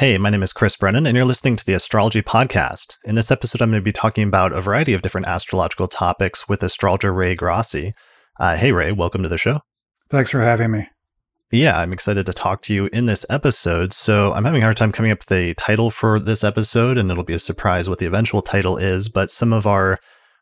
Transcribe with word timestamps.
Hey, 0.00 0.16
my 0.16 0.30
name 0.30 0.42
is 0.42 0.54
Chris 0.54 0.76
Brennan, 0.76 1.06
and 1.06 1.14
you're 1.14 1.26
listening 1.26 1.56
to 1.56 1.66
the 1.66 1.74
Astrology 1.74 2.22
Podcast. 2.22 2.96
In 3.04 3.16
this 3.16 3.30
episode, 3.30 3.60
I'm 3.60 3.68
going 3.68 3.82
to 3.82 3.84
be 3.84 3.92
talking 3.92 4.26
about 4.26 4.54
a 4.54 4.62
variety 4.62 4.94
of 4.94 5.02
different 5.02 5.26
astrological 5.26 5.88
topics 5.88 6.48
with 6.48 6.62
astrologer 6.62 7.12
Ray 7.12 7.34
Grasse. 7.34 7.92
Uh, 8.38 8.56
hey, 8.56 8.72
Ray, 8.72 8.92
welcome 8.92 9.22
to 9.22 9.28
the 9.28 9.36
show. 9.36 9.60
Thanks 10.08 10.30
for 10.30 10.40
having 10.40 10.70
me. 10.70 10.88
Yeah, 11.52 11.78
I'm 11.78 11.92
excited 11.92 12.24
to 12.24 12.32
talk 12.32 12.62
to 12.62 12.72
you 12.72 12.88
in 12.94 13.04
this 13.04 13.26
episode. 13.28 13.92
So, 13.92 14.32
I'm 14.32 14.46
having 14.46 14.62
a 14.62 14.64
hard 14.64 14.78
time 14.78 14.90
coming 14.90 15.12
up 15.12 15.18
with 15.18 15.32
a 15.32 15.52
title 15.52 15.90
for 15.90 16.18
this 16.18 16.44
episode, 16.44 16.96
and 16.96 17.10
it'll 17.10 17.22
be 17.22 17.34
a 17.34 17.38
surprise 17.38 17.86
what 17.86 17.98
the 17.98 18.06
eventual 18.06 18.40
title 18.40 18.78
is. 18.78 19.10
But 19.10 19.30
some 19.30 19.52
of 19.52 19.66
our 19.66 19.98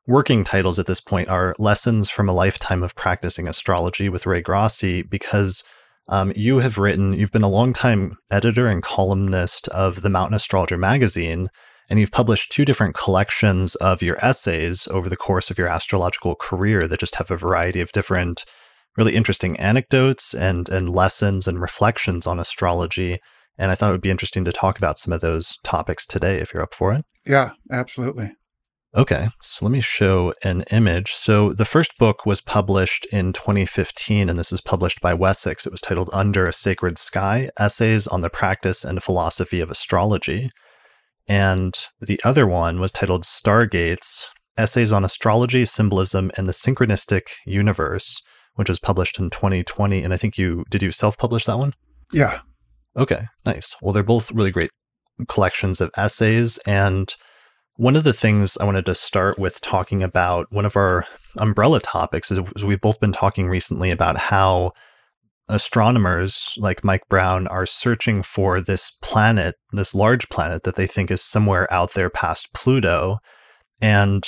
working 0.06 0.45
titles 0.45 0.79
at 0.79 0.86
this 0.86 1.00
point 1.00 1.29
are 1.29 1.56
Lessons 1.59 2.09
from 2.09 2.29
a 2.29 2.32
Lifetime 2.32 2.84
of 2.84 2.95
Practicing 2.95 3.48
Astrology 3.48 4.09
with 4.09 4.25
Ray 4.25 4.40
Grasse, 4.40 5.02
because 5.11 5.64
um, 6.09 6.32
you 6.34 6.59
have 6.59 6.79
written, 6.79 7.12
you've 7.12 7.32
been 7.32 7.43
a 7.43 7.48
longtime 7.48 8.16
editor 8.30 8.66
and 8.66 8.82
columnist 8.82 9.68
of 9.68 10.02
the 10.02 10.11
Mountain 10.11 10.34
Astrologer 10.34 10.79
magazine, 10.79 11.48
and 11.90 11.98
you've 11.98 12.11
published 12.11 12.50
two 12.50 12.64
different 12.64 12.94
collections 12.94 13.75
of 13.76 14.03
your 14.03 14.22
essays 14.25 14.89
over 14.89 15.08
the 15.08 15.17
course 15.17 15.50
of 15.50 15.58
your 15.58 15.68
astrological 15.68 16.34
career 16.34 16.86
that 16.86 17.00
just 17.00 17.17
have 17.17 17.31
a 17.31 17.36
variety 17.36 17.81
of 17.81 17.93
different, 17.93 18.44
really 18.96 19.14
interesting 19.14 19.58
anecdotes 19.58 20.34
and, 20.34 20.68
and 20.68 20.89
lessons 20.89 21.46
and 21.46 21.61
reflections 21.61 22.26
on 22.26 22.39
astrology. 22.39 23.18
And 23.59 23.70
I 23.70 23.75
thought 23.75 23.90
it 23.90 23.93
would 23.93 24.00
be 24.00 24.11
interesting 24.11 24.45
to 24.45 24.53
talk 24.53 24.79
about 24.79 24.98
some 24.98 25.12
of 25.12 25.20
those 25.20 25.59
topics 25.62 26.06
today 26.06 26.39
if 26.39 26.54
you're 26.54 26.62
up 26.62 26.75
for 26.75 26.93
it. 26.93 27.04
Yeah, 27.26 27.50
absolutely. 27.70 28.32
Okay, 28.96 29.28
so 29.42 29.66
let 29.66 29.72
me 29.72 29.82
show 29.82 30.32
an 30.42 30.64
image. 30.72 31.12
So 31.12 31.52
the 31.52 31.66
first 31.66 31.98
book 31.98 32.24
was 32.24 32.41
published 32.41 33.06
in 33.12 33.34
2015, 33.34 34.30
and 34.30 34.38
this 34.38 34.50
is 34.50 34.62
published 34.62 35.02
by 35.02 35.12
Wessex. 35.12 35.66
It 35.66 35.72
was 35.72 35.83
titled 35.83 36.08
Under 36.12 36.47
a 36.47 36.55
Sacred 36.55 36.97
Sky 36.97 37.50
Essays 37.58 38.06
on 38.06 38.22
the 38.22 38.30
Practice 38.30 38.84
and 38.84 39.02
Philosophy 39.02 39.61
of 39.61 39.70
Astrology. 39.70 40.50
And 41.28 41.74
the 42.00 42.19
other 42.24 42.47
one 42.47 42.80
was 42.80 42.91
titled 42.91 43.25
Stargates 43.25 44.25
Essays 44.56 44.91
on 44.91 45.05
Astrology, 45.05 45.67
Symbolism, 45.67 46.30
and 46.39 46.48
the 46.48 46.52
Synchronistic 46.52 47.28
Universe, 47.47 48.23
which 48.55 48.70
was 48.70 48.78
published 48.78 49.19
in 49.19 49.28
2020. 49.28 50.02
And 50.02 50.14
I 50.14 50.17
think 50.17 50.39
you 50.39 50.64
did 50.70 50.83
you 50.83 50.91
self 50.91 51.19
publish 51.19 51.45
that 51.45 51.58
one? 51.58 51.75
Yeah. 52.12 52.41
Okay, 52.97 53.27
nice. 53.45 53.77
Well, 53.83 53.92
they're 53.92 54.02
both 54.02 54.33
really 54.33 54.50
great 54.50 54.70
collections 55.28 55.83
of 55.83 55.91
essays. 55.97 56.56
And 56.67 57.14
one 57.79 57.95
of 57.95 58.03
the 58.03 58.12
things 58.12 58.59
I 58.59 58.65
wanted 58.65 58.87
to 58.87 58.95
start 58.95 59.39
with 59.39 59.61
talking 59.61 60.03
about, 60.03 60.48
one 60.51 60.67
of 60.67 60.75
our 60.77 61.07
umbrella 61.37 61.79
topics, 61.79 62.29
is, 62.33 62.41
is 62.57 62.65
we've 62.65 62.81
both 62.81 62.98
been 62.98 63.12
talking 63.12 63.48
recently 63.48 63.93
about 63.93 64.19
how 64.19 64.73
astronomers 65.48 66.59
like 66.59 66.83
Mike 66.83 67.05
Brown 67.09 67.47
are 67.47 67.67
searching 67.67 68.25
for 68.25 68.61
this 68.61 68.91
planet, 69.01 69.55
this 69.70 69.95
large 69.95 70.29
planet 70.29 70.65
that 70.65 70.75
they 70.75 70.89
think 70.89 71.09
is 71.09 71.23
somewhere 71.23 71.73
out 71.73 71.95
there 71.95 72.11
past 72.11 72.53
Pluto. 72.53 73.19
And 73.81 74.25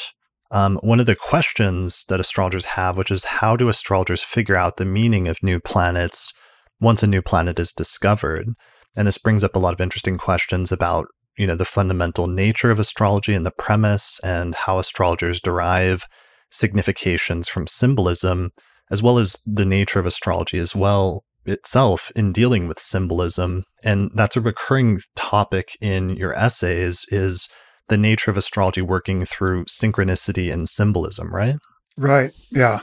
um, 0.53 0.79
one 0.85 1.01
of 1.01 1.07
the 1.07 1.17
questions 1.17 2.05
that 2.09 2.21
astrologers 2.21 2.67
have, 2.67 2.97
which 2.97 3.11
is 3.11 3.25
how 3.25 3.57
do 3.57 3.69
astrologers 3.69 4.23
figure 4.23 4.57
out 4.57 4.77
the 4.77 4.85
meaning 4.85 5.27
of 5.27 5.43
new 5.43 5.59
planets 5.59 6.33
once 6.81 7.03
a 7.03 7.09
new 7.09 7.21
planet 7.21 7.59
is 7.59 7.73
discovered? 7.73 8.51
And 8.95 9.09
this 9.09 9.19
brings 9.19 9.43
up 9.43 9.57
a 9.57 9.59
lot 9.59 9.75
of 9.75 9.81
interesting 9.81 10.19
questions 10.19 10.71
about 10.71 11.09
you 11.41 11.47
know 11.47 11.57
the 11.57 11.65
fundamental 11.65 12.27
nature 12.27 12.71
of 12.71 12.79
astrology 12.79 13.33
and 13.33 13.47
the 13.47 13.51
premise 13.51 14.21
and 14.23 14.55
how 14.55 14.79
astrologers 14.79 15.41
derive 15.41 16.05
significations 16.51 17.49
from 17.49 17.67
symbolism 17.67 18.51
as 18.91 19.03
well 19.03 19.19
as 19.19 19.39
the 19.47 19.65
nature 19.65 19.99
of 19.99 20.05
astrology 20.05 20.59
as 20.59 20.77
well 20.77 21.25
itself 21.47 22.13
in 22.15 22.33
dealing 22.33 22.69
with 22.69 22.79
symbolism. 22.79 23.65
And 23.83 24.11
that's 24.15 24.37
a 24.37 24.41
recurring 24.43 25.01
topic 25.17 25.79
in 25.81 26.11
your 26.11 26.35
essays 26.35 27.07
is 27.09 27.49
the 27.89 27.97
nature 27.97 28.31
of 28.31 28.37
astrology 28.37 28.83
working 28.83 29.25
through 29.25 29.65
synchronicity 29.65 30.53
and 30.53 30.69
symbolism 30.69 31.35
right? 31.35 31.57
Right 31.97 32.33
yeah 32.51 32.81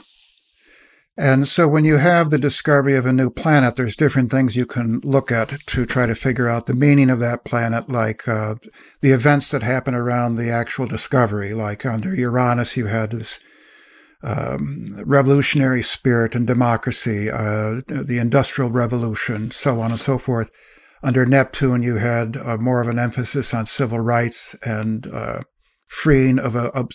and 1.18 1.48
so 1.48 1.66
when 1.66 1.84
you 1.84 1.96
have 1.96 2.30
the 2.30 2.38
discovery 2.38 2.94
of 2.94 3.04
a 3.04 3.12
new 3.12 3.28
planet, 3.28 3.74
there's 3.74 3.96
different 3.96 4.30
things 4.30 4.54
you 4.54 4.66
can 4.66 5.00
look 5.02 5.32
at 5.32 5.48
to 5.66 5.84
try 5.84 6.06
to 6.06 6.14
figure 6.14 6.48
out 6.48 6.66
the 6.66 6.74
meaning 6.74 7.10
of 7.10 7.18
that 7.18 7.44
planet, 7.44 7.90
like 7.90 8.28
uh, 8.28 8.54
the 9.00 9.10
events 9.10 9.50
that 9.50 9.64
happen 9.64 9.96
around 9.96 10.36
the 10.36 10.48
actual 10.48 10.86
discovery. 10.86 11.54
Like 11.54 11.84
under 11.84 12.14
Uranus, 12.14 12.76
you 12.76 12.86
had 12.86 13.10
this 13.10 13.40
um, 14.22 14.86
revolutionary 15.04 15.82
spirit 15.82 16.36
and 16.36 16.46
democracy, 16.46 17.28
uh, 17.28 17.80
the 17.88 18.18
Industrial 18.20 18.70
Revolution, 18.70 19.50
so 19.50 19.80
on 19.80 19.90
and 19.90 20.00
so 20.00 20.18
forth. 20.18 20.50
Under 21.02 21.26
Neptune, 21.26 21.82
you 21.82 21.96
had 21.96 22.36
uh, 22.36 22.56
more 22.58 22.80
of 22.80 22.86
an 22.86 23.00
emphasis 23.00 23.52
on 23.52 23.66
civil 23.66 23.98
rights 23.98 24.54
and 24.64 25.06
uh, 25.08 25.40
freeing 25.88 26.38
of 26.38 26.54
a, 26.54 26.70
a 26.74 26.86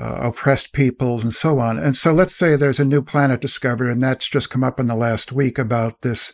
uh, 0.00 0.28
oppressed 0.28 0.72
peoples 0.72 1.22
and 1.22 1.34
so 1.34 1.58
on. 1.58 1.78
And 1.78 1.94
so 1.94 2.12
let's 2.12 2.34
say 2.34 2.56
there's 2.56 2.80
a 2.80 2.84
new 2.84 3.02
planet 3.02 3.40
discovered, 3.40 3.90
and 3.90 4.02
that's 4.02 4.28
just 4.28 4.50
come 4.50 4.64
up 4.64 4.80
in 4.80 4.86
the 4.86 4.96
last 4.96 5.30
week 5.30 5.58
about 5.58 6.00
this 6.00 6.32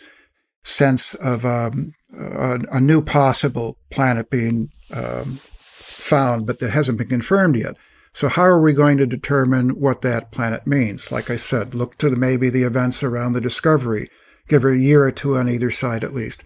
sense 0.62 1.14
of 1.14 1.44
um, 1.44 1.92
a, 2.16 2.60
a, 2.72 2.80
new 2.80 3.02
possible 3.02 3.78
planet 3.90 4.30
being 4.30 4.68
um, 4.92 5.38
found, 5.38 6.46
but 6.46 6.60
that 6.60 6.70
hasn't 6.70 6.98
been 6.98 7.08
confirmed 7.08 7.56
yet. 7.56 7.76
So 8.12 8.28
how 8.28 8.42
are 8.42 8.60
we 8.60 8.72
going 8.72 8.98
to 8.98 9.06
determine 9.06 9.80
what 9.80 10.02
that 10.02 10.32
planet 10.32 10.66
means? 10.66 11.12
Like 11.12 11.30
I 11.30 11.36
said, 11.36 11.74
look 11.74 11.98
to 11.98 12.08
the, 12.08 12.16
maybe 12.16 12.48
the 12.48 12.62
events 12.62 13.02
around 13.02 13.32
the 13.32 13.40
discovery. 13.40 14.08
Give 14.48 14.64
it 14.64 14.74
a 14.74 14.78
year 14.78 15.04
or 15.04 15.10
two 15.10 15.36
on 15.36 15.48
either 15.48 15.70
side 15.70 16.04
at 16.04 16.14
least. 16.14 16.44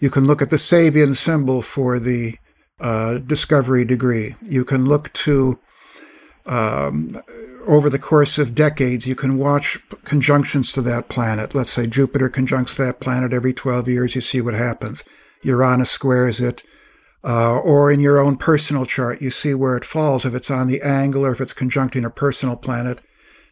You 0.00 0.10
can 0.10 0.26
look 0.26 0.42
at 0.42 0.50
the 0.50 0.56
Sabian 0.56 1.16
symbol 1.16 1.60
for 1.60 1.98
the 1.98 2.36
uh, 2.78 3.18
discovery 3.18 3.84
degree. 3.84 4.36
You 4.42 4.64
can 4.64 4.84
look 4.84 5.12
to 5.14 5.58
um, 6.48 7.20
over 7.66 7.90
the 7.90 7.98
course 7.98 8.38
of 8.38 8.54
decades, 8.54 9.06
you 9.06 9.14
can 9.14 9.36
watch 9.36 9.78
conjunctions 10.04 10.72
to 10.72 10.82
that 10.82 11.08
planet. 11.08 11.54
Let's 11.54 11.70
say 11.70 11.86
Jupiter 11.86 12.28
conjuncts 12.28 12.76
that 12.78 13.00
planet 13.00 13.32
every 13.32 13.52
12 13.52 13.88
years, 13.88 14.14
you 14.14 14.20
see 14.20 14.40
what 14.40 14.54
happens. 14.54 15.04
Uranus 15.42 15.90
squares 15.90 16.40
it. 16.40 16.62
Uh, 17.24 17.58
or 17.58 17.90
in 17.90 18.00
your 18.00 18.18
own 18.18 18.36
personal 18.36 18.86
chart, 18.86 19.20
you 19.20 19.30
see 19.30 19.52
where 19.52 19.76
it 19.76 19.84
falls, 19.84 20.24
if 20.24 20.34
it's 20.34 20.50
on 20.50 20.68
the 20.68 20.80
angle 20.80 21.26
or 21.26 21.32
if 21.32 21.40
it's 21.40 21.52
conjuncting 21.52 22.04
a 22.04 22.10
personal 22.10 22.56
planet. 22.56 23.00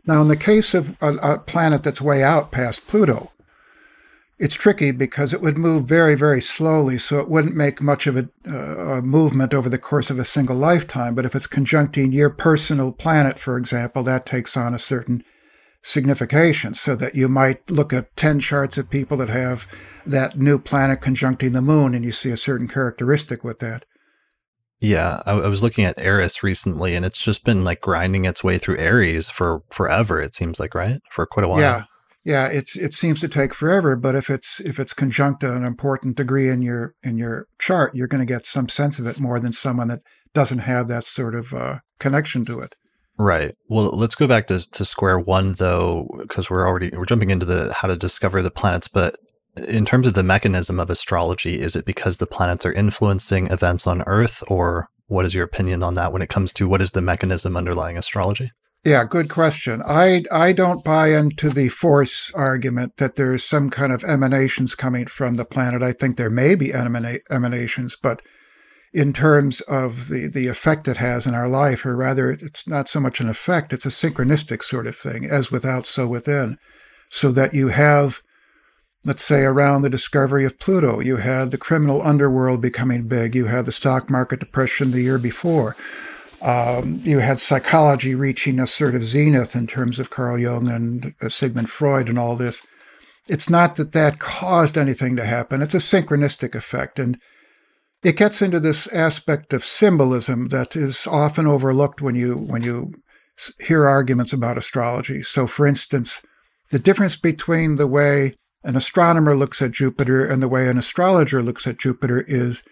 Now, 0.06 0.22
in 0.22 0.28
the 0.28 0.36
case 0.36 0.72
of 0.72 0.96
a, 1.02 1.14
a 1.16 1.38
planet 1.38 1.82
that's 1.82 2.00
way 2.00 2.22
out 2.22 2.52
past 2.52 2.86
Pluto, 2.86 3.32
it's 4.38 4.54
tricky 4.54 4.90
because 4.90 5.32
it 5.32 5.40
would 5.40 5.56
move 5.56 5.84
very, 5.84 6.14
very 6.14 6.42
slowly, 6.42 6.98
so 6.98 7.20
it 7.20 7.28
wouldn't 7.28 7.56
make 7.56 7.80
much 7.80 8.06
of 8.06 8.16
a, 8.16 8.28
uh, 8.46 8.98
a, 8.98 9.02
movement 9.02 9.54
over 9.54 9.68
the 9.68 9.78
course 9.78 10.10
of 10.10 10.18
a 10.18 10.24
single 10.24 10.56
lifetime. 10.56 11.14
But 11.14 11.24
if 11.24 11.34
it's 11.34 11.46
conjuncting 11.46 12.12
your 12.12 12.28
personal 12.28 12.92
planet, 12.92 13.38
for 13.38 13.56
example, 13.56 14.02
that 14.02 14.26
takes 14.26 14.56
on 14.56 14.74
a 14.74 14.78
certain 14.78 15.24
signification, 15.82 16.74
so 16.74 16.94
that 16.96 17.14
you 17.14 17.28
might 17.28 17.70
look 17.70 17.92
at 17.92 18.14
10 18.16 18.40
charts 18.40 18.76
of 18.76 18.90
people 18.90 19.16
that 19.16 19.28
have 19.28 19.66
that 20.04 20.36
new 20.36 20.58
planet 20.58 21.00
conjuncting 21.00 21.52
the 21.52 21.62
moon, 21.62 21.94
and 21.94 22.04
you 22.04 22.12
see 22.12 22.30
a 22.30 22.36
certain 22.36 22.68
characteristic 22.68 23.42
with 23.42 23.60
that. 23.60 23.86
Yeah, 24.80 25.22
I, 25.24 25.32
I 25.32 25.48
was 25.48 25.62
looking 25.62 25.86
at 25.86 25.98
Eris 25.98 26.42
recently, 26.42 26.94
and 26.94 27.06
it's 27.06 27.18
just 27.18 27.44
been 27.44 27.64
like 27.64 27.80
grinding 27.80 28.26
its 28.26 28.44
way 28.44 28.58
through 28.58 28.76
Aries 28.76 29.30
for 29.30 29.62
forever. 29.70 30.20
It 30.20 30.34
seems 30.34 30.60
like, 30.60 30.74
right, 30.74 31.00
for 31.10 31.24
quite 31.24 31.46
a 31.46 31.48
while. 31.48 31.60
Yeah, 31.60 31.84
yeah, 32.26 32.48
it's 32.48 32.76
it 32.76 32.92
seems 32.92 33.20
to 33.20 33.28
take 33.28 33.54
forever, 33.54 33.94
but 33.94 34.16
if 34.16 34.30
it's 34.30 34.58
if 34.58 34.80
it's 34.80 34.92
conjunct 34.92 35.44
an 35.44 35.64
important 35.64 36.16
degree 36.16 36.48
in 36.48 36.60
your 36.60 36.92
in 37.04 37.16
your 37.16 37.46
chart, 37.60 37.94
you're 37.94 38.08
going 38.08 38.20
to 38.20 38.26
get 38.26 38.44
some 38.44 38.68
sense 38.68 38.98
of 38.98 39.06
it 39.06 39.20
more 39.20 39.38
than 39.38 39.52
someone 39.52 39.86
that 39.88 40.00
doesn't 40.34 40.58
have 40.58 40.88
that 40.88 41.04
sort 41.04 41.36
of 41.36 41.54
uh, 41.54 41.78
connection 42.00 42.44
to 42.46 42.58
it. 42.58 42.74
Right. 43.16 43.54
Well, 43.68 43.90
let's 43.96 44.16
go 44.16 44.26
back 44.26 44.48
to, 44.48 44.68
to 44.72 44.84
square 44.84 45.20
one 45.20 45.52
though, 45.52 46.08
because 46.18 46.50
we're 46.50 46.66
already 46.66 46.90
we're 46.92 47.04
jumping 47.06 47.30
into 47.30 47.46
the 47.46 47.72
how 47.72 47.86
to 47.86 47.94
discover 47.94 48.42
the 48.42 48.50
planets. 48.50 48.88
But 48.88 49.16
in 49.68 49.84
terms 49.84 50.08
of 50.08 50.14
the 50.14 50.24
mechanism 50.24 50.80
of 50.80 50.90
astrology, 50.90 51.60
is 51.60 51.76
it 51.76 51.84
because 51.84 52.18
the 52.18 52.26
planets 52.26 52.66
are 52.66 52.72
influencing 52.72 53.46
events 53.52 53.86
on 53.86 54.02
Earth, 54.02 54.42
or 54.48 54.88
what 55.06 55.26
is 55.26 55.34
your 55.36 55.44
opinion 55.44 55.84
on 55.84 55.94
that 55.94 56.12
when 56.12 56.22
it 56.22 56.28
comes 56.28 56.52
to 56.54 56.66
what 56.66 56.82
is 56.82 56.90
the 56.90 57.00
mechanism 57.00 57.56
underlying 57.56 57.96
astrology? 57.96 58.50
Yeah, 58.86 59.02
good 59.02 59.28
question. 59.28 59.82
I 59.84 60.22
I 60.30 60.52
don't 60.52 60.84
buy 60.84 61.08
into 61.08 61.50
the 61.50 61.70
force 61.70 62.30
argument 62.34 62.98
that 62.98 63.16
there's 63.16 63.42
some 63.42 63.68
kind 63.68 63.92
of 63.92 64.04
emanations 64.04 64.76
coming 64.76 65.06
from 65.06 65.34
the 65.34 65.44
planet. 65.44 65.82
I 65.82 65.90
think 65.90 66.16
there 66.16 66.30
may 66.30 66.54
be 66.54 66.68
emana- 66.68 67.18
emanations, 67.28 67.96
but 68.00 68.22
in 68.92 69.12
terms 69.12 69.60
of 69.62 70.06
the 70.06 70.28
the 70.28 70.46
effect 70.46 70.86
it 70.86 70.98
has 70.98 71.26
in 71.26 71.34
our 71.34 71.48
life, 71.48 71.84
or 71.84 71.96
rather, 71.96 72.30
it's 72.30 72.68
not 72.68 72.88
so 72.88 73.00
much 73.00 73.20
an 73.20 73.28
effect; 73.28 73.72
it's 73.72 73.86
a 73.86 73.88
synchronistic 73.88 74.62
sort 74.62 74.86
of 74.86 74.94
thing, 74.94 75.24
as 75.24 75.50
without, 75.50 75.84
so 75.84 76.06
within, 76.06 76.56
so 77.08 77.32
that 77.32 77.54
you 77.54 77.66
have. 77.68 78.22
Let's 79.04 79.24
say 79.24 79.42
around 79.42 79.82
the 79.82 79.90
discovery 79.90 80.44
of 80.44 80.60
Pluto, 80.60 81.00
you 81.00 81.16
had 81.16 81.50
the 81.50 81.58
criminal 81.58 82.02
underworld 82.02 82.60
becoming 82.60 83.08
big. 83.08 83.34
You 83.34 83.46
had 83.46 83.66
the 83.66 83.72
stock 83.72 84.08
market 84.08 84.38
depression 84.38 84.92
the 84.92 85.02
year 85.02 85.18
before 85.18 85.74
um, 86.42 87.00
you 87.02 87.18
had 87.18 87.40
psychology 87.40 88.14
reaching 88.14 88.60
a 88.60 88.66
sort 88.66 88.94
of 88.94 89.04
zenith 89.04 89.56
in 89.56 89.66
terms 89.66 89.98
of 89.98 90.10
Carl 90.10 90.38
Jung 90.38 90.68
and 90.68 91.14
uh, 91.20 91.28
Sigmund 91.28 91.70
Freud 91.70 92.08
and 92.08 92.18
all 92.18 92.36
this. 92.36 92.62
It's 93.28 93.50
not 93.50 93.76
that 93.76 93.92
that 93.92 94.18
caused 94.18 94.78
anything 94.78 95.16
to 95.16 95.24
happen. 95.24 95.62
It's 95.62 95.74
a 95.74 95.78
synchronistic 95.78 96.54
effect. 96.54 96.98
And 96.98 97.18
it 98.02 98.16
gets 98.16 98.40
into 98.42 98.60
this 98.60 98.86
aspect 98.88 99.52
of 99.52 99.64
symbolism 99.64 100.48
that 100.48 100.76
is 100.76 101.06
often 101.06 101.46
overlooked 101.46 102.00
when 102.00 102.14
you 102.14 102.36
when 102.36 102.62
you 102.62 102.92
hear 103.60 103.86
arguments 103.86 104.32
about 104.32 104.58
astrology. 104.58 105.22
So, 105.22 105.46
for 105.46 105.66
instance, 105.66 106.22
the 106.70 106.78
difference 106.78 107.16
between 107.16 107.76
the 107.76 107.86
way 107.86 108.32
an 108.62 108.76
astronomer 108.76 109.36
looks 109.36 109.60
at 109.62 109.72
Jupiter 109.72 110.24
and 110.24 110.42
the 110.42 110.48
way 110.48 110.68
an 110.68 110.78
astrologer 110.78 111.42
looks 111.42 111.66
at 111.66 111.78
Jupiter 111.78 112.24
is 112.26 112.62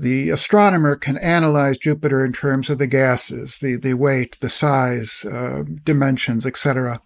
the 0.00 0.30
astronomer 0.30 0.96
can 0.96 1.18
analyze 1.18 1.76
Jupiter 1.76 2.24
in 2.24 2.32
terms 2.32 2.70
of 2.70 2.78
the 2.78 2.86
gases, 2.86 3.58
the, 3.58 3.76
the 3.76 3.92
weight, 3.92 4.38
the 4.40 4.48
size, 4.48 5.26
uh, 5.26 5.62
dimensions, 5.84 6.46
etc. 6.46 7.02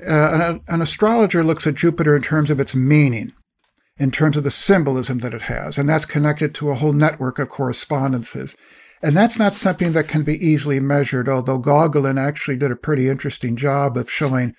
Uh, 0.00 0.30
an, 0.32 0.60
an 0.68 0.80
astrologer 0.80 1.44
looks 1.44 1.66
at 1.66 1.74
Jupiter 1.74 2.16
in 2.16 2.22
terms 2.22 2.48
of 2.48 2.60
its 2.60 2.74
meaning, 2.74 3.32
in 3.98 4.10
terms 4.10 4.38
of 4.38 4.44
the 4.44 4.50
symbolism 4.50 5.18
that 5.18 5.34
it 5.34 5.42
has, 5.42 5.76
and 5.76 5.86
that's 5.86 6.06
connected 6.06 6.54
to 6.54 6.70
a 6.70 6.74
whole 6.74 6.94
network 6.94 7.38
of 7.38 7.50
correspondences. 7.50 8.56
And 9.02 9.14
that's 9.14 9.38
not 9.38 9.54
something 9.54 9.92
that 9.92 10.08
can 10.08 10.22
be 10.22 10.42
easily 10.44 10.80
measured, 10.80 11.28
although 11.28 11.58
Gauquelin 11.58 12.18
actually 12.18 12.56
did 12.56 12.70
a 12.70 12.76
pretty 12.76 13.10
interesting 13.10 13.54
job 13.54 13.98
of 13.98 14.10
showing 14.10 14.54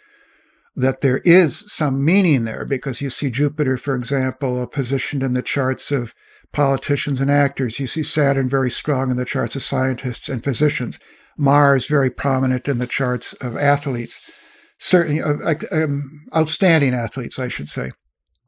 that 0.75 1.01
there 1.01 1.19
is 1.19 1.63
some 1.71 2.05
meaning 2.05 2.43
there 2.43 2.63
because 2.63 3.01
you 3.01 3.09
see 3.09 3.31
Jupiter, 3.31 3.75
for 3.77 3.95
example, 3.95 4.67
positioned 4.67 5.23
in 5.23 5.31
the 5.31 5.41
charts 5.41 5.91
of 5.91 6.13
politicians 6.55 7.19
and 7.19 7.29
actors. 7.29 7.79
You 7.79 7.85
see 7.85 8.01
Saturn 8.01 8.49
very 8.49 8.71
strong 8.71 9.11
in 9.11 9.17
the 9.17 9.25
charts 9.25 9.55
of 9.55 9.61
scientists 9.61 10.29
and 10.29 10.43
physicians. 10.43 10.99
Mars 11.37 11.87
very 11.87 12.09
prominent 12.09 12.69
in 12.69 12.77
the 12.77 12.87
charts 12.87 13.33
of 13.33 13.57
athletes, 13.57 14.31
certainly 14.79 15.21
uh, 15.21 15.55
um, 15.73 16.25
outstanding 16.33 16.93
athletes, 16.93 17.37
I 17.37 17.49
should 17.49 17.67
say. 17.67 17.91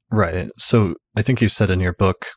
Right. 0.09 0.50
So 0.57 0.95
I 1.18 1.21
think 1.21 1.42
you 1.42 1.50
said 1.50 1.69
in 1.69 1.81
your 1.81 1.92
book, 1.92 2.27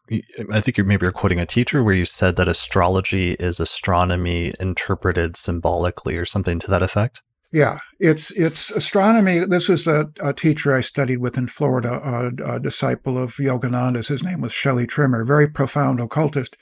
I 0.52 0.60
think 0.60 0.76
you 0.76 0.82
maybe 0.82 1.04
you're 1.04 1.12
quoting 1.12 1.38
a 1.38 1.46
teacher 1.46 1.84
where 1.84 1.94
you 1.94 2.04
said 2.04 2.34
that 2.34 2.48
astrology 2.48 3.36
is 3.38 3.60
astronomy 3.60 4.52
interpreted 4.58 5.36
symbolically 5.36 6.16
or 6.16 6.24
something 6.24 6.58
to 6.58 6.70
that 6.70 6.82
effect. 6.82 7.22
Yeah, 7.52 7.78
it's 7.98 8.30
it's 8.30 8.70
astronomy. 8.70 9.40
This 9.40 9.68
is 9.68 9.88
a, 9.88 10.08
a 10.20 10.32
teacher 10.32 10.72
I 10.72 10.82
studied 10.82 11.18
with 11.18 11.36
in 11.36 11.48
Florida, 11.48 12.00
a, 12.02 12.54
a 12.54 12.60
disciple 12.60 13.18
of 13.18 13.34
Yogananda's. 13.34 14.08
His 14.08 14.22
name 14.22 14.40
was 14.40 14.52
Shelley 14.52 14.86
Trimmer, 14.86 15.24
very 15.24 15.48
profound 15.48 15.98
occultist. 15.98 16.56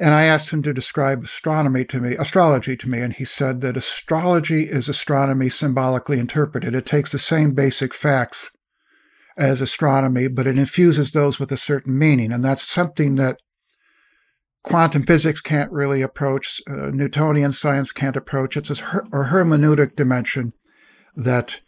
And 0.00 0.14
I 0.14 0.24
asked 0.24 0.52
him 0.52 0.62
to 0.64 0.74
describe 0.74 1.22
astronomy 1.22 1.84
to 1.84 2.00
me, 2.00 2.16
astrology 2.16 2.76
to 2.78 2.88
me, 2.88 3.00
and 3.00 3.12
he 3.12 3.24
said 3.24 3.60
that 3.60 3.76
astrology 3.76 4.64
is 4.64 4.88
astronomy 4.88 5.48
symbolically 5.48 6.18
interpreted. 6.18 6.74
It 6.74 6.86
takes 6.86 7.12
the 7.12 7.18
same 7.18 7.52
basic 7.52 7.94
facts 7.94 8.50
as 9.36 9.62
astronomy, 9.62 10.26
but 10.26 10.48
it 10.48 10.58
infuses 10.58 11.12
those 11.12 11.38
with 11.38 11.52
a 11.52 11.56
certain 11.56 11.96
meaning. 11.96 12.32
And 12.32 12.42
that's 12.42 12.66
something 12.66 13.14
that 13.16 13.38
quantum 14.62 15.02
physics 15.02 15.40
can't 15.40 15.72
really 15.72 16.02
approach, 16.02 16.60
uh, 16.68 16.90
Newtonian 16.90 17.52
science 17.52 17.92
can't 17.92 18.16
approach. 18.16 18.56
It's 18.56 18.70
a, 18.70 18.82
her- 18.82 19.06
hermeneutic 19.10 19.96
dimension 19.96 20.52
that 21.16 21.60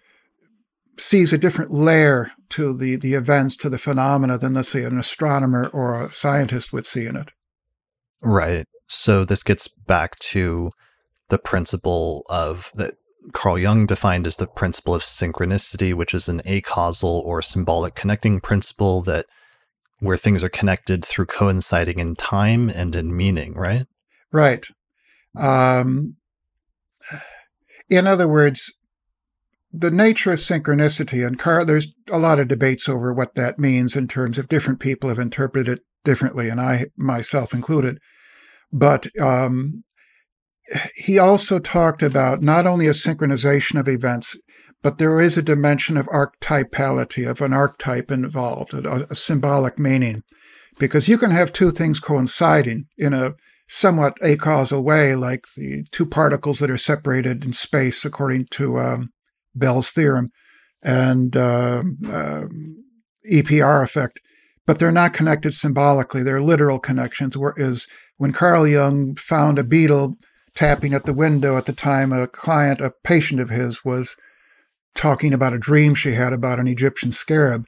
sees 0.96 1.32
a 1.32 1.38
different 1.38 1.72
layer 1.72 2.30
to 2.50 2.76
the, 2.76 2.96
the 2.96 3.14
events, 3.14 3.56
to 3.58 3.68
the 3.68 3.78
phenomena 3.78 4.38
than, 4.38 4.54
let's 4.54 4.68
say, 4.68 4.84
an 4.84 4.98
astronomer 4.98 5.68
or 5.68 6.04
a 6.04 6.10
scientist 6.10 6.72
would 6.72 6.86
see 6.86 7.06
in 7.06 7.16
it. 7.16 7.32
Right. 8.22 8.66
So 8.86 9.24
this 9.24 9.42
gets 9.42 9.68
back 9.68 10.18
to 10.20 10.70
the 11.30 11.38
principle 11.38 12.24
of 12.28 12.70
that 12.74 12.94
Carl 13.32 13.58
Jung 13.58 13.86
defined 13.86 14.26
as 14.26 14.36
the 14.36 14.46
principle 14.46 14.94
of 14.94 15.02
synchronicity, 15.02 15.94
which 15.94 16.14
is 16.14 16.28
an 16.28 16.42
acausal 16.44 17.22
or 17.24 17.42
symbolic 17.42 17.94
connecting 17.94 18.40
principle 18.40 19.02
that 19.02 19.26
where 20.04 20.16
things 20.16 20.44
are 20.44 20.48
connected 20.48 21.04
through 21.04 21.26
coinciding 21.26 21.98
in 21.98 22.14
time 22.14 22.68
and 22.68 22.94
in 22.94 23.16
meaning, 23.16 23.54
right? 23.54 23.86
Right. 24.32 24.66
Um, 25.36 26.16
in 27.88 28.06
other 28.06 28.28
words, 28.28 28.72
the 29.72 29.90
nature 29.90 30.32
of 30.32 30.38
synchronicity, 30.38 31.26
and 31.26 31.38
Carl, 31.38 31.64
there's 31.64 31.92
a 32.10 32.18
lot 32.18 32.38
of 32.38 32.48
debates 32.48 32.88
over 32.88 33.12
what 33.12 33.34
that 33.34 33.58
means 33.58 33.96
in 33.96 34.06
terms 34.06 34.38
of 34.38 34.48
different 34.48 34.78
people 34.78 35.08
have 35.08 35.18
interpreted 35.18 35.78
it 35.78 35.84
differently, 36.04 36.48
and 36.48 36.60
I 36.60 36.86
myself 36.96 37.52
included. 37.52 37.98
But 38.72 39.06
um, 39.20 39.82
he 40.94 41.18
also 41.18 41.58
talked 41.58 42.02
about 42.02 42.42
not 42.42 42.66
only 42.66 42.86
a 42.86 42.90
synchronization 42.92 43.78
of 43.78 43.88
events, 43.88 44.40
but 44.84 44.98
there 44.98 45.18
is 45.18 45.38
a 45.38 45.42
dimension 45.42 45.96
of 45.96 46.06
archetypality, 46.08 47.26
of 47.26 47.40
an 47.40 47.54
archetype 47.54 48.10
involved, 48.10 48.74
a, 48.74 49.10
a 49.10 49.14
symbolic 49.14 49.78
meaning, 49.78 50.22
because 50.78 51.08
you 51.08 51.16
can 51.16 51.30
have 51.30 51.54
two 51.54 51.70
things 51.70 51.98
coinciding 51.98 52.84
in 52.98 53.14
a 53.14 53.32
somewhat 53.66 54.14
acausal 54.20 54.84
way, 54.84 55.16
like 55.16 55.46
the 55.56 55.84
two 55.90 56.04
particles 56.04 56.58
that 56.58 56.70
are 56.70 56.76
separated 56.76 57.46
in 57.46 57.54
space, 57.54 58.04
according 58.04 58.44
to 58.50 58.78
um, 58.78 59.08
Bell's 59.54 59.90
theorem 59.90 60.30
and 60.82 61.34
uh, 61.34 61.82
uh, 62.06 62.44
EPR 63.32 63.82
effect, 63.82 64.20
but 64.66 64.78
they're 64.78 64.92
not 64.92 65.14
connected 65.14 65.54
symbolically. 65.54 66.22
They're 66.22 66.42
literal 66.42 66.78
connections. 66.78 67.38
Whereas 67.38 67.86
when 68.18 68.32
Carl 68.32 68.66
Jung 68.66 69.16
found 69.16 69.58
a 69.58 69.64
beetle 69.64 70.18
tapping 70.54 70.92
at 70.92 71.06
the 71.06 71.14
window 71.14 71.56
at 71.56 71.64
the 71.64 71.72
time 71.72 72.12
a 72.12 72.26
client, 72.26 72.82
a 72.82 72.92
patient 73.02 73.40
of 73.40 73.48
his, 73.48 73.82
was 73.82 74.14
talking 74.94 75.32
about 75.34 75.52
a 75.52 75.58
dream 75.58 75.94
she 75.94 76.12
had 76.12 76.32
about 76.32 76.60
an 76.60 76.68
Egyptian 76.68 77.12
scarab. 77.12 77.66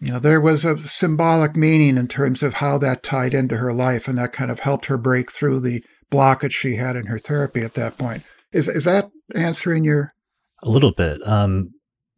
You 0.00 0.12
know, 0.12 0.18
there 0.18 0.40
was 0.40 0.64
a 0.64 0.78
symbolic 0.78 1.56
meaning 1.56 1.96
in 1.96 2.08
terms 2.08 2.42
of 2.42 2.54
how 2.54 2.78
that 2.78 3.02
tied 3.02 3.34
into 3.34 3.56
her 3.56 3.72
life, 3.72 4.08
and 4.08 4.18
that 4.18 4.32
kind 4.32 4.50
of 4.50 4.60
helped 4.60 4.86
her 4.86 4.98
break 4.98 5.30
through 5.30 5.60
the 5.60 5.82
blockage 6.10 6.52
she 6.52 6.76
had 6.76 6.96
in 6.96 7.06
her 7.06 7.18
therapy 7.18 7.62
at 7.62 7.74
that 7.74 7.96
point. 7.98 8.22
Is 8.52 8.68
is 8.68 8.84
that 8.84 9.10
answering 9.34 9.84
your? 9.84 10.14
A 10.62 10.70
little 10.70 10.92
bit. 10.92 11.26
Um, 11.26 11.70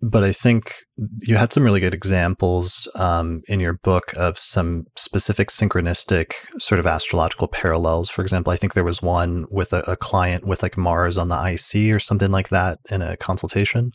but 0.02 0.22
I 0.22 0.32
think 0.32 0.74
you 1.20 1.36
had 1.36 1.52
some 1.52 1.62
really 1.62 1.80
good 1.80 1.94
examples 1.94 2.88
um, 2.94 3.42
in 3.48 3.60
your 3.60 3.72
book 3.72 4.12
of 4.16 4.38
some 4.38 4.84
specific 4.96 5.48
synchronistic 5.48 6.32
sort 6.58 6.78
of 6.78 6.86
astrological 6.86 7.48
parallels. 7.48 8.10
For 8.10 8.22
example, 8.22 8.52
I 8.52 8.56
think 8.56 8.74
there 8.74 8.84
was 8.84 9.00
one 9.00 9.46
with 9.50 9.72
a, 9.72 9.82
a 9.90 9.96
client 9.96 10.46
with 10.46 10.62
like 10.62 10.76
Mars 10.76 11.16
on 11.16 11.28
the 11.28 11.34
IC 11.36 11.94
or 11.94 11.98
something 11.98 12.30
like 12.30 12.50
that 12.50 12.78
in 12.90 13.00
a 13.02 13.16
consultation. 13.16 13.92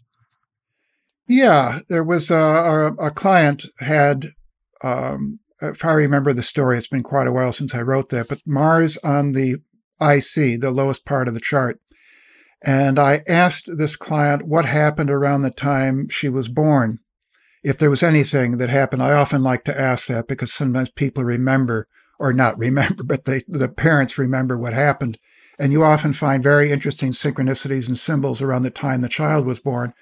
Yeah, 1.28 1.80
there 1.88 2.04
was 2.04 2.30
a, 2.30 2.36
a, 2.36 2.94
a 3.08 3.12
client 3.12 3.66
had, 3.80 4.28
um, 4.84 5.40
if 5.62 5.86
I 5.86 5.94
remember 5.94 6.34
the 6.34 6.44
story, 6.44 6.78
it's 6.78 6.88
been 6.88 7.04
quite 7.04 7.28
a 7.28 7.32
while 7.32 7.54
since 7.54 7.74
I 7.74 7.82
wrote 7.82 8.10
that, 8.10 8.28
but 8.28 8.42
Mars 8.46 8.98
on 8.98 9.32
the 9.34 9.58
IC, 10.02 10.60
the 10.60 10.72
lowest 10.72 11.06
part 11.06 11.28
of 11.28 11.34
the 11.34 11.40
chart, 11.40 11.80
and 12.64 13.00
I 13.00 13.22
asked 13.28 13.70
this 13.78 13.96
client 13.96 14.48
what 14.48 14.66
happened 14.66 15.10
around 15.10 15.42
the 15.42 15.52
time 15.52 16.08
she 16.10 16.30
was 16.30 16.48
born. 16.48 17.00
If 17.64 17.78
there 17.78 17.90
was 17.90 18.04
anything 18.04 18.58
that 18.58 18.70
happened, 18.70 19.04
I 19.04 19.14
often 19.14 19.44
like 19.44 19.64
to 19.66 19.80
ask 19.80 20.08
that 20.08 20.28
because 20.28 20.54
sometimes 20.54 20.90
people 20.90 21.24
remember, 21.24 21.88
or 22.20 22.34
not 22.34 22.58
remember, 22.58 23.04
but 23.06 23.26
they, 23.26 23.42
the 23.48 23.70
parents 23.70 24.18
remember 24.18 24.58
what 24.58 24.74
happened. 24.74 25.18
And 25.60 25.72
you 25.72 25.84
often 25.84 26.14
find 26.14 26.42
very 26.42 26.72
interesting 26.72 27.12
synchronicities 27.12 27.88
and 27.88 27.98
symbols 27.98 28.42
around 28.42 28.64
the 28.64 28.72
time 28.72 29.02
the 29.02 29.10
child 29.10 29.46
was 29.46 29.60
born. 29.60 29.94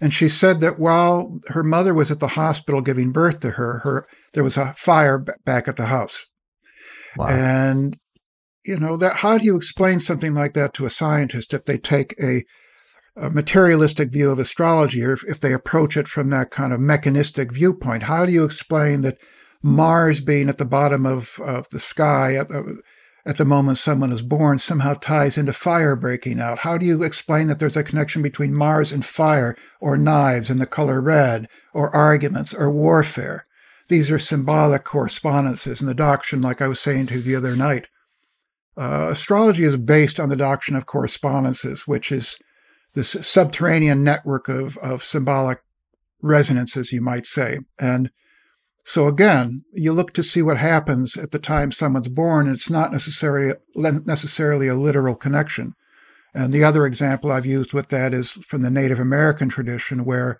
And 0.00 0.12
she 0.12 0.28
said 0.28 0.60
that 0.60 0.78
while 0.78 1.38
her 1.48 1.62
mother 1.62 1.94
was 1.94 2.10
at 2.10 2.20
the 2.20 2.28
hospital 2.28 2.82
giving 2.82 3.12
birth 3.12 3.40
to 3.40 3.52
her, 3.52 3.78
her 3.80 4.06
there 4.34 4.44
was 4.44 4.56
a 4.56 4.74
fire 4.74 5.18
back 5.44 5.68
at 5.68 5.76
the 5.76 5.86
house. 5.86 6.26
Wow. 7.16 7.28
And 7.28 7.98
you 8.66 8.78
know 8.78 8.96
that 8.96 9.16
how 9.16 9.38
do 9.38 9.44
you 9.44 9.56
explain 9.56 10.00
something 10.00 10.34
like 10.34 10.54
that 10.54 10.74
to 10.74 10.84
a 10.84 10.90
scientist 10.90 11.54
if 11.54 11.64
they 11.64 11.78
take 11.78 12.14
a, 12.20 12.42
a 13.16 13.30
materialistic 13.30 14.12
view 14.12 14.30
of 14.30 14.38
astrology 14.38 15.02
or 15.02 15.12
if, 15.12 15.24
if, 15.24 15.40
they 15.40 15.52
approach 15.52 15.96
it 15.96 16.08
from 16.08 16.30
that 16.30 16.50
kind 16.50 16.72
of 16.72 16.80
mechanistic 16.80 17.52
viewpoint 17.52 18.02
how 18.02 18.26
do 18.26 18.32
you 18.32 18.44
explain 18.44 19.02
that 19.02 19.18
mars 19.62 20.20
being 20.20 20.48
at 20.48 20.58
the 20.58 20.64
bottom 20.64 21.06
of, 21.06 21.38
of 21.44 21.68
the 21.70 21.78
sky 21.78 22.44
at 23.26 23.38
the, 23.38 23.44
moment 23.44 23.76
someone 23.76 24.12
is 24.12 24.22
born 24.22 24.58
somehow 24.58 24.94
ties 24.94 25.36
into 25.36 25.52
fire 25.52 25.96
breaking 25.96 26.40
out. 26.40 26.60
How 26.60 26.78
do 26.78 26.86
you 26.86 27.02
explain 27.02 27.48
that 27.48 27.58
there's 27.58 27.76
a 27.76 27.82
connection 27.82 28.22
between 28.22 28.56
mars 28.56 28.92
and 28.92 29.04
fire 29.04 29.56
or 29.80 29.96
knives 29.96 30.48
and 30.48 30.60
the 30.60 30.66
color 30.66 31.00
red 31.00 31.48
or 31.74 31.94
arguments 31.94 32.54
or 32.54 32.70
warfare? 32.70 33.44
These 33.88 34.10
are 34.10 34.18
symbolic 34.18 34.84
correspondences 34.84 35.80
in 35.80 35.86
the 35.86 35.94
doctrine 35.94 36.40
like 36.40 36.62
i 36.62 36.68
was 36.68 36.80
saying 36.80 37.06
to 37.06 37.14
you 37.14 37.20
the 37.20 37.36
other 37.36 37.56
night. 37.56 37.88
Uh, 38.76 39.08
astrology 39.10 39.64
is 39.64 39.76
based 39.76 40.20
on 40.20 40.28
the 40.28 40.36
doctrine 40.36 40.76
of 40.76 40.86
correspondences, 40.86 41.86
which 41.86 42.12
is 42.12 42.38
this 42.94 43.16
subterranean 43.20 44.04
network 44.04 44.48
of, 44.48 44.76
of 44.78 45.02
symbolic 45.02 45.60
resonances, 46.22 46.92
you 46.92 47.00
might 47.00 47.26
say. 47.26 47.58
And 47.80 48.10
so 48.88 49.08
again, 49.08 49.64
you 49.72 49.92
look 49.92 50.12
to 50.12 50.22
see 50.22 50.42
what 50.42 50.58
happens 50.58 51.16
at 51.16 51.32
the 51.32 51.40
time 51.40 51.72
someone's 51.72 52.06
born. 52.06 52.46
And 52.46 52.54
it's 52.54 52.70
not 52.70 52.92
necessarily 52.92 53.54
necessarily 53.74 54.68
a 54.68 54.76
literal 54.76 55.16
connection. 55.16 55.72
And 56.32 56.52
the 56.52 56.62
other 56.62 56.86
example 56.86 57.32
I've 57.32 57.44
used 57.44 57.72
with 57.72 57.88
that 57.88 58.14
is 58.14 58.30
from 58.30 58.62
the 58.62 58.70
Native 58.70 59.00
American 59.00 59.48
tradition, 59.48 60.04
where 60.04 60.38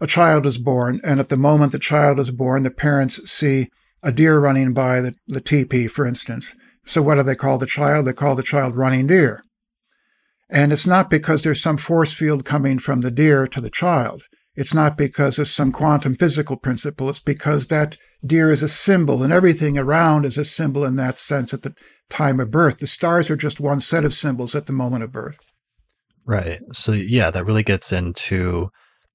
a 0.00 0.06
child 0.08 0.46
is 0.46 0.58
born, 0.58 1.00
and 1.04 1.20
at 1.20 1.28
the 1.28 1.36
moment 1.36 1.70
the 1.70 1.78
child 1.78 2.18
is 2.18 2.32
born, 2.32 2.64
the 2.64 2.72
parents 2.72 3.20
see 3.30 3.68
a 4.02 4.10
deer 4.10 4.40
running 4.40 4.74
by 4.74 5.00
the, 5.00 5.14
the 5.28 5.40
teepee, 5.40 5.86
for 5.86 6.04
instance. 6.04 6.56
So 6.84 7.02
what 7.02 7.16
do 7.16 7.22
they 7.22 7.36
call 7.36 7.58
the 7.58 7.66
child? 7.66 8.06
They 8.06 8.14
call 8.14 8.34
the 8.34 8.42
child 8.42 8.76
running 8.76 9.06
deer. 9.06 9.44
And 10.50 10.72
it's 10.72 10.88
not 10.88 11.08
because 11.08 11.44
there's 11.44 11.62
some 11.62 11.76
force 11.76 12.12
field 12.12 12.44
coming 12.44 12.80
from 12.80 13.02
the 13.02 13.12
deer 13.12 13.46
to 13.46 13.60
the 13.60 13.70
child. 13.70 14.24
It's 14.58 14.74
not 14.74 14.98
because 14.98 15.36
there's 15.36 15.54
some 15.54 15.70
quantum 15.70 16.16
physical 16.16 16.56
principle. 16.56 17.08
It's 17.08 17.20
because 17.20 17.68
that 17.68 17.96
deer 18.26 18.50
is 18.50 18.60
a 18.60 18.66
symbol 18.66 19.22
and 19.22 19.32
everything 19.32 19.78
around 19.78 20.24
is 20.26 20.36
a 20.36 20.44
symbol 20.44 20.84
in 20.84 20.96
that 20.96 21.16
sense 21.16 21.54
at 21.54 21.62
the 21.62 21.76
time 22.10 22.40
of 22.40 22.50
birth. 22.50 22.78
The 22.78 22.88
stars 22.88 23.30
are 23.30 23.36
just 23.36 23.60
one 23.60 23.78
set 23.78 24.04
of 24.04 24.12
symbols 24.12 24.56
at 24.56 24.66
the 24.66 24.72
moment 24.72 25.04
of 25.04 25.12
birth. 25.12 25.38
Right. 26.26 26.58
So, 26.72 26.90
yeah, 26.90 27.30
that 27.30 27.44
really 27.44 27.62
gets 27.62 27.92
into 27.92 28.68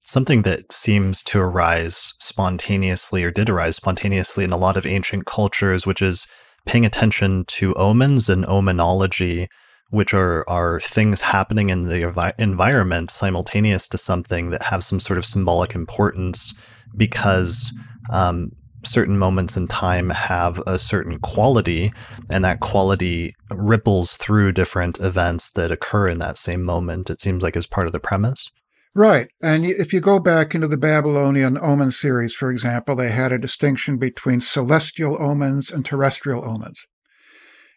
something 0.04 0.44
that 0.44 0.72
seems 0.72 1.22
to 1.24 1.40
arise 1.40 2.14
spontaneously 2.22 3.26
or 3.26 3.30
did 3.30 3.50
arise 3.50 3.76
spontaneously 3.76 4.46
in 4.46 4.54
a 4.54 4.58
lot 4.58 4.78
of 4.78 4.86
ancient 4.86 5.26
cultures, 5.26 5.86
which 5.86 6.02
is 6.02 6.26
paying 6.66 6.86
attention 6.86 7.44
to 7.48 7.74
omens 7.74 8.30
and 8.30 8.46
omenology, 8.46 9.48
which 9.90 10.13
are, 10.13 10.48
are 10.50 10.80
things 10.80 11.22
happening 11.22 11.70
in 11.70 11.88
the 11.88 12.02
envi- 12.02 12.34
environment 12.40 13.12
simultaneous 13.12 13.88
to 13.90 13.98
something 13.98 14.50
that 14.50 14.63
have 14.63 14.84
some 14.84 15.00
sort 15.00 15.18
of 15.18 15.25
symbolic 15.25 15.75
importance 15.75 16.54
because 16.96 17.74
um, 18.12 18.52
certain 18.86 19.18
moments 19.18 19.56
in 19.58 19.68
time 19.68 20.10
have 20.10 20.62
a 20.68 20.78
certain 20.78 21.20
quality, 21.20 21.92
and 22.30 22.44
that 22.44 22.60
quality 22.60 23.36
ripples 23.52 24.16
through 24.18 24.52
different 24.52 25.00
events 25.00 25.52
that 25.52 25.72
occur 25.72 26.08
in 26.08 26.20
that 26.20 26.38
same 26.38 26.63
moment, 26.63 27.10
it 27.10 27.22
seems 27.22 27.44
like 27.44 27.56
is 27.56 27.68
part 27.68 27.88
of 27.88 27.94
the 27.94 28.00
premise. 28.00 28.52
Right. 28.96 29.28
And 29.42 29.66
if 29.66 29.92
you 29.92 30.02
go 30.02 30.20
back 30.20 30.54
into 30.54 30.68
the 30.68 30.78
Babylonian 30.78 31.58
omen 31.60 31.90
series, 31.90 32.36
for 32.36 32.52
example, 32.52 32.96
they 32.96 33.10
had 33.10 33.32
a 33.32 33.40
distinction 33.40 33.98
between 33.98 34.40
celestial 34.40 35.18
omens 35.20 35.72
and 35.72 35.84
terrestrial 35.84 36.46
omens. 36.46 36.86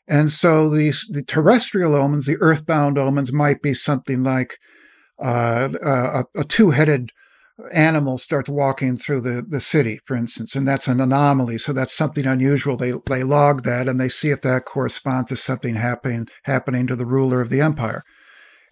And 0.09 0.31
so 0.31 0.69
these, 0.69 1.07
the 1.11 1.23
terrestrial 1.23 1.95
omens, 1.95 2.27
the 2.27 2.37
earthbound 2.41 2.99
omens, 2.99 3.33
might 3.33 3.61
be 3.63 3.75
something 3.75 4.23
like 4.23 4.59
uh, 5.19 5.69
a, 5.83 6.25
a 6.41 6.45
two 6.45 6.71
headed 6.71 7.11
animal 7.73 8.19
starts 8.19 8.51
walking 8.51 8.97
through 8.97 9.23
the, 9.23 9.45
the 9.47 9.61
city, 9.61 10.01
for 10.05 10.15
instance, 10.15 10.55
and 10.55 10.69
that's 10.69 10.89
an 10.89 11.01
anomaly. 11.01 11.59
So 11.59 11.73
that's 11.73 11.97
something 11.97 12.27
unusual. 12.27 12.77
They, 12.77 12.93
they 13.07 13.25
log 13.25 13.63
that 13.63 13.89
and 13.89 13.99
they 13.99 14.09
see 14.09 14.31
if 14.31 14.43
that 14.43 14.67
corresponds 14.67 15.31
to 15.31 15.37
something 15.37 15.75
happening, 15.75 16.29
happening 16.45 16.87
to 16.87 16.97
the 16.97 17.07
ruler 17.07 17.41
of 17.41 17.49
the 17.49 17.61
empire. 17.61 18.03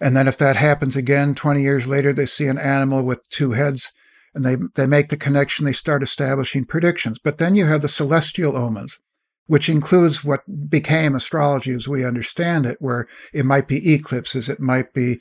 And 0.01 0.17
then 0.17 0.29
if 0.29 0.37
that 0.39 0.57
happens 0.57 0.97
again 0.97 1.35
20 1.35 1.63
years 1.63 1.87
later, 1.87 2.13
they 2.13 2.27
see 2.27 2.47
an 2.47 2.59
animal 2.59 3.03
with 3.03 3.27
two 3.31 3.53
heads 3.53 3.93
and 4.35 4.45
they, 4.45 4.57
they 4.75 4.87
make 4.87 5.09
the 5.09 5.17
connection. 5.17 5.65
They 5.65 5.73
start 5.73 6.03
establishing 6.03 6.67
predictions. 6.67 7.19
But 7.23 7.39
then 7.39 7.55
you 7.55 7.67
have 7.67 7.81
the 7.81 7.89
celestial 7.89 8.57
omens, 8.57 8.99
which 9.47 9.69
includes 9.69 10.25
what 10.25 10.43
became 10.71 11.15
astrology 11.15 11.73
as 11.73 11.89
we 11.89 12.05
understand 12.05 12.67
it, 12.67 12.77
where 12.81 13.07
it 13.33 13.45
might 13.45 13.69
be 13.69 13.93
eclipses, 13.93 14.49
it 14.49 14.61
might 14.61 14.93
be 14.95 15.21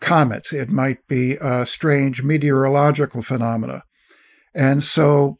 comets, 0.00 0.52
it 0.52 0.68
might 0.68 1.06
be 1.08 1.38
uh, 1.38 1.64
strange 1.64 2.22
meteorological 2.22 3.22
phenomena. 3.22 3.82
And 4.54 4.84
so, 4.84 5.38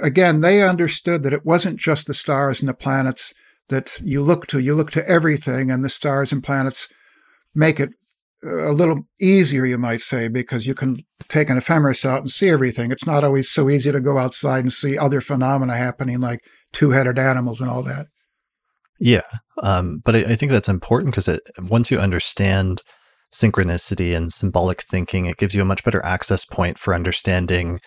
again, 0.00 0.40
they 0.40 0.62
understood 0.62 1.24
that 1.24 1.32
it 1.32 1.44
wasn't 1.44 1.80
just 1.80 2.06
the 2.06 2.14
stars 2.14 2.60
and 2.60 2.68
the 2.68 2.74
planets 2.74 3.34
that 3.68 4.00
you 4.04 4.22
look 4.22 4.46
to. 4.48 4.60
You 4.60 4.74
look 4.74 4.92
to 4.92 5.08
everything, 5.08 5.70
and 5.70 5.84
the 5.84 5.88
stars 5.88 6.30
and 6.30 6.44
planets 6.44 6.88
make 7.54 7.80
it 7.80 7.90
a 8.44 8.72
little 8.72 9.06
easier, 9.20 9.64
you 9.64 9.78
might 9.78 10.00
say, 10.00 10.28
because 10.28 10.66
you 10.66 10.74
can 10.74 11.04
take 11.28 11.48
an 11.48 11.58
ephemeris 11.58 12.04
out 12.04 12.20
and 12.20 12.30
see 12.30 12.48
everything. 12.48 12.90
It's 12.90 13.06
not 13.06 13.24
always 13.24 13.48
so 13.48 13.70
easy 13.70 13.92
to 13.92 14.00
go 14.00 14.18
outside 14.18 14.64
and 14.64 14.72
see 14.72 14.98
other 14.98 15.20
phenomena 15.20 15.76
happening, 15.76 16.20
like 16.20 16.40
two-headed 16.72 17.18
animals 17.18 17.60
and 17.60 17.70
all 17.70 17.82
that. 17.84 18.06
Yeah, 18.98 19.22
um, 19.62 20.00
but 20.04 20.14
I, 20.14 20.18
I, 20.20 20.34
think 20.36 20.52
that's 20.52 20.68
important 20.68 21.14
because 21.14 21.40
once 21.58 21.90
you 21.90 21.98
understand 21.98 22.82
synchronicity 23.34 24.16
and 24.16 24.32
symbolic 24.32 24.82
thinking, 24.82 25.26
it 25.26 25.38
gives 25.38 25.54
you 25.54 25.62
a 25.62 25.66
much 25.66 25.82
better 25.82 26.04
access 26.04 26.44
point 26.44 26.78
for 26.78 26.94
understanding 26.94 27.80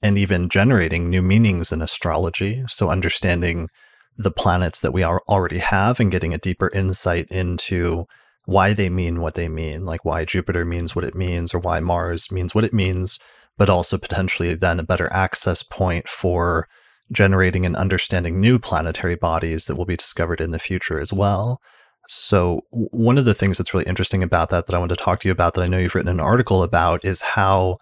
and 0.00 0.16
even 0.16 0.48
generating 0.48 1.10
new 1.10 1.22
meanings 1.22 1.72
in 1.72 1.82
astrology. 1.82 2.64
So 2.68 2.88
understanding 2.88 3.68
the 4.16 4.30
planets 4.30 4.80
that 4.80 4.92
we 4.92 5.02
are 5.02 5.22
already 5.28 5.58
have 5.58 6.00
and 6.00 6.10
getting 6.10 6.32
a 6.32 6.38
deeper 6.38 6.70
insight 6.74 7.30
into 7.30 8.06
why 8.44 8.72
they 8.72 8.88
mean 8.88 9.20
what 9.20 9.34
they 9.34 9.48
mean, 9.48 9.84
like 9.84 10.04
why 10.04 10.24
Jupiter 10.24 10.64
means 10.64 10.94
what 10.94 11.04
it 11.04 11.14
means 11.14 11.54
or 11.54 11.58
why 11.58 11.80
Mars 11.80 12.32
means 12.32 12.54
what 12.54 12.64
it 12.64 12.72
means, 12.72 13.18
but 13.56 13.70
also 13.70 13.98
potentially 13.98 14.54
then 14.54 14.80
a 14.80 14.84
better 14.84 15.12
access 15.12 15.62
point 15.62 16.08
for 16.08 16.68
generating 17.10 17.64
and 17.66 17.76
understanding 17.76 18.40
new 18.40 18.58
planetary 18.58 19.14
bodies 19.14 19.66
that 19.66 19.76
will 19.76 19.84
be 19.84 19.96
discovered 19.96 20.40
in 20.40 20.50
the 20.50 20.58
future 20.58 20.98
as 20.98 21.12
well. 21.12 21.60
So, 22.08 22.64
one 22.70 23.16
of 23.16 23.24
the 23.24 23.34
things 23.34 23.58
that's 23.58 23.72
really 23.72 23.86
interesting 23.86 24.22
about 24.22 24.50
that 24.50 24.66
that 24.66 24.74
I 24.74 24.78
want 24.78 24.90
to 24.90 24.96
talk 24.96 25.20
to 25.20 25.28
you 25.28 25.32
about 25.32 25.54
that 25.54 25.62
I 25.62 25.68
know 25.68 25.78
you've 25.78 25.94
written 25.94 26.10
an 26.10 26.20
article 26.20 26.62
about 26.62 27.04
is 27.04 27.20
how 27.20 27.76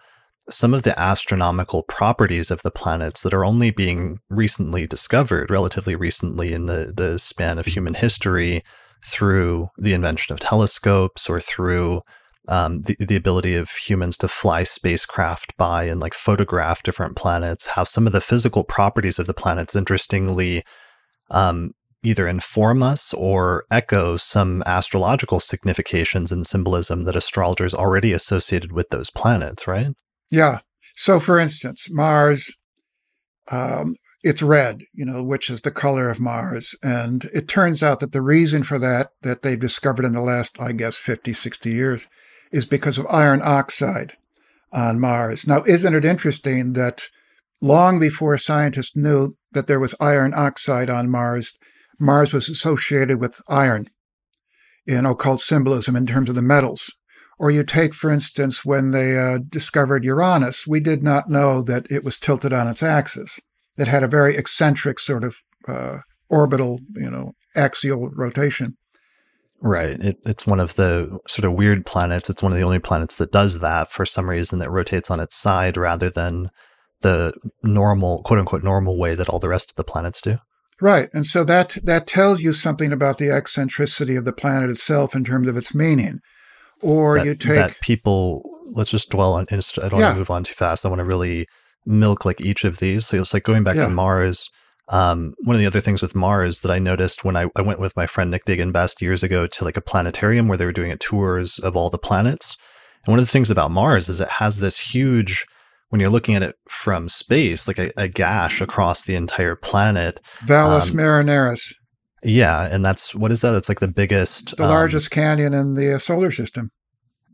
some 0.51 0.75
of 0.75 0.83
the 0.83 0.99
astronomical 0.99 1.83
properties 1.85 2.51
of 2.51 2.63
the 2.63 2.71
planets 2.71 3.23
that 3.23 3.33
are 3.33 3.45
only 3.45 3.71
being 3.71 4.19
recently 4.29 4.87
discovered, 4.87 5.51
relatively 5.51 5.95
recently 5.95 6.53
in 6.53 6.67
the, 6.67 6.93
the 6.95 7.19
span 7.19 7.59
of 7.59 7.67
human 7.67 7.95
history, 7.95 8.63
through 9.05 9.69
the 9.79 9.93
invention 9.93 10.33
of 10.33 10.41
telescopes 10.41 11.29
or 11.29 11.41
through 11.41 12.03
um, 12.49 12.83
the, 12.83 12.97
the 12.99 13.17
ability 13.17 13.55
of 13.55 13.71
humans 13.71 14.17
to 14.19 14.29
fly 14.29 14.63
spacecraft 14.63 15.57
by 15.57 15.85
and 15.85 16.01
like 16.01 16.15
photograph 16.15 16.83
different 16.83 17.17
planets, 17.17 17.67
how 17.67 17.85
some 17.85 18.07
of 18.07 18.13
the 18.13 18.21
physical 18.21 18.65
properties 18.65 19.19
of 19.19 19.27
the 19.27 19.35
planets, 19.35 19.77
interestingly, 19.77 20.65
um, 21.31 21.73
either 22.03 22.27
inform 22.27 22.83
us 22.83 23.13
or 23.15 23.65
echo 23.71 24.17
some 24.17 24.63
astrological 24.67 25.39
significations 25.39 26.33
and 26.33 26.47
symbolism 26.47 27.05
that 27.05 27.17
astrologers 27.17 27.75
already 27.75 28.13
associated 28.13 28.73
with 28.73 28.89
those 28.91 29.11
planets, 29.11 29.67
right? 29.67 29.89
Yeah. 30.31 30.61
So, 30.97 31.21
for 31.21 31.39
instance, 31.39 31.89
Mars 31.91 32.57
um, 33.51 33.95
it's 34.23 34.43
red, 34.43 34.83
you 34.93 35.05
know, 35.05 35.23
which 35.23 35.49
is 35.49 35.63
the 35.63 35.71
color 35.71 36.11
of 36.11 36.21
Mars. 36.21 36.75
And 36.83 37.25
it 37.33 37.49
turns 37.49 37.83
out 37.83 38.01
that 38.01 38.13
the 38.13 38.23
reason 38.23 38.63
for 38.63 38.79
that, 38.79 39.13
that 39.23 39.43
they've 39.43 39.59
discovered 39.59 40.05
in 40.05 40.13
the 40.13 40.21
last, 40.21 40.61
I 40.61 40.73
guess, 40.73 40.97
50, 40.97 41.33
60 41.33 41.71
years, 41.71 42.09
is 42.53 42.67
because 42.67 42.99
of 42.99 43.07
iron 43.11 43.41
oxide 43.43 44.17
on 44.73 45.01
Mars. 45.01 45.47
Now, 45.47 45.63
isn't 45.67 45.95
it 45.95 46.05
interesting 46.05 46.75
that 46.75 47.09
long 47.63 47.99
before 47.99 48.37
scientists 48.37 48.95
knew 48.95 49.33
that 49.53 49.67
there 49.67 49.81
was 49.81 49.95
iron 50.01 50.33
oxide 50.35 50.91
on 50.91 51.11
Mars, 51.11 51.59
Mars 51.99 52.33
was 52.33 52.49
associated 52.49 53.21
with 53.21 53.41
iron 53.49 53.89
in 54.87 55.07
occult 55.07 55.41
symbolism 55.41 55.97
in 55.97 56.07
terms 56.07 56.29
of 56.29 56.35
the 56.35 56.43
metals. 56.43 56.95
Or 57.39 57.51
you 57.51 57.65
take, 57.65 57.95
for 57.95 58.11
instance, 58.11 58.67
when 58.67 58.91
they 58.91 59.19
uh, 59.19 59.39
discovered 59.49 60.05
Uranus, 60.05 60.67
we 60.67 60.79
did 60.79 61.03
not 61.03 61.31
know 61.31 61.63
that 61.63 61.91
it 61.91 62.05
was 62.05 62.19
tilted 62.19 62.53
on 62.53 62.69
its 62.69 62.83
axis 62.83 63.41
that 63.77 63.89
had 63.89 64.03
a 64.03 64.09
very 64.09 64.37
eccentric 64.37 64.99
sort 64.99 65.25
of 65.25 65.37
uh, 65.67 65.99
orbital, 66.29 66.81
you 66.95 67.11
know, 67.11 67.33
axial 67.55 68.11
rotation. 68.11 68.77
Right. 69.63 70.01
It, 70.01 70.17
it's 70.25 70.47
one 70.47 70.61
of 70.61 70.77
the 70.77 71.19
sort 71.29 71.45
of 71.45 71.53
weird 71.53 71.85
planets. 71.85 72.31
It's 72.31 72.43
one 72.43 72.53
of 72.53 72.59
the 72.59 72.65
only 72.65 72.79
planets 72.79 73.17
that 73.17 73.33
does 73.33 73.61
that 73.61 73.91
for 73.91 74.07
some 74.07 74.31
reason 74.31 74.59
that 74.61 74.71
rotates 74.71 75.11
on 75.11 75.21
its 75.21 75.37
side 75.37 75.77
rather 75.77 76.09
than 76.09 76.49
the 77.03 77.35
normal, 77.63 78.23
quote 78.23 78.39
unquote, 78.39 78.63
normal 78.63 78.99
way 78.99 79.15
that 79.15 79.29
all 79.29 79.39
the 79.39 79.49
rest 79.49 79.71
of 79.71 79.77
the 79.77 79.85
planets 79.85 80.21
do. 80.21 80.39
Right. 80.81 81.11
And 81.13 81.27
so 81.27 81.45
that 81.45 81.77
that 81.85 82.07
tells 82.07 82.41
you 82.41 82.55
something 82.55 82.91
about 82.91 83.19
the 83.19 83.31
eccentricity 83.31 84.17
of 84.17 84.25
the 84.25 84.33
planet 84.33 84.71
itself 84.71 85.15
in 85.15 85.25
terms 85.25 85.47
of 85.47 85.57
its 85.59 85.75
meaning. 85.75 86.21
Or 86.81 87.19
that, 87.19 87.27
you 87.27 87.35
take 87.35 87.57
that 87.57 87.81
people. 87.83 88.43
Let's 88.75 88.91
just 88.91 89.11
dwell 89.11 89.35
on. 89.35 89.45
I 89.51 89.57
don't 89.57 89.77
yeah. 89.77 89.91
want 89.91 90.15
to 90.15 90.19
move 90.19 90.31
on 90.31 90.45
too 90.45 90.55
fast. 90.55 90.87
I 90.87 90.89
want 90.89 91.01
to 91.01 91.05
really 91.05 91.47
milk 91.87 92.25
like 92.25 92.41
each 92.41 92.65
of 92.65 92.79
these. 92.79 93.07
So 93.07 93.17
it's 93.17 93.35
like 93.35 93.45
going 93.45 93.65
back 93.65 93.77
yeah. 93.77 93.85
to 93.85 93.91
Mars. 93.91 94.51
Um, 94.89 95.35
one 95.45 95.55
of 95.55 95.61
the 95.61 95.67
other 95.67 95.81
things 95.81 96.03
with 96.03 96.17
Mars 96.17 96.61
that 96.61 96.71
I 96.71 96.81
noticed 96.81 97.25
when 97.25 97.37
I, 97.37 97.47
I 97.57 97.63
went 97.63 97.79
with 97.79 97.95
my 97.97 98.07
friend 98.07 98.31
Nick 98.31 98.45
Dagan 98.45 98.73
Best 98.73 99.01
years 99.01 99.23
ago 99.23 99.47
to 99.47 99.65
like 99.65 99.77
a 99.77 99.81
planetarium 99.81 100.49
where 100.49 100.59
they 100.59 100.65
were 100.65 100.73
doing 100.73 100.91
a 100.91 100.97
tours 100.97 101.59
of 101.61 101.77
all 101.77 101.91
the 101.91 101.99
planets. 101.99 102.57
And 103.05 103.13
one 103.13 103.21
of 103.21 103.25
the 103.25 103.31
things 103.31 103.51
about 103.51 103.71
Mars 103.71 104.09
is 104.09 104.21
it 104.21 104.29
has 104.29 104.59
this 104.59 104.79
huge, 104.79 105.47
when 105.91 106.01
you're 106.01 106.11
looking 106.11 106.35
at 106.35 106.43
it 106.43 106.57
from 106.69 107.09
space, 107.09 107.69
like 107.69 107.79
a, 107.79 107.93
a 107.97 108.09
gash 108.09 108.61
across 108.61 109.05
the 109.05 109.15
entire 109.15 109.55
planet. 109.55 110.21
Valles 110.45 110.91
um, 110.91 110.97
Marineris. 110.97 111.73
Yeah, 112.23 112.69
and 112.71 112.85
that's 112.85 113.15
what 113.15 113.31
is 113.31 113.41
that? 113.41 113.57
It's 113.57 113.69
like 113.69 113.81
the 113.81 113.89
biggest, 113.89 114.57
the 114.57 114.65
um, 114.65 114.71
largest 114.71 115.11
canyon 115.11 115.55
in 115.55 115.75
the 115.75 115.95
uh, 115.95 115.99
solar 115.99 116.31
system. 116.31 116.71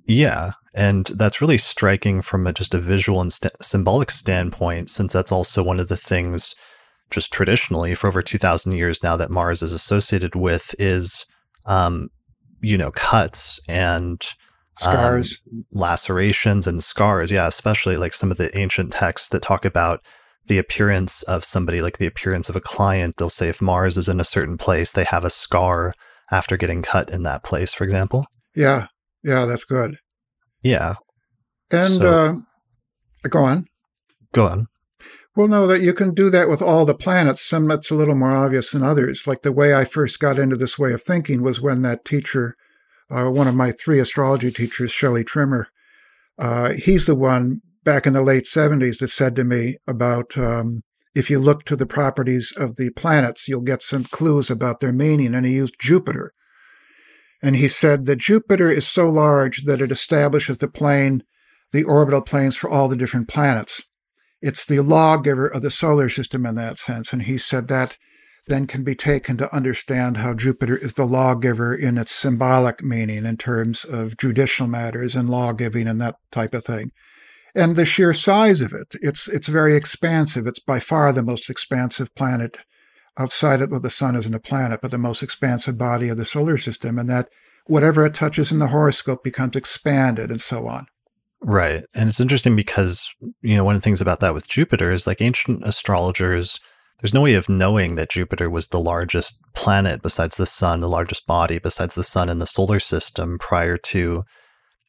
Yeah, 0.07 0.53
and 0.77 1.07
that's 1.07 1.41
really 1.41 1.59
striking 1.59 2.21
from 2.23 2.47
a, 2.47 2.53
just 2.53 2.75
a 2.75 2.79
visual 2.79 3.21
and 3.21 3.33
st- 3.33 3.63
symbolic 3.63 4.11
standpoint, 4.11 4.91
since 4.91 5.13
that's 5.13 5.33
also 5.33 5.63
one 5.63 5.81
of 5.81 5.89
the 5.89 5.97
things, 5.97 6.55
just 7.11 7.33
traditionally 7.33 7.95
for 7.95 8.09
over 8.09 8.23
2,000 8.23 8.73
years 8.73 9.03
now, 9.03 9.17
that 9.17 9.31
Mars 9.31 9.63
is 9.63 9.73
associated 9.73 10.35
with 10.35 10.75
is, 10.79 11.25
um, 11.65 12.11
you 12.61 12.77
know, 12.77 12.91
cuts 12.91 13.59
and 13.67 14.23
scars, 14.79 15.41
um, 15.51 15.65
lacerations 15.73 16.67
and 16.67 16.85
scars. 16.85 17.31
Yeah, 17.31 17.47
especially 17.47 17.97
like 17.97 18.13
some 18.13 18.31
of 18.31 18.37
the 18.37 18.57
ancient 18.57 18.93
texts 18.93 19.31
that 19.31 19.43
talk 19.43 19.65
about 19.65 20.05
the 20.47 20.59
appearance 20.59 21.23
of 21.23 21.43
somebody, 21.43 21.81
like 21.81 21.99
the 21.99 22.07
appearance 22.07 22.49
of 22.49 22.57
a 22.57 22.61
client. 22.61 23.17
They'll 23.17 23.31
say 23.31 23.49
if 23.49 23.63
Mars 23.63 23.97
is 23.97 24.09
in 24.09 24.21
a 24.21 24.25
certain 24.25 24.59
place, 24.59 24.93
they 24.93 25.05
have 25.05 25.25
a 25.25 25.31
scar 25.31 25.95
after 26.31 26.57
getting 26.57 26.83
cut 26.83 27.11
in 27.11 27.23
that 27.23 27.45
place, 27.45 27.73
for 27.73 27.85
example. 27.85 28.27
Yeah. 28.55 28.89
Yeah, 29.23 29.45
that's 29.45 29.65
good. 29.65 29.99
Yeah. 30.67 30.95
And 31.71 31.95
so, 31.95 32.43
uh, 33.25 33.29
go 33.29 33.45
on. 33.45 33.67
Go 34.33 34.47
on. 34.47 34.67
Well, 35.37 35.49
no, 35.49 35.67
that 35.67 35.83
you 35.83 35.93
can 35.93 36.15
do 36.15 36.31
that 36.31 36.49
with 36.49 36.63
all 36.63 36.87
the 36.87 36.95
planets. 36.95 37.43
Some 37.43 37.69
that's 37.69 37.91
a 37.91 37.95
little 37.95 38.15
more 38.15 38.35
obvious 38.35 38.71
than 38.71 38.83
others. 38.83 39.27
Like 39.27 39.43
the 39.43 39.53
way 39.53 39.75
I 39.75 39.85
first 39.85 40.19
got 40.19 40.39
into 40.39 40.57
this 40.57 40.79
way 40.79 40.93
of 40.93 41.03
thinking 41.03 41.43
was 41.43 41.61
when 41.61 41.83
that 41.83 42.05
teacher, 42.05 42.57
uh, 43.11 43.29
one 43.29 43.47
of 43.47 43.55
my 43.55 43.73
three 43.73 44.01
astrology 44.01 44.51
teachers, 44.51 44.91
Shelley 44.91 45.25
Trimmer, 45.25 45.69
uh, 46.39 46.73
he's 46.73 47.07
the 47.07 47.15
one 47.15 47.61
back 47.85 48.07
in 48.07 48.15
the 48.15 48.23
late 48.23 48.45
70s 48.45 48.99
that 49.01 49.09
said 49.09 49.37
to 49.37 49.45
me 49.45 49.77
about 49.87 50.37
um, 50.39 50.83
if 51.15 51.31
you 51.31 51.39
look 51.39 51.65
to 51.65 51.77
the 51.77 51.87
properties 51.87 52.53
of 52.57 52.77
the 52.77 52.91
planets, 52.91 53.47
you'll 53.47 53.61
get 53.61 53.83
some 53.83 54.05
clues 54.05 54.51
about 54.51 54.81
their 54.81 54.93
meaning. 54.93 55.35
And 55.35 55.47
he 55.47 55.55
used 55.55 55.77
Jupiter. 55.79 56.33
And 57.43 57.57
he 57.57 57.69
said 57.69 58.07
that 58.07 58.17
Jupiter 58.19 58.71
is 58.71 58.87
so 58.87 59.09
large 59.09 59.65
that 59.65 59.81
it 59.81 59.93
establishes 59.93 60.59
the 60.59 60.69
plane, 60.69 61.23
the 61.73 61.85
orbital 61.85 62.23
planes 62.23 62.57
for 62.57 62.71
all 62.71 62.89
the 62.89 62.97
different 62.97 63.29
planets. 63.29 63.85
It's 64.41 64.65
the 64.65 64.81
lawgiver 64.81 65.47
of 65.47 65.63
the 65.63 65.71
solar 65.71 66.09
system 66.09 66.47
in 66.47 66.55
that 66.57 66.79
sense. 66.79 67.13
And 67.13 67.23
he 67.23 67.39
said 67.39 67.69
that 67.69 67.97
then 68.47 68.67
can 68.67 68.85
be 68.85 68.95
taken 68.95 69.37
to 69.37 69.55
understand 69.55 70.19
how 70.19 70.33
Jupiter 70.33 70.77
is 70.77 70.95
the 70.95 71.07
lawgiver 71.07 71.75
in 71.75 71.99
its 71.99 72.13
symbolic 72.13 72.83
meaning 72.83 73.27
in 73.27 73.37
terms 73.37 73.85
of 73.85 74.17
judicial 74.17 74.69
matters 74.69 75.17
and 75.17 75.29
lawgiving 75.29 75.89
and 75.89 76.01
that 76.01 76.17
type 76.31 76.55
of 76.55 76.65
thing. 76.65 76.91
And 77.55 77.75
the 77.75 77.85
sheer 77.85 78.13
size 78.13 78.61
of 78.61 78.73
it, 78.73 78.95
it's 79.01 79.29
it's 79.29 79.49
very 79.49 79.75
expansive. 79.75 80.47
It's 80.47 80.59
by 80.59 80.79
far 80.79 81.13
the 81.13 81.23
most 81.23 81.51
expansive 81.51 82.15
planet 82.15 82.59
outside 83.19 83.61
of 83.61 83.71
well, 83.71 83.81
the 83.81 83.91
sun 83.91 84.17
isn't 84.17 84.35
a 84.35 84.41
planet, 84.41 84.81
but 84.81 84.91
the 84.91 84.99
most 84.99 85.23
expansive 85.23 85.79
body 85.79 86.09
of 86.09 86.17
the 86.17 86.25
solar 86.25 86.57
system, 86.57 86.99
and 86.99 87.09
that 87.09 87.29
whatever 87.67 88.05
it 88.05 88.15
touches 88.15 88.53
in 88.53 88.59
the 88.59 88.69
horoscope 88.69 89.25
becomes 89.25 89.57
expanded 89.57 90.31
and 90.31 90.41
so 90.41 90.67
on. 90.67 90.87
Right. 91.41 91.85
And 91.95 92.09
it's 92.09 92.21
interesting 92.21 92.57
because, 92.57 93.13
you 93.41 93.57
know, 93.57 93.65
one 93.65 93.75
of 93.75 93.81
the 93.81 93.85
things 93.85 94.01
about 94.01 94.21
that 94.21 94.35
with 94.35 94.49
Jupiter 94.49 94.91
is 94.91 95.07
like 95.07 95.21
ancient 95.21 95.63
astrologers 95.65 96.61
there's 97.01 97.15
no 97.15 97.23
way 97.23 97.35
of 97.35 97.49
knowing 97.49 97.97
that 97.97 98.11
Jupiter 98.11 98.49
was 98.49 98.69
the 98.69 98.81
largest 98.81 99.39
planet 99.55 100.03
besides 100.03 100.37
the 100.37 100.47
sun, 100.47 100.81
the 100.81 100.89
largest 100.89 101.27
body 101.27 101.59
besides 101.59 101.95
the 101.95 102.05
sun 102.05 102.29
in 102.29 102.39
the 102.39 102.47
solar 102.47 102.81
system 102.81 103.39
prior 103.39 103.77
to, 103.77 104.25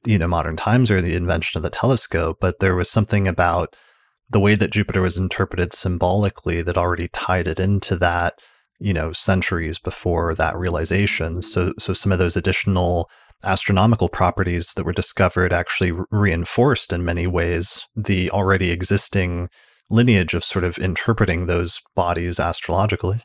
you 0.05 0.17
know, 0.17 0.27
modern 0.27 0.55
times 0.55 0.89
or 0.89 1.01
the 1.01 1.15
invention 1.15 1.59
of 1.59 1.63
the 1.63 1.69
telescope. 1.69 2.37
But 2.39 2.59
there 2.59 2.75
was 2.75 2.89
something 2.89 3.27
about 3.27 3.75
the 4.29 4.39
way 4.39 4.55
that 4.55 4.71
Jupiter 4.71 5.01
was 5.01 5.17
interpreted 5.17 5.73
symbolically 5.73 6.61
that 6.61 6.77
already 6.77 7.07
tied 7.09 7.47
it 7.47 7.59
into 7.59 7.95
that, 7.97 8.39
you 8.79 8.93
know, 8.93 9.11
centuries 9.13 9.79
before 9.79 10.35
that 10.35 10.57
realization. 10.57 11.41
So, 11.41 11.73
so 11.79 11.93
some 11.93 12.11
of 12.11 12.19
those 12.19 12.35
additional 12.35 13.09
astronomical 13.43 14.09
properties 14.09 14.73
that 14.73 14.85
were 14.85 14.93
discovered 14.93 15.53
actually 15.53 15.91
reinforced 16.11 16.91
in 16.91 17.05
many 17.05 17.27
ways 17.27 17.85
the 17.95 18.29
already 18.31 18.71
existing 18.71 19.47
lineage 19.89 20.33
of 20.33 20.43
sort 20.43 20.65
of 20.65 20.77
interpreting 20.77 21.45
those 21.45 21.81
bodies 21.95 22.39
astrologically. 22.39 23.21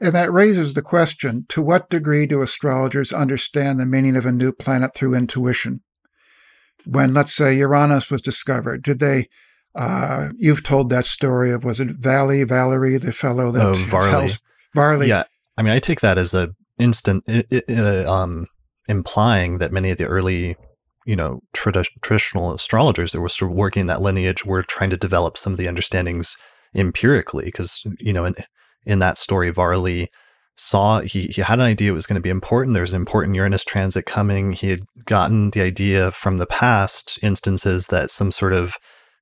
And 0.00 0.14
that 0.14 0.32
raises 0.32 0.74
the 0.74 0.82
question 0.82 1.44
to 1.48 1.60
what 1.60 1.90
degree 1.90 2.26
do 2.26 2.40
astrologers 2.40 3.12
understand 3.12 3.80
the 3.80 3.86
meaning 3.86 4.14
of 4.14 4.26
a 4.26 4.32
new 4.32 4.52
planet 4.52 4.94
through 4.94 5.14
intuition? 5.14 5.80
When, 6.84 7.12
let's 7.12 7.34
say, 7.34 7.56
Uranus 7.56 8.10
was 8.10 8.22
discovered, 8.22 8.82
did 8.82 9.00
they? 9.00 9.26
Uh, 9.74 10.30
you've 10.36 10.62
told 10.62 10.90
that 10.90 11.04
story 11.04 11.52
of 11.52 11.64
was 11.64 11.78
it 11.80 11.88
Valley 11.90 12.42
Valery, 12.44 12.96
the 12.96 13.12
fellow 13.12 13.50
that 13.52 13.64
oh, 13.64 13.74
Varley. 13.74 14.30
Varley. 14.74 15.08
Yeah, 15.08 15.24
I 15.56 15.62
mean, 15.62 15.72
I 15.72 15.78
take 15.78 16.00
that 16.00 16.18
as 16.18 16.34
a 16.34 16.54
instant, 16.78 17.24
uh, 17.28 18.12
um, 18.12 18.46
implying 18.88 19.58
that 19.58 19.72
many 19.72 19.90
of 19.90 19.98
the 19.98 20.06
early 20.06 20.56
you 21.08 21.16
know 21.16 21.40
tradi- 21.56 21.88
traditional 22.02 22.52
astrologers 22.52 23.12
that 23.12 23.20
were 23.22 23.30
sort 23.30 23.50
of 23.50 23.56
working 23.56 23.80
in 23.80 23.86
that 23.86 24.02
lineage 24.02 24.44
were 24.44 24.62
trying 24.62 24.90
to 24.90 24.96
develop 24.96 25.38
some 25.38 25.54
of 25.54 25.58
the 25.58 25.66
understandings 25.66 26.36
empirically 26.74 27.46
because 27.46 27.82
you 27.98 28.12
know 28.12 28.26
in 28.26 28.34
in 28.84 28.98
that 28.98 29.16
story 29.16 29.48
Varley 29.48 30.10
saw 30.54 31.00
he 31.00 31.22
he 31.22 31.40
had 31.40 31.60
an 31.60 31.64
idea 31.64 31.90
it 31.90 31.94
was 31.94 32.04
going 32.04 32.20
to 32.20 32.20
be 32.20 32.28
important 32.28 32.74
there 32.74 32.82
was 32.82 32.92
an 32.92 33.00
important 33.00 33.34
Uranus 33.34 33.64
transit 33.64 34.04
coming 34.04 34.52
he 34.52 34.68
had 34.68 34.80
gotten 35.06 35.50
the 35.50 35.62
idea 35.62 36.10
from 36.10 36.36
the 36.36 36.46
past 36.46 37.18
instances 37.22 37.86
that 37.86 38.10
some 38.10 38.30
sort 38.30 38.52
of 38.52 38.74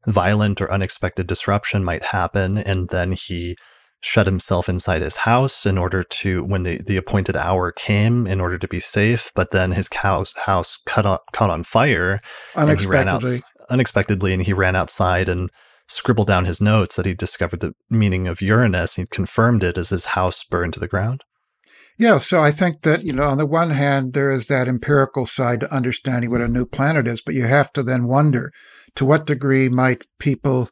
violent 0.07 0.61
or 0.61 0.71
unexpected 0.71 1.27
disruption 1.27 1.85
might 1.85 2.05
happen 2.05 2.59
and 2.59 2.89
then 2.89 3.13
he 3.13 3.57
shut 4.01 4.27
himself 4.27 4.69
inside 4.69 5.03
his 5.03 5.19
house 5.19 5.67
in 5.67 5.77
order 5.77 6.05
to 6.05 6.45
when 6.45 6.63
the, 6.63 6.79
the 6.79 6.97
appointed 6.97 7.37
hour 7.37 7.73
came 7.73 8.27
in 8.27 8.41
order 8.41 8.59
to 8.59 8.69
be 8.69 8.79
safe 8.79 9.33
but 9.35 9.51
then 9.51 9.73
his 9.73 9.89
house 9.93 10.37
house 10.45 10.79
cut 10.87 11.05
on, 11.05 11.19
caught 11.33 11.51
on 11.51 11.63
fire 11.63 12.21
unexpectedly 12.55 13.37
out, 13.37 13.71
unexpectedly. 13.71 14.33
and 14.33 14.43
he 14.45 14.53
ran 14.53 14.77
outside 14.77 15.29
and 15.29 15.51
scribbled 15.89 16.27
down 16.27 16.45
his 16.45 16.61
notes 16.61 16.97
that 16.97 17.07
he 17.07 17.15
discovered 17.15 17.61
the 17.61 17.75
meaning 17.91 18.29
of 18.29 18.41
Uranus 18.41 18.95
he 18.95 19.07
confirmed 19.07 19.65
it 19.65 19.77
as 19.79 19.91
his 19.91 20.07
house 20.07 20.45
burned 20.45 20.75
to 20.75 20.81
the 20.81 20.89
ground 20.89 21.25
yeah, 21.99 22.19
so 22.19 22.41
I 22.41 22.51
think 22.51 22.83
that, 22.83 23.05
you 23.05 23.13
know, 23.13 23.25
on 23.25 23.39
the 23.39 23.47
one 23.47 23.71
hand, 23.71 24.13
there 24.13 24.31
is 24.31 24.49
that 24.49 24.69
empirical 24.69 25.27
side 25.27 25.61
to 25.61 25.75
understanding 25.75 26.31
what 26.31 26.43
a 26.43 26.49
new 26.49 26.67
planet 26.67 27.09
is, 27.09 27.23
but 27.23 27.35
you 27.35 27.45
have 27.45 27.73
to 27.73 27.83
then 27.83 28.07
wonder 28.07 28.53
to 28.97 29.05
what 29.05 29.27
degree 29.27 29.69
might 29.69 30.07
people 30.19 30.69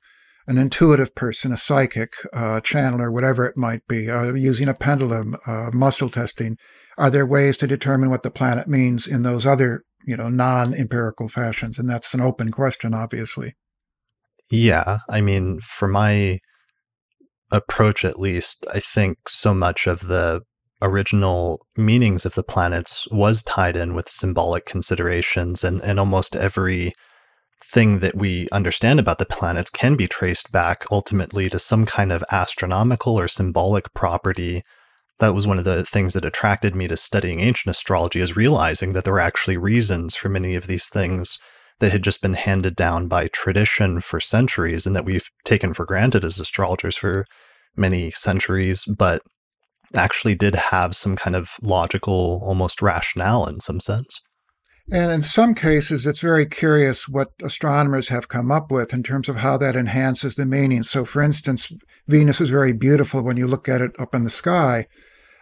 an 0.47 0.59
intuitive 0.59 1.15
person, 1.15 1.53
a 1.53 1.57
psychic, 1.57 2.13
uh, 2.35 2.61
channeler, 2.61 3.11
whatever 3.11 3.47
it 3.47 3.57
might 3.57 3.81
be, 3.89 4.11
uh, 4.11 4.35
using 4.35 4.69
a 4.69 4.75
pendulum, 4.75 5.35
uh, 5.47 5.71
muscle 5.73 6.11
testing. 6.11 6.59
Are 6.99 7.09
there 7.09 7.27
ways 7.27 7.57
to 7.59 7.67
determine 7.67 8.11
what 8.11 8.23
the 8.23 8.31
planet 8.31 8.69
means 8.69 9.07
in 9.07 9.23
those 9.23 9.47
other, 9.47 9.85
you 10.07 10.17
know, 10.17 10.29
non-empirical 10.29 11.29
fashions? 11.29 11.79
And 11.79 11.89
that's 11.89 12.13
an 12.13 12.21
open 12.21 12.51
question, 12.51 12.93
obviously. 12.93 13.55
Yeah, 14.51 14.99
I 15.09 15.23
mean, 15.23 15.61
for 15.61 15.89
my 15.89 16.41
approach, 17.51 18.05
at 18.05 18.21
least, 18.21 18.67
I 18.73 18.81
think 18.81 19.29
so 19.29 19.55
much 19.55 19.87
of 19.87 20.09
the 20.09 20.43
original 20.85 21.67
meanings 21.77 22.25
of 22.25 22.35
the 22.35 22.45
planets 22.45 23.09
was 23.11 23.43
tied 23.43 23.77
in 23.77 23.95
with 23.95 24.09
symbolic 24.09 24.67
considerations, 24.67 25.65
and 25.65 25.81
and 25.83 25.99
almost 25.99 26.37
every 26.37 26.95
thing 27.65 28.01
that 28.01 28.15
we 28.15 28.49
understand 28.53 29.01
about 29.01 29.19
the 29.19 29.27
planets 29.27 29.71
can 29.71 29.97
be 29.97 30.07
traced 30.07 30.53
back 30.53 30.85
ultimately 30.91 31.49
to 31.49 31.59
some 31.59 31.87
kind 31.87 32.13
of 32.13 32.23
astronomical 32.31 33.19
or 33.19 33.27
symbolic 33.27 33.93
property. 33.95 34.63
That 35.19 35.35
was 35.35 35.47
one 35.47 35.59
of 35.59 35.65
the 35.65 35.85
things 35.85 36.13
that 36.13 36.25
attracted 36.25 36.77
me 36.77 36.87
to 36.89 36.97
studying 36.97 37.41
ancient 37.41 37.75
astrology 37.75 38.21
is 38.21 38.37
realizing 38.37 38.93
that 38.93 39.05
there 39.05 39.13
were 39.13 39.21
actually 39.21 39.57
reasons 39.57 40.15
for 40.15 40.29
many 40.29 40.55
of 40.55 40.67
these 40.67 40.89
things 40.89 41.39
that 41.81 41.93
had 41.93 42.03
just 42.03 42.21
been 42.23 42.35
handed 42.35 42.77
down 42.77 43.09
by 43.09 43.29
tradition 43.29 44.01
for 44.01 44.21
centuries 44.21 44.87
and 44.87 44.95
that 44.95 45.05
we've 45.05 45.31
taken 45.45 45.73
for 45.73 45.85
granted 45.85 46.25
as 46.25 46.39
astrologers 46.39 46.97
for 46.97 47.27
many 47.77 48.11
centuries, 48.11 48.85
but 48.85 49.23
actually 49.97 50.35
did 50.35 50.55
have 50.55 50.95
some 50.95 51.17
kind 51.17 51.37
of 51.37 51.51
logical, 51.63 52.41
almost 52.45 52.83
rationale 52.83 53.47
in 53.47 53.61
some 53.61 53.81
sense. 53.81 54.21
And 54.93 55.11
in 55.11 55.23
some 55.23 55.55
cases, 55.55 56.05
it's 56.05 56.21
very 56.21 56.45
curious 56.45 57.09
what 57.09 57.33
astronomers 57.43 58.09
have 58.11 58.29
come 58.29 58.53
up 58.53 58.71
with 58.71 58.93
in 58.93 59.03
terms 59.03 59.31
of 59.31 59.37
how 59.37 59.57
that 59.57 59.77
enhances 59.77 60.35
the 60.35 60.45
meaning. 60.45 60.83
So, 60.83 61.07
for 61.07 61.23
instance, 61.23 61.73
Venus 62.07 62.41
is 62.41 62.51
very 62.51 62.75
beautiful 62.75 63.23
when 63.23 63.39
you 63.39 63.47
look 63.47 63.67
at 63.67 63.81
it 63.81 63.93
up 63.99 64.15
in 64.15 64.25
the 64.25 64.31
sky. 64.31 64.87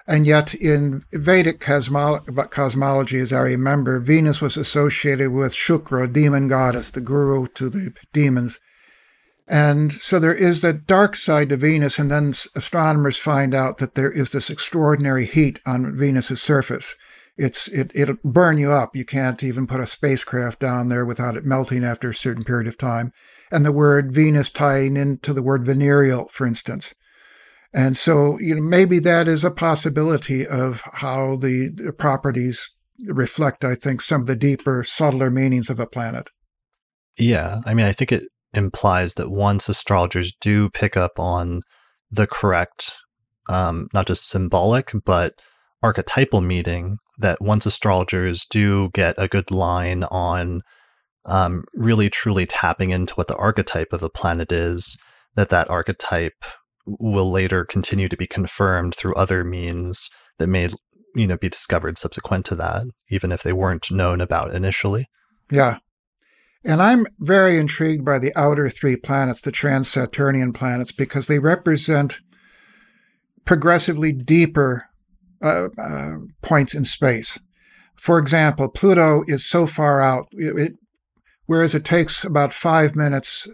And 0.07 0.27
yet, 0.27 0.55
in 0.55 1.03
Vedic 1.13 1.61
cosmolo- 1.61 2.51
cosmology, 2.51 3.19
as 3.19 3.33
I 3.33 3.41
remember, 3.41 3.99
Venus 3.99 4.41
was 4.41 4.57
associated 4.57 5.33
with 5.33 5.53
Shukra, 5.53 6.13
demon 6.13 6.47
goddess, 6.47 6.91
the 6.91 7.01
guru 7.01 7.47
to 7.55 7.69
the 7.69 7.93
demons. 8.13 8.61
And 9.49 9.93
so 9.93 10.19
there 10.19 10.35
is 10.35 10.63
that 10.63 10.87
dark 10.87 11.17
side 11.17 11.49
to 11.49 11.57
Venus, 11.57 11.99
and 11.99 12.11
then 12.11 12.33
astronomers 12.55 13.19
find 13.19 13.55
out 13.55 13.79
that 13.79 13.95
there 13.95 14.11
is 14.11 14.33
this 14.33 14.51
extraordinary 14.51 15.27
heat 15.27 15.61
on 15.67 15.97
Venus's 15.97 16.41
surface 16.41 16.97
it's 17.37 17.69
it 17.69 17.91
it'll 17.95 18.17
burn 18.25 18.59
you 18.59 18.71
up. 18.71 18.95
You 18.95 19.05
can't 19.05 19.43
even 19.43 19.67
put 19.67 19.81
a 19.81 19.87
spacecraft 19.87 20.61
down 20.61 20.89
there 20.89 21.05
without 21.05 21.37
it 21.37 21.45
melting 21.45 21.85
after 21.85 22.11
a 22.11 22.15
certain 22.15 22.45
period 22.45 22.69
of 22.69 22.77
time. 22.77 23.13
And 23.51 23.65
the 23.65 23.73
word 23.73 24.13
Venus 24.13 24.51
tying 24.51 24.97
into 24.97 25.33
the 25.33 25.43
word 25.43 25.65
venereal, 25.65 26.29
for 26.29 26.47
instance. 26.47 26.95
And 27.75 27.97
so, 27.97 28.39
you 28.39 28.55
know, 28.55 28.63
maybe 28.63 28.99
that 28.99 29.29
is 29.29 29.45
a 29.45 29.51
possibility 29.51 30.47
of 30.47 30.83
how 30.95 31.37
the 31.37 31.95
properties 31.97 32.71
reflect, 33.07 33.65
I 33.65 33.75
think, 33.75 34.03
some 34.03 34.21
of 34.21 34.27
the 34.27 34.37
deeper, 34.37 34.85
subtler 34.85 35.31
meanings 35.31 35.71
of 35.71 35.81
a 35.81 35.87
planet. 35.87 36.29
Yeah. 37.17 37.61
I 37.65 37.73
mean, 37.73 37.87
I 37.87 37.93
think 37.93 38.13
it 38.13 38.25
implies 38.55 39.15
that 39.15 39.31
once 39.31 39.69
astrologers 39.69 40.33
do 40.41 40.69
pick 40.71 40.97
up 40.97 41.19
on 41.19 41.63
the 42.11 42.27
correct, 42.27 42.93
um, 43.49 43.89
not 43.95 44.07
just 44.07 44.29
symbolic, 44.29 44.93
but 45.05 45.35
archetypal 45.83 46.41
meaning 46.41 46.99
that 47.19 47.41
once 47.41 47.67
astrologers 47.67 48.45
do 48.47 48.91
get 48.95 49.15
a 49.19 49.29
good 49.29 49.51
line 49.51 50.05
on 50.05 50.63
um, 51.25 51.65
really 51.75 52.11
truly 52.11 52.47
tapping 52.47 52.91
into 52.91 53.15
what 53.15 53.29
the 53.29 53.37
archetype 53.37 53.93
of 53.93 54.03
a 54.03 54.11
planet 54.11 54.51
is, 54.53 54.97
that 55.35 55.49
that 55.49 55.71
archetype 55.71 56.45
will 56.87 57.31
later 57.31 57.65
continue 57.65 58.09
to 58.09 58.17
be 58.17 58.27
confirmed 58.27 58.95
through 58.95 59.15
other 59.15 59.45
means 59.45 60.11
that 60.39 60.49
may 60.49 60.69
you 61.15 61.27
know 61.27 61.37
be 61.37 61.49
discovered 61.49 61.97
subsequent 61.97 62.45
to 62.45 62.57
that 62.57 62.85
even 63.11 63.31
if 63.31 63.43
they 63.43 63.53
weren't 63.53 63.91
known 63.91 64.21
about 64.21 64.53
initially. 64.53 65.07
Yeah 65.51 65.79
and 66.65 66.83
i'm 66.83 67.07
very 67.19 67.57
intrigued 67.57 68.05
by 68.05 68.19
the 68.19 68.33
outer 68.37 68.69
three 68.69 68.97
planets 68.97 69.41
the 69.43 69.53
trans-saturnian 69.53 70.53
planets 70.53 70.93
because 70.93 71.27
they 71.27 71.39
represent 71.39 72.21
progressively 73.45 74.13
deeper 74.13 74.89
uh, 75.43 75.69
uh, 75.79 76.17
points 76.43 76.75
in 76.75 76.85
space. 76.85 77.39
For 77.97 78.19
example 78.19 78.69
pluto 78.69 79.23
is 79.27 79.45
so 79.45 79.67
far 79.67 80.01
out 80.01 80.27
it, 80.33 80.59
it, 80.59 80.73
whereas 81.47 81.75
it 81.75 81.85
takes 81.85 82.25
about 82.25 82.53
five 82.53 82.97
minutes 82.97 83.49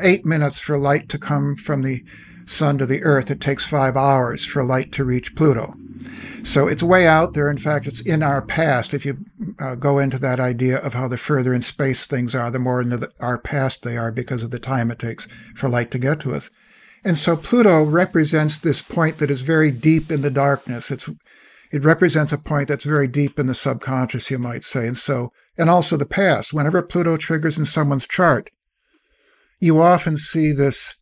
eight 0.00 0.24
minutes 0.24 0.60
for 0.60 0.78
light 0.78 1.08
to 1.08 1.18
come 1.18 1.56
from 1.56 1.82
the 1.82 2.04
sun 2.44 2.78
to 2.78 2.86
the 2.86 3.02
earth 3.02 3.30
it 3.30 3.40
takes 3.40 3.64
five 3.64 3.96
hours 3.96 4.46
for 4.46 4.64
light 4.64 4.92
to 4.92 5.04
reach 5.04 5.34
pluto 5.34 5.74
so 6.42 6.66
it's 6.66 6.82
way 6.82 7.06
out 7.06 7.34
there. 7.34 7.50
In 7.50 7.58
fact, 7.58 7.86
it's 7.86 8.00
in 8.00 8.22
our 8.22 8.42
past. 8.42 8.94
If 8.94 9.04
you 9.04 9.18
uh, 9.60 9.74
go 9.76 9.98
into 9.98 10.18
that 10.18 10.40
idea 10.40 10.78
of 10.78 10.94
how 10.94 11.08
the 11.08 11.16
further 11.16 11.54
in 11.54 11.62
space 11.62 12.06
things 12.06 12.34
are, 12.34 12.50
the 12.50 12.58
more 12.58 12.80
into 12.80 12.96
the, 12.96 13.10
our 13.20 13.38
past 13.38 13.82
they 13.82 13.96
are 13.96 14.12
because 14.12 14.42
of 14.42 14.50
the 14.50 14.58
time 14.58 14.90
it 14.90 14.98
takes 14.98 15.26
for 15.54 15.68
light 15.68 15.90
to 15.92 15.98
get 15.98 16.20
to 16.20 16.34
us. 16.34 16.50
And 17.04 17.18
so 17.18 17.36
Pluto 17.36 17.82
represents 17.82 18.58
this 18.58 18.80
point 18.80 19.18
that 19.18 19.30
is 19.30 19.42
very 19.42 19.70
deep 19.70 20.10
in 20.10 20.22
the 20.22 20.30
darkness. 20.30 20.90
It's 20.90 21.08
it 21.72 21.84
represents 21.84 22.32
a 22.32 22.38
point 22.38 22.68
that's 22.68 22.84
very 22.84 23.08
deep 23.08 23.38
in 23.38 23.46
the 23.46 23.54
subconscious, 23.54 24.30
you 24.30 24.38
might 24.38 24.62
say. 24.62 24.86
And 24.86 24.96
so, 24.96 25.30
and 25.56 25.70
also 25.70 25.96
the 25.96 26.04
past. 26.04 26.52
Whenever 26.52 26.82
Pluto 26.82 27.16
triggers 27.16 27.58
in 27.58 27.64
someone's 27.64 28.06
chart, 28.06 28.50
you 29.58 29.80
often 29.80 30.18
see 30.18 30.52
this 30.52 30.94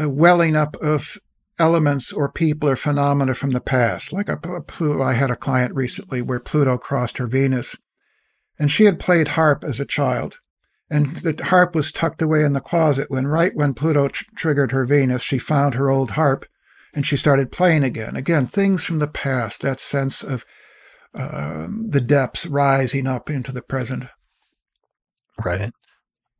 uh, 0.00 0.08
welling 0.08 0.54
up 0.54 0.76
of 0.76 1.18
elements 1.60 2.12
or 2.12 2.32
people 2.32 2.68
or 2.68 2.76
phenomena 2.76 3.34
from 3.34 3.50
the 3.50 3.60
past. 3.60 4.12
Like 4.12 4.28
a, 4.28 4.38
a 4.48 4.62
Pluto, 4.62 5.02
I 5.02 5.12
had 5.12 5.30
a 5.30 5.36
client 5.36 5.74
recently 5.74 6.22
where 6.22 6.40
Pluto 6.40 6.78
crossed 6.78 7.18
her 7.18 7.26
Venus, 7.26 7.76
and 8.58 8.70
she 8.70 8.84
had 8.84 8.98
played 8.98 9.28
harp 9.28 9.62
as 9.62 9.78
a 9.78 9.84
child. 9.84 10.38
And 10.90 11.16
the 11.18 11.44
harp 11.44 11.76
was 11.76 11.92
tucked 11.92 12.20
away 12.20 12.42
in 12.42 12.52
the 12.52 12.60
closet 12.60 13.10
when, 13.10 13.26
right 13.26 13.52
when 13.54 13.74
Pluto 13.74 14.08
tr- 14.08 14.24
triggered 14.34 14.72
her 14.72 14.84
Venus, 14.84 15.22
she 15.22 15.38
found 15.38 15.74
her 15.74 15.88
old 15.88 16.12
harp 16.12 16.46
and 16.92 17.06
she 17.06 17.16
started 17.16 17.52
playing 17.52 17.84
again. 17.84 18.16
Again, 18.16 18.46
things 18.46 18.84
from 18.84 18.98
the 18.98 19.06
past, 19.06 19.62
that 19.62 19.78
sense 19.78 20.24
of 20.24 20.44
uh, 21.14 21.68
the 21.70 22.00
depths 22.00 22.46
rising 22.46 23.06
up 23.06 23.30
into 23.30 23.52
the 23.52 23.62
present. 23.62 24.06
Right. 25.44 25.70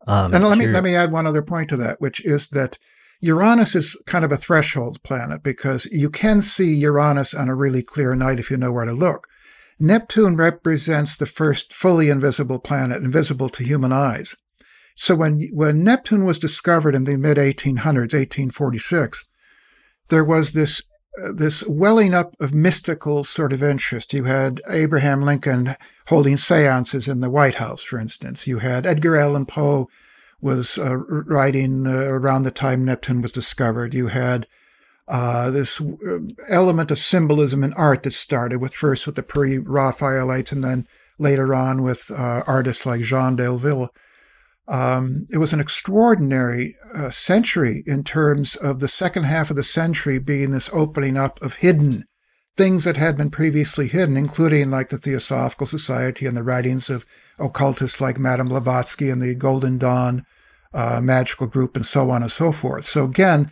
Um, 0.07 0.35
and 0.35 0.45
let 0.45 0.59
me 0.59 0.67
let 0.67 0.83
me 0.83 0.95
add 0.95 1.13
one 1.13 1.27
other 1.27 1.43
point 1.43 1.69
to 1.71 1.77
that, 1.77 2.01
which 2.01 2.25
is 2.25 2.49
that 2.49 2.79
Uranus 3.21 3.75
is 3.75 4.01
kind 4.07 4.25
of 4.25 4.33
a 4.33 4.37
threshold 4.37 5.03
planet 5.03 5.43
because 5.43 5.87
you 5.87 6.09
can 6.09 6.41
see 6.41 6.75
Uranus 6.75 7.35
on 7.35 7.49
a 7.49 7.55
really 7.55 7.83
clear 7.83 8.15
night 8.15 8.39
if 8.39 8.51
you 8.51 8.57
know 8.57 8.73
where 8.73 8.87
to 8.87 8.93
look. 8.93 9.29
Neptune 9.79 10.37
represents 10.37 11.17
the 11.17 11.27
first 11.27 11.73
fully 11.73 12.11
invisible 12.11 12.59
planet, 12.59 13.03
invisible 13.03 13.49
to 13.51 13.65
human 13.65 13.93
eyes. 13.93 14.37
So 14.95 15.15
when, 15.15 15.49
when 15.53 15.83
Neptune 15.83 16.25
was 16.25 16.39
discovered 16.39 16.95
in 16.95 17.05
the 17.05 17.17
mid 17.17 17.37
1800s, 17.37 18.13
1846, 18.13 19.27
there 20.09 20.25
was 20.25 20.53
this 20.53 20.83
uh, 21.21 21.33
this 21.33 21.67
welling 21.67 22.15
up 22.15 22.37
of 22.41 22.55
mystical 22.55 23.25
sort 23.25 23.53
of 23.53 23.63
interest. 23.63 24.13
You 24.13 24.25
had 24.25 24.61
Abraham 24.69 25.23
Lincoln 25.23 25.75
holding 26.07 26.37
seances 26.37 27.09
in 27.09 27.19
the 27.19 27.31
White 27.31 27.57
House, 27.57 27.83
for 27.83 27.99
instance. 27.99 28.47
You 28.47 28.59
had 28.59 28.87
Edgar 28.87 29.17
Allan 29.17 29.47
Poe 29.47 29.89
was 30.41 30.79
uh, 30.79 30.97
writing 30.97 31.87
uh, 31.87 31.91
around 31.91 32.43
the 32.43 32.51
time 32.51 32.85
Neptune 32.85 33.23
was 33.23 33.33
discovered. 33.33 33.95
You 33.95 34.09
had 34.09 34.47
uh, 35.09 35.51
this 35.51 35.81
uh, 35.81 36.19
element 36.49 36.91
of 36.91 36.99
symbolism 36.99 37.65
in 37.65 37.73
art 37.75 38.05
that 38.05 38.13
started 38.13 38.61
with 38.61 38.73
first 38.73 39.07
with 39.07 39.17
the 39.17 39.23
pre-Raphaelites 39.23 40.53
and 40.53 40.63
then 40.63 40.87
later 41.19 41.55
on 41.55 41.83
with 41.83 42.11
uh, 42.11 42.43
artists 42.47 42.87
like 42.87 43.01
Jean 43.01 43.37
Delville. 43.37 43.89
Um, 44.69 45.27
it 45.33 45.39
was 45.39 45.53
an 45.53 45.61
extraordinary 45.61 46.77
uh, 46.95 47.11
century 47.11 47.83
in 47.87 48.05
terms 48.05 48.55
of 48.57 48.79
the 48.79 48.89
second 48.89 49.25
half 49.25 49.51
of 49.51 49.57
the 49.57 49.65
century 49.65 50.19
being 50.19 50.53
this 50.53 50.71
opening 50.73 51.17
up 51.17 51.43
of 51.43 51.55
hidden 51.55 52.05
things 52.57 52.85
that 52.85 52.97
had 52.97 53.17
been 53.17 53.31
previously 53.31 53.89
hidden, 53.89 54.17
including 54.17 54.71
like 54.71 54.91
the 54.91 54.99
Theosophical 54.99 55.67
Society 55.67 56.27
and 56.27 56.37
the 56.37 56.43
writings 56.43 56.91
of 56.91 57.07
occultists 57.39 58.01
like 58.01 58.19
Madame 58.19 58.49
Blavatsky 58.49 59.09
and 59.09 59.23
the 59.23 59.35
Golden 59.35 59.79
Dawn 59.79 60.25
uh, 60.73 61.01
magical 61.01 61.47
group 61.47 61.77
and 61.77 61.87
so 61.87 62.11
on 62.11 62.23
and 62.23 62.31
so 62.31 62.53
forth. 62.53 62.85
So 62.85 63.05
again, 63.05 63.51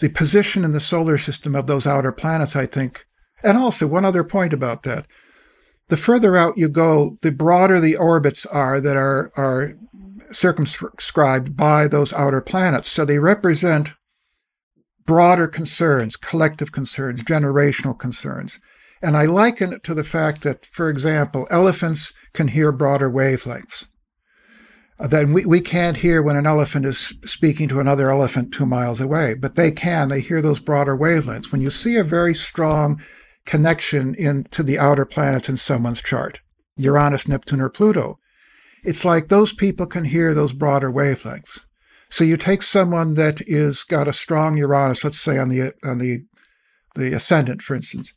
the 0.00 0.08
position 0.08 0.64
in 0.64 0.72
the 0.72 0.80
solar 0.80 1.18
system 1.18 1.54
of 1.54 1.66
those 1.66 1.86
outer 1.86 2.12
planets, 2.12 2.56
I 2.56 2.66
think, 2.66 3.06
and 3.42 3.58
also 3.58 3.86
one 3.86 4.04
other 4.04 4.24
point 4.24 4.52
about 4.52 4.82
that. 4.84 5.06
The 5.88 5.96
further 5.96 6.36
out 6.36 6.56
you 6.56 6.68
go, 6.68 7.16
the 7.22 7.30
broader 7.30 7.78
the 7.78 7.96
orbits 7.96 8.46
are 8.46 8.80
that 8.80 8.96
are, 8.96 9.30
are 9.36 9.74
circumscribed 10.32 11.56
by 11.56 11.86
those 11.86 12.12
outer 12.12 12.40
planets. 12.40 12.88
So 12.88 13.04
they 13.04 13.18
represent 13.18 13.92
broader 15.06 15.46
concerns, 15.46 16.16
collective 16.16 16.72
concerns, 16.72 17.22
generational 17.22 17.98
concerns. 17.98 18.58
And 19.02 19.16
I 19.16 19.26
liken 19.26 19.72
it 19.72 19.84
to 19.84 19.94
the 19.94 20.04
fact 20.04 20.42
that, 20.42 20.64
for 20.66 20.88
example, 20.88 21.46
elephants 21.50 22.14
can 22.32 22.48
hear 22.48 22.72
broader 22.72 23.10
wavelengths. 23.10 23.84
Uh, 24.98 25.08
that 25.08 25.26
we, 25.26 25.44
we 25.44 25.60
can't 25.60 25.96
hear 25.96 26.22
when 26.22 26.36
an 26.36 26.46
elephant 26.46 26.86
is 26.86 27.14
speaking 27.24 27.68
to 27.68 27.80
another 27.80 28.10
elephant 28.10 28.54
two 28.54 28.64
miles 28.64 29.00
away, 29.00 29.34
but 29.34 29.56
they 29.56 29.70
can. 29.70 30.08
They 30.08 30.20
hear 30.20 30.40
those 30.40 30.60
broader 30.60 30.96
wavelengths. 30.96 31.50
When 31.50 31.60
you 31.60 31.70
see 31.70 31.96
a 31.96 32.04
very 32.04 32.32
strong 32.32 33.02
connection 33.44 34.14
into 34.14 34.62
the 34.62 34.78
outer 34.78 35.04
planets 35.04 35.48
in 35.48 35.56
someone's 35.56 36.00
chart, 36.00 36.40
Uranus, 36.76 37.28
Neptune, 37.28 37.60
or 37.60 37.68
Pluto, 37.68 38.16
it's 38.84 39.04
like 39.04 39.28
those 39.28 39.52
people 39.52 39.86
can 39.86 40.04
hear 40.04 40.32
those 40.32 40.52
broader 40.52 40.90
wavelengths. 40.90 41.60
So 42.14 42.22
you 42.22 42.36
take 42.36 42.62
someone 42.62 43.14
that 43.14 43.40
is 43.44 43.82
got 43.82 44.06
a 44.06 44.12
strong 44.12 44.56
Uranus, 44.56 45.02
let's 45.02 45.18
say 45.18 45.36
on 45.36 45.48
the 45.48 45.72
on 45.82 45.98
the 45.98 46.20
the 46.94 47.12
ascendant, 47.12 47.60
for 47.60 47.74
instance, 47.74 48.14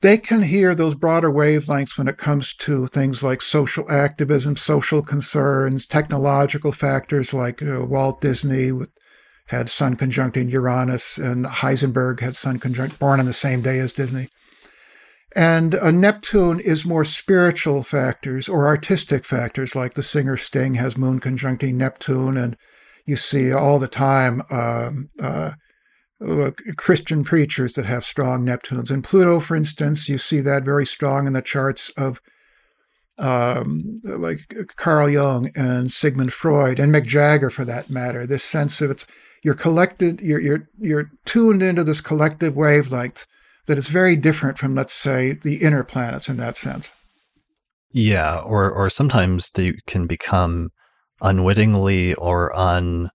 they 0.00 0.16
can 0.16 0.40
hear 0.40 0.74
those 0.74 0.94
broader 0.94 1.30
wavelengths 1.30 1.98
when 1.98 2.08
it 2.08 2.16
comes 2.16 2.54
to 2.54 2.86
things 2.86 3.22
like 3.22 3.42
social 3.42 3.84
activism, 3.90 4.56
social 4.56 5.02
concerns, 5.02 5.84
technological 5.84 6.72
factors 6.72 7.34
like 7.34 7.60
you 7.60 7.66
know, 7.66 7.84
Walt 7.84 8.22
Disney 8.22 8.72
had 9.48 9.68
Sun 9.68 9.96
conjuncting 9.96 10.48
Uranus, 10.48 11.18
and 11.18 11.44
Heisenberg 11.44 12.20
had 12.20 12.34
Sun 12.34 12.58
conjunct, 12.58 12.98
born 12.98 13.20
on 13.20 13.26
the 13.26 13.34
same 13.34 13.60
day 13.60 13.80
as 13.80 13.92
Disney. 13.92 14.28
And 15.36 15.74
a 15.74 15.92
Neptune 15.92 16.58
is 16.58 16.86
more 16.86 17.04
spiritual 17.04 17.82
factors 17.82 18.48
or 18.48 18.66
artistic 18.66 19.26
factors, 19.26 19.76
like 19.76 19.92
the 19.92 20.02
singer 20.02 20.38
Sting 20.38 20.76
has 20.76 20.96
Moon 20.96 21.20
conjuncting 21.20 21.74
Neptune, 21.74 22.38
and 22.38 22.56
you 23.06 23.16
see 23.16 23.52
all 23.52 23.78
the 23.78 23.88
time 23.88 24.42
um, 24.50 25.10
uh, 25.20 25.52
uh, 26.26 26.50
Christian 26.76 27.24
preachers 27.24 27.74
that 27.74 27.86
have 27.86 28.04
strong 28.04 28.46
Neptunes. 28.46 28.90
And 28.90 29.04
Pluto, 29.04 29.40
for 29.40 29.56
instance, 29.56 30.08
you 30.08 30.18
see 30.18 30.40
that 30.40 30.64
very 30.64 30.86
strong 30.86 31.26
in 31.26 31.32
the 31.32 31.42
charts 31.42 31.90
of 31.90 32.20
um, 33.18 33.96
like 34.02 34.40
Carl 34.76 35.08
Jung 35.08 35.50
and 35.54 35.92
Sigmund 35.92 36.32
Freud 36.32 36.78
and 36.80 36.92
Mick 36.92 37.06
Jagger, 37.06 37.50
for 37.50 37.64
that 37.64 37.90
matter. 37.90 38.26
This 38.26 38.42
sense 38.42 38.80
of 38.80 38.90
it's 38.90 39.06
you're 39.44 39.54
collected, 39.54 40.20
you're 40.20 40.40
you're 40.40 40.68
you're 40.80 41.10
tuned 41.24 41.62
into 41.62 41.84
this 41.84 42.00
collective 42.00 42.56
wavelength 42.56 43.26
that 43.66 43.78
is 43.78 43.88
very 43.88 44.16
different 44.16 44.58
from, 44.58 44.74
let's 44.74 44.92
say, 44.92 45.32
the 45.32 45.56
inner 45.56 45.84
planets 45.84 46.28
in 46.28 46.38
that 46.38 46.56
sense. 46.56 46.90
Yeah, 47.92 48.40
or 48.40 48.70
or 48.72 48.90
sometimes 48.90 49.50
they 49.52 49.74
can 49.86 50.06
become 50.06 50.70
unwittingly 51.24 52.14
or 52.14 52.54
un 52.56 53.10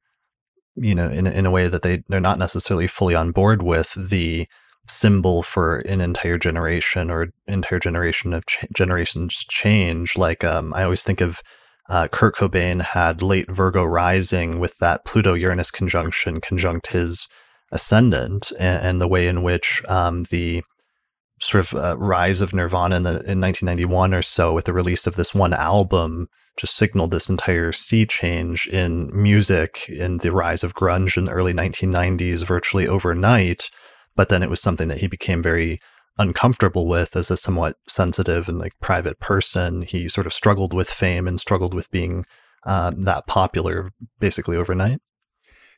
you 0.81 0.95
know, 0.95 1.09
in 1.09 1.27
in 1.27 1.45
a 1.45 1.51
way 1.51 1.67
that 1.67 1.81
they 1.81 2.03
they're 2.07 2.19
not 2.19 2.39
necessarily 2.39 2.87
fully 2.87 3.15
on 3.15 3.31
board 3.31 3.61
with 3.61 3.93
the 3.95 4.47
symbol 4.87 5.43
for 5.43 5.79
an 5.79 6.01
entire 6.01 6.37
generation 6.37 7.11
or 7.11 7.29
entire 7.47 7.79
generation 7.79 8.33
of 8.33 8.45
ch- 8.45 8.65
generations 8.73 9.45
change. 9.49 10.17
Like 10.17 10.43
um, 10.43 10.73
I 10.73 10.83
always 10.83 11.03
think 11.03 11.21
of 11.21 11.41
uh, 11.89 12.07
Kurt 12.07 12.35
Cobain 12.35 12.81
had 12.81 13.21
late 13.21 13.51
Virgo 13.51 13.83
rising 13.83 14.59
with 14.59 14.77
that 14.77 15.05
Pluto 15.05 15.33
Uranus 15.33 15.71
conjunction 15.71 16.39
conjunct 16.39 16.87
his 16.87 17.27
ascendant, 17.71 18.51
and, 18.59 18.81
and 18.81 19.01
the 19.01 19.07
way 19.07 19.27
in 19.27 19.43
which 19.43 19.83
um, 19.89 20.23
the 20.29 20.63
sort 21.41 21.65
of 21.65 21.77
uh, 21.77 21.97
rise 21.97 22.41
of 22.41 22.53
Nirvana 22.53 22.97
in, 22.97 23.03
the, 23.03 23.09
in 23.09 23.39
1991 23.39 24.13
or 24.13 24.21
so 24.21 24.53
with 24.53 24.65
the 24.65 24.73
release 24.73 25.07
of 25.07 25.15
this 25.15 25.33
one 25.33 25.53
album 25.53 26.27
just 26.59 26.75
signaled 26.75 27.11
this 27.11 27.29
entire 27.29 27.71
sea 27.71 28.05
change 28.05 28.67
in 28.67 29.09
music 29.13 29.87
in 29.87 30.17
the 30.17 30.31
rise 30.31 30.63
of 30.63 30.73
grunge 30.73 31.17
in 31.17 31.25
the 31.25 31.31
early 31.31 31.53
1990s 31.53 32.45
virtually 32.45 32.87
overnight. 32.87 33.69
But 34.15 34.27
then 34.27 34.43
it 34.43 34.49
was 34.49 34.59
something 34.59 34.89
that 34.89 34.97
he 34.97 35.07
became 35.07 35.41
very 35.41 35.79
uncomfortable 36.17 36.85
with 36.85 37.15
as 37.15 37.31
a 37.31 37.37
somewhat 37.37 37.77
sensitive 37.87 38.49
and 38.49 38.59
like 38.59 38.73
private 38.81 39.19
person. 39.21 39.83
He 39.83 40.09
sort 40.09 40.27
of 40.27 40.33
struggled 40.33 40.73
with 40.73 40.89
fame 40.89 41.27
and 41.27 41.39
struggled 41.39 41.73
with 41.73 41.89
being 41.91 42.25
uh, 42.65 42.91
that 42.97 43.25
popular 43.25 43.91
basically 44.19 44.57
overnight. 44.57 44.99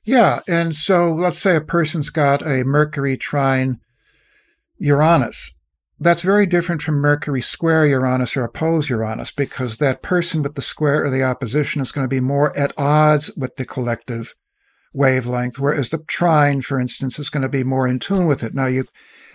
Yeah. 0.03 0.39
And 0.47 0.75
so 0.75 1.13
let's 1.13 1.37
say 1.37 1.55
a 1.55 1.61
person's 1.61 2.09
got 2.09 2.41
a 2.41 2.63
Mercury 2.63 3.17
trine 3.17 3.79
Uranus. 4.79 5.53
That's 6.03 6.23
very 6.23 6.47
different 6.47 6.81
from 6.81 6.95
Mercury 6.95 7.41
square 7.41 7.85
Uranus 7.85 8.35
or 8.35 8.43
oppose 8.43 8.89
Uranus 8.89 9.31
because 9.31 9.77
that 9.77 10.01
person 10.01 10.41
with 10.41 10.55
the 10.55 10.61
square 10.63 11.05
or 11.05 11.11
the 11.11 11.21
opposition 11.21 11.79
is 11.79 11.91
going 11.91 12.03
to 12.03 12.09
be 12.09 12.19
more 12.19 12.57
at 12.57 12.73
odds 12.75 13.29
with 13.37 13.55
the 13.57 13.65
collective 13.65 14.33
wavelength, 14.95 15.59
whereas 15.59 15.91
the 15.91 15.99
trine, 16.07 16.61
for 16.61 16.79
instance, 16.79 17.19
is 17.19 17.29
going 17.29 17.43
to 17.43 17.49
be 17.49 17.63
more 17.63 17.87
in 17.87 17.99
tune 17.99 18.25
with 18.25 18.41
it. 18.41 18.55
Now, 18.55 18.65
you 18.65 18.85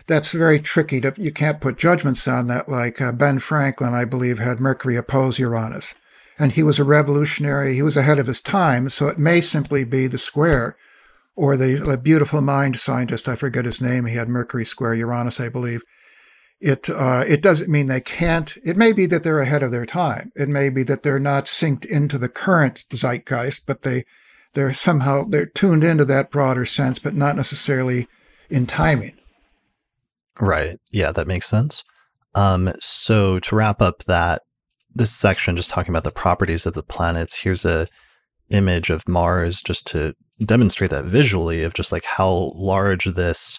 that's 0.09 0.33
very 0.33 0.59
tricky. 0.59 1.01
To, 1.03 1.15
you 1.17 1.31
can't 1.31 1.61
put 1.61 1.79
judgments 1.79 2.27
on 2.27 2.49
that. 2.49 2.69
Like 2.69 3.01
uh, 3.01 3.13
Ben 3.13 3.39
Franklin, 3.39 3.95
I 3.95 4.05
believe, 4.05 4.41
had 4.41 4.59
Mercury 4.59 4.97
oppose 4.97 5.39
Uranus, 5.39 5.95
and 6.37 6.51
he 6.51 6.65
was 6.65 6.81
a 6.81 6.85
revolutionary. 6.85 7.75
He 7.75 7.83
was 7.83 7.97
ahead 7.97 8.19
of 8.19 8.27
his 8.27 8.41
time. 8.41 8.89
So 8.89 9.07
it 9.07 9.21
may 9.21 9.41
simply 9.41 9.85
be 9.85 10.09
the 10.09 10.19
square, 10.19 10.75
or 11.37 11.57
the, 11.57 11.77
the 11.77 11.97
beautiful 11.97 12.41
mind 12.41 12.81
scientist. 12.81 13.29
I 13.29 13.37
forget 13.37 13.67
his 13.67 13.81
name. 13.81 14.05
He 14.07 14.17
had 14.17 14.29
Mercury 14.29 14.65
square 14.65 14.95
Uranus, 14.95 15.39
I 15.39 15.49
believe. 15.49 15.83
It 16.61 16.88
uh, 16.88 17.25
it 17.29 17.42
doesn't 17.42 17.71
mean 17.71 17.87
they 17.87 18.01
can't. 18.01 18.57
It 18.64 18.77
may 18.77 18.92
be 18.92 19.07
that 19.07 19.23
they're 19.23 19.40
ahead 19.40 19.62
of 19.62 19.73
their 19.73 19.85
time. 19.85 20.33
It 20.35 20.49
may 20.49 20.71
be 20.71 20.83
that 20.85 21.03
they're 21.03 21.19
not 21.19 21.45
synced 21.45 21.85
into 21.85 22.16
the 22.16 22.31
current 22.31 22.85
zeitgeist, 22.90 23.66
but 23.66 23.83
they 23.83 24.05
they're 24.55 24.73
somehow 24.73 25.25
they're 25.25 25.47
tuned 25.47 25.85
into 25.85 26.05
that 26.07 26.31
broader 26.31 26.64
sense, 26.64 26.99
but 26.99 27.14
not 27.14 27.37
necessarily 27.37 28.09
in 28.49 28.66
timing. 28.66 29.16
Right. 30.40 30.79
Yeah, 30.90 31.12
that 31.12 31.27
makes 31.27 31.47
sense. 31.47 31.85
Um, 32.35 32.73
so 32.81 33.38
to 33.40 33.57
wrap 33.57 33.81
up 33.81 34.05
that 34.05 34.42
this 34.95 35.11
section, 35.11 35.57
just 35.57 35.71
talking 35.71 35.92
about 35.92 36.05
the 36.05 36.11
properties 36.11 36.64
of 36.64 36.75
the 36.75 36.83
planets, 36.83 37.40
here's 37.40 37.64
a 37.64 37.87
image 38.51 38.90
of 38.90 39.09
Mars 39.09 39.61
just 39.61 39.87
to 39.88 40.14
demonstrate 40.45 40.90
that 40.90 41.05
visually 41.05 41.62
of 41.62 41.75
just 41.75 41.92
like 41.92 42.05
how 42.05 42.53
large 42.55 43.05
this 43.05 43.59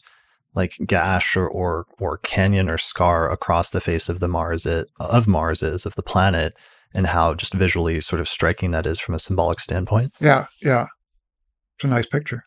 like 0.58 0.76
gash 0.86 1.38
or, 1.38 1.48
or 1.48 1.86
or 2.00 2.18
canyon 2.18 2.68
or 2.70 2.78
scar 2.78 3.32
across 3.32 3.70
the 3.70 3.80
face 3.80 4.10
of 4.10 4.20
the 4.20 4.28
Mars 4.28 4.66
it, 4.66 4.90
of 5.00 5.28
Mars 5.28 5.64
is 5.64 5.86
of 5.86 5.96
the 5.96 6.04
planet 6.04 6.58
and 6.94 7.08
how 7.08 7.34
just 7.36 7.54
visually 7.54 8.02
sort 8.02 8.20
of 8.20 8.28
striking 8.28 8.72
that 8.72 8.86
is 8.86 9.00
from 9.00 9.16
a 9.16 9.20
symbolic 9.20 9.60
standpoint. 9.60 10.12
Yeah, 10.20 10.48
yeah. 10.62 10.88
It's 11.76 11.86
a 11.86 11.88
nice 11.88 12.08
picture. 12.08 12.44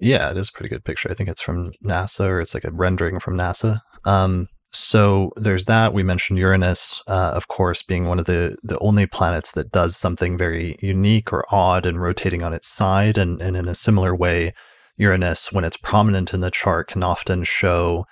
Yeah, 0.00 0.30
it 0.30 0.36
is 0.36 0.48
a 0.48 0.52
pretty 0.52 0.70
good 0.70 0.84
picture. 0.84 1.10
I 1.10 1.14
think 1.14 1.28
it's 1.28 1.42
from 1.42 1.70
NASA 1.84 2.26
or 2.26 2.40
it's 2.40 2.54
like 2.54 2.64
a 2.64 2.72
rendering 2.72 3.20
from 3.20 3.36
NASA. 3.36 3.80
Um, 4.04 4.48
so 4.72 5.32
there's 5.36 5.66
that. 5.66 5.92
We 5.92 6.02
mentioned 6.02 6.38
Uranus, 6.38 7.02
uh, 7.06 7.32
of 7.34 7.48
course, 7.48 7.82
being 7.82 8.06
one 8.06 8.18
of 8.18 8.24
the, 8.24 8.56
the 8.62 8.78
only 8.80 9.06
planets 9.06 9.52
that 9.52 9.70
does 9.70 9.96
something 9.96 10.36
very 10.36 10.76
unique 10.80 11.32
or 11.32 11.44
odd 11.50 11.86
and 11.86 12.00
rotating 12.00 12.42
on 12.42 12.52
its 12.52 12.68
side. 12.68 13.16
And, 13.18 13.40
and 13.40 13.56
in 13.56 13.68
a 13.68 13.74
similar 13.74 14.14
way, 14.16 14.52
Uranus, 14.96 15.52
when 15.52 15.64
it's 15.64 15.76
prominent 15.76 16.32
in 16.32 16.40
the 16.40 16.50
chart, 16.50 16.88
can 16.88 17.02
often 17.02 17.42
show, 17.42 18.06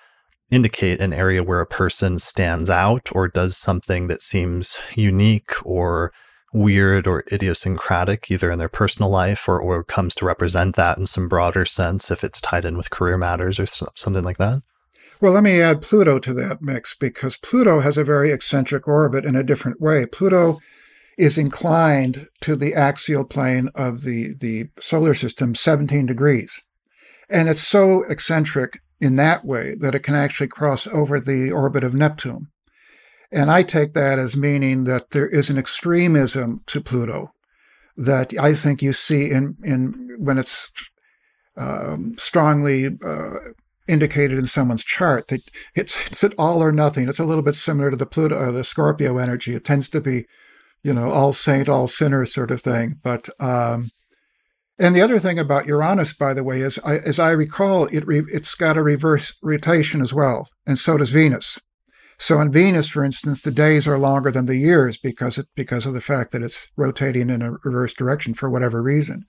indicate 0.51 1.01
an 1.01 1.13
area 1.13 1.43
where 1.43 1.61
a 1.61 1.67
person 1.67 2.19
stands 2.19 2.69
out 2.69 3.11
or 3.13 3.29
does 3.29 3.57
something 3.57 4.09
that 4.09 4.23
seems 4.23 4.79
unique 4.95 5.53
or 5.65 6.13
weird 6.53 7.07
or 7.07 7.25
idiosyncratic, 7.33 8.31
either 8.31 8.51
in 8.51 8.59
their 8.59 8.69
personal 8.69 9.11
life 9.11 9.49
or, 9.49 9.61
or 9.61 9.85
comes 9.85 10.15
to 10.17 10.27
represent 10.27 10.77
that 10.77 10.99
in 10.99 11.07
some 11.07 11.29
broader 11.29 11.65
sense 11.65 12.11
if 12.11 12.25
it's 12.25 12.41
tied 12.41 12.65
in 12.65 12.77
with 12.77 12.91
career 12.91 13.17
matters 13.17 13.59
or 13.59 13.67
something 13.67 14.25
like 14.25 14.39
that? 14.39 14.63
Well, 15.21 15.33
let 15.33 15.45
me 15.45 15.61
add 15.61 15.83
Pluto 15.83 16.19
to 16.19 16.35
that 16.35 16.61
mix 16.61 16.97
because 16.97 17.37
Pluto 17.37 17.79
has 17.79 17.97
a 17.97 18.05
very 18.05 18.33
eccentric 18.33 18.89
orbit 18.89 19.25
in 19.25 19.37
a 19.37 19.45
different 19.45 19.81
way. 19.81 20.05
Pluto 20.05 20.59
is 21.17 21.39
inclined 21.39 22.27
to 22.41 22.57
the 22.57 22.75
axial 22.75 23.25
plane 23.25 23.69
of 23.77 24.03
the, 24.03 24.35
the 24.35 24.69
solar 24.81 25.15
system 25.15 25.55
17 25.55 26.07
degrees. 26.07 26.61
And 27.33 27.49
it's 27.49 27.67
so 27.67 28.03
eccentric 28.05 28.81
in 29.01 29.17
that 29.17 29.45
way 29.45 29.75
that 29.81 29.95
it 29.95 30.01
can 30.01 30.15
actually 30.15 30.49
cross 30.49 30.87
over 30.87 31.19
the 31.19 31.51
orbit 31.51 31.83
of 31.83 31.95
Neptune. 31.95 32.49
And 33.33 33.51
I 33.51 33.63
take 33.63 33.95
that 33.95 34.19
as 34.19 34.37
meaning 34.37 34.85
that 34.85 35.11
there 35.11 35.29
is 35.29 35.49
an 35.49 35.59
extremism 35.59 36.61
to 36.67 36.81
Pluto 36.81 37.33
that 37.97 38.39
I 38.39 38.55
think 38.55 38.83
you 38.83 38.93
see 38.93 39.31
in, 39.31 39.57
in 39.65 40.17
when 40.19 40.39
it's 40.39 40.71
um, 41.57 42.15
strongly 42.19 42.91
uh, 43.05 43.39
indicated 43.89 44.39
in 44.39 44.47
someone's 44.47 44.85
chart 44.85 45.29
that 45.29 45.41
it's 45.75 46.07
it's 46.07 46.23
an 46.23 46.35
all 46.39 46.63
or 46.63 46.73
nothing. 46.73 47.09
It's 47.09 47.19
a 47.19 47.25
little 47.25 47.43
bit 47.43 47.55
similar 47.55 47.91
to 47.91 47.97
the 47.97 48.07
Pluto 48.07 48.37
or 48.37 48.47
uh, 48.47 48.53
the 48.53 48.65
Scorpio 48.65 49.19
energy. 49.19 49.55
It 49.55 49.65
tends 49.65 49.89
to 49.91 50.01
be, 50.01 50.27
you 50.83 50.93
know, 50.93 51.11
all 51.11 51.33
saint, 51.33 51.69
all 51.69 51.89
sinner 51.89 52.25
sort 52.27 52.51
of 52.51 52.61
thing. 52.61 53.01
But 53.03 53.29
um, 53.41 53.91
and 54.83 54.97
the 54.97 55.01
other 55.01 55.21
thing 55.21 55.39
about 55.39 55.67
Uranus, 55.67 56.13
by 56.13 56.35
the 56.35 56.43
way, 56.43 56.61
is 56.61 56.79
I, 56.85 56.97
as 56.97 57.21
I 57.21 57.31
recall, 57.31 57.87
it 57.87 58.05
re, 58.05 58.25
it's 58.33 58.57
got 58.57 58.77
a 58.77 58.83
reverse 58.83 59.33
rotation 59.41 60.01
as 60.03 60.13
well, 60.13 60.49
and 60.67 60.77
so 60.77 60.99
does 60.99 61.11
Venus. 61.11 61.61
So 62.19 62.39
on 62.39 62.51
Venus, 62.51 62.89
for 62.89 63.05
instance, 63.05 63.43
the 63.43 63.53
days 63.53 63.87
are 63.87 63.97
longer 63.97 64.33
than 64.33 64.47
the 64.47 64.57
years 64.57 64.99
because 64.99 65.39
it 65.39 65.47
because 65.55 65.87
of 65.87 65.95
the 65.95 66.01
fact 66.01 66.33
that 66.33 66.43
it's 66.43 66.69
rotating 66.77 67.31
in 67.31 67.43
a 67.43 67.53
reverse 67.65 67.95
direction 67.95 68.35
for 68.35 68.51
whatever 68.51 68.83
reason, 68.83 69.25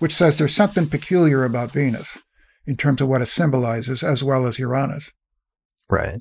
which 0.00 0.12
says 0.12 0.38
there's 0.38 0.54
something 0.54 0.88
peculiar 0.88 1.44
about 1.44 1.70
Venus 1.70 2.18
in 2.66 2.76
terms 2.76 3.00
of 3.00 3.06
what 3.08 3.22
it 3.22 3.26
symbolizes, 3.26 4.02
as 4.02 4.24
well 4.24 4.44
as 4.44 4.58
Uranus. 4.58 5.12
Right. 5.88 6.20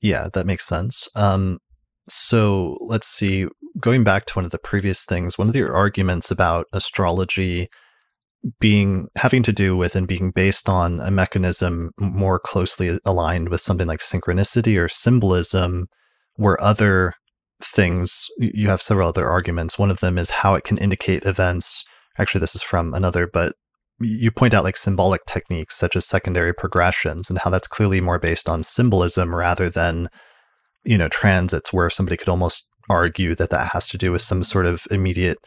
Yeah, 0.00 0.28
that 0.32 0.46
makes 0.46 0.66
sense. 0.66 1.06
Um, 1.14 1.58
so 2.08 2.76
let's 2.80 3.06
see. 3.06 3.46
Going 3.78 4.02
back 4.02 4.26
to 4.26 4.34
one 4.34 4.44
of 4.44 4.50
the 4.50 4.58
previous 4.58 5.04
things, 5.04 5.38
one 5.38 5.48
of 5.48 5.54
your 5.54 5.72
arguments 5.72 6.30
about 6.32 6.66
astrology 6.72 7.68
being 8.58 9.08
having 9.16 9.42
to 9.42 9.52
do 9.52 9.76
with 9.76 9.94
and 9.94 10.08
being 10.08 10.30
based 10.30 10.68
on 10.68 11.00
a 11.00 11.10
mechanism 11.10 11.90
more 12.00 12.38
closely 12.38 12.98
aligned 13.04 13.50
with 13.50 13.60
something 13.60 13.86
like 13.86 14.00
synchronicity 14.00 14.82
or 14.82 14.88
symbolism 14.88 15.86
where 16.36 16.60
other 16.62 17.12
things 17.62 18.28
you 18.38 18.68
have 18.68 18.80
several 18.80 19.08
other 19.08 19.28
arguments. 19.28 19.78
One 19.78 19.90
of 19.90 20.00
them 20.00 20.16
is 20.16 20.30
how 20.30 20.54
it 20.54 20.64
can 20.64 20.78
indicate 20.78 21.26
events. 21.26 21.84
Actually 22.18 22.40
this 22.40 22.54
is 22.54 22.62
from 22.62 22.94
another 22.94 23.26
but 23.26 23.54
you 24.00 24.30
point 24.30 24.54
out 24.54 24.64
like 24.64 24.78
symbolic 24.78 25.26
techniques 25.26 25.76
such 25.76 25.94
as 25.94 26.06
secondary 26.06 26.54
progressions 26.54 27.28
and 27.28 27.38
how 27.40 27.50
that's 27.50 27.66
clearly 27.66 28.00
more 28.00 28.18
based 28.18 28.48
on 28.48 28.62
symbolism 28.62 29.34
rather 29.34 29.68
than 29.68 30.08
you 30.84 30.96
know 30.96 31.08
transits 31.08 31.72
where 31.72 31.90
somebody 31.90 32.16
could 32.16 32.28
almost 32.28 32.66
argue 32.88 33.34
that 33.34 33.50
that 33.50 33.68
has 33.72 33.86
to 33.88 33.98
do 33.98 34.10
with 34.10 34.22
some 34.22 34.42
sort 34.42 34.64
of 34.64 34.86
immediate 34.90 35.38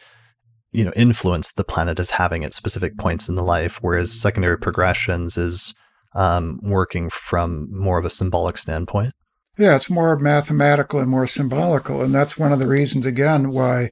you 0.74 0.84
know 0.84 0.92
influence 0.96 1.52
the 1.52 1.64
planet 1.64 1.98
is 1.98 2.10
having 2.10 2.44
at 2.44 2.54
specific 2.54 2.96
points 2.98 3.28
in 3.28 3.34
the 3.34 3.42
life 3.42 3.78
whereas 3.80 4.12
secondary 4.12 4.58
progressions 4.58 5.36
is 5.36 5.74
um, 6.14 6.60
working 6.62 7.10
from 7.10 7.68
more 7.70 7.98
of 7.98 8.04
a 8.04 8.10
symbolic 8.10 8.56
standpoint. 8.58 9.12
Yeah 9.58 9.76
it's 9.76 9.90
more 9.90 10.18
mathematical 10.18 11.00
and 11.00 11.10
more 11.10 11.26
symbolical 11.26 12.02
and 12.02 12.14
that's 12.14 12.38
one 12.38 12.52
of 12.52 12.58
the 12.58 12.66
reasons 12.66 13.06
again 13.06 13.50
why 13.50 13.90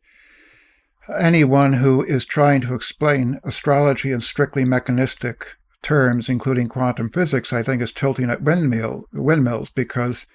anyone 1.18 1.75
who 1.75 2.03
is 2.03 2.25
trying 2.25 2.61
to 2.62 2.75
explain 2.75 3.40
astrology 3.45 4.12
in 4.12 4.21
strictly 4.21 4.64
mechanistic 4.64 5.57
terms 5.83 6.29
including 6.29 6.68
quantum 6.68 7.11
physics 7.11 7.53
i 7.53 7.62
think 7.62 7.83
is 7.83 7.92
tilting 7.92 8.31
at 8.31 8.42
windmill 8.42 9.05
windmills 9.12 9.68
because 9.68 10.27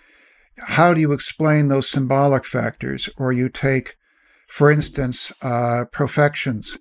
how 0.65 0.93
do 0.93 0.99
you 0.99 1.12
explain 1.12 1.67
those 1.67 1.89
symbolic 1.89 2.45
factors? 2.45 3.10
Or 3.17 3.31
you 3.31 3.49
take 3.49 3.95
for 4.47 4.71
instance, 4.71 5.31
uh, 5.41 5.86
profections. 5.91 6.79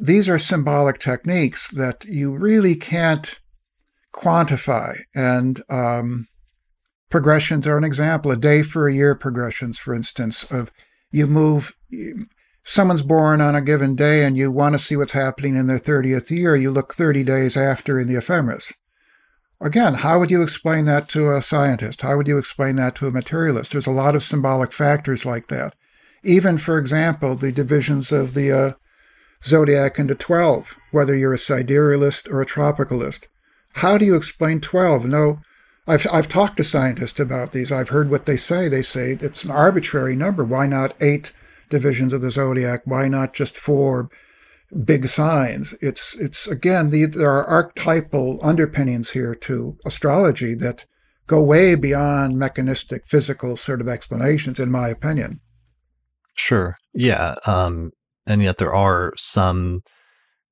These 0.00 0.28
are 0.28 0.38
symbolic 0.38 0.98
techniques 0.98 1.70
that 1.70 2.04
you 2.06 2.32
really 2.32 2.74
can't 2.74 3.38
quantify. 4.12 4.96
And 5.14 5.62
um, 5.68 6.26
progressions 7.10 7.66
are 7.66 7.78
an 7.78 7.84
example. 7.84 8.30
A 8.32 8.36
day 8.36 8.62
for 8.62 8.88
a 8.88 8.94
year 8.94 9.14
progressions, 9.14 9.78
for 9.78 9.94
instance, 9.94 10.44
of 10.50 10.70
you 11.12 11.26
move. 11.26 11.72
Someone's 12.64 13.02
born 13.02 13.40
on 13.40 13.54
a 13.54 13.60
given 13.60 13.94
day 13.94 14.24
and 14.24 14.38
you 14.38 14.50
want 14.50 14.72
to 14.74 14.78
see 14.78 14.96
what's 14.96 15.12
happening 15.12 15.56
in 15.56 15.66
their 15.66 15.78
30th 15.78 16.30
year. 16.30 16.56
You 16.56 16.70
look 16.70 16.94
30 16.94 17.22
days 17.22 17.56
after 17.56 18.00
in 18.00 18.08
the 18.08 18.16
ephemeris. 18.16 18.72
Again, 19.60 19.94
how 19.94 20.18
would 20.18 20.30
you 20.30 20.42
explain 20.42 20.86
that 20.86 21.08
to 21.10 21.30
a 21.30 21.42
scientist? 21.42 22.02
How 22.02 22.16
would 22.16 22.26
you 22.26 22.38
explain 22.38 22.76
that 22.76 22.94
to 22.96 23.06
a 23.06 23.12
materialist? 23.12 23.72
There's 23.72 23.86
a 23.86 23.92
lot 23.92 24.14
of 24.14 24.22
symbolic 24.22 24.72
factors 24.72 25.24
like 25.24 25.48
that 25.48 25.74
even, 26.24 26.58
for 26.58 26.78
example, 26.78 27.34
the 27.34 27.52
divisions 27.52 28.12
of 28.12 28.34
the 28.34 28.52
uh, 28.52 28.72
zodiac 29.44 29.98
into 29.98 30.14
12, 30.14 30.78
whether 30.90 31.14
you're 31.14 31.34
a 31.34 31.38
siderealist 31.38 32.30
or 32.30 32.40
a 32.40 32.46
tropicalist. 32.46 33.28
How 33.76 33.98
do 33.98 34.04
you 34.04 34.14
explain 34.14 34.60
12? 34.60 35.06
No, 35.06 35.40
I've, 35.86 36.06
I've 36.10 36.28
talked 36.28 36.56
to 36.56 36.64
scientists 36.64 37.20
about 37.20 37.52
these. 37.52 37.70
I've 37.70 37.90
heard 37.90 38.10
what 38.10 38.24
they 38.26 38.36
say. 38.36 38.68
They 38.68 38.82
say 38.82 39.18
it's 39.20 39.44
an 39.44 39.50
arbitrary 39.50 40.16
number. 40.16 40.44
Why 40.44 40.66
not 40.66 40.94
eight 41.00 41.32
divisions 41.68 42.12
of 42.12 42.22
the 42.22 42.30
zodiac? 42.30 42.82
Why 42.84 43.08
not 43.08 43.34
just 43.34 43.58
four 43.58 44.08
big 44.84 45.08
signs? 45.08 45.74
It's, 45.82 46.14
it's 46.16 46.46
again, 46.46 46.90
the, 46.90 47.04
there 47.04 47.30
are 47.30 47.44
archetypal 47.44 48.38
underpinnings 48.42 49.10
here 49.10 49.34
to 49.34 49.76
astrology 49.84 50.54
that 50.54 50.86
go 51.26 51.42
way 51.42 51.74
beyond 51.74 52.38
mechanistic, 52.38 53.04
physical 53.04 53.56
sort 53.56 53.80
of 53.80 53.88
explanations, 53.88 54.58
in 54.58 54.70
my 54.70 54.88
opinion. 54.88 55.40
Sure. 56.36 56.76
Yeah. 56.92 57.36
Um, 57.46 57.92
and 58.26 58.42
yet 58.42 58.58
there 58.58 58.74
are 58.74 59.12
some 59.16 59.82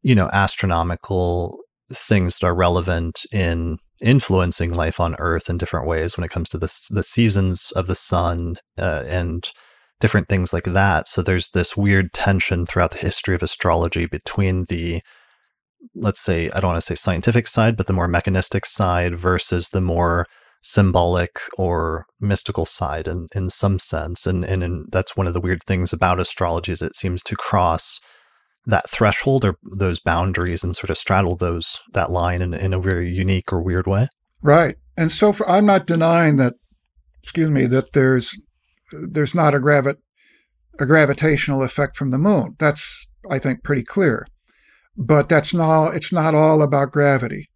you 0.03 0.15
know, 0.15 0.29
astronomical 0.33 1.59
things 1.93 2.39
that 2.39 2.47
are 2.47 2.55
relevant 2.55 3.25
in 3.33 3.79
influencing 4.01 4.75
life 4.75 4.99
on 4.99 5.15
Earth 5.19 5.49
in 5.49 5.59
different 5.59 5.87
ways 5.87 6.17
when 6.17 6.25
it 6.25 6.31
comes 6.31 6.49
to 6.51 6.59
the 6.59 6.73
the 6.91 7.03
seasons 7.03 7.73
of 7.77 7.87
the 7.87 7.95
sun 7.95 8.57
uh, 8.79 9.05
and 9.07 9.51
different 10.01 10.29
things 10.29 10.53
like 10.53 10.65
that. 10.65 11.07
So 11.07 11.23
there's 11.23 11.51
this 11.51 11.77
weird 11.77 12.13
tension 12.13 12.67
throughout 12.67 12.93
the 12.93 12.99
history 12.99 13.35
of 13.35 13.43
astrology 13.43 14.07
between 14.07 14.65
the 14.65 15.03
let's 15.95 16.21
say 16.21 16.51
I 16.51 16.61
don't 16.61 16.71
want 16.71 16.81
to 16.81 16.87
say 16.87 16.95
scientific 16.95 17.47
side, 17.47 17.77
but 17.77 17.87
the 17.87 17.93
more 17.93 18.09
mechanistic 18.09 18.67
side 18.67 19.17
versus 19.17 19.71
the 19.71 19.81
more 19.81 20.27
symbolic 20.63 21.41
or 21.59 22.07
mystical 22.21 22.65
side 22.65 23.09
in, 23.09 23.27
in 23.35 23.51
some 23.51 23.79
sense. 23.79 24.27
And 24.27 24.45
and 24.45 24.63
in, 24.63 24.85
that's 24.91 25.17
one 25.17 25.27
of 25.27 25.35
the 25.35 25.41
weird 25.41 25.63
things 25.65 25.93
about 25.93 26.21
astrology 26.21 26.73
is 26.73 26.81
it 26.81 26.97
seems 26.97 27.23
to 27.25 27.37
cross 27.37 28.01
that 28.65 28.89
threshold 28.89 29.45
or 29.45 29.57
those 29.77 29.99
boundaries 29.99 30.63
and 30.63 30.77
sort 30.77 30.91
of 30.91 30.97
straddle 30.97 31.37
those 31.37 31.81
that 31.95 32.11
line 32.11 32.41
in, 32.41 32.55
in 32.55 32.73
a 32.73 32.81
very 32.81 33.11
unique 33.11 33.53
or 33.53 33.61
weird 33.61 33.87
way. 33.87 34.09
Right. 34.41 34.77
And 34.97 35.11
so 35.11 35.33
for, 35.33 35.49
I'm 35.49 35.67
not 35.67 35.87
denying 35.87 36.37
that 36.37 36.55
excuse 37.23 37.51
me 37.51 37.67
that 37.67 37.93
there's 37.93 38.41
there's 38.93 39.35
not 39.35 39.55
a 39.55 39.59
gravit 39.59 39.97
a 40.79 40.87
gravitational 40.87 41.63
effect 41.63 41.97
from 41.97 42.11
the 42.11 42.19
moon. 42.19 42.57
That's 42.59 43.09
I 43.31 43.39
think 43.39 43.63
pretty 43.63 43.83
clear. 43.83 44.27
But 44.97 45.29
that's 45.29 45.53
not 45.53 45.97
it's 45.97 46.13
not 46.13 46.35
all 46.35 46.63
about 46.63 46.93
gravity. 46.93 47.49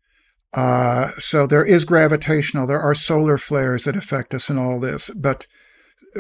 Uh, 0.56 1.10
so 1.18 1.46
there 1.46 1.64
is 1.64 1.84
gravitational. 1.84 2.66
There 2.66 2.80
are 2.80 2.94
solar 2.94 3.36
flares 3.36 3.84
that 3.84 3.94
affect 3.94 4.32
us 4.32 4.48
in 4.48 4.58
all 4.58 4.80
this, 4.80 5.10
but 5.10 5.46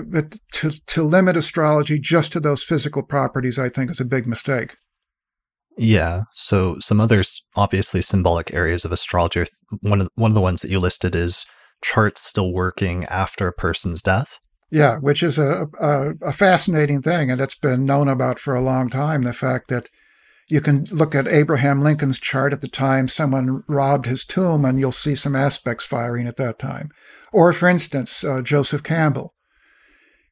but 0.04 0.36
to 0.52 0.72
to 0.86 1.02
limit 1.02 1.36
astrology 1.36 1.98
just 1.98 2.32
to 2.32 2.40
those 2.40 2.62
physical 2.62 3.02
properties, 3.02 3.58
I 3.58 3.70
think, 3.70 3.90
is 3.90 4.00
a 4.00 4.04
big 4.04 4.26
mistake. 4.26 4.76
Yeah. 5.78 6.24
So 6.34 6.78
some 6.80 7.00
other 7.00 7.22
obviously 7.54 8.02
symbolic 8.02 8.52
areas 8.52 8.84
of 8.84 8.92
astrology. 8.92 9.44
One 9.80 10.02
of 10.02 10.08
one 10.14 10.30
of 10.30 10.34
the 10.34 10.40
ones 10.40 10.60
that 10.62 10.70
you 10.70 10.80
listed 10.80 11.16
is 11.16 11.46
charts 11.82 12.22
still 12.22 12.52
working 12.52 13.04
after 13.06 13.48
a 13.48 13.52
person's 13.52 14.02
death. 14.02 14.38
Yeah, 14.70 14.98
which 14.98 15.22
is 15.22 15.38
a, 15.38 15.66
a, 15.80 16.12
a 16.22 16.32
fascinating 16.32 17.00
thing, 17.00 17.30
and 17.30 17.40
it's 17.40 17.54
been 17.54 17.84
known 17.84 18.08
about 18.08 18.38
for 18.38 18.54
a 18.54 18.60
long 18.60 18.90
time. 18.90 19.22
The 19.22 19.32
fact 19.32 19.68
that 19.68 19.88
you 20.48 20.60
can 20.60 20.84
look 20.92 21.14
at 21.14 21.26
Abraham 21.26 21.82
Lincoln's 21.82 22.18
chart 22.18 22.52
at 22.52 22.60
the 22.60 22.68
time 22.68 23.08
someone 23.08 23.64
robbed 23.66 24.06
his 24.06 24.24
tomb, 24.24 24.64
and 24.64 24.78
you'll 24.78 24.92
see 24.92 25.14
some 25.14 25.34
aspects 25.34 25.84
firing 25.84 26.26
at 26.26 26.36
that 26.36 26.58
time. 26.58 26.90
Or, 27.32 27.52
for 27.52 27.68
instance, 27.68 28.22
uh, 28.22 28.42
Joseph 28.42 28.82
Campbell. 28.82 29.34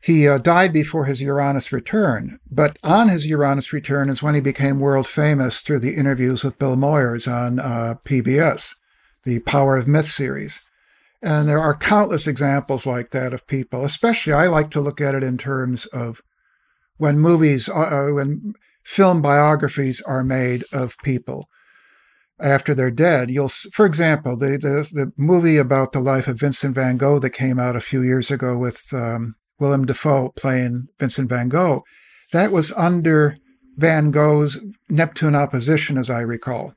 He 0.01 0.29
uh, 0.29 0.39
died 0.39 0.73
before 0.73 1.07
his 1.07 1.23
Uranus 1.23 1.73
return, 1.73 2.39
but 2.51 2.79
on 2.85 3.09
his 3.09 3.27
Uranus 3.27 3.73
return 3.73 4.11
is 4.11 4.23
when 4.23 4.35
he 4.35 4.41
became 4.41 4.79
world 4.79 5.07
famous 5.07 5.63
through 5.63 5.79
the 5.79 5.95
interviews 5.95 6.45
with 6.45 6.59
Bill 6.59 6.77
Moyers 6.77 7.27
on 7.27 7.59
uh, 7.59 7.95
PBS, 8.05 8.75
the 9.25 9.41
Power 9.41 9.77
of 9.77 9.89
Myth 9.89 10.05
series. 10.05 10.69
And 11.23 11.49
there 11.49 11.59
are 11.59 11.75
countless 11.75 12.27
examples 12.27 12.85
like 12.85 13.13
that 13.13 13.33
of 13.33 13.47
people. 13.47 13.83
Especially, 13.83 14.35
I 14.35 14.47
like 14.47 14.71
to 14.73 14.81
look 14.81 15.01
at 15.01 15.15
it 15.15 15.25
in 15.25 15.39
terms 15.39 15.87
of 15.87 16.21
when 16.99 17.19
movies, 17.19 17.71
uh, 17.71 18.09
uh 18.09 18.13
when 18.13 18.53
film 18.85 19.23
biographies 19.23 20.01
are 20.03 20.23
made 20.23 20.65
of 20.73 20.97
people 21.03 21.49
after 22.41 22.75
they're 22.75 22.91
dead. 22.91 23.31
You'll, 23.31 23.49
for 23.49 23.87
example, 23.87 24.37
the, 24.37 24.59
the, 24.59 24.89
the 24.93 25.13
movie 25.17 25.57
about 25.57 25.93
the 25.93 26.01
life 26.01 26.29
of 26.29 26.39
Vincent 26.39 26.75
Van 26.75 26.97
Gogh 26.97 27.19
that 27.21 27.31
came 27.31 27.59
out 27.59 27.77
a 27.77 27.81
few 27.81 28.03
years 28.03 28.31
ago 28.31 28.57
with 28.57 28.93
um, 28.93 29.35
Willem 29.59 29.87
Dafoe 29.87 30.31
playing 30.37 30.89
Vincent 30.99 31.29
Van 31.29 31.49
Gogh, 31.49 31.83
that 32.33 32.51
was 32.51 32.73
under 32.73 33.37
Van 33.77 34.11
Gogh's 34.11 34.59
Neptune 34.89 35.35
opposition, 35.35 35.99
as 35.99 36.11
I 36.11 36.21
recall. 36.21 36.75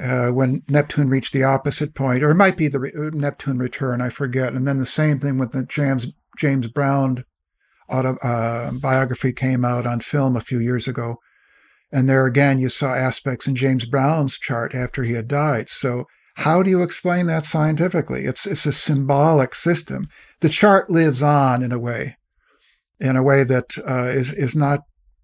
Uh, 0.00 0.28
when 0.28 0.62
Neptune 0.68 1.08
reached 1.08 1.32
the 1.32 1.44
opposite 1.44 1.94
point, 1.94 2.22
or 2.22 2.30
it 2.30 2.36
might 2.36 2.56
be 2.56 2.68
the 2.68 2.80
re- 2.80 2.92
uh, 2.96 3.10
Neptune 3.12 3.58
return, 3.58 4.00
I 4.00 4.08
forget. 4.08 4.54
And 4.54 4.66
then 4.66 4.78
the 4.78 4.86
same 4.86 5.18
thing 5.18 5.36
with 5.36 5.52
the 5.52 5.64
James 5.64 6.06
James 6.38 6.68
Brown 6.68 7.24
auto, 7.90 8.16
uh, 8.22 8.72
biography 8.72 9.32
came 9.32 9.64
out 9.64 9.86
on 9.86 10.00
film 10.00 10.36
a 10.36 10.40
few 10.40 10.60
years 10.60 10.88
ago. 10.88 11.16
And 11.92 12.08
there 12.08 12.26
again, 12.26 12.58
you 12.58 12.68
saw 12.68 12.94
aspects 12.94 13.46
in 13.46 13.56
James 13.56 13.84
Brown's 13.84 14.38
chart 14.38 14.74
after 14.74 15.02
he 15.02 15.14
had 15.14 15.28
died. 15.28 15.68
So, 15.68 16.04
how 16.36 16.62
do 16.62 16.70
you 16.70 16.82
explain 16.82 17.26
that 17.26 17.44
scientifically? 17.44 18.24
It's, 18.24 18.46
it's 18.46 18.64
a 18.64 18.72
symbolic 18.72 19.54
system. 19.54 20.08
The 20.40 20.48
chart 20.48 20.88
lives 20.88 21.22
on 21.22 21.62
in 21.62 21.72
a 21.72 21.78
way, 21.78 22.16
in 23.00 23.16
a 23.16 23.22
way 23.22 23.42
that 23.44 23.76
uh, 23.86 24.04
is 24.04 24.32
is 24.32 24.54
not 24.54 24.80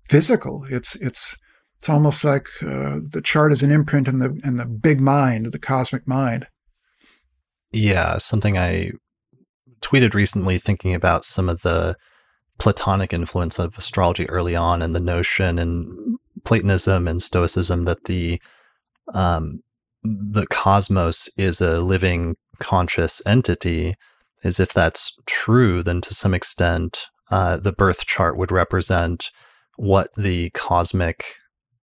physical. 0.09 0.64
It's, 0.68 0.96
it's, 0.96 1.37
it's 1.79 1.88
almost 1.88 2.24
like 2.24 2.48
uh, 2.62 2.98
the 3.02 3.22
chart 3.22 3.52
is 3.52 3.62
an 3.62 3.70
imprint 3.70 4.09
in 4.09 4.18
the, 4.18 4.38
in 4.44 4.57
the 4.57 4.66
big 4.66 5.00
mind, 5.00 5.46
the 5.52 5.59
cosmic 5.59 6.07
mind. 6.07 6.48
Yeah, 7.72 8.18
something 8.18 8.59
I 8.59 8.92
tweeted 9.81 10.14
recently 10.14 10.59
thinking 10.59 10.94
about 10.94 11.24
some 11.24 11.48
of 11.48 11.62
the 11.62 11.96
Platonic 12.59 13.12
influence 13.12 13.59
of 13.59 13.77
astrology 13.77 14.29
early 14.29 14.57
on, 14.57 14.83
and 14.83 14.95
the 14.95 15.01
notion 15.01 15.59
in 15.59 16.19
Platonism 16.45 17.07
and 17.07 17.23
Stoicism 17.23 17.85
that 17.85 18.05
the 18.05 18.40
um, 19.12 19.61
the 20.03 20.47
cosmos 20.47 21.29
is 21.37 21.61
a 21.61 21.81
living 21.81 22.37
conscious 22.59 23.21
entity. 23.27 23.95
Is 24.42 24.61
if 24.61 24.73
that's 24.73 25.16
true, 25.27 25.83
then 25.83 26.01
to 26.03 26.14
some 26.14 26.35
extent, 26.35 27.09
uh, 27.31 27.57
the 27.57 27.73
birth 27.73 28.07
chart 28.07 28.37
would 28.37 28.53
represent 28.53 29.31
what 29.77 30.14
the 30.16 30.51
cosmic 30.51 31.35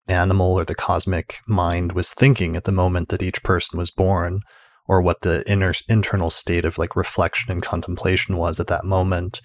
animal 0.09 0.55
or 0.55 0.65
the 0.65 0.75
cosmic 0.75 1.39
mind 1.49 1.93
was 1.93 2.13
thinking 2.13 2.57
at 2.57 2.65
the 2.65 2.73
moment 2.73 3.09
that 3.09 3.23
each 3.23 3.43
person 3.43 3.79
was 3.79 3.91
born, 3.91 4.41
or 4.87 5.01
what 5.01 5.23
the 5.23 5.49
inner 5.51 5.73
internal 5.89 6.31
state 6.31 6.65
of 6.65 6.79
like 6.79 6.97
reflection 6.97 7.53
and 7.53 7.63
contemplation 7.63 8.37
was 8.37 8.61
at 8.61 8.67
that 8.67 8.85
moment 8.85 9.41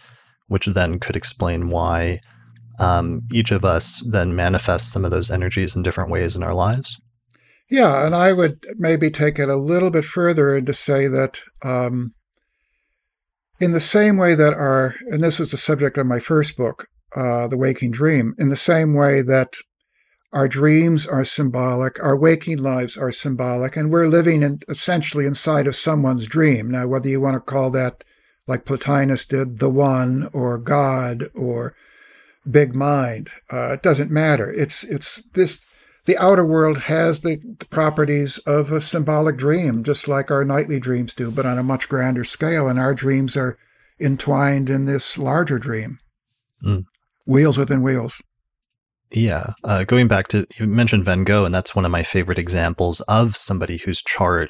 which 0.48 0.66
then 0.68 1.00
could 1.00 1.16
explain 1.16 1.70
why 1.70 2.20
um, 2.80 3.22
each 3.32 3.52
of 3.52 3.66
us 3.66 4.02
then 4.08 4.36
manifests 4.36 4.92
some 4.92 5.04
of 5.04 5.12
those 5.12 5.32
energies 5.32 5.76
in 5.76 5.84
different 5.84 6.12
ways 6.12 6.36
in 6.36 6.44
our 6.44 6.54
lives. 6.54 7.00
Yeah, 7.70 8.06
and 8.06 8.16
I 8.16 8.34
would 8.34 8.64
maybe 8.78 9.10
take 9.10 9.40
it 9.40 9.50
a 9.50 9.58
little 9.58 9.90
bit 9.90 10.06
further 10.06 10.56
and 10.56 10.66
to 10.68 10.74
say 10.74 11.08
that 11.08 11.42
um, 11.64 12.14
in 13.60 13.72
the 13.72 13.80
same 13.80 14.18
way 14.18 14.36
that 14.36 14.54
our, 14.54 14.96
and 15.12 15.22
this 15.22 15.40
was 15.40 15.52
the 15.52 15.58
subject 15.58 15.98
of 15.98 16.06
my 16.06 16.20
first 16.20 16.56
book, 16.56 16.88
uh, 17.16 17.48
The 17.48 17.58
Waking 17.58 17.92
Dream, 17.92 18.36
in 18.38 18.50
the 18.50 18.56
same 18.56 18.94
way 18.94 19.22
that 19.22 19.56
our 20.34 20.48
dreams 20.48 21.08
are 21.08 21.24
symbolic, 21.24 22.02
our 22.04 22.18
waking 22.18 22.60
lives 22.60 22.98
are 22.98 23.12
symbolic, 23.12 23.76
and 23.76 23.92
we're 23.92 24.08
living 24.08 24.44
in, 24.44 24.60
essentially 24.70 25.26
inside 25.26 25.68
of 25.68 25.76
someone's 25.76 26.28
dream. 26.28 26.70
Now, 26.70 26.88
whether 26.88 27.10
you 27.10 27.20
want 27.20 27.36
to 27.36 27.40
call 27.40 27.72
that 27.72 28.04
like 28.48 28.66
Plotinus 28.66 29.26
did, 29.28 29.60
the 29.60 29.70
one 29.70 30.30
or 30.34 30.58
God 30.58 31.30
or 31.36 31.76
big 32.50 32.74
mind. 32.74 33.30
Uh, 33.52 33.74
it 33.74 33.84
doesn't 33.84 34.12
matter. 34.12 34.52
It's 34.52 34.84
it's 34.86 35.22
this. 35.34 35.66
The 36.06 36.18
outer 36.18 36.46
world 36.46 36.78
has 36.84 37.20
the, 37.20 37.36
the, 37.60 37.66
properties 37.66 38.38
of 38.40 38.72
a 38.72 38.80
symbolic 38.80 39.36
dream, 39.36 39.84
just 39.84 40.08
like 40.08 40.32
our 40.32 40.46
nightly 40.46 40.80
dreams 40.80 41.14
do, 41.14 41.32
but 41.32 41.46
on 41.46 41.58
a 41.58 41.64
much 41.64 41.90
grander 41.90 42.24
scale. 42.24 42.70
And 42.70 42.80
our 42.80 42.94
dreams 42.94 43.36
are 43.36 43.58
entwined 44.00 44.70
in 44.70 44.86
this 44.86 45.18
larger 45.18 45.60
dream. 45.60 46.00
Mm. 46.64 46.86
Wheels 47.26 47.58
within 47.58 47.82
wheels. 47.82 48.22
Yeah. 49.12 49.48
Uh, 49.66 49.84
going 49.84 50.08
back 50.08 50.30
to, 50.30 50.48
you 50.58 50.66
mentioned 50.66 51.04
Van 51.04 51.26
Gogh, 51.26 51.44
and 51.44 51.54
that's 51.54 51.76
one 51.76 51.84
of 51.84 51.92
my 51.92 52.04
favorite 52.04 52.40
examples 52.40 53.02
of 53.02 53.36
somebody 53.36 53.78
whose 53.78 54.02
chart 54.02 54.50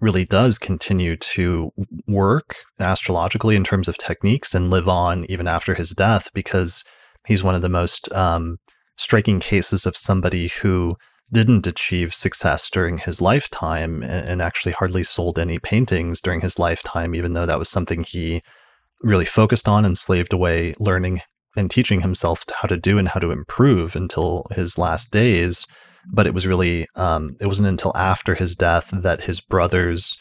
really 0.00 0.24
does 0.24 0.58
continue 0.58 1.16
to 1.16 1.72
work 2.06 2.56
astrologically 2.78 3.56
in 3.56 3.64
terms 3.64 3.88
of 3.88 3.98
techniques 3.98 4.54
and 4.54 4.70
live 4.70 4.88
on 4.88 5.24
even 5.28 5.48
after 5.48 5.74
his 5.74 5.90
death 5.90 6.32
because 6.32 6.84
he's 7.26 7.42
one 7.42 7.54
of 7.54 7.62
the 7.62 7.68
most 7.68 8.10
um, 8.12 8.58
striking 8.96 9.40
cases 9.40 9.86
of 9.86 9.96
somebody 9.96 10.48
who 10.48 10.96
didn't 11.32 11.66
achieve 11.66 12.14
success 12.14 12.70
during 12.70 12.98
his 12.98 13.20
lifetime 13.20 14.02
and, 14.02 14.26
and 14.26 14.42
actually 14.42 14.72
hardly 14.72 15.02
sold 15.02 15.38
any 15.38 15.58
paintings 15.58 16.20
during 16.20 16.40
his 16.40 16.58
lifetime, 16.58 17.14
even 17.14 17.34
though 17.34 17.46
that 17.46 17.58
was 17.58 17.68
something 17.68 18.02
he 18.02 18.42
really 19.02 19.26
focused 19.26 19.68
on 19.68 19.84
and 19.84 19.98
slaved 19.98 20.32
away 20.32 20.74
learning 20.78 21.20
and 21.56 21.70
teaching 21.70 22.00
himself 22.00 22.44
how 22.60 22.68
to 22.68 22.76
do 22.76 22.98
and 22.98 23.08
how 23.08 23.20
to 23.20 23.30
improve 23.30 23.94
until 23.94 24.46
his 24.52 24.78
last 24.78 25.10
days 25.10 25.66
but 26.12 26.26
it 26.26 26.34
was 26.34 26.46
really 26.46 26.86
um, 26.96 27.36
it 27.40 27.46
wasn't 27.46 27.68
until 27.68 27.96
after 27.96 28.34
his 28.34 28.54
death 28.54 28.90
that 28.92 29.22
his 29.22 29.40
brother's 29.40 30.18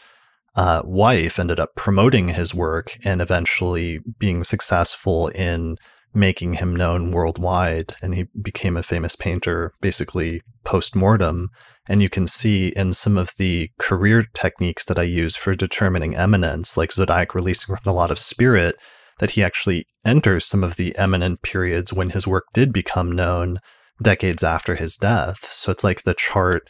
uh, 0.55 0.81
wife 0.83 1.39
ended 1.39 1.59
up 1.59 1.75
promoting 1.75 2.29
his 2.29 2.53
work 2.53 2.97
and 3.05 3.21
eventually 3.21 3.99
being 4.19 4.43
successful 4.43 5.27
in 5.29 5.77
making 6.13 6.53
him 6.53 6.75
known 6.75 7.11
worldwide. 7.11 7.95
And 8.01 8.15
he 8.15 8.25
became 8.41 8.75
a 8.75 8.83
famous 8.83 9.15
painter 9.15 9.71
basically 9.81 10.41
post-mortem. 10.63 11.49
And 11.87 12.01
you 12.01 12.09
can 12.09 12.27
see 12.27 12.69
in 12.69 12.93
some 12.93 13.17
of 13.17 13.33
the 13.37 13.69
career 13.77 14.25
techniques 14.33 14.83
that 14.85 14.99
i 14.99 15.03
use 15.03 15.35
for 15.35 15.55
determining 15.55 16.15
eminence 16.15 16.75
like 16.75 16.91
zodiac 16.91 17.33
releasing 17.33 17.75
from 17.75 17.83
the 17.85 17.93
lot 17.93 18.11
of 18.11 18.19
spirit 18.19 18.75
that 19.19 19.31
he 19.31 19.43
actually 19.43 19.85
enters 20.05 20.45
some 20.45 20.63
of 20.63 20.75
the 20.75 20.97
eminent 20.97 21.41
periods 21.41 21.93
when 21.93 22.09
his 22.09 22.27
work 22.27 22.45
did 22.53 22.73
become 22.73 23.11
known 23.11 23.59
decades 24.01 24.43
after 24.43 24.75
his 24.75 24.95
death. 24.95 25.51
So 25.51 25.71
it's 25.71 25.83
like 25.83 26.03
the 26.03 26.13
chart 26.13 26.67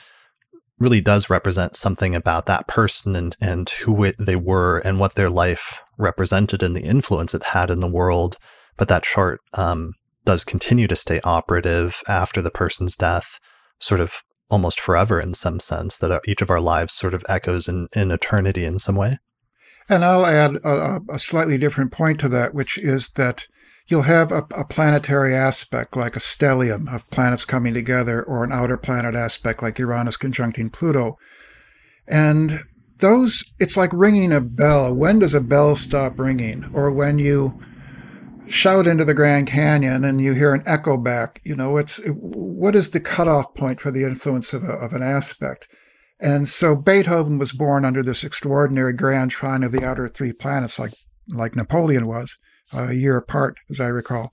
really 0.79 1.01
does 1.01 1.29
represent 1.29 1.75
something 1.75 2.15
about 2.15 2.45
that 2.45 2.67
person 2.67 3.15
and, 3.15 3.35
and 3.41 3.69
who 3.69 4.03
it, 4.03 4.15
they 4.19 4.35
were 4.35 4.79
and 4.79 4.99
what 4.99 5.15
their 5.15 5.29
life 5.29 5.81
represented 5.97 6.61
and 6.61 6.75
the 6.75 6.83
influence 6.83 7.33
it 7.33 7.43
had 7.43 7.69
in 7.69 7.79
the 7.79 7.91
world. 7.91 8.37
But 8.77 8.87
that 8.89 9.03
chart 9.03 9.41
um, 9.55 9.93
does 10.25 10.43
continue 10.43 10.87
to 10.87 10.95
stay 10.95 11.19
operative 11.23 12.01
after 12.07 12.41
the 12.41 12.51
person's 12.51 12.95
death, 12.95 13.39
sort 13.79 13.99
of 13.99 14.21
almost 14.49 14.79
forever 14.79 15.19
in 15.19 15.33
some 15.33 15.59
sense, 15.59 15.97
that 15.97 16.21
each 16.27 16.41
of 16.41 16.51
our 16.51 16.61
lives 16.61 16.93
sort 16.93 17.13
of 17.13 17.25
echoes 17.27 17.67
in, 17.67 17.87
in 17.95 18.11
eternity 18.11 18.63
in 18.63 18.77
some 18.77 18.95
way. 18.95 19.17
And 19.89 20.05
I'll 20.05 20.25
add 20.25 20.57
a, 20.63 20.99
a 21.09 21.17
slightly 21.17 21.57
different 21.57 21.91
point 21.91 22.19
to 22.19 22.29
that, 22.29 22.53
which 22.53 22.77
is 22.77 23.09
that 23.11 23.47
you'll 23.87 24.03
have 24.03 24.31
a, 24.31 24.45
a, 24.55 24.65
planetary 24.65 25.33
aspect 25.33 25.95
like 25.95 26.15
a 26.15 26.19
stellium 26.19 26.93
of 26.93 27.09
planets 27.09 27.45
coming 27.45 27.73
together, 27.73 28.21
or 28.21 28.43
an 28.43 28.51
outer 28.51 28.77
planet 28.77 29.15
aspect 29.15 29.63
like 29.63 29.79
Uranus 29.79 30.17
conjuncting 30.17 30.71
Pluto. 30.71 31.17
And 32.07 32.63
those, 32.99 33.43
it's 33.59 33.77
like 33.77 33.91
ringing 33.93 34.33
a 34.33 34.41
bell. 34.41 34.93
When 34.93 35.19
does 35.19 35.33
a 35.33 35.41
bell 35.41 35.75
stop 35.75 36.19
ringing? 36.19 36.69
Or 36.73 36.91
when 36.91 37.17
you 37.17 37.61
shout 38.47 38.87
into 38.87 39.05
the 39.05 39.13
Grand 39.13 39.47
Canyon 39.47 40.03
and 40.03 40.19
you 40.21 40.33
hear 40.33 40.53
an 40.53 40.63
echo 40.65 40.97
back, 40.97 41.41
you 41.43 41.55
know, 41.55 41.77
it's 41.77 42.01
what 42.07 42.75
is 42.75 42.89
the 42.89 42.99
cutoff 42.99 43.53
point 43.55 43.79
for 43.79 43.91
the 43.91 44.03
influence 44.03 44.53
of, 44.53 44.63
a, 44.63 44.73
of 44.73 44.93
an 44.93 45.03
aspect? 45.03 45.67
And 46.19 46.49
so 46.49 46.75
Beethoven 46.75 47.37
was 47.37 47.53
born 47.53 47.85
under 47.85 48.01
this 48.01 48.23
extraordinary 48.23 48.93
grand 48.93 49.31
trine 49.31 49.63
of 49.63 49.71
the 49.71 49.85
outer 49.85 50.07
three 50.07 50.33
planets, 50.33 50.79
like 50.79 50.93
like 51.29 51.55
Napoleon 51.55 52.07
was 52.07 52.37
a 52.73 52.93
year 52.93 53.17
apart, 53.17 53.57
as 53.69 53.79
I 53.79 53.87
recall. 53.87 54.31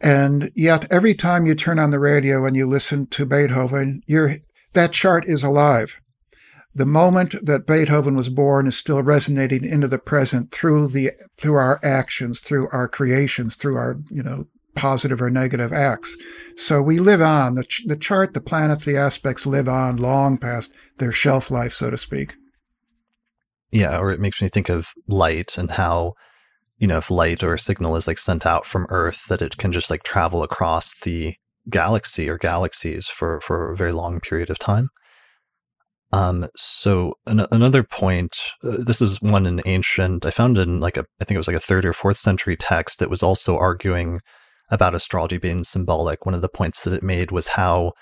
And 0.00 0.50
yet, 0.56 0.90
every 0.90 1.14
time 1.14 1.46
you 1.46 1.54
turn 1.54 1.78
on 1.78 1.90
the 1.90 2.00
radio 2.00 2.44
and 2.44 2.56
you 2.56 2.66
listen 2.66 3.06
to 3.08 3.24
Beethoven, 3.24 4.02
that 4.72 4.92
chart 4.92 5.24
is 5.26 5.44
alive. 5.44 5.96
The 6.74 6.86
moment 6.86 7.34
that 7.44 7.66
Beethoven 7.66 8.16
was 8.16 8.30
born 8.30 8.66
is 8.66 8.76
still 8.76 9.02
resonating 9.02 9.64
into 9.64 9.86
the 9.86 9.98
present 9.98 10.50
through 10.50 10.88
the 10.88 11.12
through 11.36 11.54
our 11.54 11.78
actions, 11.82 12.40
through 12.40 12.68
our 12.72 12.88
creations, 12.88 13.56
through 13.56 13.76
our 13.76 13.98
you 14.10 14.22
know 14.22 14.46
positive 14.74 15.20
or 15.20 15.30
negative 15.30 15.72
acts. 15.72 16.16
So 16.56 16.80
we 16.80 16.98
live 16.98 17.20
on 17.20 17.54
the 17.54 17.64
ch- 17.64 17.84
the 17.86 17.96
chart, 17.96 18.32
the 18.32 18.40
planets, 18.40 18.86
the 18.86 18.96
aspects 18.96 19.46
live 19.46 19.68
on 19.68 19.96
long 19.96 20.38
past 20.38 20.72
their 20.98 21.12
shelf 21.12 21.50
life, 21.50 21.74
so 21.74 21.90
to 21.90 21.96
speak. 21.96 22.34
Yeah, 23.70 23.98
or 23.98 24.10
it 24.10 24.20
makes 24.20 24.40
me 24.40 24.48
think 24.48 24.68
of 24.68 24.88
light 25.06 25.56
and 25.58 25.70
how 25.70 26.14
you 26.82 26.88
know, 26.88 26.98
if 26.98 27.12
light 27.12 27.44
or 27.44 27.54
a 27.54 27.58
signal 27.60 27.94
is 27.94 28.08
like 28.08 28.18
sent 28.18 28.44
out 28.44 28.66
from 28.66 28.88
Earth, 28.90 29.26
that 29.28 29.40
it 29.40 29.56
can 29.56 29.70
just 29.70 29.88
like 29.88 30.02
travel 30.02 30.42
across 30.42 30.98
the 31.02 31.36
galaxy 31.70 32.28
or 32.28 32.36
galaxies 32.36 33.06
for 33.06 33.40
for 33.40 33.70
a 33.70 33.76
very 33.76 33.92
long 33.92 34.18
period 34.18 34.50
of 34.50 34.58
time. 34.58 34.88
Um, 36.12 36.48
so 36.56 37.14
an- 37.24 37.46
another 37.52 37.84
point, 37.84 38.36
uh, 38.64 38.78
this 38.84 39.00
is 39.00 39.22
one 39.22 39.46
in 39.46 39.62
ancient. 39.64 40.26
I 40.26 40.32
found 40.32 40.58
in 40.58 40.80
like 40.80 40.96
a, 40.96 41.04
I 41.20 41.24
think 41.24 41.36
it 41.36 41.38
was 41.38 41.46
like 41.46 41.56
a 41.56 41.60
third 41.60 41.84
or 41.84 41.92
fourth 41.92 42.16
century 42.16 42.56
text 42.56 42.98
that 42.98 43.10
was 43.10 43.22
also 43.22 43.56
arguing 43.56 44.18
about 44.68 44.96
astrology 44.96 45.38
being 45.38 45.62
symbolic. 45.62 46.26
One 46.26 46.34
of 46.34 46.42
the 46.42 46.48
points 46.48 46.82
that 46.82 46.92
it 46.92 47.04
made 47.04 47.30
was 47.30 47.46
how 47.48 47.92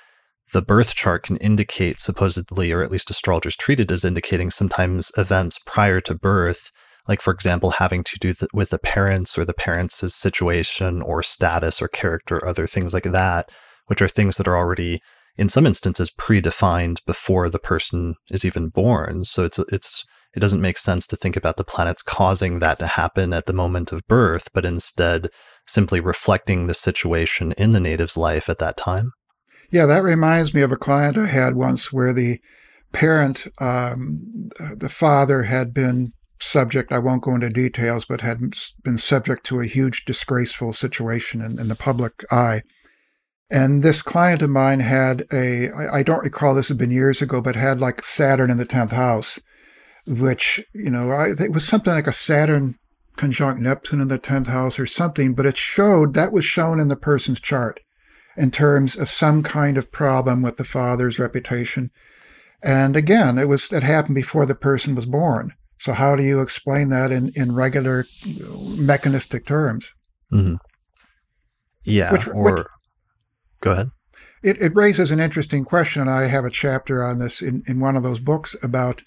the 0.54 0.62
birth 0.62 0.94
chart 0.94 1.24
can 1.24 1.36
indicate 1.36 2.00
supposedly, 2.00 2.72
or 2.72 2.82
at 2.82 2.90
least 2.90 3.10
astrologers 3.10 3.56
treat 3.56 3.78
it 3.78 3.90
as 3.90 4.06
indicating 4.06 4.50
sometimes 4.50 5.12
events 5.18 5.58
prior 5.66 6.00
to 6.00 6.14
birth 6.14 6.70
like 7.10 7.20
for 7.20 7.32
example 7.34 7.72
having 7.72 8.02
to 8.04 8.18
do 8.18 8.32
th- 8.32 8.48
with 8.54 8.70
the 8.70 8.78
parents 8.78 9.36
or 9.36 9.44
the 9.44 9.52
parents' 9.52 10.14
situation 10.14 11.02
or 11.02 11.22
status 11.22 11.82
or 11.82 11.88
character 11.88 12.36
or 12.36 12.48
other 12.48 12.66
things 12.66 12.94
like 12.94 13.10
that 13.20 13.50
which 13.90 14.00
are 14.00 14.08
things 14.08 14.36
that 14.36 14.46
are 14.46 14.56
already 14.56 15.02
in 15.36 15.48
some 15.48 15.66
instances 15.66 16.10
predefined 16.10 17.04
before 17.06 17.48
the 17.48 17.58
person 17.58 18.14
is 18.30 18.44
even 18.44 18.68
born. 18.68 19.24
So 19.24 19.44
it's 19.44 19.58
it's 19.58 20.04
it 20.32 20.38
doesn't 20.38 20.60
make 20.60 20.78
sense 20.78 21.08
to 21.08 21.16
think 21.16 21.36
about 21.36 21.56
the 21.56 21.64
planets 21.64 22.02
causing 22.02 22.60
that 22.60 22.78
to 22.78 22.86
happen 22.86 23.32
at 23.32 23.46
the 23.46 23.52
moment 23.52 23.90
of 23.90 24.06
birth 24.06 24.48
but 24.54 24.64
instead 24.64 25.28
simply 25.66 25.98
reflecting 25.98 26.66
the 26.66 26.74
situation 26.74 27.52
in 27.58 27.72
the 27.72 27.80
native's 27.80 28.16
life 28.16 28.48
at 28.48 28.58
that 28.58 28.76
time. 28.76 29.10
Yeah 29.70 29.86
that 29.86 30.04
reminds 30.04 30.54
me 30.54 30.62
of 30.62 30.72
a 30.72 30.76
client 30.76 31.18
i 31.18 31.26
had 31.26 31.56
once 31.56 31.92
where 31.92 32.12
the 32.12 32.40
parent 32.92 33.46
um, 33.60 34.50
the 34.76 34.88
father 34.88 35.44
had 35.44 35.72
been 35.74 36.12
subject, 36.42 36.92
I 36.92 36.98
won't 36.98 37.22
go 37.22 37.34
into 37.34 37.50
details, 37.50 38.04
but 38.04 38.22
had 38.22 38.40
been 38.82 38.98
subject 38.98 39.44
to 39.46 39.60
a 39.60 39.66
huge 39.66 40.04
disgraceful 40.04 40.72
situation 40.72 41.42
in, 41.42 41.58
in 41.58 41.68
the 41.68 41.74
public 41.74 42.24
eye. 42.30 42.62
And 43.50 43.82
this 43.82 44.00
client 44.00 44.42
of 44.42 44.50
mine 44.50 44.80
had 44.80 45.24
a, 45.32 45.70
I 45.70 46.02
don't 46.02 46.22
recall 46.22 46.54
this 46.54 46.68
had 46.68 46.78
been 46.78 46.90
years 46.90 47.20
ago, 47.20 47.40
but 47.40 47.56
had 47.56 47.80
like 47.80 48.04
Saturn 48.04 48.50
in 48.50 48.58
the 48.58 48.66
10th 48.66 48.92
house, 48.92 49.40
which, 50.06 50.64
you 50.72 50.90
know, 50.90 51.10
I 51.10 51.30
it 51.30 51.52
was 51.52 51.66
something 51.66 51.92
like 51.92 52.06
a 52.06 52.12
Saturn 52.12 52.76
conjunct 53.16 53.60
Neptune 53.60 54.00
in 54.00 54.08
the 54.08 54.18
10th 54.18 54.46
house 54.46 54.78
or 54.78 54.86
something, 54.86 55.34
but 55.34 55.46
it 55.46 55.56
showed 55.56 56.14
that 56.14 56.32
was 56.32 56.44
shown 56.44 56.80
in 56.80 56.88
the 56.88 56.96
person's 56.96 57.40
chart 57.40 57.80
in 58.36 58.50
terms 58.50 58.96
of 58.96 59.10
some 59.10 59.42
kind 59.42 59.76
of 59.76 59.92
problem 59.92 60.42
with 60.42 60.56
the 60.56 60.64
father's 60.64 61.18
reputation. 61.18 61.88
And 62.62 62.96
again, 62.96 63.36
it 63.36 63.48
was, 63.48 63.72
it 63.72 63.82
happened 63.82 64.14
before 64.14 64.46
the 64.46 64.54
person 64.54 64.94
was 64.94 65.06
born. 65.06 65.54
So 65.80 65.94
how 65.94 66.14
do 66.14 66.22
you 66.22 66.42
explain 66.42 66.90
that 66.90 67.10
in, 67.10 67.32
in 67.34 67.54
regular 67.54 68.04
mechanistic 68.76 69.46
terms? 69.46 69.94
Mm-hmm. 70.30 70.56
Yeah. 71.84 72.12
Which, 72.12 72.28
or 72.28 72.42
which, 72.54 72.66
go 73.62 73.72
ahead. 73.72 73.90
It, 74.42 74.60
it 74.60 74.76
raises 74.76 75.10
an 75.10 75.20
interesting 75.20 75.64
question. 75.64 76.02
and 76.02 76.10
I 76.10 76.26
have 76.26 76.44
a 76.44 76.50
chapter 76.50 77.02
on 77.02 77.18
this 77.18 77.40
in, 77.40 77.62
in 77.66 77.80
one 77.80 77.96
of 77.96 78.02
those 78.02 78.18
books 78.18 78.54
about 78.62 79.02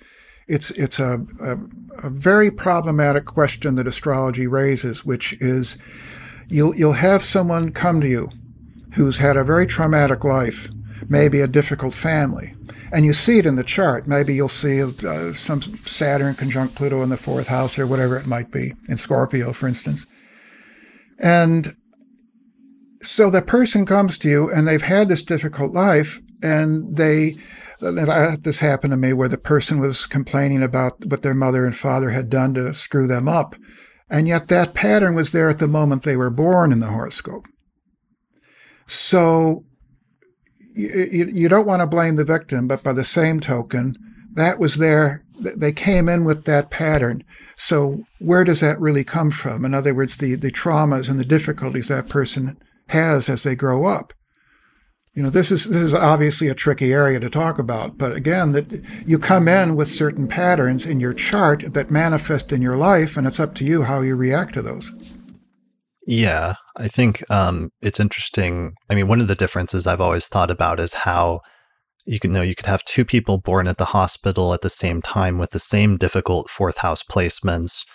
it's 0.47 0.71
it's 0.71 0.99
a, 0.99 1.19
a, 1.41 1.57
a 2.03 2.09
very 2.09 2.49
problematic 2.49 3.25
question 3.25 3.75
that 3.75 3.85
astrology 3.85 4.47
raises, 4.47 5.05
which 5.05 5.33
is 5.39 5.77
you'll 6.49 6.75
you'll 6.75 6.93
have 6.93 7.21
someone 7.21 7.71
come 7.71 8.01
to 8.01 8.07
you 8.07 8.29
who's 8.93 9.19
had 9.19 9.37
a 9.37 9.43
very 9.43 9.67
traumatic 9.67 10.23
life, 10.23 10.69
maybe 11.09 11.41
a 11.41 11.47
difficult 11.47 11.93
family, 11.93 12.53
and 12.91 13.05
you 13.05 13.13
see 13.13 13.39
it 13.39 13.45
in 13.45 13.55
the 13.55 13.63
chart. 13.63 14.07
Maybe 14.07 14.33
you'll 14.33 14.49
see 14.49 14.81
uh, 14.81 15.33
some 15.33 15.61
Saturn 15.61 16.35
conjunct 16.35 16.75
Pluto 16.75 17.01
in 17.01 17.09
the 17.09 17.17
fourth 17.17 17.47
house 17.47 17.77
or 17.79 17.87
whatever 17.87 18.17
it 18.17 18.27
might 18.27 18.51
be, 18.51 18.73
in 18.87 18.97
Scorpio, 18.97 19.53
for 19.53 19.67
instance. 19.67 20.05
And 21.19 21.75
so 23.03 23.29
the 23.29 23.41
person 23.41 23.85
comes 23.85 24.17
to 24.19 24.29
you 24.29 24.49
and 24.49 24.67
they've 24.67 24.81
had 24.81 25.09
this 25.09 25.23
difficult 25.23 25.73
life 25.73 26.21
and 26.41 26.95
they 26.95 27.35
this 27.79 28.59
happened 28.59 28.91
to 28.91 28.97
me 28.97 29.11
where 29.11 29.27
the 29.27 29.37
person 29.37 29.79
was 29.79 30.05
complaining 30.05 30.63
about 30.63 31.05
what 31.05 31.21
their 31.21 31.33
mother 31.33 31.65
and 31.65 31.75
father 31.75 32.11
had 32.11 32.29
done 32.29 32.53
to 32.53 32.73
screw 32.73 33.07
them 33.07 33.27
up 33.27 33.55
and 34.09 34.27
yet 34.27 34.47
that 34.47 34.73
pattern 34.73 35.15
was 35.15 35.33
there 35.33 35.49
at 35.49 35.59
the 35.59 35.67
moment 35.67 36.03
they 36.03 36.15
were 36.15 36.29
born 36.29 36.71
in 36.71 36.79
the 36.79 36.87
horoscope 36.87 37.45
so 38.87 39.65
you, 40.73 41.29
you 41.33 41.49
don't 41.49 41.67
want 41.67 41.81
to 41.81 41.87
blame 41.87 42.15
the 42.15 42.25
victim, 42.25 42.67
but 42.67 42.83
by 42.83 42.93
the 42.93 43.03
same 43.03 43.39
token, 43.39 43.95
that 44.33 44.59
was 44.59 44.77
there. 44.77 45.23
They 45.39 45.71
came 45.71 46.09
in 46.09 46.23
with 46.23 46.45
that 46.45 46.71
pattern. 46.71 47.23
So 47.55 48.03
where 48.19 48.43
does 48.43 48.61
that 48.61 48.79
really 48.79 49.03
come 49.03 49.31
from? 49.31 49.65
In 49.65 49.73
other 49.73 49.93
words, 49.93 50.17
the, 50.17 50.35
the 50.35 50.51
traumas 50.51 51.09
and 51.09 51.19
the 51.19 51.25
difficulties 51.25 51.87
that 51.87 52.09
person 52.09 52.57
has 52.87 53.29
as 53.29 53.43
they 53.43 53.55
grow 53.55 53.85
up. 53.85 54.13
You 55.13 55.21
know, 55.21 55.29
this 55.29 55.51
is 55.51 55.65
this 55.65 55.83
is 55.83 55.93
obviously 55.93 56.47
a 56.47 56.55
tricky 56.55 56.91
area 56.91 57.19
to 57.19 57.29
talk 57.29 57.59
about, 57.59 57.99
but 57.99 58.13
again, 58.13 58.51
that 58.53 58.83
you 59.05 59.19
come 59.19 59.47
in 59.47 59.75
with 59.75 59.87
certain 59.87 60.27
patterns 60.27 60.87
in 60.87 60.99
your 60.99 61.13
chart 61.13 61.73
that 61.73 61.91
manifest 61.91 62.51
in 62.51 62.63
your 62.63 62.77
life, 62.77 63.15
and 63.15 63.27
it's 63.27 63.39
up 63.39 63.53
to 63.55 63.65
you 63.65 63.83
how 63.83 64.01
you 64.01 64.15
react 64.15 64.55
to 64.55 64.63
those. 64.63 64.91
Yeah, 66.05 66.55
I 66.77 66.87
think 66.87 67.23
um, 67.31 67.69
it's 67.81 67.99
interesting. 67.99 68.73
I 68.89 68.95
mean, 68.95 69.07
one 69.07 69.21
of 69.21 69.27
the 69.27 69.35
differences 69.35 69.87
I've 69.87 70.01
always 70.01 70.27
thought 70.27 70.51
about 70.51 70.79
is 70.79 70.93
how 70.93 71.39
you 72.05 72.19
can 72.19 72.33
know 72.33 72.41
you 72.41 72.55
could 72.55 72.65
have 72.65 72.83
two 72.83 73.05
people 73.05 73.37
born 73.37 73.67
at 73.67 73.77
the 73.77 73.85
hospital 73.85 74.53
at 74.53 74.61
the 74.61 74.69
same 74.69 75.01
time 75.01 75.37
with 75.37 75.51
the 75.51 75.59
same 75.59 75.95
difficult 75.97 76.49
fourth 76.49 76.79
house 76.79 77.03
placements, 77.03 77.85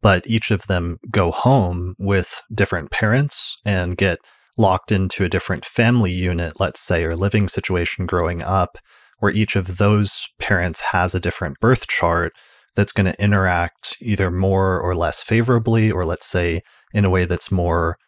but 0.00 0.24
each 0.26 0.52
of 0.52 0.68
them 0.68 0.98
go 1.10 1.32
home 1.32 1.94
with 1.98 2.40
different 2.54 2.92
parents 2.92 3.56
and 3.64 3.96
get 3.96 4.18
locked 4.56 4.92
into 4.92 5.24
a 5.24 5.28
different 5.28 5.64
family 5.64 6.12
unit, 6.12 6.60
let's 6.60 6.80
say, 6.80 7.04
or 7.04 7.16
living 7.16 7.48
situation 7.48 8.06
growing 8.06 8.42
up, 8.42 8.78
where 9.18 9.32
each 9.32 9.56
of 9.56 9.78
those 9.78 10.28
parents 10.38 10.80
has 10.92 11.14
a 11.14 11.20
different 11.20 11.58
birth 11.60 11.88
chart 11.88 12.32
that's 12.76 12.92
going 12.92 13.10
to 13.10 13.22
interact 13.22 13.96
either 14.00 14.30
more 14.30 14.80
or 14.80 14.94
less 14.94 15.22
favorably, 15.22 15.90
or 15.90 16.04
let's 16.04 16.26
say 16.26 16.62
in 16.96 17.04
a 17.04 17.10
way 17.10 17.26
that's 17.26 17.52
more 17.52 17.98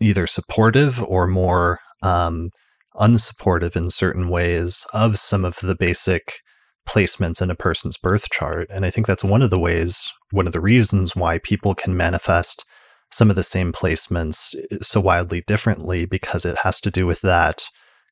either 0.00 0.26
supportive 0.26 1.00
or 1.04 1.28
more 1.28 1.78
um, 2.02 2.50
unsupportive 2.96 3.76
in 3.76 3.88
certain 3.88 4.28
ways 4.28 4.84
of 4.92 5.16
some 5.16 5.44
of 5.44 5.56
the 5.62 5.76
basic 5.76 6.40
placements 6.88 7.40
in 7.40 7.50
a 7.50 7.54
person's 7.54 7.96
birth 7.96 8.28
chart. 8.30 8.66
And 8.68 8.84
I 8.84 8.90
think 8.90 9.06
that's 9.06 9.22
one 9.22 9.42
of 9.42 9.50
the 9.50 9.60
ways, 9.60 10.12
one 10.32 10.48
of 10.48 10.52
the 10.52 10.60
reasons 10.60 11.14
why 11.14 11.38
people 11.38 11.72
can 11.76 11.96
manifest 11.96 12.64
some 13.12 13.30
of 13.30 13.36
the 13.36 13.44
same 13.44 13.72
placements 13.72 14.56
eh, 14.72 14.78
so 14.82 15.00
wildly 15.00 15.42
differently 15.46 16.04
because 16.04 16.44
it 16.44 16.58
has 16.64 16.80
to 16.80 16.90
do 16.90 17.06
with 17.06 17.20
that 17.20 17.62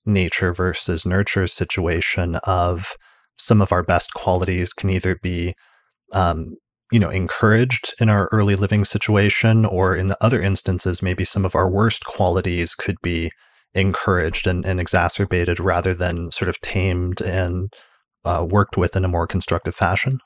nature 0.07 0.53
versus 0.53 1.05
nurture 1.05 1.49
situation 1.49 2.37
of 2.45 2.93
some 3.37 3.61
of 3.61 3.73
our 3.73 3.83
best 3.83 4.15
qualities 4.15 4.73
can 4.73 4.91
either 4.91 5.17
be 5.17 5.55
um, 6.13 6.55
you 6.93 6.99
know 6.99 7.11
encouraged 7.11 7.95
in 8.01 8.09
our 8.09 8.29
early 8.33 8.57
living 8.57 8.85
situation 8.85 9.65
or 9.65 9.97
in 9.97 10.07
the 10.07 10.19
other 10.21 10.41
instances 10.41 11.03
maybe 11.03 11.25
some 11.25 11.45
of 11.45 11.55
our 11.55 11.71
worst 11.71 12.05
qualities 12.05 12.75
could 12.75 12.97
be 13.03 13.31
encouraged 13.75 14.47
and, 14.47 14.65
and 14.65 14.81
exacerbated 14.81 15.59
rather 15.59 15.95
than 15.95 16.31
sort 16.31 16.49
of 16.49 16.61
tamed 16.61 17.21
and 17.21 17.73
uh, 18.25 18.47
worked 18.49 18.77
with 18.77 18.97
in 18.97 19.05
a 19.05 19.09
more 19.09 19.27
constructive 19.27 19.75
fashion 19.75 20.19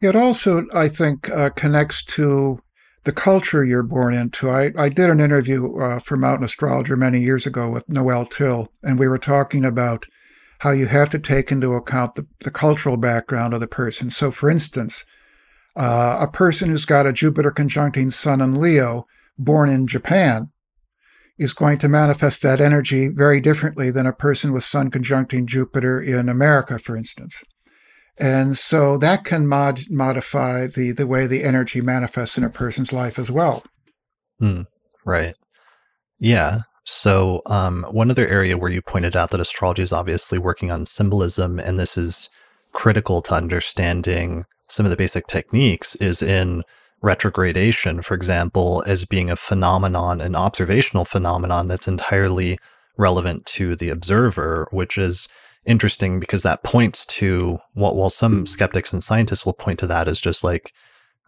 it 0.00 0.16
also 0.16 0.64
i 0.74 0.88
think 0.88 1.28
uh, 1.30 1.50
connects 1.50 2.04
to 2.04 2.60
the 3.04 3.12
culture 3.12 3.64
you're 3.64 3.82
born 3.82 4.14
into. 4.14 4.50
I, 4.50 4.72
I 4.76 4.88
did 4.88 5.08
an 5.10 5.20
interview 5.20 5.78
uh, 5.78 6.00
for 6.00 6.16
Mountain 6.16 6.44
Astrologer 6.44 6.96
many 6.96 7.20
years 7.20 7.46
ago 7.46 7.70
with 7.70 7.88
Noel 7.88 8.26
Tyl, 8.26 8.68
and 8.82 8.98
we 8.98 9.08
were 9.08 9.18
talking 9.18 9.64
about 9.64 10.06
how 10.58 10.70
you 10.72 10.86
have 10.86 11.08
to 11.10 11.18
take 11.18 11.50
into 11.50 11.72
account 11.72 12.16
the, 12.16 12.26
the 12.40 12.50
cultural 12.50 12.98
background 12.98 13.54
of 13.54 13.60
the 13.60 13.66
person. 13.66 14.10
So, 14.10 14.30
for 14.30 14.50
instance, 14.50 15.06
uh, 15.76 16.18
a 16.20 16.28
person 16.30 16.68
who's 16.68 16.84
got 16.84 17.06
a 17.06 17.12
Jupiter 17.12 17.50
conjuncting 17.50 18.10
Sun 18.10 18.40
in 18.40 18.60
Leo, 18.60 19.06
born 19.38 19.68
in 19.70 19.86
Japan, 19.86 20.50
is 21.38 21.52
going 21.54 21.78
to 21.78 21.88
manifest 21.88 22.42
that 22.42 22.60
energy 22.60 23.08
very 23.08 23.40
differently 23.40 23.90
than 23.90 24.06
a 24.06 24.12
person 24.12 24.52
with 24.52 24.64
Sun 24.64 24.90
conjuncting 24.90 25.46
Jupiter 25.46 26.00
in 26.00 26.28
America, 26.28 26.78
for 26.78 26.96
instance. 26.96 27.42
And 28.18 28.58
so 28.58 28.98
that 28.98 29.24
can 29.24 29.46
mod- 29.46 29.90
modify 29.90 30.66
the, 30.66 30.92
the 30.92 31.06
way 31.06 31.26
the 31.26 31.42
energy 31.42 31.80
manifests 31.80 32.36
in 32.36 32.44
a 32.44 32.50
person's 32.50 32.92
life 32.92 33.18
as 33.18 33.30
well. 33.30 33.64
Mm, 34.42 34.66
right. 35.06 35.34
Yeah. 36.18 36.60
So, 36.84 37.40
um, 37.46 37.84
one 37.90 38.10
other 38.10 38.26
area 38.26 38.58
where 38.58 38.70
you 38.70 38.82
pointed 38.82 39.16
out 39.16 39.30
that 39.30 39.40
astrology 39.40 39.82
is 39.82 39.92
obviously 39.92 40.38
working 40.38 40.70
on 40.70 40.86
symbolism, 40.86 41.58
and 41.58 41.78
this 41.78 41.96
is 41.96 42.28
critical 42.72 43.22
to 43.22 43.34
understanding 43.34 44.44
some 44.70 44.86
of 44.86 44.90
the 44.90 44.96
basic 44.96 45.26
techniques, 45.26 45.94
is 45.96 46.22
in 46.22 46.62
retrogradation, 47.02 48.02
for 48.02 48.14
example, 48.14 48.84
as 48.86 49.04
being 49.04 49.30
a 49.30 49.36
phenomenon, 49.36 50.20
an 50.20 50.36
observational 50.36 51.04
phenomenon 51.04 51.66
that's 51.66 51.88
entirely 51.88 52.58
relevant 52.96 53.46
to 53.46 53.74
the 53.74 53.88
observer, 53.88 54.68
which 54.70 54.98
is 54.98 55.28
interesting 55.64 56.20
because 56.20 56.42
that 56.42 56.62
points 56.62 57.06
to 57.06 57.58
what, 57.74 57.96
while 57.96 58.10
some 58.10 58.36
mm-hmm. 58.36 58.44
skeptics 58.44 58.92
and 58.92 59.02
scientists 59.02 59.46
will 59.46 59.52
point 59.52 59.78
to 59.78 59.86
that 59.86 60.08
as 60.08 60.20
just 60.20 60.44
like, 60.44 60.72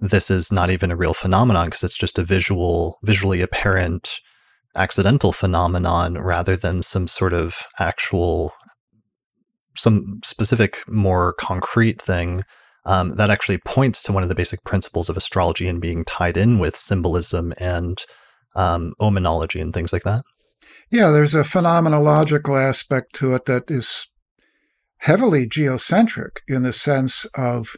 this 0.01 0.31
is 0.31 0.51
not 0.51 0.71
even 0.71 0.91
a 0.91 0.97
real 0.97 1.15
phenomenon 1.15 1.67
because 1.67 1.85
it's 1.85 1.97
just 1.97 2.19
a 2.19 2.25
visual, 2.25 2.99
visually 3.03 3.41
apparent 3.41 4.21
accidental 4.75 5.33
phenomenon 5.33 6.15
rather 6.15 6.57
than 6.57 6.83
some 6.83 7.07
sort 7.07 7.33
of 7.33 7.67
actual, 7.79 8.53
some 9.77 10.21
specific, 10.25 10.81
more 10.89 11.35
concrete 11.35 12.01
thing 12.01 12.43
um, 12.85 13.17
that 13.17 13.31
actually 13.31 13.59
points 13.59 14.03
to 14.03 14.13
one 14.13 14.23
of 14.23 14.29
the 14.29 14.35
basic 14.35 14.65
principles 14.65 15.09
of 15.09 15.17
astrology 15.17 15.69
and 15.69 15.81
being 15.81 16.05
tied 16.05 16.37
in 16.37 16.59
with 16.59 16.77
symbolism 16.77 17.53
and 17.59 18.05
um, 18.55 18.93
omenology 19.01 19.61
and 19.61 19.73
things 19.73 19.93
like 19.93 20.03
that. 20.03 20.23
Yeah, 20.91 21.11
there's 21.11 21.35
a 21.35 21.43
phenomenological 21.43 22.61
aspect 22.61 23.15
to 23.15 23.35
it 23.35 23.47
that 23.47 23.71
is 23.71 24.09
heavily 24.99 25.47
geocentric 25.47 26.43
in 26.47 26.63
the 26.63 26.73
sense 26.73 27.25
of 27.35 27.77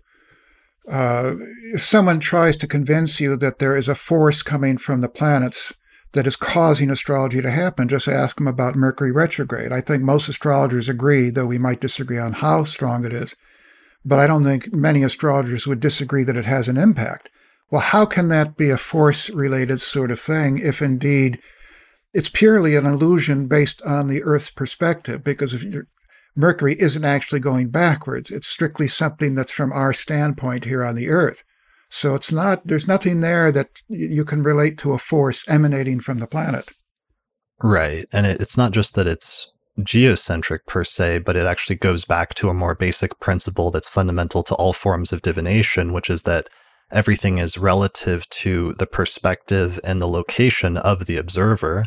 uh, 0.90 1.34
if 1.72 1.82
someone 1.82 2.20
tries 2.20 2.56
to 2.56 2.66
convince 2.66 3.20
you 3.20 3.36
that 3.36 3.58
there 3.58 3.76
is 3.76 3.88
a 3.88 3.94
force 3.94 4.42
coming 4.42 4.76
from 4.76 5.00
the 5.00 5.08
planets 5.08 5.74
that 6.12 6.26
is 6.26 6.36
causing 6.36 6.90
astrology 6.90 7.40
to 7.40 7.50
happen, 7.50 7.88
just 7.88 8.06
ask 8.06 8.36
them 8.36 8.46
about 8.46 8.76
Mercury 8.76 9.10
retrograde. 9.10 9.72
I 9.72 9.80
think 9.80 10.02
most 10.02 10.28
astrologers 10.28 10.88
agree, 10.88 11.30
though 11.30 11.46
we 11.46 11.58
might 11.58 11.80
disagree 11.80 12.18
on 12.18 12.34
how 12.34 12.64
strong 12.64 13.04
it 13.04 13.12
is. 13.12 13.34
But 14.04 14.18
I 14.18 14.26
don't 14.26 14.44
think 14.44 14.72
many 14.72 15.02
astrologers 15.02 15.66
would 15.66 15.80
disagree 15.80 16.24
that 16.24 16.36
it 16.36 16.44
has 16.44 16.68
an 16.68 16.76
impact. 16.76 17.30
Well, 17.70 17.80
how 17.80 18.04
can 18.04 18.28
that 18.28 18.56
be 18.56 18.70
a 18.70 18.76
force 18.76 19.30
related 19.30 19.80
sort 19.80 20.10
of 20.10 20.20
thing 20.20 20.58
if 20.58 20.82
indeed 20.82 21.40
it's 22.12 22.28
purely 22.28 22.76
an 22.76 22.86
illusion 22.86 23.46
based 23.46 23.80
on 23.82 24.08
the 24.08 24.22
Earth's 24.22 24.50
perspective? 24.50 25.24
Because 25.24 25.54
if 25.54 25.64
Mercury 26.36 26.74
isn't 26.80 27.04
actually 27.04 27.40
going 27.40 27.68
backwards. 27.68 28.30
It's 28.30 28.46
strictly 28.46 28.88
something 28.88 29.34
that's 29.34 29.52
from 29.52 29.72
our 29.72 29.92
standpoint 29.92 30.64
here 30.64 30.84
on 30.84 30.96
the 30.96 31.08
Earth. 31.08 31.44
So 31.90 32.14
it's 32.14 32.32
not, 32.32 32.66
there's 32.66 32.88
nothing 32.88 33.20
there 33.20 33.52
that 33.52 33.80
you 33.88 34.24
can 34.24 34.42
relate 34.42 34.78
to 34.78 34.92
a 34.92 34.98
force 34.98 35.48
emanating 35.48 36.00
from 36.00 36.18
the 36.18 36.26
planet. 36.26 36.68
Right. 37.62 38.06
And 38.12 38.26
it's 38.26 38.56
not 38.56 38.72
just 38.72 38.96
that 38.96 39.06
it's 39.06 39.52
geocentric 39.82 40.66
per 40.66 40.84
se, 40.84 41.18
but 41.18 41.36
it 41.36 41.46
actually 41.46 41.76
goes 41.76 42.04
back 42.04 42.34
to 42.34 42.48
a 42.48 42.54
more 42.54 42.74
basic 42.74 43.18
principle 43.20 43.70
that's 43.70 43.88
fundamental 43.88 44.42
to 44.44 44.54
all 44.54 44.72
forms 44.72 45.12
of 45.12 45.22
divination, 45.22 45.92
which 45.92 46.08
is 46.08 46.22
that 46.22 46.48
everything 46.92 47.38
is 47.38 47.58
relative 47.58 48.28
to 48.28 48.74
the 48.74 48.86
perspective 48.86 49.80
and 49.82 50.00
the 50.00 50.08
location 50.08 50.76
of 50.76 51.06
the 51.06 51.16
observer 51.16 51.84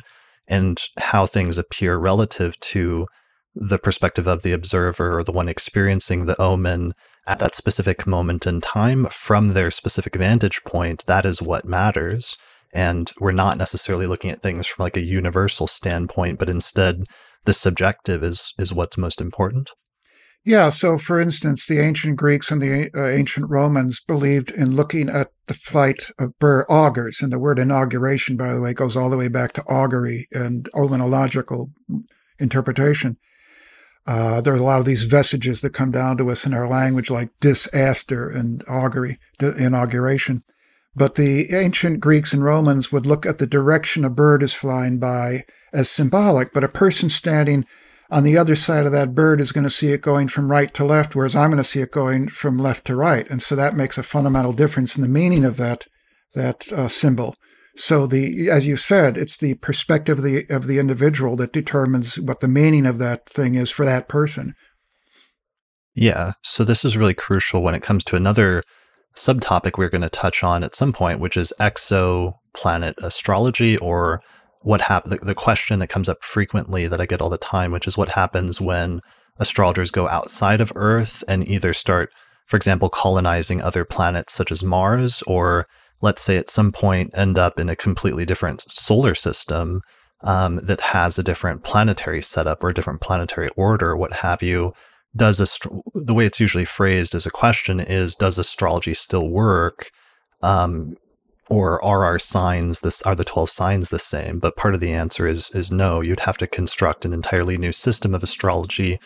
and 0.48 0.82
how 1.00 1.26
things 1.26 1.58
appear 1.58 1.98
relative 1.98 2.60
to 2.60 3.08
the 3.56 3.80
perspective 3.80 4.28
of 4.28 4.44
the 4.44 4.52
observer 4.52 5.18
or 5.18 5.24
the 5.24 5.32
one 5.32 5.50
experiencing 5.50 6.26
the 6.26 6.40
omen 6.42 6.94
at 7.26 7.40
that 7.40 7.56
specific 7.56 8.06
moment 8.06 8.46
in 8.46 8.62
time 8.62 9.08
from 9.12 9.50
their 9.50 9.72
specific 9.72 10.16
vantage 10.16 10.64
point, 10.64 11.04
that 11.08 11.26
is 11.26 11.42
what 11.42 11.66
matters. 11.66 12.38
And 12.74 13.12
we're 13.20 13.32
not 13.32 13.58
necessarily 13.58 14.08
looking 14.08 14.30
at 14.30 14.42
things 14.42 14.68
from 14.68 14.84
like 14.84 14.96
a 14.96 15.02
universal 15.02 15.68
standpoint, 15.68 16.38
but 16.40 16.50
instead 16.50 17.04
the 17.48 17.54
subjective 17.54 18.24
is 18.24 18.54
is 18.60 18.74
what's 18.74 18.98
most 18.98 19.22
important. 19.22 19.72
Yeah. 20.44 20.70
So, 20.70 20.98
for 20.98 21.20
instance, 21.20 21.66
the 21.66 21.80
ancient 21.80 22.18
Greeks 22.18 22.52
and 22.52 22.62
the 22.62 22.90
uh, 22.94 23.08
ancient 23.08 23.50
Romans 23.50 24.02
believed 24.02 24.52
in 24.52 24.76
looking 24.76 25.10
at 25.10 25.32
the 25.48 25.54
flight 25.54 26.12
of 26.20 26.38
bird 26.40 26.66
augurs, 26.70 27.22
and 27.22 27.32
the 27.32 27.40
word 27.40 27.58
inauguration, 27.58 28.36
by 28.36 28.54
the 28.54 28.62
way, 28.62 28.74
goes 28.74 28.96
all 28.96 29.10
the 29.10 29.18
way 29.18 29.30
back 29.30 29.54
to 29.54 29.64
augury 29.64 30.28
and 30.34 30.70
omenological 30.74 31.72
interpretation. 32.38 33.18
Uh, 34.06 34.40
there 34.42 34.54
are 34.54 34.58
a 34.58 34.62
lot 34.62 34.80
of 34.80 34.86
these 34.86 35.04
vestiges 35.04 35.62
that 35.62 35.74
come 35.74 35.92
down 35.92 36.18
to 36.18 36.30
us 36.30 36.46
in 36.46 36.54
our 36.54 36.68
language, 36.68 37.10
like 37.10 37.30
disaster 37.40 38.30
and 38.30 38.64
augury, 38.70 39.20
inauguration. 39.40 40.44
But 40.96 41.16
the 41.16 41.54
ancient 41.54 42.00
Greeks 42.02 42.34
and 42.34 42.44
Romans 42.44 42.92
would 42.92 43.06
look 43.06 43.26
at 43.26 43.38
the 43.38 43.48
direction 43.48 44.04
a 44.04 44.10
bird 44.10 44.44
is 44.44 44.54
flying 44.54 44.98
by 44.98 45.44
as 45.74 45.90
symbolic, 45.90 46.54
but 46.54 46.64
a 46.64 46.70
person 46.70 47.10
standing 47.10 47.66
on 48.10 48.24
the 48.24 48.38
other 48.38 48.56
side 48.56 48.86
of 48.86 48.92
that 48.94 49.14
bird 49.14 49.42
is 49.42 49.52
going 49.52 49.64
to 49.64 49.70
see 49.70 49.92
it 49.92 50.02
going 50.02 50.28
from 50.28 50.50
right 50.50 50.74
to 50.74 50.86
left, 50.86 51.16
whereas 51.16 51.36
I'm 51.36 51.50
going 51.50 51.58
to 51.58 51.64
see 51.64 51.82
it 51.82 51.92
going 51.92 52.30
from 52.30 52.58
left 52.58 52.86
to 52.86 52.96
right. 52.96 53.30
And 53.30 53.42
so 53.42 53.56
that 53.56 53.76
makes 53.76 53.98
a 53.98 54.04
fundamental 54.04 54.54
difference 54.54 54.96
in 54.96 55.02
the 55.02 55.10
meaning 55.10 55.44
of 55.44 55.58
that, 55.58 55.86
that 56.34 56.72
uh, 56.72 56.88
symbol. 56.88 57.36
So 57.76 58.08
the, 58.08 58.50
as 58.50 58.66
you 58.66 58.76
said, 58.76 59.18
it's 59.18 59.38
the 59.38 59.54
perspective 59.56 60.18
of 60.18 60.24
the 60.24 60.46
of 60.50 60.66
the 60.66 60.80
individual 60.80 61.36
that 61.36 61.54
determines 61.54 62.20
what 62.20 62.40
the 62.40 62.48
meaning 62.48 62.88
of 62.88 62.98
that 62.98 63.30
thing 63.30 63.54
is 63.54 63.70
for 63.70 63.86
that 63.86 64.08
person. 64.08 64.56
Yeah. 65.94 66.34
So 66.44 66.64
this 66.64 66.84
is 66.84 66.98
really 66.98 67.14
crucial 67.14 67.62
when 67.62 67.76
it 67.76 67.84
comes 67.84 68.04
to 68.06 68.16
another 68.16 68.64
subtopic 69.16 69.78
we're 69.78 69.90
going 69.90 70.02
to 70.02 70.10
touch 70.10 70.44
on 70.44 70.64
at 70.64 70.76
some 70.76 70.94
point, 70.94 71.20
which 71.20 71.38
is 71.38 71.54
exoplanet 71.60 72.94
astrology 72.98 73.78
or 73.78 74.22
what 74.62 74.82
happened. 74.82 75.14
The, 75.14 75.26
the 75.26 75.36
question 75.36 75.80
that 75.80 75.88
comes 75.88 76.10
up 76.10 76.24
frequently 76.24 76.88
that 76.88 77.02
I 77.02 77.06
get 77.06 77.22
all 77.22 77.30
the 77.30 77.38
time, 77.38 77.72
which 77.72 77.88
is 77.88 77.98
what 77.98 78.10
happens 78.10 78.60
when 78.60 79.02
astrologers 79.40 79.92
go 79.92 80.08
outside 80.08 80.62
of 80.62 80.72
Earth 80.76 81.24
and 81.28 81.48
either 81.48 81.74
start, 81.74 82.12
for 82.46 82.58
example, 82.58 82.90
colonizing 82.90 83.62
other 83.62 83.86
planets 83.86 84.34
such 84.34 84.52
as 84.52 84.64
Mars 84.64 85.22
or 85.28 85.68
let's 86.02 86.22
say 86.22 86.38
at 86.38 86.50
some 86.50 86.72
point 86.72 87.12
end 87.18 87.38
up 87.38 87.60
in 87.60 87.70
a 87.70 87.76
completely 87.76 88.26
different 88.26 88.62
solar 88.62 89.16
system 89.16 89.82
um, 90.22 90.58
that 90.58 90.82
has 90.82 91.18
a 91.18 91.24
different 91.24 91.64
planetary 91.64 92.22
setup 92.22 92.64
or 92.64 92.70
a 92.70 92.74
different 92.74 93.02
planetary 93.02 93.50
order, 93.56 93.96
what 93.96 94.14
have 94.14 94.42
you, 94.42 94.74
does 95.16 95.38
the 95.94 96.14
way 96.14 96.26
it's 96.26 96.40
usually 96.40 96.66
phrased 96.66 97.16
as 97.16 97.26
a 97.26 97.32
question 97.32 97.80
is 97.80 98.16
does 98.16 98.38
astrology 98.38 98.94
still 98.94 99.30
work? 99.30 99.92
Um, 100.42 100.96
or 101.50 101.84
are 101.84 102.04
our 102.04 102.20
signs 102.20 102.82
this 102.82 103.02
are 103.04 103.16
the 103.16 103.24
12 103.24 103.50
signs 103.50 103.90
the 103.90 104.00
same 104.00 104.40
but 104.40 104.56
part 104.56 104.74
of 104.74 104.80
the 104.80 104.92
answer 104.92 105.28
is 105.28 105.50
is 105.52 105.72
no 105.72 106.02
you'd 106.02 106.22
have 106.22 106.38
to 106.38 106.48
construct 106.48 107.06
an 107.06 107.14
entirely 107.14 107.58
new 107.58 107.72
system 107.72 108.14
of 108.14 108.24
astrology 108.24 109.00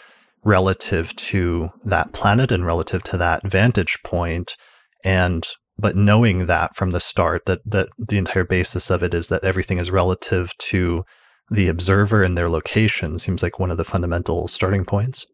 relative 0.44 1.16
to 1.16 1.70
that 1.84 2.14
planet 2.14 2.52
and 2.52 2.66
relative 2.66 3.04
to 3.04 3.18
that 3.18 3.46
vantage 3.46 3.98
point 4.04 4.56
and 5.04 5.48
but 5.78 5.96
knowing 5.96 6.46
that 6.46 6.76
from 6.76 6.92
the 6.92 7.00
start 7.00 7.46
that 7.46 7.60
that 7.66 7.90
the 7.98 8.18
entire 8.18 8.44
basis 8.44 8.90
of 8.90 9.04
it 9.04 9.14
is 9.14 9.28
that 9.30 9.44
everything 9.44 9.78
is 9.78 9.92
relative 9.92 10.56
to 10.58 11.04
the 11.52 11.68
observer 11.68 12.24
and 12.24 12.38
their 12.38 12.50
location 12.50 13.20
seems 13.20 13.44
like 13.44 13.60
one 13.60 13.70
of 13.70 13.78
the 13.78 13.84
fundamental 13.84 14.48
starting 14.48 14.86
points. 14.86 15.26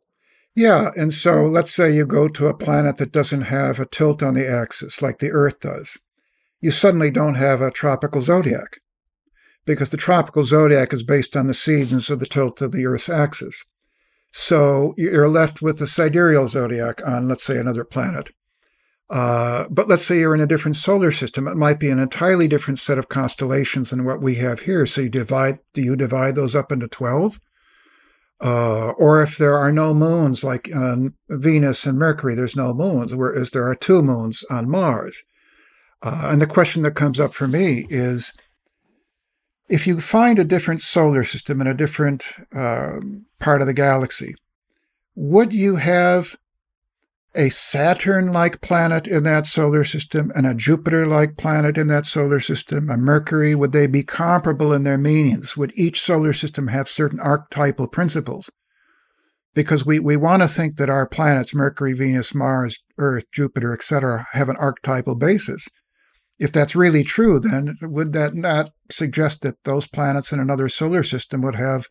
Yeah, 0.55 0.89
and 0.97 1.13
so 1.13 1.43
let's 1.43 1.71
say 1.71 1.93
you 1.93 2.05
go 2.05 2.27
to 2.29 2.47
a 2.47 2.57
planet 2.57 2.97
that 2.97 3.11
doesn't 3.11 3.43
have 3.43 3.79
a 3.79 3.85
tilt 3.85 4.23
on 4.23 4.33
the 4.33 4.49
axis 4.49 5.03
like 5.03 5.19
the 5.19 5.31
Earth 5.31 5.59
does. 5.59 5.99
You 6.59 6.71
suddenly 6.71 7.11
don't 7.11 7.35
have 7.35 7.61
a 7.61 7.71
tropical 7.71 8.21
zodiac 8.21 8.79
because 9.65 9.89
the 9.89 9.97
tropical 9.97 10.43
zodiac 10.43 10.93
is 10.93 11.03
based 11.03 11.35
on 11.35 11.47
the 11.47 11.53
seasons 11.53 12.09
of 12.09 12.19
the 12.19 12.25
tilt 12.25 12.61
of 12.61 12.71
the 12.71 12.85
Earth's 12.85 13.09
axis. 13.09 13.65
So 14.31 14.93
you're 14.97 15.29
left 15.29 15.61
with 15.61 15.79
the 15.79 15.87
sidereal 15.87 16.47
zodiac 16.47 17.05
on, 17.05 17.27
let's 17.27 17.43
say, 17.43 17.57
another 17.57 17.83
planet. 17.83 18.29
Uh, 19.09 19.65
but 19.69 19.87
let's 19.87 20.03
say 20.03 20.19
you're 20.19 20.35
in 20.35 20.41
a 20.41 20.47
different 20.47 20.75
solar 20.75 21.11
system. 21.11 21.47
It 21.47 21.55
might 21.55 21.79
be 21.79 21.89
an 21.89 21.99
entirely 21.99 22.47
different 22.47 22.79
set 22.79 22.97
of 22.97 23.07
constellations 23.07 23.91
than 23.91 24.03
what 24.03 24.21
we 24.21 24.35
have 24.35 24.61
here. 24.61 24.85
So 24.85 25.01
you 25.01 25.09
divide, 25.09 25.59
do 25.73 25.81
you 25.81 25.95
divide 25.95 26.35
those 26.35 26.55
up 26.55 26.71
into 26.71 26.87
12? 26.87 27.39
Uh, 28.43 28.89
or 28.91 29.23
if 29.23 29.37
there 29.37 29.55
are 29.55 29.71
no 29.71 29.93
moons 29.93 30.43
like 30.43 30.69
on 30.75 31.13
Venus 31.29 31.85
and 31.85 31.97
Mercury, 31.97 32.35
there's 32.35 32.55
no 32.55 32.73
moons, 32.73 33.15
whereas 33.15 33.51
there 33.51 33.67
are 33.67 33.75
two 33.75 34.01
moons 34.01 34.43
on 34.49 34.69
Mars. 34.69 35.23
Uh, 36.01 36.29
and 36.31 36.41
the 36.41 36.47
question 36.47 36.83
that 36.83 36.95
comes 36.95 37.19
up 37.19 37.33
for 37.33 37.47
me 37.47 37.85
is 37.89 38.33
if 39.69 39.87
you 39.87 39.99
find 39.99 40.39
a 40.39 40.45
different 40.45 40.81
solar 40.81 41.23
system 41.23 41.59
in 41.59 41.67
a 41.67 41.73
different 41.73 42.33
uh, 42.55 42.99
part 43.39 43.61
of 43.61 43.67
the 43.67 43.73
galaxy, 43.73 44.35
would 45.15 45.53
you 45.53 45.77
have 45.77 46.37
a 47.35 47.49
Saturn 47.49 48.31
like 48.31 48.61
planet 48.61 49.07
in 49.07 49.23
that 49.23 49.45
solar 49.45 49.83
system 49.83 50.31
and 50.35 50.47
a 50.47 50.55
Jupiter 50.55 51.05
like 51.05 51.37
planet 51.37 51.77
in 51.77 51.87
that 51.87 52.05
solar 52.05 52.39
system, 52.39 52.89
a 52.89 52.97
Mercury, 52.97 53.53
would 53.53 53.73
they 53.73 53.85
be 53.85 54.03
comparable 54.03 54.73
in 54.73 54.83
their 54.83 54.97
meanings? 54.97 55.55
Would 55.55 55.71
each 55.75 56.01
solar 56.01 56.33
system 56.33 56.67
have 56.67 56.89
certain 56.89 57.19
archetypal 57.19 57.87
principles? 57.87 58.49
Because 59.53 59.85
we, 59.85 59.99
we 59.99 60.17
want 60.17 60.41
to 60.41 60.47
think 60.47 60.77
that 60.77 60.89
our 60.89 61.07
planets, 61.07 61.53
Mercury, 61.53 61.93
Venus, 61.93 62.33
Mars, 62.33 62.79
Earth, 62.97 63.25
Jupiter, 63.31 63.73
etc., 63.73 64.27
have 64.31 64.49
an 64.49 64.57
archetypal 64.57 65.15
basis. 65.15 65.67
If 66.39 66.51
that's 66.51 66.75
really 66.75 67.03
true, 67.03 67.39
then 67.39 67.77
would 67.81 68.13
that 68.13 68.35
not 68.35 68.71
suggest 68.91 69.41
that 69.41 69.63
those 69.63 69.87
planets 69.87 70.31
in 70.31 70.39
another 70.39 70.69
solar 70.69 71.03
system 71.03 71.41
would 71.41 71.55
have 71.55 71.87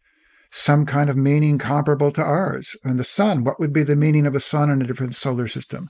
some 0.50 0.86
kind 0.86 1.10
of 1.10 1.16
meaning 1.16 1.58
comparable 1.58 2.10
to 2.12 2.22
ours. 2.22 2.76
And 2.84 2.98
the 2.98 3.04
sun, 3.04 3.44
what 3.44 3.58
would 3.58 3.72
be 3.72 3.82
the 3.82 3.96
meaning 3.96 4.26
of 4.26 4.34
a 4.34 4.40
sun 4.40 4.70
in 4.70 4.80
a 4.80 4.86
different 4.86 5.14
solar 5.14 5.48
system? 5.48 5.88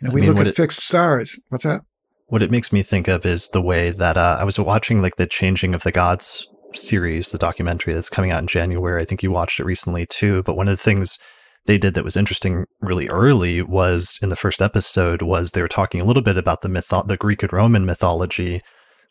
You 0.00 0.06
know, 0.06 0.10
I 0.12 0.14
we 0.14 0.20
mean, 0.20 0.30
look 0.30 0.40
at 0.40 0.46
it, 0.48 0.56
fixed 0.56 0.84
stars. 0.84 1.38
What's 1.48 1.64
that? 1.64 1.82
What 2.26 2.42
it 2.42 2.50
makes 2.50 2.72
me 2.72 2.82
think 2.82 3.08
of 3.08 3.24
is 3.24 3.48
the 3.48 3.62
way 3.62 3.90
that 3.90 4.16
uh, 4.16 4.38
I 4.40 4.44
was 4.44 4.58
watching 4.58 5.02
like 5.02 5.16
the 5.16 5.26
Changing 5.26 5.74
of 5.74 5.82
the 5.82 5.92
Gods 5.92 6.46
series, 6.74 7.30
the 7.30 7.38
documentary 7.38 7.94
that's 7.94 8.08
coming 8.08 8.30
out 8.30 8.40
in 8.40 8.46
January. 8.46 9.00
I 9.00 9.04
think 9.04 9.22
you 9.22 9.30
watched 9.30 9.60
it 9.60 9.64
recently 9.64 10.06
too. 10.06 10.42
But 10.42 10.56
one 10.56 10.68
of 10.68 10.72
the 10.72 10.82
things 10.82 11.18
they 11.66 11.78
did 11.78 11.94
that 11.94 12.04
was 12.04 12.16
interesting 12.16 12.66
really 12.80 13.08
early 13.08 13.62
was 13.62 14.18
in 14.22 14.28
the 14.28 14.36
first 14.36 14.60
episode 14.60 15.22
was 15.22 15.52
they 15.52 15.62
were 15.62 15.68
talking 15.68 16.00
a 16.00 16.04
little 16.04 16.22
bit 16.22 16.36
about 16.36 16.62
the 16.62 16.68
myth, 16.68 16.92
the 17.06 17.16
Greek 17.18 17.42
and 17.42 17.52
Roman 17.52 17.86
mythology, 17.86 18.60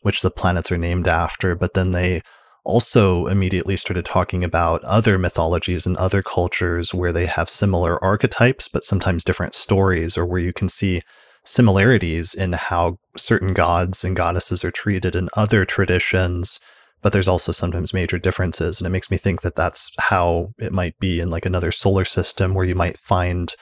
which 0.02 0.20
the 0.22 0.30
planets 0.30 0.70
are 0.70 0.78
named 0.78 1.08
after. 1.08 1.54
But 1.54 1.74
then 1.74 1.90
they 1.90 2.22
also 2.64 3.26
immediately 3.26 3.76
started 3.76 4.04
talking 4.04 4.42
about 4.42 4.82
other 4.84 5.18
mythologies 5.18 5.86
and 5.86 5.96
other 5.96 6.22
cultures 6.22 6.94
where 6.94 7.12
they 7.12 7.26
have 7.26 7.48
similar 7.50 8.02
archetypes, 8.02 8.68
but 8.68 8.84
sometimes 8.84 9.24
different 9.24 9.54
stories, 9.54 10.16
or 10.16 10.24
where 10.24 10.40
you 10.40 10.52
can 10.52 10.68
see 10.68 11.02
similarities 11.44 12.34
in 12.34 12.52
how 12.54 12.98
certain 13.16 13.52
gods 13.52 14.02
and 14.02 14.16
goddesses 14.16 14.64
are 14.64 14.70
treated 14.70 15.14
in 15.14 15.28
other 15.36 15.64
traditions. 15.64 16.58
But 17.04 17.12
there's 17.12 17.28
also 17.28 17.52
sometimes 17.52 17.92
major 17.92 18.18
differences. 18.18 18.80
And 18.80 18.86
it 18.86 18.90
makes 18.90 19.10
me 19.10 19.18
think 19.18 19.42
that 19.42 19.56
that's 19.56 19.90
how 20.00 20.48
it 20.58 20.72
might 20.72 20.98
be 20.98 21.20
in 21.20 21.28
like 21.28 21.44
another 21.44 21.70
solar 21.70 22.06
system 22.06 22.54
where 22.54 22.64
you 22.64 22.74
might 22.74 22.96
find 22.96 23.52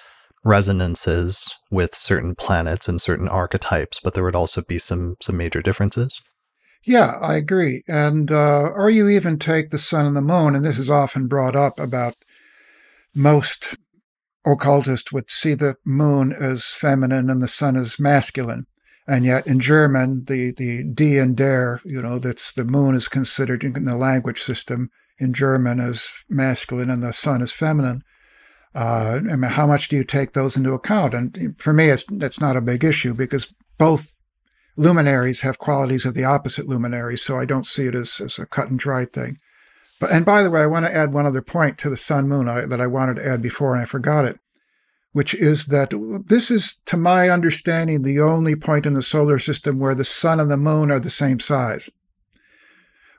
resonances 0.44 1.52
with 1.68 1.92
certain 1.92 2.36
planets 2.36 2.86
and 2.86 3.00
certain 3.00 3.28
archetypes, 3.28 3.98
but 4.02 4.14
there 4.14 4.22
would 4.22 4.36
also 4.36 4.62
be 4.62 4.78
some 4.78 5.16
some 5.20 5.36
major 5.36 5.60
differences. 5.60 6.20
Yeah, 6.84 7.14
I 7.20 7.34
agree. 7.34 7.82
And 7.88 8.30
uh, 8.30 8.70
or 8.74 8.88
you 8.90 9.08
even 9.08 9.40
take 9.40 9.70
the 9.70 9.78
sun 9.78 10.06
and 10.06 10.16
the 10.16 10.22
moon, 10.22 10.54
and 10.54 10.64
this 10.64 10.78
is 10.78 10.88
often 10.88 11.26
brought 11.26 11.56
up 11.56 11.80
about 11.80 12.14
most 13.12 13.76
occultists 14.46 15.12
would 15.12 15.30
see 15.30 15.54
the 15.54 15.76
moon 15.84 16.32
as 16.32 16.66
feminine 16.66 17.28
and 17.28 17.42
the 17.42 17.48
sun 17.48 17.76
as 17.76 17.98
masculine. 17.98 18.66
And 19.06 19.24
yet 19.24 19.46
in 19.46 19.58
German, 19.58 20.24
the, 20.26 20.52
the 20.52 20.84
die 20.84 21.20
and 21.20 21.36
der, 21.36 21.80
you 21.84 22.00
know, 22.00 22.18
that's 22.18 22.52
the 22.52 22.64
moon 22.64 22.94
is 22.94 23.08
considered 23.08 23.64
in 23.64 23.82
the 23.82 23.96
language 23.96 24.40
system 24.40 24.90
in 25.18 25.32
German 25.32 25.80
as 25.80 26.24
masculine 26.28 26.90
and 26.90 27.02
the 27.02 27.12
sun 27.12 27.42
is 27.42 27.52
feminine. 27.52 28.02
Uh, 28.74 29.20
I 29.30 29.36
mean, 29.36 29.50
how 29.50 29.66
much 29.66 29.88
do 29.88 29.96
you 29.96 30.04
take 30.04 30.32
those 30.32 30.56
into 30.56 30.72
account? 30.72 31.14
And 31.14 31.60
for 31.60 31.72
me, 31.72 31.88
it's, 31.90 32.04
that's 32.10 32.40
not 32.40 32.56
a 32.56 32.62
big 32.62 32.84
issue 32.84 33.12
because 33.12 33.52
both 33.76 34.14
luminaries 34.76 35.42
have 35.42 35.58
qualities 35.58 36.06
of 36.06 36.14
the 36.14 36.24
opposite 36.24 36.68
luminaries, 36.68 37.22
so 37.22 37.38
I 37.38 37.44
don't 37.44 37.66
see 37.66 37.86
it 37.86 37.94
as, 37.94 38.20
as 38.20 38.38
a 38.38 38.46
cut 38.46 38.70
and 38.70 38.78
dry 38.78 39.04
thing. 39.04 39.36
But 40.00 40.10
and 40.10 40.24
by 40.24 40.42
the 40.42 40.50
way, 40.50 40.62
I 40.62 40.66
want 40.66 40.86
to 40.86 40.94
add 40.94 41.12
one 41.12 41.26
other 41.26 41.42
point 41.42 41.78
to 41.78 41.90
the 41.90 41.96
sun 41.96 42.28
moon 42.28 42.48
I, 42.48 42.62
that 42.64 42.80
I 42.80 42.86
wanted 42.86 43.16
to 43.16 43.26
add 43.26 43.42
before 43.42 43.74
and 43.74 43.82
I 43.82 43.84
forgot 43.84 44.24
it, 44.24 44.40
which 45.12 45.34
is 45.34 45.66
that 45.66 45.92
this 46.26 46.50
is, 46.50 46.76
to 46.86 46.96
my 46.96 47.28
understanding, 47.28 48.02
the 48.02 48.20
only 48.20 48.56
point 48.56 48.86
in 48.86 48.94
the 48.94 49.02
solar 49.02 49.38
system 49.38 49.78
where 49.78 49.94
the 49.94 50.04
sun 50.04 50.40
and 50.40 50.50
the 50.50 50.56
moon 50.56 50.90
are 50.90 51.00
the 51.00 51.10
same 51.10 51.38
size, 51.38 51.90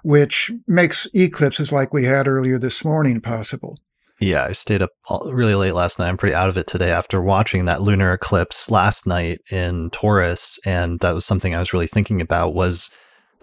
which 0.03 0.51
makes 0.67 1.07
eclipses 1.13 1.71
like 1.71 1.93
we 1.93 2.03
had 2.05 2.27
earlier 2.27 2.59
this 2.59 2.83
morning 2.83 3.21
possible. 3.21 3.77
Yeah, 4.19 4.45
I 4.45 4.53
stayed 4.53 4.81
up 4.81 4.91
really 5.25 5.55
late 5.55 5.73
last 5.73 5.99
night. 5.99 6.07
I'm 6.07 6.17
pretty 6.17 6.35
out 6.35 6.49
of 6.49 6.57
it 6.57 6.67
today 6.67 6.91
after 6.91 7.21
watching 7.21 7.65
that 7.65 7.81
lunar 7.81 8.13
eclipse 8.13 8.71
last 8.71 9.05
night 9.05 9.41
in 9.51 9.89
Taurus, 9.89 10.59
and 10.65 10.99
that 11.01 11.13
was 11.13 11.25
something 11.25 11.53
I 11.53 11.59
was 11.59 11.73
really 11.73 11.87
thinking 11.87 12.21
about. 12.21 12.53
Was 12.53 12.89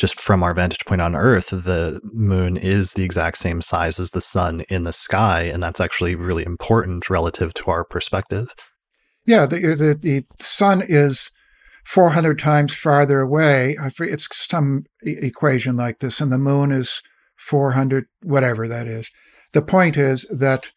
just 0.00 0.18
from 0.18 0.42
our 0.42 0.54
vantage 0.54 0.84
point 0.86 1.00
on 1.00 1.14
Earth, 1.14 1.50
the 1.50 2.00
moon 2.12 2.56
is 2.56 2.94
the 2.94 3.04
exact 3.04 3.38
same 3.38 3.62
size 3.62 4.00
as 4.00 4.10
the 4.10 4.20
sun 4.20 4.62
in 4.68 4.82
the 4.82 4.92
sky, 4.92 5.42
and 5.42 5.62
that's 5.62 5.80
actually 5.80 6.14
really 6.14 6.44
important 6.44 7.08
relative 7.08 7.54
to 7.54 7.70
our 7.70 7.84
perspective. 7.84 8.48
Yeah, 9.26 9.46
the 9.46 9.58
the, 9.58 9.98
the 10.00 10.24
sun 10.42 10.82
is 10.82 11.30
400 11.84 12.38
times 12.38 12.74
farther 12.74 13.20
away. 13.20 13.76
It's 14.00 14.28
some 14.36 14.84
equation 15.02 15.76
like 15.76 16.00
this, 16.00 16.20
and 16.20 16.32
the 16.32 16.38
moon 16.38 16.72
is 16.72 17.02
400, 17.36 18.06
whatever 18.22 18.66
that 18.66 18.88
is 18.88 19.10
the 19.52 19.62
point 19.62 19.96
is 19.96 20.22
that 20.30 20.72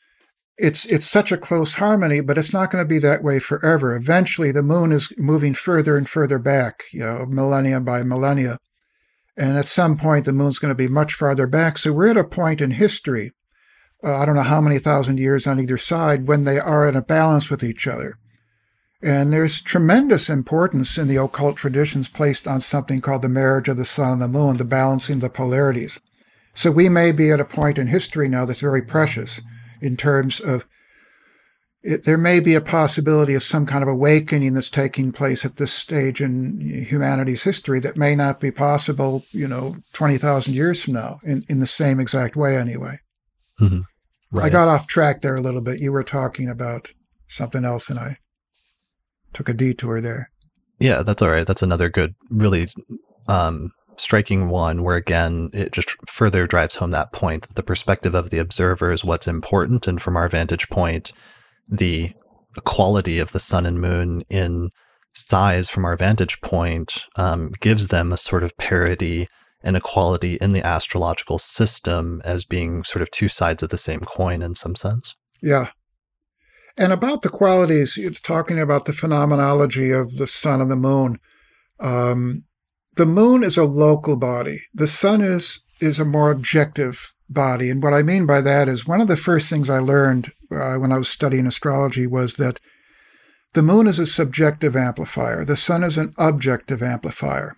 it's 0.57 0.85
it's 0.85 1.05
such 1.05 1.31
a 1.31 1.37
close 1.37 1.75
harmony, 1.75 2.21
but 2.21 2.37
it's 2.37 2.53
not 2.53 2.69
going 2.69 2.83
to 2.83 2.87
be 2.87 2.99
that 2.99 3.23
way 3.23 3.39
forever. 3.39 3.95
Eventually, 3.95 4.51
the 4.51 4.63
moon 4.63 4.91
is 4.91 5.11
moving 5.17 5.53
further 5.53 5.97
and 5.97 6.07
further 6.07 6.37
back, 6.37 6.83
you 6.91 7.03
know, 7.03 7.25
millennia 7.27 7.79
by 7.79 8.03
millennia, 8.03 8.59
and 9.35 9.57
at 9.57 9.65
some 9.65 9.97
point, 9.97 10.25
the 10.25 10.33
moon's 10.33 10.59
going 10.59 10.69
to 10.69 10.75
be 10.75 10.87
much 10.87 11.13
farther 11.13 11.47
back. 11.47 11.77
So 11.77 11.91
we're 11.91 12.09
at 12.09 12.17
a 12.17 12.23
point 12.23 12.61
in 12.61 12.71
history, 12.71 13.31
uh, 14.03 14.17
I 14.17 14.25
don't 14.25 14.35
know 14.35 14.41
how 14.41 14.61
many 14.61 14.77
thousand 14.77 15.19
years 15.19 15.47
on 15.47 15.59
either 15.59 15.77
side, 15.77 16.27
when 16.27 16.43
they 16.43 16.59
are 16.59 16.87
in 16.87 16.95
a 16.95 17.01
balance 17.01 17.49
with 17.49 17.63
each 17.63 17.87
other. 17.87 18.17
And 19.01 19.33
there's 19.33 19.61
tremendous 19.61 20.29
importance 20.29 20.97
in 20.97 21.07
the 21.07 21.21
occult 21.21 21.57
traditions 21.57 22.07
placed 22.07 22.47
on 22.47 22.61
something 22.61 23.01
called 23.01 23.21
the 23.21 23.29
marriage 23.29 23.67
of 23.67 23.77
the 23.77 23.85
sun 23.85 24.11
and 24.11 24.21
the 24.21 24.27
moon, 24.27 24.57
the 24.57 24.63
balancing 24.63 25.19
the 25.19 25.29
polarities. 25.29 25.99
So 26.53 26.71
we 26.71 26.87
may 26.87 27.11
be 27.11 27.31
at 27.31 27.39
a 27.39 27.45
point 27.45 27.77
in 27.77 27.87
history 27.87 28.29
now 28.29 28.45
that's 28.45 28.61
very 28.61 28.81
precious 28.81 29.41
in 29.81 29.97
terms 29.97 30.39
of 30.39 30.65
it, 31.83 32.05
there 32.05 32.17
may 32.17 32.39
be 32.39 32.55
a 32.55 32.61
possibility 32.61 33.33
of 33.33 33.43
some 33.43 33.65
kind 33.65 33.83
of 33.83 33.89
awakening 33.89 34.53
that's 34.53 34.69
taking 34.69 35.11
place 35.11 35.43
at 35.43 35.57
this 35.57 35.73
stage 35.73 36.21
in 36.21 36.85
humanity's 36.87 37.43
history 37.43 37.79
that 37.81 37.97
may 37.97 38.15
not 38.15 38.39
be 38.39 38.51
possible, 38.51 39.23
you 39.31 39.47
know, 39.47 39.75
20,000 39.93 40.53
years 40.53 40.83
from 40.83 40.93
now 40.93 41.19
in, 41.23 41.43
in 41.49 41.59
the 41.59 41.67
same 41.67 41.99
exact 41.99 42.37
way 42.37 42.57
anyway. 42.57 42.99
Mm-hmm. 43.59 43.81
Right. 44.31 44.45
I 44.45 44.49
got 44.49 44.69
off 44.69 44.87
track 44.87 45.21
there 45.21 45.35
a 45.35 45.41
little 45.41 45.61
bit. 45.61 45.79
You 45.79 45.91
were 45.91 46.03
talking 46.03 46.49
about 46.49 46.91
something 47.27 47.65
else 47.65 47.89
and 47.89 47.99
I 47.99 48.17
took 49.33 49.49
a 49.49 49.53
detour 49.53 49.99
there. 49.99 50.29
Yeah, 50.79 51.03
that's 51.03 51.21
all 51.21 51.29
right. 51.29 51.45
That's 51.45 51.61
another 51.61 51.89
good, 51.89 52.15
really 52.29 52.69
um, 53.27 53.71
striking 53.97 54.49
one 54.49 54.83
where 54.83 54.95
again 54.95 55.49
it 55.53 55.71
just 55.71 55.95
further 56.09 56.47
drives 56.47 56.75
home 56.75 56.91
that 56.91 57.11
point 57.11 57.47
that 57.47 57.55
the 57.55 57.63
perspective 57.63 58.15
of 58.15 58.29
the 58.29 58.39
observer 58.39 58.91
is 58.91 59.05
what's 59.05 59.27
important 59.27 59.87
and 59.87 60.01
from 60.01 60.17
our 60.17 60.27
vantage 60.27 60.69
point 60.69 61.11
the 61.67 62.13
quality 62.63 63.19
of 63.19 63.31
the 63.31 63.39
sun 63.39 63.65
and 63.65 63.81
moon 63.81 64.23
in 64.29 64.69
size 65.13 65.69
from 65.69 65.85
our 65.85 65.95
vantage 65.95 66.39
point 66.41 67.05
um, 67.15 67.51
gives 67.59 67.87
them 67.87 68.11
a 68.11 68.17
sort 68.17 68.43
of 68.43 68.57
parity 68.57 69.27
and 69.63 69.77
equality 69.77 70.35
in 70.35 70.51
the 70.51 70.65
astrological 70.65 71.39
system 71.39 72.21
as 72.25 72.45
being 72.45 72.83
sort 72.83 73.01
of 73.01 73.09
two 73.11 73.27
sides 73.27 73.63
of 73.63 73.69
the 73.69 73.77
same 73.77 74.01
coin 74.01 74.41
in 74.41 74.55
some 74.55 74.75
sense 74.75 75.15
yeah 75.41 75.69
and 76.77 76.91
about 76.91 77.21
the 77.21 77.29
qualities 77.29 77.97
you're 77.97 78.11
talking 78.11 78.59
about 78.59 78.85
the 78.85 78.93
phenomenology 78.93 79.91
of 79.91 80.17
the 80.17 80.27
sun 80.27 80.61
and 80.61 80.71
the 80.71 80.75
moon 80.75 81.19
um, 81.79 82.43
the 82.95 83.05
moon 83.05 83.43
is 83.43 83.57
a 83.57 83.63
local 83.63 84.15
body. 84.15 84.61
The 84.73 84.87
sun 84.87 85.21
is 85.21 85.61
is 85.81 85.99
a 85.99 86.05
more 86.05 86.31
objective 86.31 87.13
body. 87.29 87.69
And 87.69 87.83
what 87.83 87.93
I 87.93 88.03
mean 88.03 88.25
by 88.25 88.41
that 88.41 88.67
is 88.67 88.87
one 88.87 89.01
of 89.01 89.07
the 89.07 89.17
first 89.17 89.49
things 89.49 89.69
I 89.69 89.79
learned 89.79 90.31
uh, 90.53 90.77
when 90.77 90.91
I 90.91 90.97
was 90.97 91.09
studying 91.09 91.47
astrology 91.47 92.07
was 92.07 92.35
that 92.35 92.59
the 93.53 93.63
moon 93.63 93.87
is 93.87 93.99
a 93.99 94.05
subjective 94.05 94.75
amplifier. 94.75 95.45
The 95.45 95.55
sun 95.55 95.83
is 95.83 95.97
an 95.97 96.13
objective 96.17 96.81
amplifier. 96.81 97.53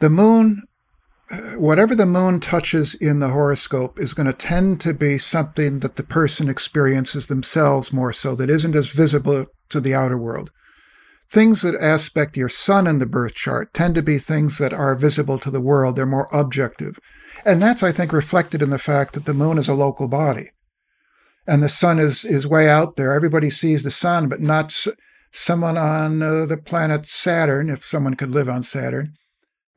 The 0.00 0.10
moon 0.10 0.62
whatever 1.56 1.94
the 1.94 2.06
moon 2.06 2.40
touches 2.40 2.94
in 2.94 3.20
the 3.20 3.30
horoscope 3.30 3.98
is 3.98 4.12
going 4.12 4.26
to 4.26 4.32
tend 4.32 4.80
to 4.80 4.92
be 4.92 5.16
something 5.16 5.80
that 5.80 5.96
the 5.96 6.02
person 6.02 6.48
experiences 6.48 7.26
themselves 7.26 7.92
more 7.92 8.12
so, 8.12 8.34
that 8.34 8.50
isn't 8.50 8.76
as 8.76 8.90
visible 8.90 9.46
to 9.70 9.80
the 9.80 9.94
outer 9.94 10.18
world. 10.18 10.50
Things 11.30 11.62
that 11.62 11.74
aspect 11.80 12.36
your 12.36 12.50
sun 12.50 12.86
in 12.86 12.98
the 12.98 13.06
birth 13.06 13.34
chart 13.34 13.72
tend 13.72 13.94
to 13.94 14.02
be 14.02 14.18
things 14.18 14.58
that 14.58 14.74
are 14.74 14.94
visible 14.94 15.38
to 15.38 15.50
the 15.50 15.60
world. 15.60 15.96
They're 15.96 16.04
more 16.04 16.28
objective. 16.32 16.98
And 17.46 17.62
that's, 17.62 17.82
I 17.82 17.92
think, 17.92 18.12
reflected 18.12 18.60
in 18.60 18.68
the 18.68 18.78
fact 18.78 19.14
that 19.14 19.24
the 19.24 19.32
moon 19.32 19.56
is 19.56 19.68
a 19.68 19.74
local 19.74 20.08
body. 20.08 20.50
And 21.46 21.62
the 21.62 21.68
sun 21.68 21.98
is, 21.98 22.24
is 22.24 22.46
way 22.46 22.68
out 22.68 22.96
there. 22.96 23.12
Everybody 23.12 23.50
sees 23.50 23.82
the 23.82 23.90
sun, 23.90 24.28
but 24.28 24.40
not 24.40 24.76
someone 25.32 25.76
on 25.76 26.22
uh, 26.22 26.46
the 26.46 26.56
planet 26.56 27.06
Saturn, 27.06 27.68
if 27.68 27.84
someone 27.84 28.14
could 28.14 28.30
live 28.30 28.48
on 28.48 28.62
Saturn, 28.62 29.16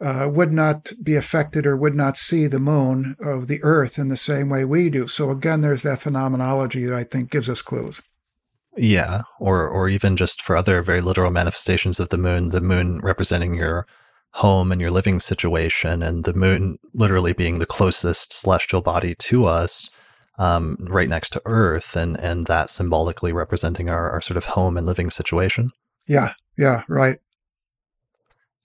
uh, 0.01 0.29
would 0.31 0.51
not 0.51 0.91
be 1.01 1.15
affected 1.15 1.65
or 1.65 1.77
would 1.77 1.95
not 1.95 2.17
see 2.17 2.47
the 2.47 2.59
moon 2.59 3.15
of 3.19 3.47
the 3.47 3.59
Earth 3.63 3.97
in 3.97 4.09
the 4.09 4.17
same 4.17 4.49
way 4.49 4.65
we 4.65 4.89
do. 4.89 5.07
So 5.07 5.31
again, 5.31 5.61
there's 5.61 5.83
that 5.83 6.01
phenomenology 6.01 6.85
that 6.85 6.95
I 6.95 7.03
think 7.03 7.31
gives 7.31 7.49
us 7.49 7.61
clues. 7.61 8.01
Yeah, 8.77 9.21
or 9.39 9.69
or 9.69 9.87
even 9.87 10.17
just 10.17 10.41
for 10.41 10.57
other 10.57 10.81
very 10.81 10.99
literal 10.99 11.31
manifestations 11.31 11.97
of 11.97 12.09
the 12.09 12.17
moon, 12.17 12.49
the 12.49 12.59
moon 12.59 12.99
representing 12.99 13.53
your 13.53 13.87
home 14.31 14.69
and 14.69 14.81
your 14.81 14.91
living 14.91 15.21
situation, 15.21 16.03
and 16.03 16.25
the 16.25 16.33
moon 16.33 16.77
literally 16.93 17.31
being 17.31 17.59
the 17.59 17.65
closest 17.65 18.33
celestial 18.33 18.81
body 18.81 19.15
to 19.15 19.45
us, 19.45 19.89
um, 20.37 20.77
right 20.79 21.09
next 21.09 21.31
to 21.31 21.41
Earth, 21.45 21.95
and 21.95 22.19
and 22.19 22.47
that 22.47 22.69
symbolically 22.69 23.31
representing 23.31 23.89
our, 23.89 24.09
our 24.11 24.21
sort 24.21 24.37
of 24.37 24.45
home 24.45 24.77
and 24.77 24.85
living 24.85 25.09
situation. 25.09 25.69
Yeah, 26.07 26.33
yeah, 26.57 26.83
right. 26.87 27.19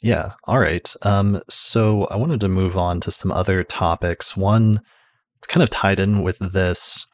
Yeah. 0.02 0.32
All 0.44 0.58
right. 0.58 0.92
Um, 1.02 1.42
so 1.48 2.04
I 2.04 2.16
wanted 2.16 2.40
to 2.40 2.48
move 2.48 2.76
on 2.76 3.00
to 3.00 3.10
some 3.10 3.30
other 3.30 3.62
topics. 3.62 4.36
One, 4.36 4.80
it's 5.36 5.46
kind 5.46 5.62
of 5.62 5.68
tied 5.68 6.00
in 6.00 6.22
with 6.22 6.38
this 6.38 7.06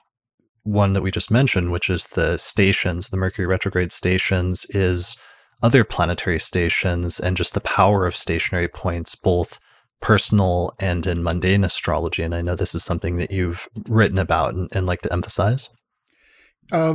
one 0.62 0.92
that 0.92 1.02
we 1.02 1.10
just 1.10 1.30
mentioned, 1.30 1.70
which 1.70 1.90
is 1.90 2.06
the 2.08 2.36
stations, 2.36 3.10
the 3.10 3.16
Mercury 3.16 3.46
retrograde 3.46 3.92
stations, 3.92 4.66
is 4.70 5.16
other 5.62 5.84
planetary 5.84 6.38
stations 6.38 7.18
and 7.18 7.36
just 7.36 7.54
the 7.54 7.60
power 7.60 8.06
of 8.06 8.14
stationary 8.14 8.68
points, 8.68 9.14
both 9.14 9.58
personal 10.00 10.74
and 10.78 11.06
in 11.06 11.22
mundane 11.22 11.64
astrology. 11.64 12.22
And 12.22 12.34
I 12.34 12.42
know 12.42 12.54
this 12.54 12.74
is 12.74 12.84
something 12.84 13.16
that 13.16 13.30
you've 13.30 13.68
written 13.88 14.18
about 14.18 14.54
and, 14.54 14.68
and 14.72 14.86
like 14.86 15.02
to 15.02 15.12
emphasize. 15.12 15.70
Uh, 16.72 16.94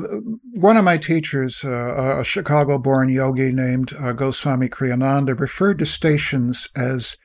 one 0.54 0.76
of 0.76 0.84
my 0.84 0.98
teachers, 0.98 1.64
uh, 1.64 2.18
a 2.20 2.24
Chicago 2.24 2.78
born 2.78 3.10
yogi 3.10 3.54
named 3.54 3.94
uh, 3.98 4.12
Goswami 4.12 4.68
Kriyananda, 4.68 5.40
referred 5.40 5.80
to 5.80 5.86
stations 5.86 6.68
as 6.76 7.16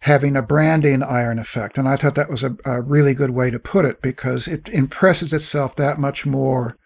having 0.00 0.36
a 0.36 0.42
branding 0.42 1.02
iron 1.02 1.38
effect. 1.38 1.76
And 1.76 1.88
I 1.88 1.96
thought 1.96 2.14
that 2.14 2.30
was 2.30 2.44
a, 2.44 2.56
a 2.64 2.80
really 2.80 3.12
good 3.12 3.30
way 3.30 3.50
to 3.50 3.58
put 3.58 3.84
it 3.84 4.00
because 4.00 4.48
it 4.48 4.68
impresses 4.68 5.32
itself 5.32 5.76
that 5.76 5.98
much 5.98 6.24
more 6.24 6.76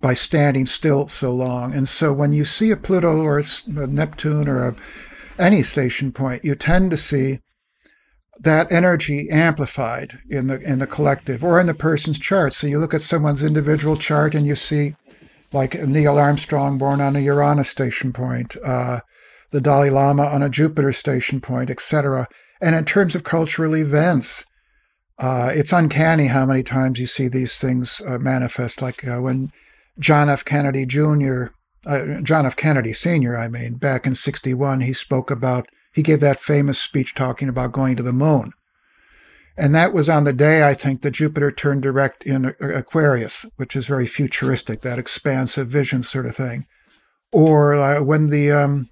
by 0.00 0.14
standing 0.14 0.66
still 0.66 1.08
so 1.08 1.32
long. 1.32 1.72
And 1.72 1.88
so 1.88 2.12
when 2.12 2.32
you 2.32 2.44
see 2.44 2.70
a 2.70 2.76
Pluto 2.76 3.22
or 3.22 3.38
a 3.38 3.86
Neptune 3.86 4.48
or 4.48 4.68
a, 4.68 4.76
any 5.38 5.62
station 5.62 6.12
point, 6.12 6.44
you 6.44 6.54
tend 6.54 6.90
to 6.90 6.96
see 6.96 7.38
that 8.40 8.72
energy 8.72 9.28
amplified 9.30 10.18
in 10.28 10.46
the 10.46 10.60
in 10.60 10.78
the 10.78 10.86
collective 10.86 11.44
or 11.44 11.60
in 11.60 11.66
the 11.66 11.74
person's 11.74 12.18
chart. 12.18 12.52
So 12.52 12.66
you 12.66 12.78
look 12.78 12.94
at 12.94 13.02
someone's 13.02 13.42
individual 13.42 13.96
chart 13.96 14.34
and 14.34 14.46
you 14.46 14.54
see, 14.54 14.96
like 15.52 15.74
Neil 15.74 16.18
Armstrong 16.18 16.78
born 16.78 17.00
on 17.00 17.16
a 17.16 17.20
Uranus 17.20 17.68
station 17.68 18.12
point, 18.12 18.56
uh, 18.64 19.00
the 19.50 19.60
Dalai 19.60 19.90
Lama 19.90 20.24
on 20.24 20.42
a 20.42 20.48
Jupiter 20.48 20.92
station 20.92 21.40
point, 21.40 21.68
etc. 21.68 22.28
And 22.62 22.74
in 22.74 22.84
terms 22.84 23.14
of 23.14 23.24
cultural 23.24 23.76
events, 23.76 24.46
uh, 25.18 25.50
it's 25.54 25.72
uncanny 25.72 26.28
how 26.28 26.46
many 26.46 26.62
times 26.62 26.98
you 26.98 27.06
see 27.06 27.28
these 27.28 27.58
things 27.58 28.00
uh, 28.06 28.18
manifest. 28.18 28.80
Like 28.80 29.06
uh, 29.06 29.18
when 29.18 29.52
John 29.98 30.30
F. 30.30 30.46
Kennedy 30.46 30.86
Jr., 30.86 31.48
uh, 31.86 32.20
John 32.22 32.46
F. 32.46 32.56
Kennedy 32.56 32.94
Sr., 32.94 33.36
I 33.36 33.48
mean, 33.48 33.74
back 33.74 34.06
in 34.06 34.14
'61, 34.14 34.80
he 34.80 34.94
spoke 34.94 35.30
about 35.30 35.68
he 35.92 36.02
gave 36.02 36.20
that 36.20 36.40
famous 36.40 36.78
speech 36.78 37.14
talking 37.14 37.48
about 37.48 37.72
going 37.72 37.96
to 37.96 38.02
the 38.02 38.12
moon. 38.12 38.52
And 39.56 39.74
that 39.74 39.92
was 39.92 40.08
on 40.08 40.24
the 40.24 40.32
day, 40.32 40.66
I 40.66 40.74
think, 40.74 41.02
that 41.02 41.10
Jupiter 41.10 41.50
turned 41.50 41.82
direct 41.82 42.22
in 42.22 42.54
Aquarius, 42.60 43.44
which 43.56 43.76
is 43.76 43.86
very 43.86 44.06
futuristic, 44.06 44.80
that 44.82 44.98
expansive 44.98 45.68
vision 45.68 46.02
sort 46.02 46.26
of 46.26 46.34
thing. 46.34 46.66
Or 47.32 47.74
uh, 47.74 48.00
when 48.02 48.30
the, 48.30 48.52
um, 48.52 48.88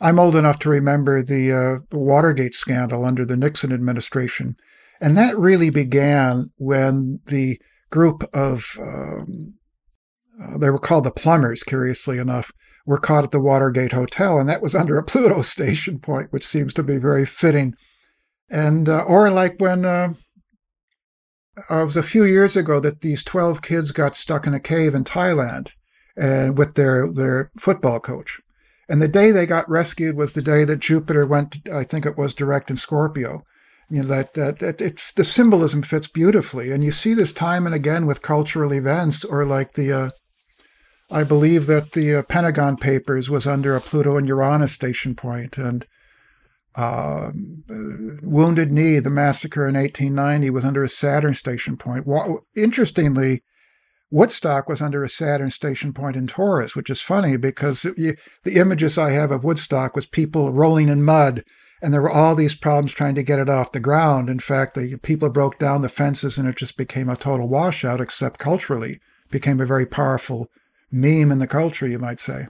I'm 0.00 0.18
old 0.18 0.36
enough 0.36 0.58
to 0.60 0.68
remember 0.68 1.22
the 1.22 1.52
uh, 1.52 1.96
Watergate 1.96 2.54
scandal 2.54 3.06
under 3.06 3.24
the 3.24 3.36
Nixon 3.36 3.72
administration. 3.72 4.56
And 5.00 5.16
that 5.16 5.38
really 5.38 5.70
began 5.70 6.50
when 6.58 7.20
the 7.26 7.58
group 7.90 8.24
of, 8.34 8.76
um, 8.80 9.54
uh, 10.42 10.58
they 10.58 10.68
were 10.68 10.78
called 10.78 11.04
the 11.04 11.10
plumbers, 11.10 11.62
curiously 11.62 12.18
enough, 12.18 12.52
were 12.86 12.98
caught 12.98 13.24
at 13.24 13.30
the 13.30 13.40
Watergate 13.40 13.92
Hotel, 13.92 14.38
and 14.38 14.48
that 14.48 14.62
was 14.62 14.74
under 14.74 14.98
a 14.98 15.04
Pluto 15.04 15.42
station 15.42 15.98
point, 15.98 16.32
which 16.32 16.46
seems 16.46 16.72
to 16.74 16.82
be 16.82 16.96
very 16.96 17.26
fitting. 17.26 17.74
And 18.50 18.88
uh, 18.88 19.02
or 19.04 19.30
like 19.30 19.56
when 19.58 19.84
uh, 19.84 20.14
uh, 21.70 21.82
it 21.82 21.84
was 21.84 21.96
a 21.96 22.02
few 22.02 22.24
years 22.24 22.56
ago 22.56 22.80
that 22.80 23.00
these 23.00 23.24
twelve 23.24 23.62
kids 23.62 23.90
got 23.90 24.16
stuck 24.16 24.46
in 24.46 24.54
a 24.54 24.60
cave 24.60 24.94
in 24.94 25.04
Thailand, 25.04 25.70
and 26.16 26.58
with 26.58 26.74
their 26.74 27.10
their 27.10 27.50
football 27.58 28.00
coach. 28.00 28.40
And 28.88 29.00
the 29.00 29.08
day 29.08 29.30
they 29.30 29.46
got 29.46 29.68
rescued 29.68 30.14
was 30.14 30.34
the 30.34 30.42
day 30.42 30.64
that 30.64 30.80
Jupiter 30.80 31.26
went. 31.26 31.68
I 31.72 31.84
think 31.84 32.04
it 32.04 32.18
was 32.18 32.34
direct 32.34 32.70
in 32.70 32.76
Scorpio. 32.76 33.44
You 33.88 34.02
know 34.02 34.08
that 34.08 34.34
that, 34.34 34.58
that 34.58 34.80
it, 34.80 35.12
the 35.16 35.24
symbolism 35.24 35.82
fits 35.82 36.06
beautifully, 36.06 36.70
and 36.70 36.84
you 36.84 36.90
see 36.90 37.14
this 37.14 37.32
time 37.32 37.64
and 37.64 37.74
again 37.74 38.04
with 38.04 38.22
cultural 38.22 38.74
events, 38.74 39.24
or 39.24 39.46
like 39.46 39.72
the 39.72 39.92
uh, 39.92 40.10
I 41.14 41.22
believe 41.22 41.66
that 41.66 41.92
the 41.92 42.16
uh, 42.16 42.22
Pentagon 42.22 42.76
Papers 42.76 43.30
was 43.30 43.46
under 43.46 43.76
a 43.76 43.80
Pluto 43.80 44.16
and 44.16 44.26
Uranus 44.26 44.72
station 44.72 45.14
point, 45.14 45.56
and 45.56 45.86
uh, 46.74 47.30
Wounded 48.20 48.72
Knee, 48.72 48.98
the 48.98 49.10
massacre 49.10 49.68
in 49.68 49.76
1890, 49.76 50.50
was 50.50 50.64
under 50.64 50.82
a 50.82 50.88
Saturn 50.88 51.34
station 51.34 51.76
point. 51.76 52.04
Well, 52.04 52.44
interestingly, 52.56 53.44
Woodstock 54.10 54.68
was 54.68 54.82
under 54.82 55.04
a 55.04 55.08
Saturn 55.08 55.52
station 55.52 55.92
point 55.92 56.16
in 56.16 56.26
Taurus, 56.26 56.74
which 56.74 56.90
is 56.90 57.00
funny 57.00 57.36
because 57.36 57.84
it, 57.84 58.18
the 58.42 58.58
images 58.58 58.98
I 58.98 59.10
have 59.10 59.30
of 59.30 59.44
Woodstock 59.44 59.94
was 59.94 60.06
people 60.06 60.50
rolling 60.50 60.88
in 60.88 61.04
mud, 61.04 61.44
and 61.80 61.94
there 61.94 62.02
were 62.02 62.10
all 62.10 62.34
these 62.34 62.56
problems 62.56 62.92
trying 62.92 63.14
to 63.14 63.22
get 63.22 63.38
it 63.38 63.48
off 63.48 63.70
the 63.70 63.78
ground. 63.78 64.28
In 64.28 64.40
fact, 64.40 64.74
the 64.74 64.96
people 64.96 65.28
broke 65.28 65.60
down 65.60 65.80
the 65.80 65.88
fences, 65.88 66.38
and 66.38 66.48
it 66.48 66.56
just 66.56 66.76
became 66.76 67.08
a 67.08 67.14
total 67.14 67.48
washout. 67.48 68.00
Except 68.00 68.40
culturally, 68.40 68.98
became 69.30 69.60
a 69.60 69.66
very 69.66 69.86
powerful 69.86 70.48
meme 70.90 71.32
in 71.32 71.38
the 71.38 71.46
culture, 71.46 71.86
you 71.86 71.98
might 71.98 72.20
say. 72.20 72.46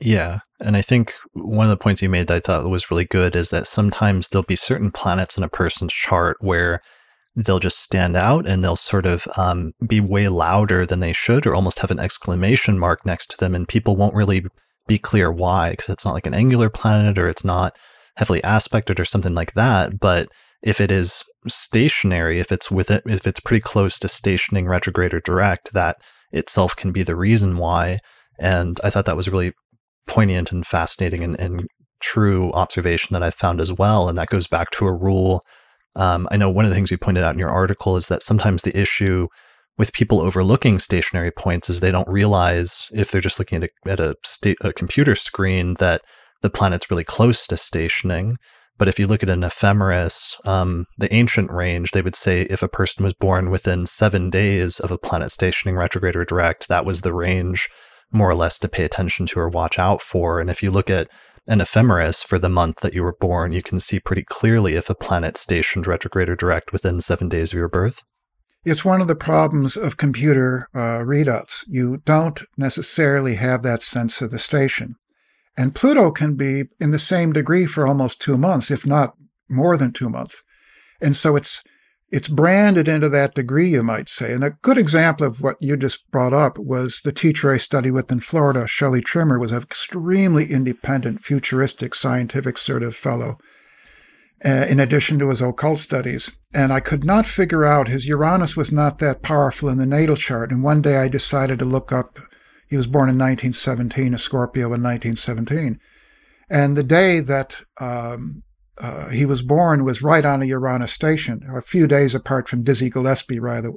Yeah. 0.00 0.38
And 0.60 0.76
I 0.76 0.82
think 0.82 1.14
one 1.34 1.66
of 1.66 1.70
the 1.70 1.76
points 1.76 2.00
you 2.00 2.08
made 2.08 2.28
that 2.28 2.36
I 2.36 2.40
thought 2.40 2.68
was 2.70 2.90
really 2.90 3.04
good 3.04 3.36
is 3.36 3.50
that 3.50 3.66
sometimes 3.66 4.28
there'll 4.28 4.44
be 4.44 4.56
certain 4.56 4.90
planets 4.90 5.36
in 5.36 5.44
a 5.44 5.48
person's 5.48 5.92
chart 5.92 6.38
where 6.40 6.80
they'll 7.36 7.58
just 7.58 7.78
stand 7.78 8.16
out 8.16 8.48
and 8.48 8.64
they'll 8.64 8.76
sort 8.76 9.06
of 9.06 9.26
um, 9.36 9.72
be 9.86 10.00
way 10.00 10.28
louder 10.28 10.86
than 10.86 11.00
they 11.00 11.12
should 11.12 11.46
or 11.46 11.54
almost 11.54 11.80
have 11.80 11.90
an 11.90 12.00
exclamation 12.00 12.78
mark 12.78 13.04
next 13.04 13.30
to 13.30 13.36
them. 13.36 13.54
And 13.54 13.68
people 13.68 13.94
won't 13.94 14.14
really 14.14 14.44
be 14.88 14.98
clear 14.98 15.30
why, 15.30 15.70
because 15.70 15.90
it's 15.90 16.04
not 16.04 16.14
like 16.14 16.26
an 16.26 16.34
angular 16.34 16.70
planet 16.70 17.18
or 17.18 17.28
it's 17.28 17.44
not 17.44 17.76
heavily 18.16 18.40
aspected 18.42 18.98
or 18.98 19.04
something 19.04 19.34
like 19.34 19.52
that. 19.52 20.00
But 20.00 20.28
if 20.62 20.80
it 20.80 20.90
is 20.90 21.22
stationary, 21.46 22.40
if 22.40 22.50
it's 22.50 22.70
with 22.70 22.90
it, 22.90 23.02
if 23.06 23.26
it's 23.26 23.40
pretty 23.40 23.60
close 23.60 23.98
to 24.00 24.08
stationing 24.08 24.66
retrograde 24.66 25.14
or 25.14 25.20
direct, 25.20 25.72
that 25.72 25.96
itself 26.32 26.76
can 26.76 26.92
be 26.92 27.02
the 27.02 27.16
reason 27.16 27.56
why. 27.56 27.98
And 28.38 28.80
I 28.82 28.90
thought 28.90 29.06
that 29.06 29.16
was 29.16 29.28
really 29.28 29.52
poignant 30.06 30.50
and 30.52 30.66
fascinating 30.66 31.22
and, 31.22 31.38
and 31.38 31.66
true 32.00 32.50
observation 32.52 33.14
that 33.14 33.22
I 33.22 33.30
found 33.30 33.60
as 33.60 33.72
well. 33.72 34.08
And 34.08 34.16
that 34.18 34.28
goes 34.28 34.46
back 34.46 34.70
to 34.72 34.86
a 34.86 34.92
rule. 34.92 35.42
Um, 35.96 36.26
I 36.30 36.36
know 36.36 36.50
one 36.50 36.64
of 36.64 36.70
the 36.70 36.74
things 36.74 36.90
you 36.90 36.98
pointed 36.98 37.24
out 37.24 37.34
in 37.34 37.38
your 37.38 37.50
article 37.50 37.96
is 37.96 38.08
that 38.08 38.22
sometimes 38.22 38.62
the 38.62 38.78
issue 38.78 39.28
with 39.76 39.92
people 39.92 40.20
overlooking 40.20 40.78
stationary 40.78 41.30
points 41.30 41.70
is 41.70 41.80
they 41.80 41.90
don't 41.90 42.08
realize 42.08 42.86
if 42.92 43.10
they're 43.10 43.20
just 43.20 43.38
looking 43.38 43.62
at 43.62 43.70
a, 43.70 43.90
at 43.90 44.00
a, 44.00 44.16
sta- 44.24 44.56
a 44.62 44.72
computer 44.72 45.14
screen 45.14 45.74
that 45.78 46.02
the 46.42 46.50
planet's 46.50 46.90
really 46.90 47.04
close 47.04 47.46
to 47.46 47.56
stationing. 47.56 48.36
But 48.80 48.88
if 48.88 48.98
you 48.98 49.06
look 49.06 49.22
at 49.22 49.28
an 49.28 49.44
ephemeris, 49.44 50.38
um, 50.46 50.86
the 50.96 51.12
ancient 51.12 51.52
range, 51.52 51.90
they 51.90 52.00
would 52.00 52.16
say 52.16 52.44
if 52.44 52.62
a 52.62 52.68
person 52.68 53.04
was 53.04 53.12
born 53.12 53.50
within 53.50 53.84
seven 53.84 54.30
days 54.30 54.80
of 54.80 54.90
a 54.90 54.96
planet 54.96 55.30
stationing 55.30 55.76
retrograde 55.76 56.16
or 56.16 56.24
direct, 56.24 56.66
that 56.68 56.86
was 56.86 57.02
the 57.02 57.12
range 57.12 57.68
more 58.10 58.30
or 58.30 58.34
less 58.34 58.58
to 58.60 58.70
pay 58.70 58.84
attention 58.84 59.26
to 59.26 59.38
or 59.38 59.50
watch 59.50 59.78
out 59.78 60.00
for. 60.00 60.40
And 60.40 60.48
if 60.48 60.62
you 60.62 60.70
look 60.70 60.88
at 60.88 61.08
an 61.46 61.60
ephemeris 61.60 62.22
for 62.22 62.38
the 62.38 62.48
month 62.48 62.76
that 62.80 62.94
you 62.94 63.02
were 63.02 63.16
born, 63.20 63.52
you 63.52 63.62
can 63.62 63.80
see 63.80 64.00
pretty 64.00 64.24
clearly 64.24 64.76
if 64.76 64.88
a 64.88 64.94
planet 64.94 65.36
stationed 65.36 65.86
retrograde 65.86 66.30
or 66.30 66.36
direct 66.36 66.72
within 66.72 67.02
seven 67.02 67.28
days 67.28 67.52
of 67.52 67.58
your 67.58 67.68
birth. 67.68 68.02
It's 68.64 68.82
one 68.82 69.02
of 69.02 69.08
the 69.08 69.14
problems 69.14 69.76
of 69.76 69.98
computer 69.98 70.68
uh, 70.74 71.00
readouts. 71.00 71.64
You 71.66 71.98
don't 72.06 72.42
necessarily 72.56 73.34
have 73.34 73.60
that 73.60 73.82
sense 73.82 74.22
of 74.22 74.30
the 74.30 74.38
station. 74.38 74.88
And 75.60 75.74
Pluto 75.74 76.10
can 76.10 76.36
be 76.36 76.64
in 76.80 76.90
the 76.90 76.98
same 76.98 77.34
degree 77.34 77.66
for 77.66 77.86
almost 77.86 78.18
two 78.18 78.38
months, 78.38 78.70
if 78.70 78.86
not 78.86 79.14
more 79.46 79.76
than 79.76 79.92
two 79.92 80.08
months. 80.08 80.42
And 81.02 81.14
so 81.14 81.36
it's 81.36 81.62
it's 82.10 82.28
branded 82.28 82.88
into 82.88 83.10
that 83.10 83.34
degree, 83.34 83.68
you 83.68 83.82
might 83.82 84.08
say. 84.08 84.32
And 84.32 84.42
a 84.42 84.56
good 84.62 84.78
example 84.78 85.26
of 85.26 85.42
what 85.42 85.58
you 85.60 85.76
just 85.76 86.10
brought 86.10 86.32
up 86.32 86.58
was 86.58 87.02
the 87.02 87.12
teacher 87.12 87.52
I 87.52 87.58
studied 87.58 87.90
with 87.90 88.10
in 88.10 88.20
Florida, 88.20 88.66
Shelley 88.66 89.02
Trimmer, 89.02 89.38
was 89.38 89.52
an 89.52 89.58
extremely 89.58 90.46
independent, 90.50 91.20
futuristic, 91.20 91.94
scientific 91.94 92.56
sort 92.56 92.82
of 92.82 92.96
fellow, 92.96 93.36
uh, 94.42 94.66
in 94.70 94.80
addition 94.80 95.18
to 95.18 95.28
his 95.28 95.42
occult 95.42 95.78
studies. 95.78 96.32
And 96.54 96.72
I 96.72 96.80
could 96.80 97.04
not 97.04 97.26
figure 97.26 97.66
out 97.66 97.86
his 97.86 98.06
Uranus 98.06 98.56
was 98.56 98.72
not 98.72 98.98
that 99.00 99.20
powerful 99.20 99.68
in 99.68 99.76
the 99.76 99.84
natal 99.84 100.16
chart. 100.16 100.50
And 100.50 100.62
one 100.62 100.80
day 100.80 100.96
I 100.96 101.08
decided 101.08 101.58
to 101.58 101.66
look 101.66 101.92
up, 101.92 102.18
he 102.70 102.76
was 102.76 102.86
born 102.86 103.08
in 103.08 103.18
1917, 103.18 104.14
a 104.14 104.18
Scorpio 104.18 104.66
in 104.66 104.80
1917. 104.80 105.76
And 106.48 106.76
the 106.76 106.84
day 106.84 107.18
that 107.18 107.60
um, 107.80 108.44
uh, 108.78 109.08
he 109.08 109.26
was 109.26 109.42
born 109.42 109.84
was 109.84 110.02
right 110.02 110.24
on 110.24 110.40
a 110.40 110.46
Uranus 110.46 110.92
station, 110.92 111.44
a 111.52 111.60
few 111.60 111.88
days 111.88 112.14
apart 112.14 112.48
from 112.48 112.62
Dizzy 112.62 112.88
Gillespie, 112.88 113.40
by 113.40 113.60
the, 113.60 113.72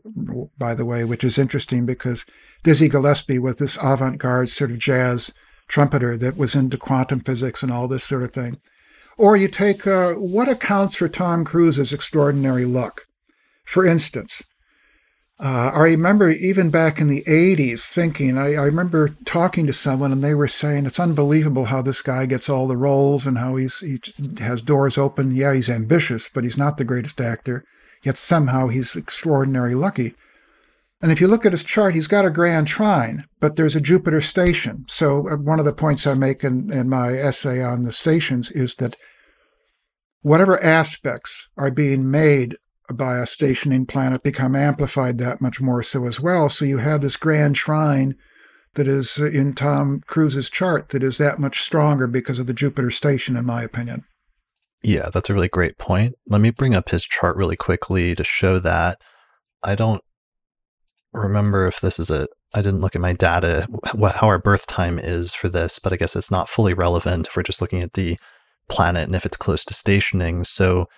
by 0.59 0.75
the 0.75 0.85
way, 0.85 1.03
which 1.03 1.23
is 1.23 1.39
interesting 1.39 1.87
because 1.87 2.23
Dizzy 2.63 2.87
Gillespie 2.87 3.39
was 3.39 3.57
this 3.57 3.77
avant 3.81 4.19
garde 4.19 4.49
sort 4.49 4.69
of 4.69 4.77
jazz 4.77 5.33
trumpeter 5.67 6.15
that 6.17 6.37
was 6.37 6.53
into 6.53 6.77
quantum 6.77 7.19
physics 7.19 7.63
and 7.63 7.73
all 7.73 7.87
this 7.87 8.03
sort 8.03 8.21
of 8.21 8.31
thing. 8.31 8.59
Or 9.17 9.35
you 9.35 9.47
take 9.47 9.87
uh, 9.87 10.13
what 10.13 10.49
accounts 10.49 10.95
for 10.95 11.09
Tom 11.09 11.45
Cruise's 11.45 11.93
extraordinary 11.93 12.65
luck. 12.65 13.07
For 13.65 13.85
instance, 13.85 14.43
uh, 15.43 15.71
I 15.75 15.79
remember 15.81 16.29
even 16.29 16.69
back 16.69 17.01
in 17.01 17.07
the 17.07 17.21
80s 17.27 17.91
thinking, 17.91 18.37
I, 18.37 18.53
I, 18.53 18.63
remember 18.63 19.09
talking 19.25 19.67
to 19.67 19.73
someone 19.73 20.13
and 20.13 20.23
they 20.23 20.33
were 20.33 20.47
saying 20.47 20.85
it's 20.85 21.01
unbelievable 21.01 21.65
how 21.65 21.81
this 21.81 22.01
guy 22.01 22.25
gets 22.25 22.47
all 22.47 22.65
the 22.65 22.77
roles 22.77 23.27
and 23.27 23.37
how 23.37 23.57
he's, 23.57 23.81
he 23.81 23.99
has 24.39 24.61
doors 24.61 24.97
open. 24.97 25.35
Yeah, 25.35 25.53
he's 25.53 25.69
ambitious, 25.69 26.29
but 26.29 26.45
he's 26.45 26.57
not 26.57 26.77
the 26.77 26.85
greatest 26.85 27.19
actor. 27.19 27.61
Yet 28.03 28.15
somehow 28.15 28.69
he's 28.69 28.95
extraordinarily 28.95 29.75
lucky. 29.75 30.15
And 31.01 31.11
if 31.11 31.19
you 31.19 31.27
look 31.27 31.45
at 31.45 31.51
his 31.51 31.65
chart, 31.65 31.93
he's 31.93 32.07
got 32.07 32.23
a 32.23 32.31
grand 32.31 32.67
trine, 32.67 33.25
but 33.41 33.57
there's 33.57 33.75
a 33.75 33.81
Jupiter 33.81 34.21
station. 34.21 34.85
So 34.87 35.27
uh, 35.27 35.35
one 35.35 35.59
of 35.59 35.65
the 35.65 35.75
points 35.75 36.07
I 36.07 36.13
make 36.13 36.45
in, 36.45 36.71
in 36.71 36.87
my 36.87 37.11
essay 37.11 37.61
on 37.61 37.83
the 37.83 37.91
stations 37.91 38.49
is 38.49 38.75
that 38.75 38.95
whatever 40.21 40.63
aspects 40.63 41.49
are 41.57 41.69
being 41.69 42.09
made 42.09 42.55
by 42.91 43.17
a 43.17 43.25
stationing 43.25 43.85
planet 43.85 44.23
become 44.23 44.55
amplified 44.55 45.17
that 45.17 45.41
much 45.41 45.61
more 45.61 45.83
so 45.83 46.05
as 46.05 46.19
well. 46.19 46.49
So 46.49 46.65
you 46.65 46.79
have 46.79 47.01
this 47.01 47.15
grand 47.15 47.55
trine 47.55 48.15
that 48.75 48.87
is 48.87 49.17
in 49.17 49.53
Tom 49.53 50.01
Cruise's 50.07 50.49
chart 50.49 50.89
that 50.89 51.03
is 51.03 51.17
that 51.17 51.39
much 51.39 51.61
stronger 51.61 52.07
because 52.07 52.39
of 52.39 52.47
the 52.47 52.53
Jupiter 52.53 52.91
station, 52.91 53.37
in 53.37 53.45
my 53.45 53.63
opinion. 53.63 54.03
Yeah, 54.81 55.09
that's 55.13 55.29
a 55.29 55.33
really 55.33 55.47
great 55.47 55.77
point. 55.77 56.15
Let 56.27 56.41
me 56.41 56.49
bring 56.49 56.75
up 56.75 56.89
his 56.89 57.03
chart 57.03 57.37
really 57.37 57.55
quickly 57.55 58.15
to 58.15 58.23
show 58.23 58.59
that. 58.59 58.99
I 59.63 59.75
don't 59.75 60.01
remember 61.13 61.65
if 61.67 61.79
this 61.79 61.99
is 61.99 62.09
a, 62.09 62.27
I 62.53 62.61
didn't 62.61 62.81
look 62.81 62.95
at 62.95 63.01
my 63.01 63.13
data, 63.13 63.67
what, 63.95 64.15
how 64.15 64.27
our 64.27 64.39
birth 64.39 64.67
time 64.67 64.99
is 64.99 65.33
for 65.33 65.47
this, 65.47 65.79
but 65.79 65.93
I 65.93 65.95
guess 65.95 66.15
it's 66.15 66.31
not 66.31 66.49
fully 66.49 66.73
relevant 66.73 67.27
if 67.27 67.35
we're 67.35 67.43
just 67.43 67.61
looking 67.61 67.81
at 67.81 67.93
the 67.93 68.17
planet 68.67 69.05
and 69.05 69.15
if 69.15 69.25
it's 69.25 69.37
close 69.37 69.63
to 69.65 69.73
stationing. 69.73 70.43
So 70.43 70.89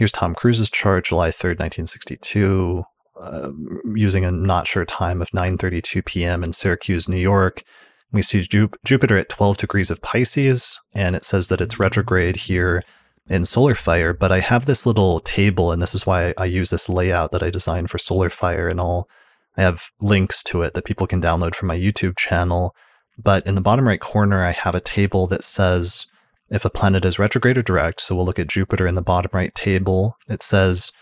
Here's 0.00 0.10
Tom 0.10 0.34
Cruise's 0.34 0.70
chart, 0.70 1.04
July 1.04 1.28
3rd, 1.28 1.60
1962, 1.60 2.84
uh, 3.20 3.50
using 3.94 4.24
a 4.24 4.30
not 4.30 4.66
sure 4.66 4.86
time 4.86 5.20
of 5.20 5.28
9:32 5.32 6.02
p.m. 6.06 6.42
in 6.42 6.54
Syracuse, 6.54 7.06
New 7.06 7.18
York. 7.18 7.62
We 8.10 8.22
see 8.22 8.40
Ju- 8.40 8.70
Jupiter 8.82 9.18
at 9.18 9.28
12 9.28 9.58
degrees 9.58 9.90
of 9.90 10.00
Pisces, 10.00 10.80
and 10.94 11.14
it 11.14 11.26
says 11.26 11.48
that 11.48 11.60
it's 11.60 11.78
retrograde 11.78 12.36
here 12.36 12.82
in 13.28 13.44
Solar 13.44 13.74
Fire. 13.74 14.14
But 14.14 14.32
I 14.32 14.40
have 14.40 14.64
this 14.64 14.86
little 14.86 15.20
table, 15.20 15.70
and 15.70 15.82
this 15.82 15.94
is 15.94 16.06
why 16.06 16.32
I 16.38 16.46
use 16.46 16.70
this 16.70 16.88
layout 16.88 17.30
that 17.32 17.42
I 17.42 17.50
designed 17.50 17.90
for 17.90 17.98
Solar 17.98 18.30
Fire 18.30 18.68
and 18.68 18.80
all. 18.80 19.06
I 19.58 19.60
have 19.60 19.90
links 20.00 20.42
to 20.44 20.62
it 20.62 20.72
that 20.72 20.86
people 20.86 21.08
can 21.08 21.20
download 21.20 21.54
from 21.54 21.68
my 21.68 21.76
YouTube 21.76 22.16
channel. 22.16 22.74
But 23.22 23.46
in 23.46 23.54
the 23.54 23.60
bottom 23.60 23.86
right 23.86 24.00
corner, 24.00 24.42
I 24.42 24.52
have 24.52 24.74
a 24.74 24.80
table 24.80 25.26
that 25.26 25.44
says 25.44 26.06
if 26.50 26.64
a 26.64 26.70
planet 26.70 27.04
is 27.04 27.18
retrograde 27.18 27.58
or 27.58 27.62
direct, 27.62 28.00
so 28.00 28.14
we'll 28.14 28.24
look 28.24 28.38
at 28.38 28.48
Jupiter 28.48 28.86
in 28.86 28.94
the 28.94 29.02
bottom 29.02 29.30
right 29.32 29.54
table, 29.54 30.16
it 30.28 30.42
says 30.42 30.92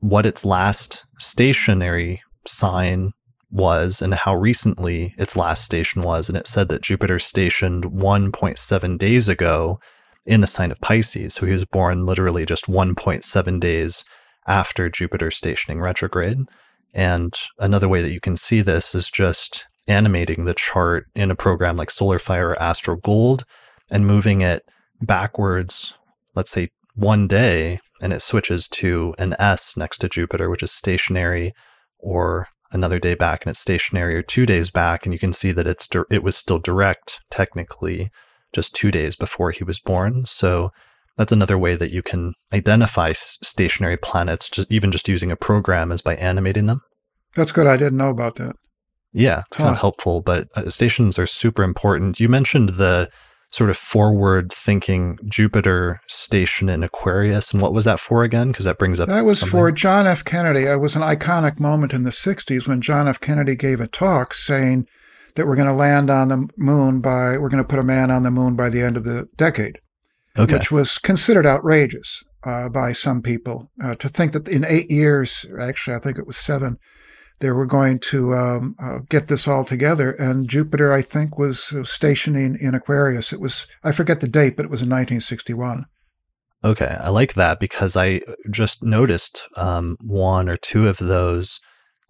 what 0.00 0.26
its 0.26 0.44
last 0.44 1.04
stationary 1.18 2.22
sign 2.46 3.12
was 3.50 4.02
and 4.02 4.14
how 4.14 4.34
recently 4.34 5.14
its 5.16 5.36
last 5.36 5.64
station 5.64 6.02
was. 6.02 6.28
And 6.28 6.36
it 6.36 6.46
said 6.46 6.68
that 6.68 6.82
Jupiter 6.82 7.18
stationed 7.18 7.84
1.7 7.84 8.98
days 8.98 9.28
ago 9.28 9.80
in 10.26 10.40
the 10.40 10.46
sign 10.46 10.70
of 10.70 10.80
Pisces. 10.80 11.34
So 11.34 11.46
he 11.46 11.52
was 11.52 11.64
born 11.64 12.04
literally 12.04 12.44
just 12.44 12.66
1.7 12.66 13.60
days 13.60 14.04
after 14.46 14.90
Jupiter 14.90 15.30
stationing 15.30 15.80
retrograde. 15.80 16.38
And 16.92 17.34
another 17.58 17.88
way 17.88 18.02
that 18.02 18.12
you 18.12 18.20
can 18.20 18.36
see 18.36 18.60
this 18.60 18.94
is 18.94 19.10
just 19.10 19.66
animating 19.86 20.44
the 20.44 20.54
chart 20.54 21.06
in 21.14 21.30
a 21.30 21.36
program 21.36 21.76
like 21.76 21.90
SolarFire 21.90 22.50
or 22.50 22.62
Astro 22.62 22.96
Gold 22.96 23.44
and 23.90 24.06
moving 24.06 24.40
it 24.40 24.68
backwards, 25.04 25.94
let's 26.34 26.50
say 26.50 26.70
one 26.94 27.26
day, 27.26 27.80
and 28.00 28.12
it 28.12 28.22
switches 28.22 28.68
to 28.68 29.14
an 29.18 29.34
S 29.38 29.76
next 29.76 29.98
to 29.98 30.08
Jupiter, 30.08 30.48
which 30.48 30.62
is 30.62 30.72
stationary, 30.72 31.52
or 31.98 32.48
another 32.70 32.98
day 32.98 33.14
back 33.14 33.44
and 33.44 33.50
it's 33.50 33.60
stationary, 33.60 34.16
or 34.16 34.22
two 34.22 34.46
days 34.46 34.70
back, 34.70 35.04
and 35.04 35.12
you 35.12 35.18
can 35.18 35.32
see 35.32 35.52
that 35.52 35.66
it's 35.66 35.88
it 36.10 36.22
was 36.22 36.36
still 36.36 36.58
direct 36.58 37.20
technically 37.30 38.10
just 38.52 38.74
two 38.74 38.90
days 38.90 39.16
before 39.16 39.50
he 39.50 39.64
was 39.64 39.80
born. 39.80 40.26
So 40.26 40.70
that's 41.16 41.32
another 41.32 41.58
way 41.58 41.76
that 41.76 41.92
you 41.92 42.02
can 42.02 42.34
identify 42.52 43.12
stationary 43.12 43.96
planets, 43.96 44.48
just 44.48 44.72
even 44.72 44.90
just 44.90 45.08
using 45.08 45.30
a 45.30 45.36
program, 45.36 45.92
is 45.92 46.02
by 46.02 46.16
animating 46.16 46.66
them. 46.66 46.80
That's 47.36 47.52
good. 47.52 47.66
I 47.66 47.76
didn't 47.76 47.98
know 47.98 48.10
about 48.10 48.36
that. 48.36 48.56
Yeah, 49.12 49.42
it's 49.46 49.56
huh. 49.56 49.64
kind 49.64 49.74
of 49.74 49.80
helpful, 49.80 50.20
but 50.20 50.48
uh, 50.56 50.70
stations 50.70 51.18
are 51.18 51.26
super 51.26 51.62
important. 51.62 52.18
You 52.18 52.28
mentioned 52.28 52.70
the 52.70 53.08
sort 53.54 53.70
of 53.70 53.76
forward 53.76 54.52
thinking 54.52 55.16
Jupiter 55.28 56.00
station 56.08 56.68
in 56.68 56.82
Aquarius. 56.82 57.52
And 57.52 57.62
what 57.62 57.72
was 57.72 57.84
that 57.84 58.00
for 58.00 58.24
again? 58.24 58.48
Because 58.48 58.64
that 58.64 58.78
brings 58.78 58.98
up. 58.98 59.08
That 59.08 59.24
was 59.24 59.38
something. 59.38 59.52
for 59.52 59.70
John 59.70 60.08
F. 60.08 60.24
Kennedy. 60.24 60.64
It 60.64 60.80
was 60.80 60.96
an 60.96 61.02
iconic 61.02 61.60
moment 61.60 61.94
in 61.94 62.02
the 62.02 62.10
60s 62.10 62.66
when 62.66 62.80
John 62.80 63.06
F. 63.06 63.20
Kennedy 63.20 63.54
gave 63.54 63.80
a 63.80 63.86
talk 63.86 64.34
saying 64.34 64.88
that 65.36 65.46
we're 65.46 65.54
going 65.54 65.68
to 65.68 65.72
land 65.72 66.10
on 66.10 66.28
the 66.28 66.48
moon 66.56 67.00
by, 67.00 67.38
we're 67.38 67.48
going 67.48 67.62
to 67.62 67.68
put 67.68 67.78
a 67.78 67.84
man 67.84 68.10
on 68.10 68.24
the 68.24 68.32
moon 68.32 68.56
by 68.56 68.68
the 68.68 68.82
end 68.82 68.96
of 68.96 69.04
the 69.04 69.28
decade. 69.36 69.78
Okay. 70.36 70.54
Which 70.54 70.72
was 70.72 70.98
considered 70.98 71.46
outrageous 71.46 72.24
uh, 72.42 72.68
by 72.68 72.90
some 72.90 73.22
people 73.22 73.70
uh, 73.80 73.94
to 73.94 74.08
think 74.08 74.32
that 74.32 74.48
in 74.48 74.64
eight 74.66 74.90
years, 74.90 75.46
actually, 75.60 75.94
I 75.94 76.00
think 76.00 76.18
it 76.18 76.26
was 76.26 76.36
seven, 76.36 76.76
they 77.40 77.50
were 77.50 77.66
going 77.66 77.98
to 77.98 78.34
um, 78.34 78.74
uh, 78.82 79.00
get 79.08 79.26
this 79.28 79.48
all 79.48 79.64
together. 79.64 80.12
And 80.12 80.48
Jupiter, 80.48 80.92
I 80.92 81.02
think, 81.02 81.38
was 81.38 81.72
uh, 81.72 81.84
stationing 81.84 82.56
in 82.60 82.74
Aquarius. 82.74 83.32
It 83.32 83.40
was, 83.40 83.66
I 83.82 83.92
forget 83.92 84.20
the 84.20 84.28
date, 84.28 84.56
but 84.56 84.64
it 84.64 84.70
was 84.70 84.82
in 84.82 84.88
1961. 84.88 85.86
Okay, 86.64 86.96
I 86.98 87.10
like 87.10 87.34
that 87.34 87.60
because 87.60 87.96
I 87.96 88.22
just 88.50 88.82
noticed 88.82 89.46
um, 89.56 89.96
one 90.02 90.48
or 90.48 90.56
two 90.56 90.88
of 90.88 90.96
those 90.96 91.60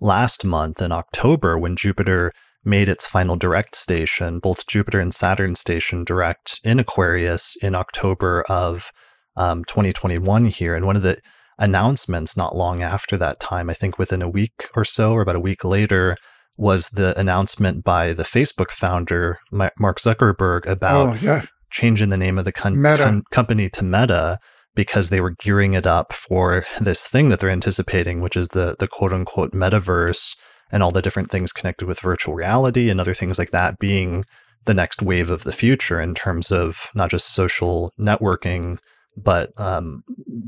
last 0.01 0.45
month 0.45 0.81
in 0.81 0.93
October 0.93 1.59
when 1.59 1.75
Jupiter 1.75 2.33
made 2.65 2.89
its 2.89 3.07
final 3.07 3.37
direct 3.37 3.75
station, 3.75 4.39
both 4.39 4.67
Jupiter 4.67 5.01
and 5.01 5.13
Saturn 5.13 5.55
station 5.55 6.05
direct 6.05 6.61
in 6.65 6.79
Aquarius 6.79 7.57
in 7.63 7.75
October 7.75 8.45
of 8.49 8.91
um, 9.37 9.65
2021 9.65 10.47
here. 10.47 10.75
And 10.75 10.87
one 10.87 10.97
of 10.97 11.03
the 11.03 11.19
announcements 11.59 12.37
not 12.37 12.57
long 12.57 12.83
after 12.83 13.17
that 13.17 13.41
time, 13.41 13.71
I 13.71 13.75
think 13.75 13.99
within 13.99 14.23
a 14.23 14.29
week 14.29 14.69
or 14.75 14.85
so, 14.85 15.13
or 15.13 15.23
about 15.23 15.37
a 15.37 15.41
week 15.41 15.65
later, 15.65 16.17
was 16.57 16.91
the 16.91 17.19
announcement 17.19 17.85
by 17.85 18.13
the 18.13 18.23
Facebook 18.23 18.71
founder, 18.71 19.39
Mark 19.51 19.99
Zuckerberg, 19.99 20.67
about 20.67 21.09
oh, 21.09 21.15
yeah. 21.21 21.43
changing 21.71 22.11
the 22.11 22.17
name 22.17 22.39
of 22.39 22.45
the 22.45 22.53
con- 22.53 23.23
company 23.31 23.69
to 23.71 23.85
Meta 23.85 24.39
because 24.75 25.11
they 25.11 25.21
were 25.21 25.35
gearing 25.39 25.75
it 25.75 25.87
up 25.87 26.13
for 26.13 26.65
this 26.81 27.07
thing 27.07 27.29
that 27.29 27.41
they're 27.41 27.51
anticipating, 27.51 28.21
which 28.21 28.37
is 28.37 28.49
the, 28.49 28.77
the 28.79 28.89
quote 28.89 29.13
unquote 29.13 29.53
metaverse 29.53 30.37
and 30.73 30.83
all 30.83 30.91
the 30.91 31.03
different 31.03 31.31
things 31.31 31.53
connected 31.53 31.87
with 31.87 32.01
virtual 32.01 32.35
reality 32.35 32.91
and 32.91 33.01
other 33.01 33.15
things 33.15 33.39
like 33.39 33.51
that 33.51 33.79
being 33.79 34.25
the 34.65 34.75
next 34.75 35.03
wave 35.03 35.31
of 35.31 35.45
the 35.45 35.53
future 35.53 36.01
in 36.01 36.15
terms 36.15 36.51
of 36.51 36.89
not 36.95 37.11
just 37.11 37.33
social 37.33 37.93
networking 37.99 38.79
but 39.17 39.51
um, 39.59 40.03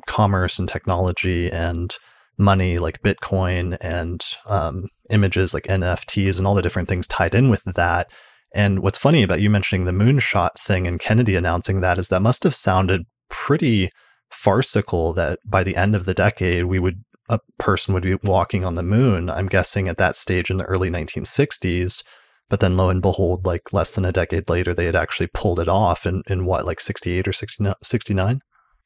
commerce 0.06 0.58
and 0.58 0.68
technology 0.68 1.50
and 1.50 1.96
money 2.38 2.78
like 2.78 3.02
Bitcoin 3.02 3.76
and 3.80 4.24
um, 4.46 4.88
images 5.10 5.54
like 5.54 5.64
NFTs 5.64 6.38
and 6.38 6.46
all 6.46 6.54
the 6.54 6.62
different 6.62 6.88
things 6.88 7.06
tied 7.06 7.34
in 7.34 7.48
with 7.48 7.64
that. 7.64 8.10
And 8.54 8.80
what's 8.80 8.98
funny 8.98 9.22
about 9.22 9.40
you 9.40 9.50
mentioning 9.50 9.84
the 9.84 9.92
moonshot 9.92 10.58
thing 10.58 10.86
and 10.86 11.00
Kennedy 11.00 11.34
announcing 11.34 11.80
that 11.80 11.98
is 11.98 12.08
that 12.08 12.22
must 12.22 12.44
have 12.44 12.54
sounded 12.54 13.06
pretty 13.28 13.90
farcical 14.30 15.12
that 15.14 15.38
by 15.48 15.62
the 15.62 15.76
end 15.76 15.94
of 15.94 16.04
the 16.04 16.14
decade 16.14 16.64
we 16.64 16.78
would 16.78 17.04
a 17.28 17.40
person 17.58 17.92
would 17.94 18.02
be 18.02 18.14
walking 18.22 18.64
on 18.64 18.76
the 18.76 18.82
moon. 18.82 19.28
I'm 19.28 19.48
guessing 19.48 19.88
at 19.88 19.98
that 19.98 20.16
stage 20.16 20.50
in 20.50 20.58
the 20.58 20.64
early 20.64 20.90
1960s. 20.90 22.02
But 22.48 22.60
then 22.60 22.76
lo 22.76 22.88
and 22.88 23.02
behold, 23.02 23.44
like 23.44 23.72
less 23.72 23.92
than 23.92 24.04
a 24.04 24.12
decade 24.12 24.48
later, 24.48 24.72
they 24.72 24.84
had 24.84 24.94
actually 24.94 25.26
pulled 25.26 25.58
it 25.58 25.68
off 25.68 26.06
in, 26.06 26.22
in 26.28 26.44
what, 26.44 26.64
like 26.64 26.78
68 26.78 27.26
or 27.26 27.32
69? 27.32 28.40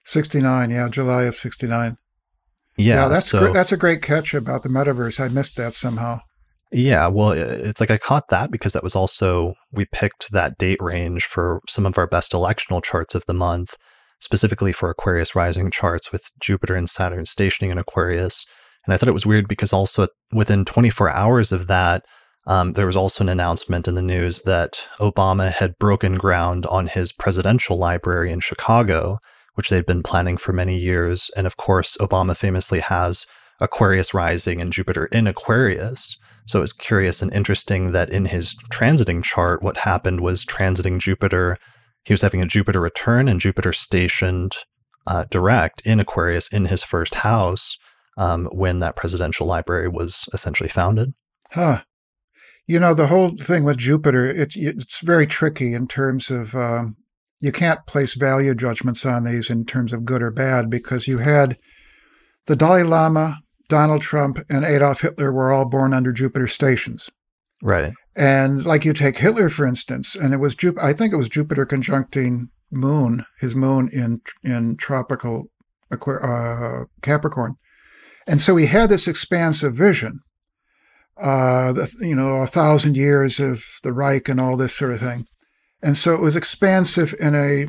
69, 0.05 0.71
yeah, 0.71 0.89
July 0.89 1.23
of 1.25 1.35
69. 1.35 1.97
Yeah, 2.77 2.95
Yeah, 2.95 3.09
that's 3.09 3.31
so, 3.31 3.39
gr- 3.41 3.53
that's 3.53 3.73
a 3.73 3.77
great 3.77 4.03
catch 4.03 4.35
about 4.35 4.63
the 4.63 4.69
metaverse. 4.69 5.21
I 5.21 5.29
missed 5.29 5.57
that 5.57 5.75
somehow. 5.75 6.21
Yeah, 6.73 7.09
well, 7.09 7.33
it's 7.33 7.81
like 7.81 7.91
I 7.91 7.99
caught 7.99 8.29
that 8.29 8.53
because 8.53 8.75
that 8.75 8.85
was 8.85 8.95
also 8.95 9.55
we 9.73 9.87
picked 9.87 10.31
that 10.31 10.57
date 10.57 10.81
range 10.81 11.25
for 11.25 11.61
some 11.69 11.85
of 11.85 11.99
our 11.99 12.07
best 12.07 12.31
electional 12.33 12.83
charts 12.83 13.15
of 13.15 13.27
the 13.27 13.35
month, 13.35 13.77
specifically 14.21 14.73
for 14.73 14.89
Aquarius 14.89 15.35
rising 15.35 15.71
charts 15.71 16.13
with 16.13 16.31
Jupiter 16.39 16.77
and 16.77 16.89
Saturn 16.89 17.27
stationing 17.27 17.73
in 17.73 17.79
Aquarius. 17.79 18.47
And 18.87 18.95
I 18.95 18.97
thought 18.97 19.09
it 19.09 19.13
was 19.13 19.27
weird 19.27 19.49
because 19.49 19.73
also 19.73 20.07
within 20.33 20.65
24 20.65 21.11
hours 21.11 21.51
of 21.51 21.67
that, 21.67 22.05
um, 22.47 22.73
there 22.75 22.87
was 22.87 22.97
also 22.97 23.25
an 23.25 23.29
announcement 23.29 23.89
in 23.89 23.95
the 23.95 24.03
news 24.03 24.43
that 24.43 24.87
Obama 24.99 25.53
had 25.53 25.79
broken 25.79 26.15
ground 26.15 26.67
on 26.67 26.87
his 26.87 27.13
presidential 27.13 27.77
library 27.77 28.33
in 28.33 28.41
Chicago, 28.41 29.19
which 29.55 29.69
they'd 29.69 29.87
been 29.87 30.03
planning 30.03 30.37
for 30.37 30.53
many 30.53 30.77
years. 30.77 31.31
And 31.37 31.47
of 31.47 31.57
course, 31.57 31.97
Obama 32.01 32.37
famously 32.37 32.81
has 32.81 33.27
Aquarius 33.61 34.15
rising 34.15 34.61
and 34.61 34.73
Jupiter 34.73 35.07
in 35.07 35.27
Aquarius. 35.27 36.17
So 36.47 36.63
it's 36.63 36.73
curious 36.73 37.23
and 37.23 37.33
interesting 37.33 37.93
that 37.93 38.11
in 38.11 38.27
his 38.27 38.57
transiting 38.73 39.23
chart, 39.23 39.63
what 39.63 39.79
happened 39.79 40.21
was 40.21 40.45
transiting 40.45 40.99
Jupiter. 40.99 41.59
He 42.05 42.13
was 42.13 42.23
having 42.23 42.43
a 42.43 42.47
Jupiter 42.47 42.81
return 42.81 43.29
and 43.29 43.41
Jupiter 43.41 43.73
stationed 43.73 44.57
uh, 45.07 45.27
direct 45.31 45.87
in 45.87 46.01
Aquarius 46.01 46.49
in 46.49 46.67
his 46.67 46.83
first 46.83 47.17
house 47.17 47.77
um, 48.17 48.47
when 48.53 48.81
that 48.81 48.97
presidential 48.97 49.47
library 49.47 49.89
was 49.89 50.29
essentially 50.33 50.69
founded. 50.69 51.13
Huh. 51.53 51.83
You 52.67 52.79
know, 52.79 52.95
the 52.95 53.09
whole 53.09 53.31
thing 53.31 53.65
with 53.65 53.79
Jupiter, 53.79 54.27
it's 54.27 54.57
it's 54.57 55.01
very 55.01 55.27
tricky 55.27 55.75
in 55.75 55.89
terms 55.89 56.31
of 56.31 56.55
um, 56.55 56.97
you 57.41 57.53
can't 57.53 57.87
place 57.87 58.15
value 58.15 58.55
judgments 58.55 59.05
on 59.07 59.25
these 59.25 59.51
in 59.51 59.65
terms 59.65 59.93
of 59.93 60.05
good 60.05 60.23
or 60.23 60.31
bad 60.31 60.69
because 60.71 61.09
you 61.09 61.19
had 61.19 61.57
the 62.47 62.57
Dalai 62.57 62.83
Lama, 62.83 63.39
Donald 63.69 64.03
Trump, 64.03 64.39
and 64.51 64.65
Adolf 64.65 65.01
Hitler 65.01 65.33
were 65.33 65.51
all 65.51 65.69
born 65.69 65.95
under 65.95 66.13
Jupiter 66.13 66.47
stations. 66.47 67.09
Right. 67.63 67.93
And 68.17 68.65
like 68.65 68.85
you 68.85 68.93
take 68.93 69.19
Hitler, 69.19 69.49
for 69.49 69.67
instance, 69.67 70.15
and 70.15 70.35
it 70.35 70.39
was 70.39 70.55
Jup- 70.55 70.83
I 70.83 70.93
think 70.93 71.13
it 71.13 71.17
was 71.17 71.29
Jupiter 71.29 71.67
conjuncting 71.67 72.49
Moon, 72.73 73.25
his 73.41 73.57
moon 73.57 73.89
in 73.93 74.21
in 74.45 74.77
tropical 74.77 75.47
uh, 75.91 76.85
Capricorn, 77.03 77.57
and 78.29 78.41
so 78.41 78.55
he 78.57 78.67
had 78.67 78.91
this 78.91 79.09
expansive 79.09 79.75
vision. 79.75 80.21
Uh, 81.17 81.73
the, 81.73 81.93
you 82.01 82.15
know, 82.15 82.37
a 82.37 82.47
thousand 82.47 82.97
years 82.97 83.41
of 83.41 83.65
the 83.83 83.93
Reich 83.93 84.29
and 84.29 84.41
all 84.41 84.57
this 84.57 84.75
sort 84.75 84.93
of 84.93 85.01
thing. 85.01 85.25
And 85.83 85.97
so 85.97 86.15
it 86.15 86.21
was 86.21 86.37
expansive 86.37 87.15
in 87.19 87.35
a 87.35 87.67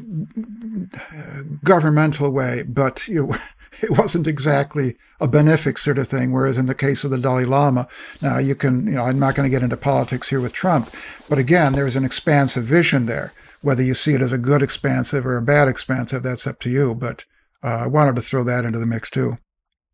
governmental 1.64 2.30
way, 2.30 2.64
but 2.64 3.08
you 3.08 3.28
know, 3.28 3.36
it 3.82 3.92
wasn't 3.92 4.28
exactly 4.28 4.98
a 5.22 5.28
benefic 5.28 5.78
sort 5.78 5.98
of 5.98 6.08
thing. 6.08 6.32
Whereas 6.32 6.58
in 6.58 6.66
the 6.66 6.76
case 6.76 7.04
of 7.04 7.12
the 7.12 7.18
Dalai 7.18 7.46
Lama, 7.46 7.88
now 8.22 8.38
you 8.38 8.56
can, 8.56 8.86
you 8.86 8.94
know, 8.94 9.04
I'm 9.04 9.20
not 9.20 9.36
going 9.36 9.50
to 9.50 9.54
get 9.54 9.64
into 9.64 9.78
politics 9.78 10.28
here 10.30 10.42
with 10.42 10.54
Trump, 10.54 10.90
but 11.30 11.38
again, 11.38 11.74
there's 11.74 11.96
an 11.96 12.04
expansive 12.04 12.66
vision 12.66 13.06
there. 13.06 13.32
Whether 13.62 13.84
you 13.84 13.94
see 13.94 14.14
it 14.14 14.22
as 14.22 14.34
a 14.34 14.40
good 14.40 14.62
expansive 14.62 15.26
or 15.26 15.38
a 15.38 15.42
bad 15.42 15.68
expansive, 15.68 16.24
that's 16.24 16.48
up 16.48 16.60
to 16.62 16.70
you. 16.70 16.96
But 16.96 17.26
uh, 17.64 17.84
I 17.84 17.88
wanted 17.88 18.16
to 18.16 18.22
throw 18.22 18.44
that 18.44 18.66
into 18.66 18.80
the 18.80 18.88
mix 18.88 19.10
too. 19.10 19.38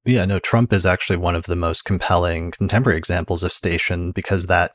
Yeah, 0.06 0.24
no, 0.24 0.40
Trump 0.40 0.72
is 0.72 0.86
actually 0.86 1.18
one 1.18 1.36
of 1.36 1.48
the 1.48 1.56
most 1.58 1.84
compelling 1.84 2.52
contemporary 2.52 2.98
examples 2.98 3.44
of 3.44 3.52
station 3.52 4.12
because 4.12 4.48
that 4.48 4.74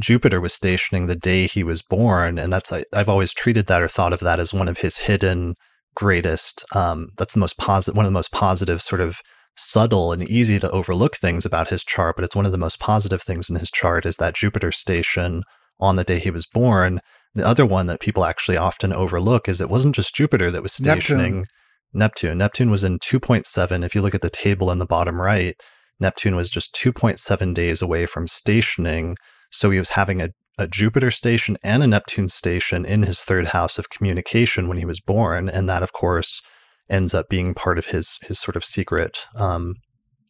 Jupiter 0.00 0.40
was 0.40 0.52
stationing 0.52 1.06
the 1.06 1.16
day 1.16 1.46
he 1.46 1.62
was 1.62 1.82
born. 1.82 2.38
And 2.38 2.52
that's, 2.52 2.72
I, 2.72 2.84
have 2.92 3.08
always 3.08 3.32
treated 3.32 3.66
that 3.66 3.82
or 3.82 3.88
thought 3.88 4.12
of 4.12 4.20
that 4.20 4.40
as 4.40 4.52
one 4.52 4.68
of 4.68 4.78
his 4.78 4.98
hidden 4.98 5.54
greatest, 5.94 6.64
um, 6.74 7.08
that's 7.16 7.34
the 7.34 7.40
most 7.40 7.56
positive, 7.58 7.96
one 7.96 8.04
of 8.04 8.10
the 8.10 8.18
most 8.18 8.32
positive, 8.32 8.82
sort 8.82 9.00
of 9.00 9.20
subtle 9.56 10.12
and 10.12 10.28
easy 10.28 10.58
to 10.58 10.70
overlook 10.70 11.16
things 11.16 11.44
about 11.44 11.70
his 11.70 11.84
chart. 11.84 12.16
But 12.16 12.24
it's 12.24 12.36
one 12.36 12.46
of 12.46 12.52
the 12.52 12.58
most 12.58 12.80
positive 12.80 13.22
things 13.22 13.48
in 13.48 13.56
his 13.56 13.70
chart 13.70 14.04
is 14.04 14.16
that 14.16 14.34
Jupiter 14.34 14.72
station 14.72 15.44
on 15.78 15.96
the 15.96 16.04
day 16.04 16.18
he 16.18 16.30
was 16.30 16.46
born. 16.46 17.00
The 17.34 17.46
other 17.46 17.66
one 17.66 17.86
that 17.86 18.00
people 18.00 18.24
actually 18.24 18.56
often 18.56 18.92
overlook 18.92 19.48
is 19.48 19.60
it 19.60 19.70
wasn't 19.70 19.94
just 19.94 20.14
Jupiter 20.14 20.50
that 20.50 20.62
was 20.62 20.72
stationing. 20.72 21.40
Neptune. 21.40 21.46
Neptune. 21.92 22.38
Neptune 22.38 22.70
was 22.70 22.82
in 22.82 22.98
2.7. 22.98 23.84
If 23.84 23.94
you 23.94 24.02
look 24.02 24.14
at 24.14 24.22
the 24.22 24.30
table 24.30 24.70
in 24.72 24.78
the 24.78 24.86
bottom 24.86 25.20
right, 25.20 25.54
Neptune 26.00 26.34
was 26.34 26.50
just 26.50 26.74
2.7 26.74 27.54
days 27.54 27.80
away 27.80 28.06
from 28.06 28.26
stationing. 28.26 29.16
So 29.54 29.70
he 29.70 29.78
was 29.78 29.90
having 29.90 30.20
a, 30.20 30.30
a 30.58 30.66
Jupiter 30.66 31.12
station 31.12 31.56
and 31.62 31.82
a 31.82 31.86
Neptune 31.86 32.28
station 32.28 32.84
in 32.84 33.04
his 33.04 33.22
third 33.22 33.48
house 33.48 33.78
of 33.78 33.88
communication 33.88 34.66
when 34.66 34.78
he 34.78 34.84
was 34.84 35.00
born. 35.00 35.48
And 35.48 35.68
that, 35.68 35.82
of 35.82 35.92
course, 35.92 36.42
ends 36.90 37.14
up 37.14 37.28
being 37.28 37.54
part 37.54 37.78
of 37.78 37.86
his, 37.86 38.18
his 38.22 38.40
sort 38.40 38.56
of 38.56 38.64
secret 38.64 39.26
um, 39.36 39.76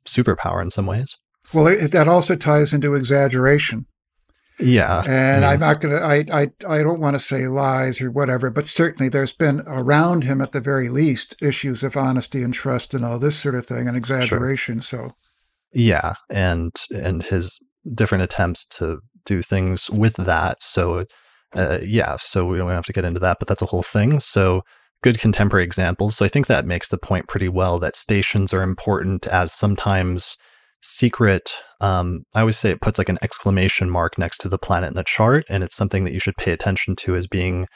superpower 0.04 0.62
in 0.62 0.70
some 0.70 0.84
ways. 0.84 1.16
Well, 1.54 1.68
it, 1.68 1.90
that 1.92 2.06
also 2.06 2.36
ties 2.36 2.74
into 2.74 2.94
exaggeration. 2.94 3.86
Yeah. 4.60 5.02
And 5.06 5.42
yeah. 5.42 5.50
I'm 5.50 5.60
not 5.60 5.80
going 5.80 5.94
to, 5.94 6.02
I, 6.02 6.24
I, 6.42 6.50
I 6.68 6.82
don't 6.82 7.00
want 7.00 7.14
to 7.14 7.20
say 7.20 7.46
lies 7.46 8.00
or 8.02 8.10
whatever, 8.10 8.50
but 8.50 8.68
certainly 8.68 9.08
there's 9.08 9.32
been 9.32 9.62
around 9.66 10.24
him 10.24 10.40
at 10.42 10.52
the 10.52 10.60
very 10.60 10.90
least 10.90 11.34
issues 11.42 11.82
of 11.82 11.96
honesty 11.96 12.42
and 12.42 12.52
trust 12.52 12.92
and 12.92 13.04
all 13.04 13.18
this 13.18 13.36
sort 13.36 13.54
of 13.54 13.66
thing 13.66 13.88
and 13.88 13.96
exaggeration. 13.96 14.80
Sure. 14.80 15.08
So, 15.08 15.14
yeah. 15.72 16.14
And, 16.30 16.72
and 16.94 17.22
his 17.22 17.58
different 17.94 18.22
attempts 18.22 18.64
to 18.66 19.00
do 19.24 19.42
things 19.42 19.90
with 19.90 20.14
that. 20.16 20.62
So, 20.62 21.06
uh, 21.54 21.78
yeah. 21.82 22.16
So 22.16 22.46
we 22.46 22.58
don't 22.58 22.70
have 22.70 22.86
to 22.86 22.92
get 22.92 23.04
into 23.04 23.20
that, 23.20 23.38
but 23.38 23.48
that's 23.48 23.62
a 23.62 23.66
whole 23.66 23.82
thing. 23.82 24.20
So, 24.20 24.62
good 25.02 25.18
contemporary 25.18 25.64
examples. 25.64 26.16
So 26.16 26.24
I 26.24 26.28
think 26.28 26.46
that 26.46 26.64
makes 26.64 26.88
the 26.88 26.96
point 26.96 27.28
pretty 27.28 27.48
well 27.48 27.78
that 27.78 27.94
stations 27.94 28.54
are 28.54 28.62
important 28.62 29.26
as 29.26 29.52
sometimes 29.52 30.38
secret 30.84 31.56
um, 31.80 32.24
i 32.34 32.40
always 32.40 32.58
say 32.58 32.70
it 32.70 32.80
puts 32.82 32.98
like 32.98 33.08
an 33.08 33.18
exclamation 33.22 33.88
mark 33.88 34.18
next 34.18 34.38
to 34.38 34.48
the 34.48 34.58
planet 34.58 34.88
in 34.88 34.94
the 34.94 35.02
chart 35.02 35.42
and 35.48 35.64
it's 35.64 35.74
something 35.74 36.04
that 36.04 36.12
you 36.12 36.20
should 36.20 36.36
pay 36.36 36.52
attention 36.52 36.94
to 36.94 37.16
as 37.16 37.26
being 37.26 37.66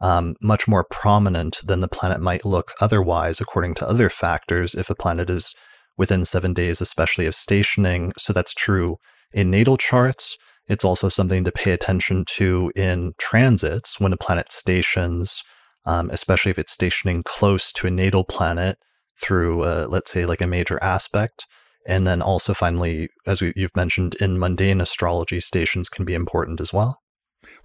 um, 0.00 0.34
much 0.42 0.66
more 0.66 0.82
prominent 0.82 1.60
than 1.62 1.80
the 1.80 1.88
planet 1.88 2.20
might 2.20 2.44
look 2.44 2.72
otherwise 2.80 3.38
according 3.38 3.74
to 3.74 3.86
other 3.86 4.08
factors 4.08 4.74
if 4.74 4.88
a 4.88 4.94
planet 4.94 5.28
is 5.28 5.54
within 5.98 6.24
seven 6.24 6.54
days 6.54 6.80
especially 6.80 7.26
of 7.26 7.34
stationing 7.34 8.12
so 8.16 8.32
that's 8.32 8.54
true 8.54 8.96
in 9.32 9.50
natal 9.50 9.76
charts 9.76 10.38
it's 10.66 10.84
also 10.84 11.08
something 11.08 11.44
to 11.44 11.52
pay 11.52 11.72
attention 11.72 12.24
to 12.26 12.72
in 12.74 13.12
transits 13.18 14.00
when 14.00 14.12
a 14.12 14.16
planet 14.16 14.52
stations 14.52 15.42
um, 15.86 16.08
especially 16.10 16.50
if 16.50 16.58
it's 16.58 16.72
stationing 16.72 17.22
close 17.22 17.72
to 17.72 17.86
a 17.86 17.90
natal 17.90 18.24
planet 18.24 18.78
through 19.20 19.62
uh, 19.62 19.86
let's 19.88 20.10
say 20.10 20.26
like 20.26 20.40
a 20.40 20.46
major 20.46 20.82
aspect 20.82 21.46
and 21.86 22.06
then 22.06 22.22
also 22.22 22.54
finally, 22.54 23.10
as 23.26 23.42
we, 23.42 23.52
you've 23.56 23.76
mentioned, 23.76 24.14
in 24.20 24.38
mundane 24.38 24.80
astrology, 24.80 25.40
stations 25.40 25.88
can 25.88 26.04
be 26.04 26.14
important 26.14 26.60
as 26.60 26.72
well. 26.72 27.02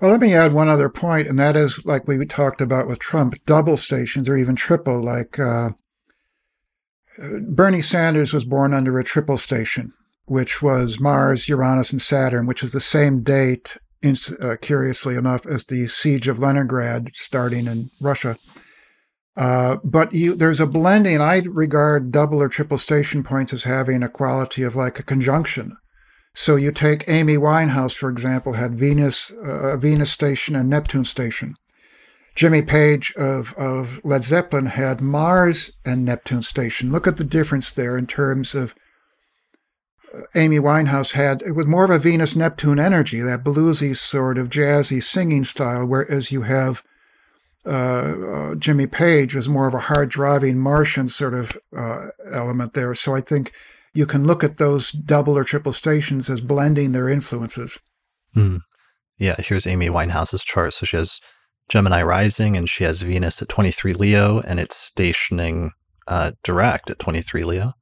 Well, 0.01 0.11
let 0.11 0.19
me 0.19 0.33
add 0.33 0.51
one 0.51 0.67
other 0.67 0.89
point, 0.89 1.27
and 1.27 1.39
that 1.39 1.55
is 1.55 1.85
like 1.85 2.07
we 2.07 2.25
talked 2.25 2.59
about 2.59 2.87
with 2.87 2.99
Trump, 2.99 3.35
double 3.45 3.77
stations 3.77 4.27
or 4.27 4.35
even 4.35 4.55
triple. 4.55 5.01
Like 5.01 5.39
uh, 5.39 5.71
Bernie 7.47 7.81
Sanders 7.81 8.33
was 8.33 8.43
born 8.43 8.73
under 8.73 8.99
a 8.99 9.05
triple 9.05 9.37
station, 9.37 9.93
which 10.29 10.61
was 10.61 10.99
Mars, 10.99 11.49
Uranus, 11.49 11.91
and 11.91 12.01
Saturn, 12.01 12.45
which 12.45 12.63
is 12.63 12.71
the 12.71 12.79
same 12.79 13.21
date, 13.21 13.77
uh, 14.03 14.55
curiously 14.61 15.15
enough, 15.15 15.45
as 15.45 15.65
the 15.65 15.87
siege 15.87 16.27
of 16.27 16.39
Leningrad 16.39 17.11
starting 17.13 17.67
in 17.67 17.89
Russia. 17.99 18.37
Uh, 19.35 19.77
but 19.83 20.13
you, 20.13 20.35
there's 20.35 20.59
a 20.59 20.67
blending. 20.67 21.21
I 21.21 21.39
regard 21.39 22.11
double 22.11 22.41
or 22.41 22.49
triple 22.49 22.77
station 22.77 23.23
points 23.23 23.53
as 23.53 23.63
having 23.63 24.03
a 24.03 24.09
quality 24.09 24.63
of 24.63 24.75
like 24.75 24.99
a 24.99 25.03
conjunction. 25.03 25.77
So 26.35 26.55
you 26.55 26.71
take 26.71 27.07
Amy 27.07 27.37
Winehouse, 27.37 27.95
for 27.95 28.09
example, 28.09 28.53
had 28.53 28.77
Venus, 28.77 29.31
uh, 29.31 29.77
Venus 29.77 30.11
station 30.11 30.55
and 30.55 30.69
Neptune 30.69 31.05
station. 31.05 31.55
Jimmy 32.35 32.61
Page 32.61 33.13
of, 33.17 33.53
of 33.55 33.99
Led 34.05 34.23
Zeppelin 34.23 34.67
had 34.67 35.01
Mars 35.01 35.73
and 35.83 36.05
Neptune 36.05 36.43
station. 36.43 36.91
Look 36.91 37.07
at 37.07 37.17
the 37.17 37.23
difference 37.23 37.71
there 37.71 37.97
in 37.97 38.07
terms 38.07 38.55
of 38.55 38.75
Amy 40.35 40.59
Winehouse 40.59 41.13
had, 41.13 41.41
it 41.43 41.51
was 41.51 41.67
more 41.67 41.83
of 41.83 41.89
a 41.89 41.99
Venus 41.99 42.35
Neptune 42.35 42.79
energy, 42.79 43.19
that 43.21 43.43
bluesy 43.43 43.95
sort 43.95 44.37
of 44.37 44.49
jazzy 44.49 45.03
singing 45.03 45.43
style, 45.43 45.85
whereas 45.85 46.31
you 46.31 46.43
have 46.43 46.83
uh, 47.65 47.69
uh, 47.69 48.55
Jimmy 48.55 48.87
Page 48.87 49.35
was 49.35 49.49
more 49.49 49.67
of 49.67 49.73
a 49.73 49.79
hard 49.79 50.09
driving 50.09 50.57
Martian 50.57 51.07
sort 51.07 51.33
of 51.33 51.57
uh, 51.75 52.07
element 52.31 52.73
there. 52.73 52.95
So 52.95 53.15
I 53.15 53.21
think 53.21 53.51
you 53.93 54.05
can 54.05 54.25
look 54.25 54.43
at 54.43 54.57
those 54.57 54.91
double 54.91 55.37
or 55.37 55.43
triple 55.43 55.73
stations 55.73 56.29
as 56.29 56.41
blending 56.41 56.93
their 56.93 57.09
influences. 57.09 57.79
Mm. 58.35 58.61
Yeah, 59.17 59.35
here's 59.39 59.67
Amy 59.67 59.89
Winehouse's 59.89 60.43
chart. 60.43 60.73
So 60.73 60.85
she 60.85 60.97
has 60.97 61.19
Gemini 61.67 62.01
rising 62.01 62.55
and 62.55 62.69
she 62.69 62.85
has 62.85 63.01
Venus 63.01 63.41
at 63.41 63.49
23 63.49 63.93
Leo 63.93 64.39
and 64.39 64.59
it's 64.59 64.77
stationing 64.77 65.71
uh, 66.07 66.31
direct 66.43 66.89
at 66.89 66.99
23 66.99 67.43
Leo 67.43 67.73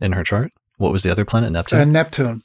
in 0.00 0.12
her 0.12 0.24
chart. 0.24 0.52
What 0.76 0.92
was 0.92 1.02
the 1.02 1.10
other 1.10 1.24
planet? 1.24 1.52
Neptune? 1.52 1.80
And 1.80 1.92
Neptune. 1.92 2.42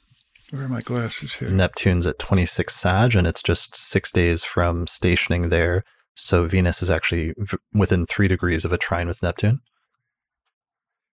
Where 0.50 0.64
are 0.64 0.68
my 0.68 0.80
glasses 0.80 1.34
here? 1.34 1.48
Neptune's 1.48 2.06
at 2.06 2.18
26 2.18 2.74
Sag 2.74 3.14
and 3.14 3.26
it's 3.26 3.42
just 3.42 3.74
six 3.74 4.12
days 4.12 4.44
from 4.44 4.86
stationing 4.86 5.48
there. 5.48 5.82
So 6.14 6.46
Venus 6.46 6.82
is 6.82 6.90
actually 6.90 7.32
v- 7.38 7.56
within 7.72 8.04
three 8.04 8.28
degrees 8.28 8.64
of 8.64 8.72
a 8.72 8.78
trine 8.78 9.08
with 9.08 9.22
Neptune. 9.22 9.60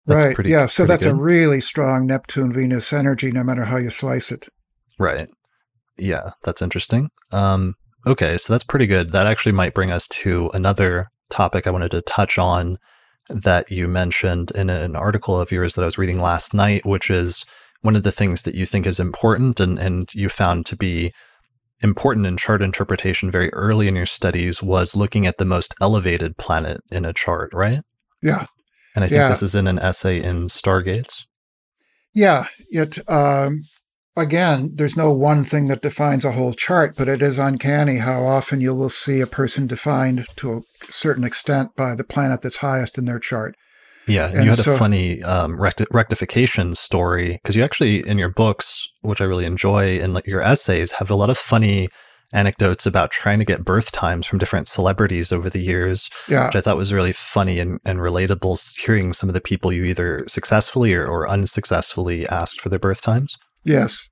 That's 0.06 0.24
right. 0.24 0.34
pretty- 0.34 0.50
yeah. 0.50 0.66
So 0.66 0.86
that's 0.86 1.04
a 1.04 1.14
really 1.14 1.60
strong 1.60 2.06
Neptune 2.06 2.52
Venus 2.52 2.92
energy, 2.92 3.30
no 3.30 3.44
matter 3.44 3.64
how 3.66 3.76
you 3.76 3.90
slice 3.90 4.32
it. 4.32 4.48
Right. 4.98 5.28
Yeah, 5.96 6.30
that's 6.44 6.62
interesting. 6.62 7.10
Um, 7.32 7.74
okay, 8.06 8.38
so 8.38 8.52
that's 8.52 8.64
pretty 8.64 8.86
good. 8.86 9.12
That 9.12 9.26
actually 9.26 9.52
might 9.52 9.74
bring 9.74 9.90
us 9.90 10.08
to 10.08 10.50
another 10.54 11.08
topic 11.30 11.66
I 11.66 11.70
wanted 11.70 11.90
to 11.92 12.00
touch 12.02 12.38
on 12.38 12.78
that 13.28 13.70
you 13.70 13.88
mentioned 13.88 14.50
in 14.52 14.70
an 14.70 14.96
article 14.96 15.38
of 15.38 15.52
yours 15.52 15.74
that 15.74 15.82
I 15.82 15.86
was 15.86 15.98
reading 15.98 16.20
last 16.20 16.54
night, 16.54 16.86
which 16.86 17.10
is 17.10 17.44
one 17.82 17.94
of 17.94 18.02
the 18.02 18.12
things 18.12 18.42
that 18.42 18.54
you 18.54 18.66
think 18.66 18.86
is 18.86 18.98
important 18.98 19.60
and, 19.60 19.78
and 19.78 20.08
you 20.14 20.28
found 20.28 20.66
to 20.66 20.76
be 20.76 21.12
important 21.80 22.26
in 22.26 22.36
chart 22.36 22.60
interpretation 22.60 23.30
very 23.30 23.52
early 23.52 23.86
in 23.86 23.94
your 23.94 24.06
studies 24.06 24.62
was 24.62 24.96
looking 24.96 25.26
at 25.26 25.38
the 25.38 25.44
most 25.44 25.74
elevated 25.80 26.36
planet 26.36 26.80
in 26.90 27.04
a 27.04 27.12
chart, 27.12 27.50
right? 27.52 27.82
Yeah. 28.22 28.46
And 28.96 29.04
I 29.04 29.08
think 29.08 29.18
Yeah. 29.20 29.28
this 29.28 29.42
is 29.42 29.54
in 29.54 29.68
an 29.68 29.78
essay 29.78 30.20
in 30.20 30.48
Stargates. 30.48 31.24
Yeah. 32.14 32.46
It, 32.70 32.98
um, 33.08 33.62
again, 34.18 34.70
there's 34.74 34.96
no 34.96 35.12
one 35.12 35.44
thing 35.44 35.66
that 35.68 35.82
defines 35.82 36.24
a 36.24 36.32
whole 36.32 36.52
chart, 36.52 36.94
but 36.96 37.08
it 37.08 37.22
is 37.22 37.38
uncanny 37.38 37.98
how 37.98 38.24
often 38.24 38.60
you 38.60 38.74
will 38.74 38.88
see 38.88 39.20
a 39.20 39.26
person 39.26 39.66
defined 39.66 40.26
to 40.36 40.52
a 40.52 40.60
certain 40.90 41.24
extent 41.24 41.74
by 41.76 41.94
the 41.94 42.04
planet 42.04 42.42
that's 42.42 42.58
highest 42.58 42.98
in 42.98 43.04
their 43.04 43.18
chart. 43.18 43.54
Yeah, 44.06 44.30
and 44.32 44.44
you 44.44 44.50
had 44.50 44.58
so- 44.58 44.74
a 44.74 44.78
funny 44.78 45.22
um, 45.22 45.60
recti- 45.60 45.84
rectification 45.92 46.74
story 46.74 47.32
because 47.42 47.54
you 47.56 47.62
actually, 47.62 48.06
in 48.06 48.16
your 48.18 48.30
books, 48.30 48.88
which 49.02 49.20
I 49.20 49.24
really 49.24 49.44
enjoy, 49.44 49.98
and 50.00 50.14
like 50.14 50.26
your 50.26 50.40
essays, 50.40 50.92
have 50.92 51.10
a 51.10 51.14
lot 51.14 51.28
of 51.30 51.36
funny 51.36 51.88
anecdotes 52.32 52.84
about 52.86 53.10
trying 53.10 53.38
to 53.38 53.44
get 53.44 53.64
birth 53.64 53.90
times 53.92 54.26
from 54.26 54.38
different 54.38 54.68
celebrities 54.68 55.32
over 55.32 55.48
the 55.48 55.60
years, 55.60 56.10
Yeah. 56.28 56.46
which 56.46 56.56
I 56.56 56.60
thought 56.60 56.76
was 56.76 56.92
really 56.92 57.12
funny 57.12 57.58
and, 57.58 57.80
and 57.84 57.98
relatable. 58.00 58.78
Hearing 58.78 59.12
some 59.12 59.28
of 59.30 59.34
the 59.34 59.40
people 59.40 59.72
you 59.72 59.84
either 59.84 60.24
successfully 60.28 60.94
or, 60.94 61.06
or 61.06 61.28
unsuccessfully 61.28 62.26
asked 62.28 62.60
for 62.60 62.68
their 62.68 62.78
birth 62.78 63.00
times. 63.02 63.36
Yes. 63.68 64.08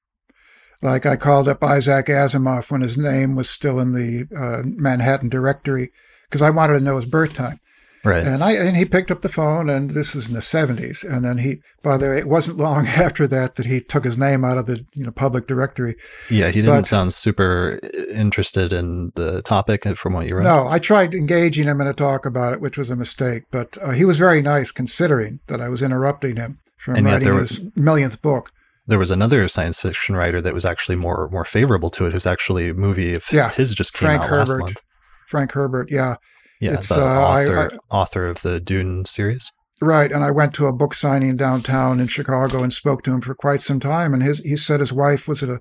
Like 0.83 1.07
I 1.07 1.17
called 1.17 1.49
up 1.49 1.65
Isaac 1.65 2.07
Asimov 2.07 2.71
when 2.71 2.83
his 2.83 2.99
name 2.99 3.35
was 3.35 3.49
still 3.49 3.81
in 3.81 3.93
the 3.93 4.27
uh, 4.37 4.63
Manhattan 4.65 5.29
directory 5.29 5.91
because 6.29 6.43
I 6.43 6.51
wanted 6.51 6.75
to 6.75 6.81
know 6.81 6.97
his 6.97 7.07
birth 7.07 7.33
time. 7.33 7.59
Right. 8.05 8.25
And 8.25 8.45
I 8.45 8.53
and 8.53 8.77
he 8.77 8.85
picked 8.85 9.11
up 9.11 9.23
the 9.23 9.29
phone, 9.29 9.69
and 9.69 9.91
this 9.91 10.15
was 10.15 10.29
in 10.29 10.35
the 10.35 10.43
seventies. 10.43 11.03
And 11.03 11.25
then 11.25 11.39
he, 11.39 11.57
by 11.83 11.97
the 11.97 12.09
way, 12.09 12.19
it 12.19 12.29
wasn't 12.29 12.59
long 12.59 12.87
after 13.07 13.27
that 13.27 13.57
that 13.57 13.67
he 13.67 13.81
took 13.81 14.05
his 14.05 14.17
name 14.17 14.45
out 14.45 14.59
of 14.59 14.67
the 14.67 14.87
you 14.95 15.03
know 15.03 15.11
public 15.11 15.49
directory. 15.49 15.97
yeah, 16.31 16.47
he 16.47 16.61
didn't 16.61 16.77
but- 16.77 16.87
sound 16.87 17.15
super 17.15 17.81
interested 18.15 18.73
in 18.73 19.11
the 19.17 19.43
topic 19.43 19.87
uh, 19.87 19.95
from 19.95 20.13
what 20.13 20.29
you 20.29 20.37
wrote. 20.37 20.45
No, 20.45 20.69
I 20.69 20.79
tried 20.79 21.15
engaging 21.15 21.65
him 21.65 21.81
in 21.81 21.89
a 21.89 21.95
talk 21.95 22.27
about 22.27 22.53
it, 22.53 22.61
which 22.61 22.79
was 22.79 22.91
a 22.91 22.97
mistake. 22.97 23.43
But 23.51 23.77
uh, 23.83 23.91
he 23.91 24.05
was 24.05 24.19
very 24.19 24.41
nice, 24.41 24.71
considering 24.71 25.41
that 25.49 25.61
I 25.61 25.69
was 25.69 25.83
interrupting 25.83 26.37
him 26.37 26.59
from 26.77 26.97
And 26.97 27.07
writing 27.07 27.35
his 27.35 27.61
millionth 27.75 28.23
book. 28.23 28.53
There 28.87 28.99
was 28.99 29.11
another 29.11 29.47
science 29.49 29.81
fiction 29.81 30.15
writer 30.17 30.41
that 30.41 30.55
was 30.55 30.65
actually 30.65 30.97
more 30.97 31.29
more 31.33 31.45
favorable 31.45 31.91
to 31.91 32.07
it, 32.07 32.13
who's 32.13 32.27
actually 32.27 32.69
a 32.69 32.75
movie 32.75 33.15
of 33.15 33.25
Yeah, 33.33 33.51
his 33.51 33.75
just 33.75 33.93
came 33.93 34.07
Frank 34.09 34.23
out 34.23 34.31
last 34.31 34.49
Herbert. 34.49 34.61
month. 34.61 34.81
Frank 35.29 35.53
Herbert, 35.53 35.91
yeah, 35.91 36.17
Yeah, 36.61 36.75
It's, 36.75 36.89
the 36.89 37.03
uh, 37.05 37.07
I- 37.07 37.45
author 37.45 37.59
I- 37.73 37.97
author 37.97 38.27
of 38.27 38.43
the 38.43 38.61
Dune 38.61 39.05
series. 39.05 39.51
Right, 39.83 40.11
and 40.11 40.25
I 40.25 40.31
went 40.31 40.55
to 40.55 40.67
a 40.69 40.73
book 40.73 40.95
signing 40.95 41.37
downtown 41.37 42.01
in 42.01 42.07
Chicago 42.07 42.63
and 42.63 42.73
spoke 42.73 43.03
to 43.03 43.13
him 43.13 43.21
for 43.21 43.35
quite 43.35 43.61
some 43.61 43.79
time. 43.81 44.15
And 44.15 44.23
his 44.23 44.39
he 44.39 44.57
said 44.57 44.81
his 44.81 44.93
wife 44.93 45.29
was 45.29 45.43
a, 45.43 45.61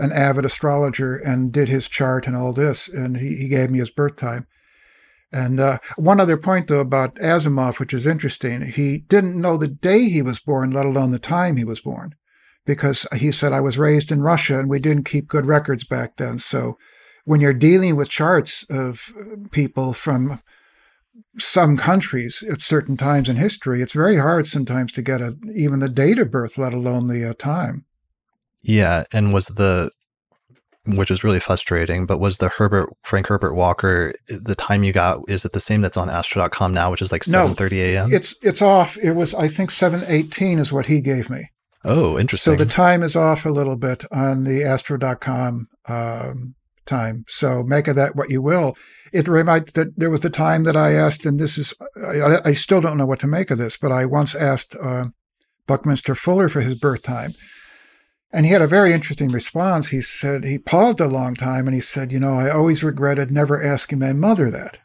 an 0.00 0.10
avid 0.10 0.44
astrologer 0.44 1.14
and 1.14 1.52
did 1.52 1.68
his 1.68 1.86
chart 1.88 2.26
and 2.26 2.34
all 2.34 2.52
this, 2.52 2.88
and 2.88 3.18
he, 3.18 3.36
he 3.36 3.48
gave 3.48 3.70
me 3.70 3.78
his 3.78 3.90
birth 3.90 4.16
time. 4.16 4.46
And 5.32 5.60
uh, 5.60 5.78
one 5.96 6.18
other 6.20 6.36
point 6.36 6.66
though 6.68 6.80
about 6.80 7.14
Asimov, 7.16 7.78
which 7.78 7.94
is 7.94 8.06
interesting, 8.06 8.62
he 8.62 8.98
didn't 8.98 9.40
know 9.40 9.56
the 9.56 9.68
day 9.68 10.08
he 10.08 10.22
was 10.22 10.40
born, 10.40 10.70
let 10.72 10.84
alone 10.86 11.10
the 11.10 11.18
time 11.20 11.56
he 11.56 11.64
was 11.64 11.80
born, 11.80 12.14
because 12.64 13.06
he 13.16 13.32
said 13.32 13.52
I 13.52 13.60
was 13.60 13.78
raised 13.78 14.12
in 14.12 14.22
Russia 14.22 14.58
and 14.58 14.68
we 14.68 14.78
didn't 14.78 15.04
keep 15.04 15.28
good 15.28 15.46
records 15.46 15.84
back 15.84 16.16
then. 16.16 16.38
So 16.38 16.78
when 17.24 17.40
you're 17.40 17.54
dealing 17.54 17.96
with 17.96 18.08
charts 18.08 18.64
of 18.70 19.12
people 19.50 19.92
from 19.92 20.40
some 21.38 21.76
countries 21.76 22.44
at 22.50 22.60
certain 22.60 22.96
times 22.96 23.28
in 23.28 23.36
history, 23.36 23.82
it's 23.82 23.92
very 23.92 24.16
hard 24.16 24.46
sometimes 24.46 24.92
to 24.92 25.02
get 25.02 25.20
a, 25.20 25.36
even 25.54 25.80
the 25.80 25.88
date 25.88 26.18
of 26.18 26.30
birth, 26.30 26.58
let 26.58 26.74
alone 26.74 27.06
the 27.06 27.28
uh, 27.28 27.34
time. 27.34 27.84
Yeah, 28.62 29.04
and 29.12 29.32
was 29.32 29.46
the 29.46 29.90
which 30.84 31.12
is 31.12 31.22
really 31.22 31.38
frustrating, 31.38 32.06
but 32.06 32.18
was 32.18 32.38
the 32.38 32.48
Herbert 32.48 32.90
Frank 33.02 33.28
Herbert 33.28 33.54
Walker 33.54 34.12
the 34.26 34.56
time 34.56 34.82
you 34.82 34.92
got 34.92 35.20
is 35.28 35.44
it 35.44 35.52
the 35.52 35.60
same 35.60 35.80
that's 35.80 35.96
on 35.96 36.10
astro.com 36.10 36.74
now, 36.74 36.90
which 36.90 37.02
is 37.02 37.12
like 37.12 37.26
No, 37.28 37.46
7:30 37.48 37.72
a.m.? 37.72 38.12
It's 38.12 38.34
it's 38.42 38.62
off. 38.62 38.96
It 38.98 39.12
was 39.12 39.34
I 39.34 39.48
think 39.48 39.70
seven 39.70 40.02
eighteen 40.08 40.58
is 40.58 40.72
what 40.72 40.86
he 40.86 41.00
gave 41.00 41.30
me. 41.30 41.50
Oh, 41.84 42.18
interesting. 42.18 42.56
So 42.56 42.64
the 42.64 42.70
time 42.70 43.02
is 43.02 43.16
off 43.16 43.44
a 43.44 43.50
little 43.50 43.76
bit 43.76 44.04
on 44.12 44.44
the 44.44 44.64
Astro.com 44.64 45.68
um, 45.86 46.54
time. 46.86 47.24
So 47.28 47.62
make 47.62 47.88
of 47.88 47.96
that 47.96 48.16
what 48.16 48.30
you 48.30 48.42
will. 48.42 48.76
It 49.12 49.28
reminds 49.28 49.72
that 49.72 49.98
there 49.98 50.10
was 50.10 50.20
the 50.20 50.30
time 50.30 50.64
that 50.64 50.76
I 50.76 50.92
asked, 50.92 51.26
and 51.26 51.38
this 51.38 51.58
is 51.58 51.74
I, 51.96 52.38
I 52.44 52.52
still 52.54 52.80
don't 52.80 52.96
know 52.96 53.06
what 53.06 53.20
to 53.20 53.26
make 53.26 53.50
of 53.50 53.58
this, 53.58 53.76
but 53.76 53.92
I 53.92 54.06
once 54.06 54.34
asked 54.34 54.74
uh, 54.80 55.06
Buckminster 55.66 56.14
Fuller 56.14 56.48
for 56.48 56.60
his 56.60 56.78
birth 56.78 57.02
time. 57.02 57.32
And 58.32 58.46
he 58.46 58.52
had 58.52 58.62
a 58.62 58.66
very 58.66 58.92
interesting 58.92 59.28
response. 59.28 59.88
He 59.88 60.00
said, 60.00 60.44
he 60.44 60.56
paused 60.56 61.00
a 61.00 61.06
long 61.06 61.34
time 61.34 61.66
and 61.66 61.74
he 61.74 61.82
said, 61.82 62.12
You 62.12 62.20
know, 62.20 62.38
I 62.38 62.50
always 62.50 62.82
regretted 62.82 63.30
never 63.30 63.62
asking 63.62 63.98
my 63.98 64.14
mother 64.14 64.50
that. 64.50 64.78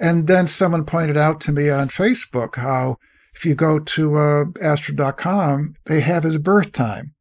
And 0.00 0.26
then 0.26 0.46
someone 0.46 0.84
pointed 0.84 1.16
out 1.16 1.40
to 1.42 1.52
me 1.52 1.68
on 1.68 1.88
Facebook 1.88 2.56
how 2.56 2.96
if 3.34 3.46
you 3.46 3.54
go 3.54 3.78
to 3.78 4.16
uh, 4.16 4.44
astro.com, 4.60 5.74
they 5.86 6.00
have 6.00 6.24
his 6.24 6.38
birth 6.38 6.72
time. 6.72 7.14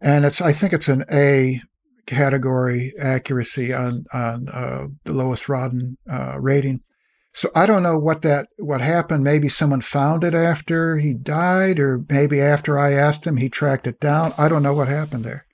And 0.00 0.24
it's, 0.24 0.40
I 0.40 0.52
think 0.52 0.72
it's 0.72 0.88
an 0.88 1.04
A 1.12 1.60
category 2.06 2.92
accuracy 3.00 3.72
on, 3.72 4.04
on 4.12 4.48
uh, 4.48 4.86
the 5.04 5.12
Lois 5.12 5.46
Rodden 5.46 5.96
uh, 6.10 6.38
rating. 6.38 6.80
So 7.34 7.50
I 7.54 7.66
don't 7.66 7.82
know 7.82 7.98
what 7.98 8.22
that 8.22 8.48
what 8.58 8.80
happened. 8.80 9.22
Maybe 9.22 9.48
someone 9.48 9.80
found 9.80 10.24
it 10.24 10.34
after 10.34 10.96
he 10.96 11.14
died, 11.14 11.78
or 11.78 12.04
maybe 12.08 12.40
after 12.40 12.78
I 12.78 12.94
asked 12.94 13.26
him, 13.26 13.36
he 13.36 13.48
tracked 13.48 13.86
it 13.86 14.00
down. 14.00 14.32
I 14.36 14.48
don't 14.48 14.62
know 14.62 14.74
what 14.74 14.88
happened 14.88 15.24
there. 15.24 15.46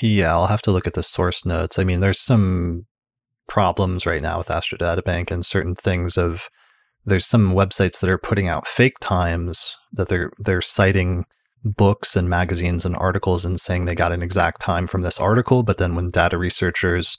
yeah, 0.00 0.30
I'll 0.30 0.46
have 0.46 0.62
to 0.62 0.70
look 0.70 0.86
at 0.86 0.94
the 0.94 1.02
source 1.02 1.44
notes. 1.44 1.78
I 1.78 1.84
mean, 1.84 2.00
there's 2.00 2.20
some 2.20 2.86
problems 3.48 4.06
right 4.06 4.22
now 4.22 4.38
with 4.38 4.50
Astro 4.50 4.78
Databank 4.78 5.30
and 5.30 5.44
certain 5.44 5.74
things 5.74 6.16
of 6.16 6.48
there's 7.04 7.26
some 7.26 7.52
websites 7.52 8.00
that 8.00 8.10
are 8.10 8.18
putting 8.18 8.48
out 8.48 8.66
fake 8.66 8.98
times 9.00 9.76
that 9.92 10.08
they're 10.08 10.30
they're 10.38 10.62
citing 10.62 11.24
books 11.64 12.16
and 12.16 12.28
magazines 12.28 12.84
and 12.84 12.96
articles 12.96 13.44
and 13.44 13.60
saying 13.60 13.84
they 13.84 13.94
got 13.94 14.12
an 14.12 14.22
exact 14.22 14.60
time 14.60 14.86
from 14.86 15.02
this 15.02 15.18
article, 15.18 15.62
but 15.62 15.78
then 15.78 15.94
when 15.94 16.10
data 16.10 16.36
researchers 16.36 17.16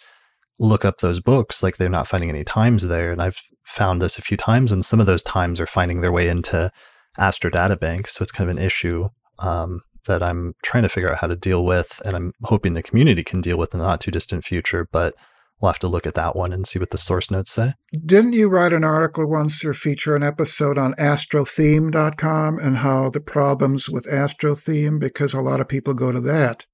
look 0.60 0.86
up 0.86 1.00
those 1.00 1.20
books, 1.20 1.64
like 1.64 1.78
they're 1.78 1.90
not 1.90 2.08
finding 2.08 2.30
any 2.30 2.44
times 2.44 2.88
there. 2.88 3.12
And 3.12 3.22
I've 3.22 3.42
found 3.64 4.02
this 4.02 4.18
a 4.18 4.22
few 4.22 4.38
times, 4.38 4.72
and 4.72 4.86
some 4.86 5.00
of 5.00 5.06
those 5.06 5.24
times 5.24 5.60
are 5.60 5.68
finding 5.68 6.02
their 6.02 6.12
way 6.12 6.28
into 6.28 6.72
Astro 7.18 7.50
Databank. 7.50 8.08
So 8.08 8.22
it's 8.22 8.32
kind 8.32 8.50
of 8.50 8.58
an 8.58 8.64
issue 8.64 9.10
um, 9.40 9.82
that 10.06 10.22
I'm 10.22 10.54
trying 10.64 10.84
to 10.84 10.90
figure 10.90 11.12
out 11.12 11.20
how 11.20 11.28
to 11.28 11.36
deal 11.36 11.66
with, 11.66 12.02
and 12.06 12.16
I'm 12.16 12.32
hoping 12.44 12.74
the 12.74 12.84
community 12.84 13.24
can 13.24 13.42
deal 13.42 13.58
with 13.58 13.74
in 13.74 13.80
the 13.80 13.86
not 13.86 14.02
too 14.02 14.12
distant 14.12 14.46
future. 14.46 14.88
But 14.92 15.16
we'll 15.64 15.72
have 15.72 15.80
to 15.80 15.88
look 15.88 16.06
at 16.06 16.16
that 16.16 16.36
one 16.36 16.52
and 16.52 16.68
see 16.68 16.78
what 16.78 16.90
the 16.90 16.98
source 16.98 17.32
notes 17.32 17.54
say. 17.54 17.72
Didn't 18.06 18.34
you 18.34 18.50
write 18.50 18.74
an 18.74 18.84
article 18.84 19.26
once 19.26 19.64
or 19.64 19.74
feature 19.74 20.14
an 20.14 20.22
episode 20.22 20.78
on 20.78 20.94
astrotheme.com 20.96 22.60
and 22.60 22.78
how 22.78 23.10
the 23.10 23.22
problems 23.22 23.90
with 23.90 24.06
astrotheme 24.06 25.00
because 25.00 25.34
a 25.34 25.40
lot 25.40 25.62
of 25.62 25.70
people 25.70 25.94
go 25.94 26.12
to 26.12 26.20
that. 26.20 26.66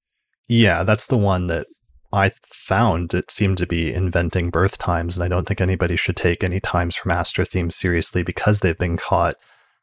Yeah, 0.48 0.82
that's 0.82 1.06
the 1.06 1.16
one 1.16 1.46
that 1.46 1.68
I 2.12 2.32
found 2.52 3.14
it 3.14 3.30
seemed 3.30 3.58
to 3.58 3.66
be 3.68 3.94
inventing 3.94 4.50
birth 4.50 4.76
times, 4.76 5.16
and 5.16 5.22
I 5.22 5.28
don't 5.28 5.46
think 5.46 5.60
anybody 5.60 5.94
should 5.94 6.16
take 6.16 6.42
any 6.42 6.58
times 6.58 6.96
from 6.96 7.12
Astrotheme 7.12 7.72
seriously 7.72 8.24
because 8.24 8.58
they've 8.58 8.76
been 8.76 8.96
caught 8.96 9.36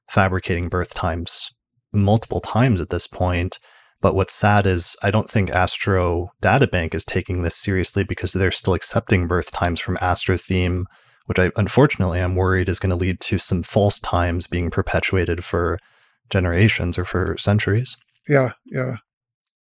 fabricating 0.10 0.68
birth 0.68 0.94
times 0.94 1.52
multiple 1.94 2.42
times 2.42 2.82
at 2.82 2.90
this 2.90 3.08
point. 3.08 3.60
But 4.02 4.16
what's 4.16 4.34
sad 4.34 4.66
is 4.66 4.96
I 5.02 5.12
don't 5.12 5.30
think 5.30 5.50
Astro 5.50 6.30
Databank 6.42 6.94
is 6.94 7.04
taking 7.04 7.42
this 7.42 7.56
seriously 7.56 8.04
because 8.04 8.34
they're 8.34 8.52
still 8.52 8.74
accepting 8.74 9.28
birth 9.28 9.52
times 9.52 9.80
from 9.80 9.98
Astrotheme, 9.98 10.86
which 11.26 11.40
I 11.40 11.52
unfortunately 11.56 12.20
I'm 12.20 12.36
worried 12.36 12.70
is 12.70 12.80
going 12.80 12.92
to 12.92 12.96
lead 12.96 13.20
to 13.22 13.38
some 13.38 13.64
false 13.64 14.00
times 14.00 14.48
being 14.48 14.70
perpetuated 14.70 15.44
for 15.44 15.80
generations 16.30 16.98
or 16.98 17.06
for 17.06 17.38
centuries. 17.38 17.98
Yeah, 18.28 18.52
yeah. 18.66 18.98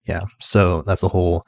Yeah. 0.06 0.26
So 0.40 0.82
that's 0.82 1.03
a 1.03 1.10
whole 1.10 1.45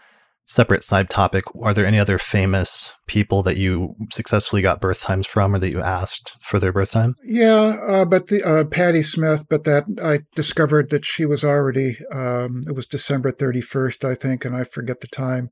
separate 0.48 0.84
side 0.84 1.10
topic. 1.10 1.44
Are 1.61 1.74
there 1.74 1.86
any 1.86 1.99
other 1.99 2.18
famous 2.18 2.94
people 3.06 3.44
that 3.44 3.57
you 3.57 3.95
successfully 4.11 4.61
got 4.61 4.82
birth 4.82 5.02
times 5.02 5.28
from 5.28 5.53
or 5.53 5.60
that 5.60 5.72
you 5.72 5.82
asked 5.82 6.36
for 6.41 6.57
their 6.57 6.72
birth 6.72 6.91
time? 6.91 7.15
Yeah, 7.24 7.78
uh, 7.88 8.06
but 8.06 8.28
the 8.28 8.44
uh, 8.44 8.64
Patti 8.65 9.03
Smith, 9.03 9.45
but 9.49 9.65
that 9.65 9.86
I 10.02 10.19
discovered 10.36 10.90
that 10.90 11.06
she 11.06 11.26
was 11.26 11.44
already. 11.44 11.98
Um, 12.11 12.64
it 12.68 12.76
was 12.76 12.88
December 12.88 13.32
thirty 13.32 13.61
first, 13.61 14.03
I 14.03 14.15
think, 14.15 14.45
and 14.45 14.56
I 14.56 14.64
forget 14.64 15.02
the 15.02 15.07
time. 15.07 15.49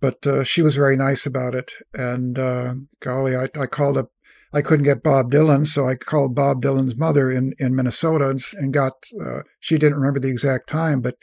But 0.00 0.26
uh, 0.26 0.44
she 0.44 0.62
was 0.62 0.76
very 0.76 0.96
nice 0.96 1.26
about 1.26 1.54
it, 1.54 1.72
and 1.92 2.38
uh, 2.38 2.74
golly, 3.00 3.36
I, 3.36 3.48
I 3.54 3.66
called 3.66 3.98
up 3.98 4.10
I 4.52 4.62
couldn't 4.62 4.84
get 4.84 5.02
Bob 5.02 5.30
Dylan, 5.30 5.66
so 5.66 5.86
I 5.86 5.94
called 5.94 6.34
Bob 6.34 6.62
Dylan's 6.62 6.96
mother 6.96 7.30
in, 7.30 7.52
in 7.58 7.74
Minnesota 7.74 8.28
and 8.30 8.42
and 8.54 8.72
got, 8.72 8.94
uh, 9.24 9.42
she 9.60 9.78
didn't 9.78 9.98
remember 9.98 10.18
the 10.18 10.30
exact 10.30 10.68
time, 10.68 11.00
but 11.00 11.16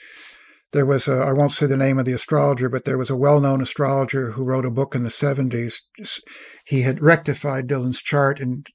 there 0.77 0.85
was 0.85 1.07
a, 1.07 1.15
I 1.15 1.33
won't 1.33 1.51
say 1.51 1.65
the 1.65 1.75
name 1.75 1.97
of 1.97 2.05
the 2.05 2.13
astrologer, 2.13 2.69
but 2.69 2.85
there 2.85 2.99
was 2.99 3.09
a 3.09 3.15
well 3.15 3.41
known 3.41 3.61
astrologer 3.61 4.29
who 4.31 4.43
wrote 4.43 4.63
a 4.63 4.69
book 4.69 4.93
in 4.93 5.01
the 5.01 5.09
70s. 5.09 5.81
He 6.67 6.83
had 6.83 7.01
rectified 7.01 7.67
Dylan's 7.67 7.99
chart 7.99 8.39
and 8.39 8.67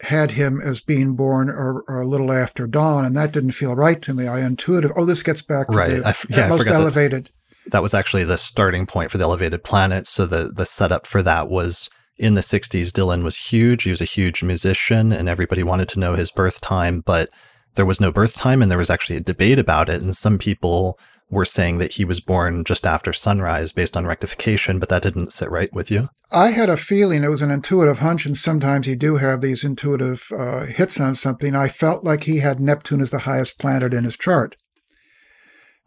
had 0.00 0.32
him 0.32 0.60
as 0.60 0.80
being 0.80 1.14
born 1.14 1.48
or, 1.48 1.84
or, 1.86 2.00
a 2.00 2.06
little 2.06 2.32
after 2.32 2.66
dawn, 2.66 3.04
and 3.04 3.14
that 3.14 3.30
didn't 3.30 3.52
feel 3.52 3.76
right 3.76 4.02
to 4.02 4.12
me. 4.12 4.26
I 4.26 4.40
intuitive. 4.40 4.90
Oh, 4.96 5.04
this 5.04 5.22
gets 5.22 5.40
back 5.40 5.68
to 5.68 5.76
right. 5.76 6.02
the 6.02 6.08
I, 6.08 6.14
yeah, 6.28 6.48
most 6.48 6.66
elevated. 6.66 7.26
That, 7.26 7.70
that 7.70 7.82
was 7.82 7.94
actually 7.94 8.24
the 8.24 8.36
starting 8.36 8.84
point 8.84 9.12
for 9.12 9.18
the 9.18 9.24
elevated 9.24 9.62
planet. 9.62 10.08
So 10.08 10.26
the 10.26 10.48
the 10.48 10.66
setup 10.66 11.06
for 11.06 11.22
that 11.22 11.48
was 11.48 11.88
in 12.16 12.34
the 12.34 12.40
60s, 12.40 12.88
Dylan 12.88 13.22
was 13.22 13.36
huge. 13.36 13.84
He 13.84 13.90
was 13.90 14.00
a 14.00 14.04
huge 14.04 14.42
musician, 14.42 15.12
and 15.12 15.28
everybody 15.28 15.62
wanted 15.62 15.88
to 15.90 16.00
know 16.00 16.16
his 16.16 16.32
birth 16.32 16.60
time, 16.60 17.00
but 17.00 17.30
there 17.74 17.86
was 17.86 18.00
no 18.00 18.12
birth 18.12 18.36
time, 18.36 18.62
and 18.62 18.70
there 18.70 18.78
was 18.78 18.90
actually 18.90 19.16
a 19.16 19.20
debate 19.20 19.58
about 19.58 19.88
it. 19.88 20.02
And 20.02 20.16
some 20.16 20.38
people 20.38 20.98
were 21.30 21.44
saying 21.44 21.78
that 21.78 21.92
he 21.92 22.04
was 22.04 22.20
born 22.20 22.64
just 22.64 22.86
after 22.86 23.12
sunrise 23.12 23.72
based 23.72 23.96
on 23.96 24.06
rectification, 24.06 24.78
but 24.78 24.88
that 24.90 25.02
didn't 25.02 25.32
sit 25.32 25.50
right 25.50 25.72
with 25.72 25.90
you. 25.90 26.08
I 26.32 26.50
had 26.50 26.68
a 26.68 26.76
feeling 26.76 27.24
it 27.24 27.28
was 27.28 27.42
an 27.42 27.50
intuitive 27.50 28.00
hunch, 28.00 28.26
and 28.26 28.36
sometimes 28.36 28.86
you 28.86 28.96
do 28.96 29.16
have 29.16 29.40
these 29.40 29.64
intuitive 29.64 30.30
uh, 30.36 30.66
hits 30.66 31.00
on 31.00 31.14
something. 31.14 31.56
I 31.56 31.68
felt 31.68 32.04
like 32.04 32.24
he 32.24 32.38
had 32.38 32.60
Neptune 32.60 33.00
as 33.00 33.10
the 33.10 33.20
highest 33.20 33.58
planet 33.58 33.94
in 33.94 34.04
his 34.04 34.16
chart. 34.16 34.56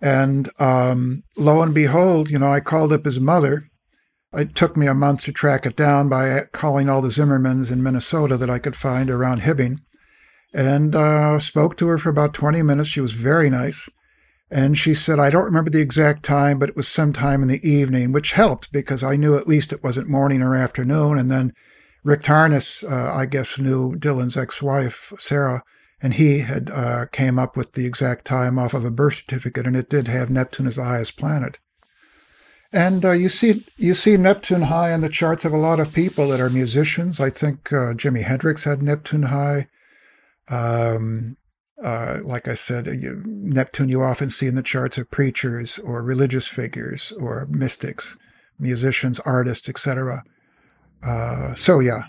And 0.02 0.50
um, 0.60 1.24
lo 1.38 1.62
and 1.62 1.74
behold, 1.74 2.30
you 2.30 2.38
know, 2.40 2.52
I 2.52 2.60
called 2.60 2.94
up 2.94 3.06
his 3.06 3.20
mother 3.20 3.70
it 4.34 4.56
took 4.56 4.76
me 4.76 4.88
a 4.88 4.94
month 4.94 5.24
to 5.24 5.32
track 5.32 5.66
it 5.66 5.76
down 5.76 6.10
by 6.10 6.42
calling 6.52 6.90
all 6.90 7.02
the 7.02 7.08
Zimmermans 7.08 7.72
in 7.72 7.82
Minnesota 7.82 8.36
that 8.38 8.50
I 8.50 8.60
could 8.60 8.76
find 8.76 9.10
around 9.10 9.42
Hibbing 9.42 9.80
and 10.54 10.96
uh, 10.96 11.40
spoke 11.40 11.78
to 11.78 11.88
her 11.88 11.98
for 11.98 12.10
about 12.10 12.34
20 12.34 12.62
minutes. 12.62 12.90
She 12.90 13.02
was 13.02 13.14
very 13.14 13.50
nice. 13.50 13.90
And 14.50 14.78
she 14.78 14.94
said, 14.94 15.20
I 15.20 15.30
don't 15.30 15.44
remember 15.44 15.70
the 15.70 15.82
exact 15.82 16.24
time, 16.24 16.58
but 16.58 16.70
it 16.70 16.76
was 16.76 16.88
sometime 16.88 17.42
in 17.42 17.50
the 17.50 17.68
evening, 17.68 18.14
which 18.14 18.32
helped 18.32 18.72
because 18.72 19.04
I 19.04 19.18
knew 19.18 19.36
at 19.36 19.48
least 19.48 19.74
it 19.74 19.84
wasn't 19.84 20.08
morning 20.08 20.42
or 20.42 20.56
afternoon. 20.56 21.18
And 21.18 21.30
then 21.30 21.54
Rick 22.04 22.22
Tarnas, 22.22 22.90
uh, 22.90 23.14
I 23.14 23.26
guess, 23.26 23.60
knew 23.60 23.96
Dylan's 23.96 24.38
ex 24.38 24.62
wife, 24.62 25.12
Sarah, 25.20 25.64
and 26.02 26.14
he 26.14 26.40
had 26.40 26.70
uh, 26.70 27.08
came 27.12 27.38
up 27.38 27.58
with 27.58 27.74
the 27.74 27.86
exact 27.86 28.24
time 28.24 28.58
off 28.58 28.74
of 28.74 28.86
a 28.86 28.92
birth 28.92 29.16
certificate, 29.16 29.68
and 29.68 29.76
it 29.76 29.90
did 29.90 30.08
have 30.08 30.30
Neptune 30.30 30.68
as 30.68 30.78
the 30.78 30.86
highest 30.86 31.18
planet. 31.18 31.60
And 32.72 33.04
uh, 33.04 33.12
you 33.12 33.30
see 33.30 33.66
you 33.78 33.94
see 33.94 34.16
Neptune 34.16 34.64
high 34.64 34.94
in 34.94 35.02
the 35.02 35.10
charts 35.10 35.44
of 35.44 35.54
a 35.54 35.58
lot 35.58 35.80
of 35.80 35.94
people 35.94 36.30
that 36.30 36.40
are 36.40 36.50
musicians. 36.50 37.20
I 37.20 37.30
think 37.30 37.74
uh, 37.74 37.94
Jimi 37.94 38.24
Hendrix 38.24 38.66
had 38.66 38.82
Neptune 38.82 39.24
high. 39.24 39.68
Um, 40.50 41.38
uh, 41.84 42.20
like 42.24 42.48
I 42.48 42.56
said, 42.56 42.88
you, 42.88 43.22
Neptune 43.26 43.90
you 43.90 44.02
often 44.02 44.30
see 44.30 44.48
in 44.48 44.56
the 44.56 44.64
charts 44.64 44.98
of 44.98 45.12
preachers 45.12 45.78
or 45.80 46.02
religious 46.02 46.48
figures 46.48 47.12
or 47.20 47.46
mystics, 47.50 48.18
musicians, 48.58 49.20
artists, 49.20 49.70
etc. 49.70 50.24
Uh, 51.04 51.54
so 51.54 51.80
yeah. 51.80 52.02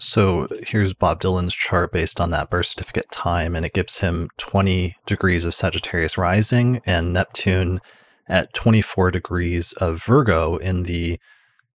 So 0.00 0.48
here's 0.66 0.94
Bob 0.94 1.20
Dylan's 1.20 1.54
chart 1.54 1.92
based 1.92 2.20
on 2.20 2.30
that 2.30 2.50
birth 2.50 2.66
certificate 2.66 3.10
time, 3.10 3.54
and 3.54 3.66
it 3.66 3.74
gives 3.74 3.98
him 3.98 4.28
20 4.38 4.96
degrees 5.06 5.44
of 5.44 5.54
Sagittarius 5.54 6.16
rising 6.16 6.80
and 6.86 7.12
Neptune 7.12 7.80
at 8.26 8.52
24 8.54 9.10
degrees 9.10 9.72
of 9.74 10.02
Virgo 10.02 10.56
in 10.56 10.84
the 10.84 11.20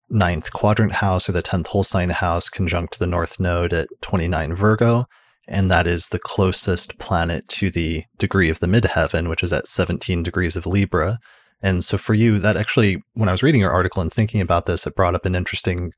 ninth 0.09 0.51
quadrant 0.53 0.93
house 0.93 1.29
or 1.29 1.33
the 1.33 1.43
10th 1.43 1.67
whole 1.67 1.83
sign 1.83 2.09
house 2.09 2.49
conjunct 2.49 2.99
the 2.99 3.07
north 3.07 3.39
node 3.39 3.73
at 3.73 3.89
29 4.01 4.53
Virgo. 4.53 5.05
And 5.47 5.69
that 5.69 5.87
is 5.87 6.09
the 6.09 6.19
closest 6.19 6.97
planet 6.97 7.47
to 7.49 7.69
the 7.69 8.05
degree 8.17 8.49
of 8.49 8.59
the 8.59 8.67
midheaven, 8.67 9.29
which 9.29 9.43
is 9.43 9.53
at 9.53 9.67
17 9.67 10.23
degrees 10.23 10.55
of 10.55 10.65
Libra. 10.65 11.19
And 11.61 11.83
so 11.83 11.97
for 11.97 12.13
you, 12.13 12.39
that 12.39 12.57
actually, 12.57 13.03
when 13.13 13.29
I 13.29 13.31
was 13.31 13.43
reading 13.43 13.61
your 13.61 13.71
article 13.71 14.01
and 14.01 14.11
thinking 14.11 14.41
about 14.41 14.65
this, 14.65 14.85
it 14.85 14.95
brought 14.95 15.15
up 15.15 15.25
an 15.25 15.35
interesting 15.35 15.91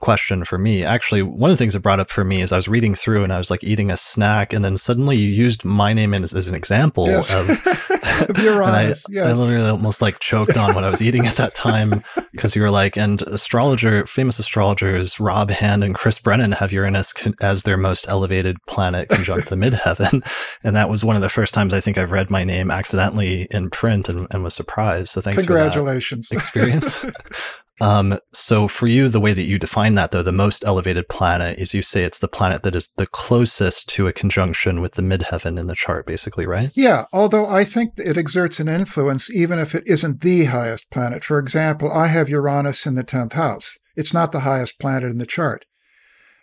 question 0.00 0.44
for 0.44 0.58
me. 0.58 0.84
Actually, 0.84 1.22
one 1.22 1.50
of 1.50 1.56
the 1.56 1.58
things 1.58 1.74
it 1.74 1.82
brought 1.82 2.00
up 2.00 2.10
for 2.10 2.24
me 2.24 2.40
is 2.40 2.52
I 2.52 2.56
was 2.56 2.68
reading 2.68 2.94
through 2.94 3.24
and 3.24 3.32
I 3.32 3.38
was 3.38 3.50
like 3.50 3.64
eating 3.64 3.90
a 3.90 3.96
snack, 3.96 4.52
and 4.52 4.64
then 4.64 4.76
suddenly 4.76 5.16
you 5.16 5.28
used 5.28 5.64
my 5.64 5.92
name 5.92 6.12
as, 6.14 6.32
as 6.32 6.48
an 6.48 6.54
example 6.54 7.06
yes. 7.06 7.32
of, 7.32 8.38
your 8.42 8.62
eyes. 8.62 9.04
I, 9.08 9.12
yes. 9.12 9.26
I 9.26 9.32
literally 9.32 9.68
almost 9.68 10.02
like 10.02 10.18
choked 10.20 10.56
on 10.56 10.74
what 10.74 10.84
I 10.84 10.90
was 10.90 11.02
eating 11.02 11.26
at 11.26 11.34
that 11.36 11.54
time 11.54 12.02
because 12.32 12.54
you 12.54 12.62
were 12.62 12.70
like, 12.70 12.96
and 12.96 13.22
astrologer, 13.22 14.06
famous 14.06 14.38
astrologers 14.38 15.18
Rob 15.18 15.50
Hand 15.50 15.82
and 15.82 15.94
Chris 15.94 16.18
Brennan 16.18 16.52
have 16.52 16.72
Uranus 16.72 17.12
as 17.40 17.62
their 17.62 17.76
most 17.76 18.06
elevated 18.08 18.56
planet 18.66 19.08
conjunct 19.08 19.48
the 19.48 19.56
midheaven, 19.56 20.26
and 20.62 20.76
that 20.76 20.90
was 20.90 21.04
one 21.04 21.16
of 21.16 21.22
the 21.22 21.28
first 21.28 21.54
times 21.54 21.72
I 21.72 21.80
think 21.80 21.98
I've 21.98 22.10
read 22.10 22.30
my 22.30 22.44
name 22.44 22.70
accidentally 22.70 23.48
in 23.50 23.70
print 23.70 24.08
and, 24.08 24.26
and 24.30 24.44
was 24.44 24.54
surprised. 24.54 25.08
So 25.10 25.20
thanks. 25.20 25.38
Congratulations. 25.38 26.30
experience. 26.30 27.04
Um, 27.80 28.18
so 28.32 28.68
for 28.68 28.86
you, 28.86 29.08
the 29.08 29.20
way 29.20 29.32
that 29.32 29.42
you 29.42 29.58
define 29.58 29.94
that, 29.94 30.10
though, 30.10 30.22
the 30.22 30.32
most 30.32 30.64
elevated 30.64 31.08
planet 31.08 31.58
is 31.58 31.74
you 31.74 31.82
say 31.82 32.04
it's 32.04 32.18
the 32.18 32.28
planet 32.28 32.62
that 32.62 32.74
is 32.74 32.92
the 32.96 33.06
closest 33.06 33.88
to 33.90 34.06
a 34.06 34.12
conjunction 34.12 34.80
with 34.80 34.94
the 34.94 35.02
midheaven 35.02 35.58
in 35.58 35.66
the 35.66 35.74
chart, 35.74 36.06
basically, 36.06 36.46
right? 36.46 36.70
Yeah, 36.74 37.04
although 37.12 37.46
I 37.46 37.64
think 37.64 37.90
it 37.98 38.16
exerts 38.16 38.60
an 38.60 38.68
influence 38.68 39.30
even 39.34 39.58
if 39.58 39.74
it 39.74 39.84
isn't 39.86 40.22
the 40.22 40.46
highest 40.46 40.90
planet. 40.90 41.22
For 41.22 41.38
example, 41.38 41.92
I 41.92 42.06
have 42.06 42.30
Uranus 42.30 42.86
in 42.86 42.94
the 42.94 43.04
10th 43.04 43.34
house. 43.34 43.76
It's 43.94 44.14
not 44.14 44.32
the 44.32 44.40
highest 44.40 44.78
planet 44.78 45.10
in 45.10 45.18
the 45.18 45.26
chart. 45.26 45.66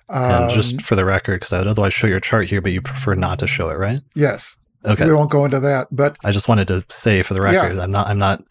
Um, 0.10 0.44
and 0.44 0.52
just 0.52 0.82
for 0.82 0.96
the 0.96 1.06
record, 1.06 1.40
because 1.40 1.54
I 1.54 1.60
would 1.60 1.68
otherwise 1.68 1.94
show 1.94 2.08
your 2.08 2.20
chart 2.20 2.48
here, 2.48 2.62
but 2.62 2.72
you 2.72 2.82
prefer 2.82 3.16
not 3.16 3.40
to 3.40 3.48
show 3.48 3.70
it, 3.70 3.78
right? 3.78 4.02
Yes. 4.16 4.58
Okay. 4.86 5.08
We 5.08 5.14
won't 5.14 5.32
go 5.32 5.46
into 5.46 5.60
that, 5.62 5.88
but 5.92 6.18
I 6.24 6.32
just 6.32 6.48
wanted 6.48 6.68
to 6.68 6.86
say 6.90 7.24
for 7.24 7.34
the 7.34 7.42
record, 7.42 7.76
yeah. 7.76 7.84
I'm 7.84 7.92
not 7.92 8.10
I'm 8.10 8.20
not 8.20 8.44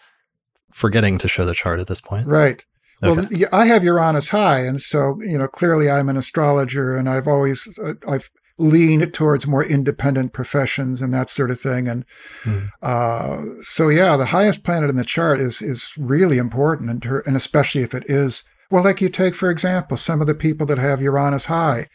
forgetting 0.72 1.18
to 1.18 1.28
show 1.28 1.44
the 1.44 1.54
chart 1.54 1.78
at 1.78 1.88
this 1.88 2.00
point. 2.00 2.26
Right. 2.26 2.64
Well, 3.02 3.28
I 3.52 3.66
have 3.66 3.84
Uranus 3.84 4.28
high, 4.28 4.60
and 4.60 4.80
so 4.80 5.18
you 5.20 5.36
know 5.36 5.48
clearly 5.48 5.90
I'm 5.90 6.08
an 6.08 6.16
astrologer, 6.16 6.96
and 6.96 7.08
I've 7.08 7.28
always 7.28 7.68
uh, 7.82 7.94
I've 8.08 8.30
leaned 8.58 9.12
towards 9.12 9.46
more 9.46 9.64
independent 9.64 10.32
professions 10.32 11.02
and 11.02 11.12
that 11.12 11.30
sort 11.30 11.50
of 11.50 11.58
thing. 11.58 11.88
And 11.88 12.04
mm. 12.42 12.68
uh, 12.82 13.62
so, 13.62 13.88
yeah, 13.88 14.16
the 14.16 14.26
highest 14.26 14.62
planet 14.62 14.90
in 14.90 14.96
the 14.96 15.04
chart 15.04 15.40
is 15.40 15.60
is 15.60 15.92
really 15.98 16.38
important, 16.38 16.90
and, 16.90 17.02
ter- 17.02 17.22
and 17.26 17.36
especially 17.36 17.82
if 17.82 17.94
it 17.94 18.04
is 18.06 18.44
well, 18.70 18.84
like 18.84 19.02
you 19.02 19.10
take 19.10 19.34
for 19.34 19.50
example, 19.50 19.96
some 19.96 20.20
of 20.20 20.26
the 20.26 20.34
people 20.34 20.66
that 20.66 20.78
have 20.78 21.02
Uranus 21.02 21.46
high 21.46 21.88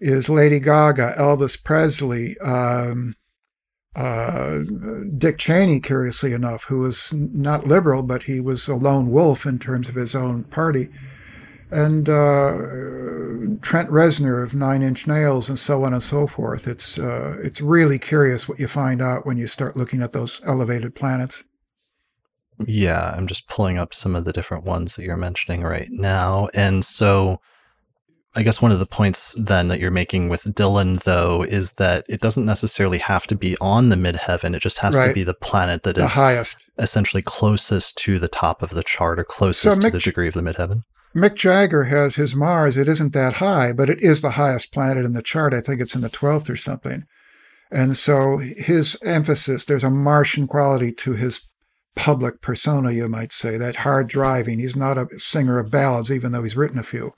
is 0.00 0.30
Lady 0.30 0.60
Gaga, 0.60 1.14
Elvis 1.18 1.62
Presley. 1.62 2.38
Um, 2.38 3.14
uh, 3.96 4.60
Dick 5.18 5.38
Cheney, 5.38 5.80
curiously 5.80 6.32
enough, 6.32 6.64
who 6.64 6.78
was 6.78 7.12
not 7.12 7.66
liberal, 7.66 8.02
but 8.02 8.22
he 8.22 8.40
was 8.40 8.68
a 8.68 8.76
lone 8.76 9.10
wolf 9.10 9.46
in 9.46 9.58
terms 9.58 9.88
of 9.88 9.96
his 9.96 10.14
own 10.14 10.44
party, 10.44 10.88
and 11.70 12.08
uh, 12.08 12.56
Trent 13.62 13.88
Reznor 13.88 14.42
of 14.42 14.54
Nine 14.54 14.82
Inch 14.82 15.06
Nails, 15.06 15.48
and 15.48 15.58
so 15.58 15.84
on 15.84 15.92
and 15.92 16.02
so 16.02 16.26
forth. 16.26 16.68
It's 16.68 16.98
uh, 16.98 17.36
it's 17.42 17.60
really 17.60 17.98
curious 17.98 18.48
what 18.48 18.60
you 18.60 18.68
find 18.68 19.02
out 19.02 19.26
when 19.26 19.36
you 19.36 19.46
start 19.46 19.76
looking 19.76 20.02
at 20.02 20.12
those 20.12 20.40
elevated 20.44 20.94
planets. 20.94 21.42
Yeah, 22.66 23.14
I'm 23.16 23.26
just 23.26 23.48
pulling 23.48 23.78
up 23.78 23.94
some 23.94 24.14
of 24.14 24.24
the 24.24 24.32
different 24.32 24.64
ones 24.64 24.96
that 24.96 25.04
you're 25.04 25.16
mentioning 25.16 25.62
right 25.62 25.88
now, 25.90 26.48
and 26.54 26.84
so 26.84 27.40
I 28.36 28.44
guess 28.44 28.62
one 28.62 28.70
of 28.70 28.78
the 28.78 28.86
points 28.86 29.34
then 29.36 29.68
that 29.68 29.80
you're 29.80 29.90
making 29.90 30.28
with 30.28 30.44
Dylan, 30.44 31.02
though, 31.02 31.42
is 31.42 31.72
that 31.74 32.04
it 32.08 32.20
doesn't 32.20 32.46
necessarily 32.46 32.98
have 32.98 33.26
to 33.26 33.34
be 33.34 33.56
on 33.60 33.88
the 33.88 33.96
midheaven. 33.96 34.54
It 34.54 34.60
just 34.60 34.78
has 34.78 34.94
right. 34.94 35.08
to 35.08 35.12
be 35.12 35.24
the 35.24 35.34
planet 35.34 35.82
that 35.82 35.96
the 35.96 36.04
is 36.04 36.12
highest, 36.12 36.66
essentially 36.78 37.22
closest 37.22 37.98
to 37.98 38.20
the 38.20 38.28
top 38.28 38.62
of 38.62 38.70
the 38.70 38.84
chart 38.84 39.18
or 39.18 39.24
closest 39.24 39.62
so 39.62 39.80
Mick, 39.80 39.86
to 39.86 39.90
the 39.90 39.98
degree 39.98 40.28
of 40.28 40.34
the 40.34 40.42
midheaven. 40.42 40.84
Mick 41.14 41.34
Jagger 41.34 41.84
has 41.84 42.14
his 42.14 42.36
Mars. 42.36 42.76
It 42.76 42.86
isn't 42.86 43.12
that 43.14 43.34
high, 43.34 43.72
but 43.72 43.90
it 43.90 44.00
is 44.00 44.20
the 44.20 44.30
highest 44.30 44.72
planet 44.72 45.04
in 45.04 45.12
the 45.12 45.22
chart. 45.22 45.52
I 45.52 45.60
think 45.60 45.80
it's 45.80 45.96
in 45.96 46.02
the 46.02 46.08
12th 46.08 46.48
or 46.48 46.56
something. 46.56 47.04
And 47.72 47.96
so 47.96 48.38
his 48.38 48.96
emphasis, 49.02 49.64
there's 49.64 49.84
a 49.84 49.90
Martian 49.90 50.46
quality 50.46 50.92
to 50.92 51.12
his 51.12 51.48
public 51.96 52.40
persona, 52.40 52.92
you 52.92 53.08
might 53.08 53.32
say, 53.32 53.56
that 53.56 53.76
hard 53.76 54.08
driving. 54.08 54.60
He's 54.60 54.76
not 54.76 54.98
a 54.98 55.08
singer 55.18 55.58
of 55.58 55.70
ballads, 55.70 56.12
even 56.12 56.30
though 56.30 56.44
he's 56.44 56.56
written 56.56 56.78
a 56.78 56.84
few. 56.84 57.12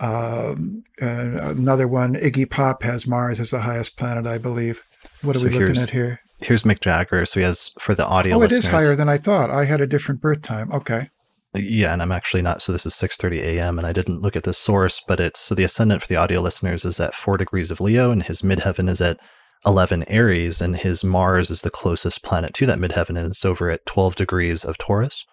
Um, 0.00 0.82
another 0.98 1.86
one, 1.86 2.14
Iggy 2.14 2.50
Pop 2.50 2.82
has 2.82 3.06
Mars 3.06 3.40
as 3.40 3.50
the 3.50 3.60
highest 3.60 3.96
planet, 3.96 4.26
I 4.26 4.38
believe. 4.38 4.82
What 5.22 5.36
are 5.36 5.40
so 5.40 5.46
we 5.46 5.58
looking 5.58 5.76
at 5.76 5.90
here? 5.90 6.20
Here's 6.40 6.64
Mick 6.64 6.80
Jagger. 6.80 7.24
So 7.26 7.40
he 7.40 7.44
has 7.44 7.70
for 7.78 7.94
the 7.94 8.04
audio. 8.04 8.36
Oh, 8.36 8.42
it 8.42 8.52
is 8.52 8.66
higher 8.66 8.96
than 8.96 9.08
I 9.08 9.18
thought. 9.18 9.50
I 9.50 9.64
had 9.64 9.80
a 9.80 9.86
different 9.86 10.20
birth 10.20 10.42
time. 10.42 10.72
Okay. 10.72 11.08
Yeah, 11.54 11.92
and 11.92 12.02
I'm 12.02 12.12
actually 12.12 12.42
not. 12.42 12.60
So 12.62 12.72
this 12.72 12.84
is 12.84 12.94
6:30 12.94 13.38
a.m. 13.38 13.78
and 13.78 13.86
I 13.86 13.92
didn't 13.92 14.20
look 14.20 14.34
at 14.34 14.42
the 14.42 14.52
source, 14.52 15.00
but 15.06 15.20
it's 15.20 15.38
so 15.38 15.54
the 15.54 15.62
ascendant 15.62 16.02
for 16.02 16.08
the 16.08 16.16
audio 16.16 16.40
listeners 16.40 16.84
is 16.84 16.98
at 16.98 17.14
four 17.14 17.36
degrees 17.36 17.70
of 17.70 17.80
Leo, 17.80 18.10
and 18.10 18.24
his 18.24 18.42
midheaven 18.42 18.88
is 18.88 19.00
at 19.00 19.20
11 19.64 20.04
Aries, 20.08 20.60
and 20.60 20.76
his 20.76 21.04
Mars 21.04 21.50
is 21.50 21.62
the 21.62 21.70
closest 21.70 22.22
planet 22.22 22.52
to 22.54 22.66
that 22.66 22.78
midheaven, 22.78 23.10
and 23.10 23.28
it's 23.28 23.44
over 23.44 23.70
at 23.70 23.86
12 23.86 24.16
degrees 24.16 24.64
of 24.64 24.78
Taurus. 24.78 25.24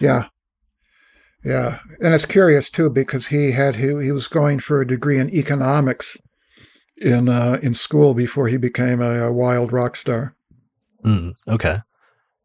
Yeah, 0.00 0.28
Yeah, 1.44 1.78
and 2.00 2.14
it's 2.14 2.24
curious 2.24 2.68
too 2.68 2.90
because 2.90 3.28
he 3.28 3.52
had 3.52 3.76
he, 3.76 3.88
he 4.02 4.12
was 4.12 4.28
going 4.28 4.58
for 4.58 4.80
a 4.80 4.86
degree 4.86 5.18
in 5.18 5.30
economics 5.30 6.16
in 6.96 7.28
uh, 7.28 7.58
in 7.62 7.74
school 7.74 8.14
before 8.14 8.48
he 8.48 8.56
became 8.56 9.00
a, 9.00 9.26
a 9.26 9.32
wild 9.32 9.72
rock 9.72 9.96
star. 9.96 10.34
Mm, 11.04 11.34
okay. 11.46 11.76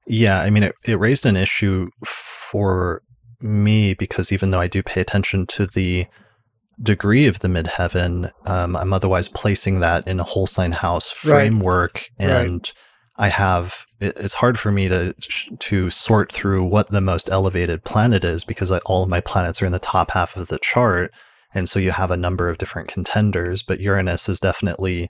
Yeah, 0.05 0.41
I 0.41 0.49
mean, 0.49 0.63
it, 0.63 0.75
it 0.85 0.99
raised 0.99 1.25
an 1.25 1.37
issue 1.37 1.89
for 2.05 3.01
me 3.41 3.93
because 3.93 4.31
even 4.31 4.51
though 4.51 4.59
I 4.59 4.67
do 4.67 4.83
pay 4.83 5.01
attention 5.01 5.47
to 5.47 5.65
the 5.65 6.07
degree 6.81 7.27
of 7.27 7.39
the 7.39 7.47
midheaven, 7.47 8.31
um, 8.45 8.75
I'm 8.75 8.93
otherwise 8.93 9.27
placing 9.27 9.79
that 9.79 10.07
in 10.07 10.19
a 10.19 10.23
whole 10.23 10.47
sign 10.47 10.71
house 10.73 11.09
framework, 11.09 12.09
right. 12.19 12.29
and 12.29 12.53
right. 12.53 12.73
I 13.17 13.29
have 13.29 13.85
it's 14.03 14.35
hard 14.35 14.59
for 14.59 14.71
me 14.71 14.87
to 14.87 15.13
to 15.59 15.89
sort 15.89 16.31
through 16.31 16.63
what 16.63 16.89
the 16.89 17.01
most 17.01 17.29
elevated 17.29 17.83
planet 17.83 18.23
is 18.23 18.43
because 18.43 18.71
I, 18.71 18.79
all 18.79 19.03
of 19.03 19.09
my 19.09 19.21
planets 19.21 19.61
are 19.61 19.65
in 19.65 19.71
the 19.71 19.79
top 19.79 20.11
half 20.11 20.35
of 20.35 20.47
the 20.47 20.59
chart, 20.59 21.11
and 21.53 21.67
so 21.67 21.79
you 21.79 21.91
have 21.91 22.11
a 22.11 22.17
number 22.17 22.49
of 22.49 22.57
different 22.57 22.87
contenders. 22.87 23.63
But 23.63 23.79
Uranus 23.79 24.29
is 24.29 24.39
definitely 24.39 25.09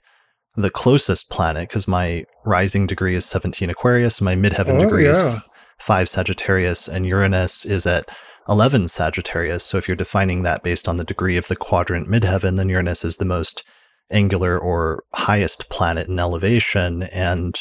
the 0.56 0.70
closest 0.70 1.30
planet 1.30 1.68
because 1.68 1.88
my 1.88 2.24
rising 2.44 2.86
degree 2.86 3.14
is 3.14 3.24
17 3.24 3.70
Aquarius, 3.70 4.20
my 4.20 4.34
midheaven 4.34 4.78
oh, 4.78 4.84
degree 4.84 5.06
yeah. 5.06 5.36
is 5.36 5.42
5 5.78 6.08
Sagittarius, 6.08 6.88
and 6.88 7.06
Uranus 7.06 7.64
is 7.64 7.86
at 7.86 8.08
11 8.48 8.88
Sagittarius. 8.88 9.64
So 9.64 9.78
if 9.78 9.88
you're 9.88 9.96
defining 9.96 10.42
that 10.42 10.62
based 10.62 10.88
on 10.88 10.96
the 10.96 11.04
degree 11.04 11.36
of 11.36 11.48
the 11.48 11.56
quadrant 11.56 12.08
midheaven, 12.08 12.56
then 12.56 12.68
Uranus 12.68 13.04
is 13.04 13.16
the 13.16 13.24
most 13.24 13.64
angular 14.10 14.58
or 14.58 15.04
highest 15.14 15.68
planet 15.70 16.08
in 16.08 16.18
elevation. 16.18 17.04
And 17.04 17.58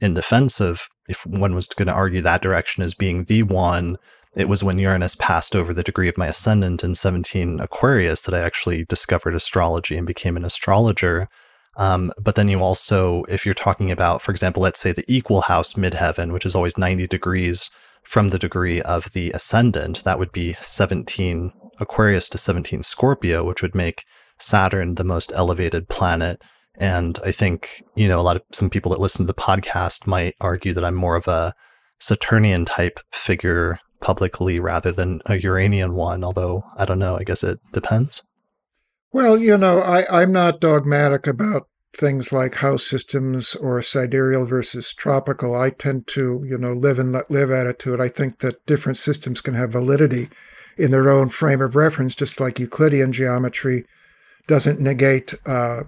in 0.00 0.14
defense 0.14 0.60
of, 0.60 0.88
if 1.08 1.26
one 1.26 1.54
was 1.54 1.68
going 1.68 1.88
to 1.88 1.94
argue 1.94 2.22
that 2.22 2.42
direction 2.42 2.82
as 2.82 2.94
being 2.94 3.24
the 3.24 3.42
one, 3.42 3.96
it 4.34 4.48
was 4.48 4.64
when 4.64 4.78
Uranus 4.78 5.14
passed 5.14 5.54
over 5.54 5.72
the 5.72 5.82
degree 5.82 6.08
of 6.08 6.18
my 6.18 6.26
ascendant 6.26 6.82
in 6.82 6.94
17 6.94 7.60
Aquarius 7.60 8.22
that 8.22 8.34
I 8.34 8.40
actually 8.40 8.84
discovered 8.84 9.34
astrology 9.34 9.96
and 9.96 10.06
became 10.06 10.36
an 10.36 10.44
astrologer. 10.44 11.28
Um, 11.76 12.12
but 12.20 12.34
then 12.34 12.48
you 12.48 12.60
also, 12.60 13.24
if 13.28 13.44
you're 13.44 13.54
talking 13.54 13.90
about, 13.90 14.22
for 14.22 14.32
example, 14.32 14.62
let's 14.62 14.80
say 14.80 14.92
the 14.92 15.04
equal 15.08 15.42
house 15.42 15.74
midheaven, 15.74 16.32
which 16.32 16.46
is 16.46 16.54
always 16.54 16.78
90 16.78 17.06
degrees 17.06 17.70
from 18.02 18.30
the 18.30 18.38
degree 18.38 18.82
of 18.82 19.12
the 19.12 19.30
ascendant, 19.32 20.04
that 20.04 20.18
would 20.18 20.32
be 20.32 20.54
17 20.60 21.52
Aquarius 21.78 22.28
to 22.28 22.38
17 22.38 22.82
Scorpio, 22.82 23.44
which 23.44 23.62
would 23.62 23.74
make 23.74 24.04
Saturn 24.38 24.96
the 24.96 25.04
most 25.04 25.32
elevated 25.34 25.88
planet. 25.88 26.42
And 26.76 27.18
I 27.24 27.30
think, 27.32 27.82
you 27.94 28.08
know, 28.08 28.18
a 28.18 28.22
lot 28.22 28.36
of 28.36 28.42
some 28.52 28.70
people 28.70 28.90
that 28.92 29.00
listen 29.00 29.26
to 29.26 29.32
the 29.32 29.34
podcast 29.34 30.06
might 30.06 30.34
argue 30.40 30.72
that 30.72 30.84
I'm 30.84 30.94
more 30.94 31.16
of 31.16 31.28
a 31.28 31.54
Saturnian 32.00 32.64
type 32.64 32.98
figure 33.12 33.78
publicly 34.00 34.60
rather 34.60 34.92
than 34.92 35.20
a 35.26 35.36
Uranian 35.36 35.94
one, 35.94 36.24
although 36.24 36.64
I 36.76 36.84
don't 36.84 36.98
know, 36.98 37.16
I 37.16 37.24
guess 37.24 37.42
it 37.42 37.60
depends. 37.72 38.22
Well, 39.12 39.38
you 39.38 39.56
know, 39.56 39.78
I, 39.78 40.04
I'm 40.10 40.32
not 40.32 40.60
dogmatic 40.60 41.26
about 41.26 41.68
things 41.96 42.32
like 42.32 42.56
house 42.56 42.84
systems 42.84 43.54
or 43.54 43.80
sidereal 43.80 44.44
versus 44.44 44.92
tropical. 44.92 45.54
I 45.54 45.70
tend 45.70 46.08
to, 46.08 46.44
you 46.46 46.58
know, 46.58 46.72
live 46.72 46.98
and 46.98 47.12
let 47.12 47.30
live 47.30 47.52
attitude. 47.52 48.00
I 48.00 48.08
think 48.08 48.40
that 48.40 48.66
different 48.66 48.98
systems 48.98 49.40
can 49.40 49.54
have 49.54 49.70
validity 49.72 50.28
in 50.76 50.90
their 50.90 51.08
own 51.08 51.28
frame 51.28 51.62
of 51.62 51.76
reference, 51.76 52.16
just 52.16 52.40
like 52.40 52.58
Euclidean 52.58 53.12
geometry 53.12 53.86
doesn't 54.46 54.80
negate 54.80 55.34
uh, 55.46 55.84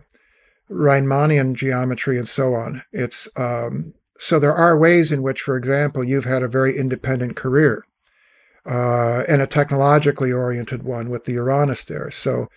Riemannian 0.70 1.54
geometry 1.54 2.18
and 2.18 2.28
so 2.28 2.54
on. 2.54 2.82
It's 2.92 3.28
um, 3.36 3.94
so 4.18 4.38
there 4.38 4.54
are 4.54 4.78
ways 4.78 5.12
in 5.12 5.22
which, 5.22 5.40
for 5.40 5.56
example, 5.56 6.02
you've 6.02 6.24
had 6.24 6.42
a 6.42 6.48
very 6.48 6.76
independent 6.76 7.36
career 7.36 7.84
uh, 8.64 9.22
and 9.28 9.42
a 9.42 9.46
technologically 9.46 10.32
oriented 10.32 10.82
one 10.82 11.08
with 11.08 11.24
the 11.24 11.32
Uranus 11.32 11.84
there. 11.84 12.10
So 12.10 12.48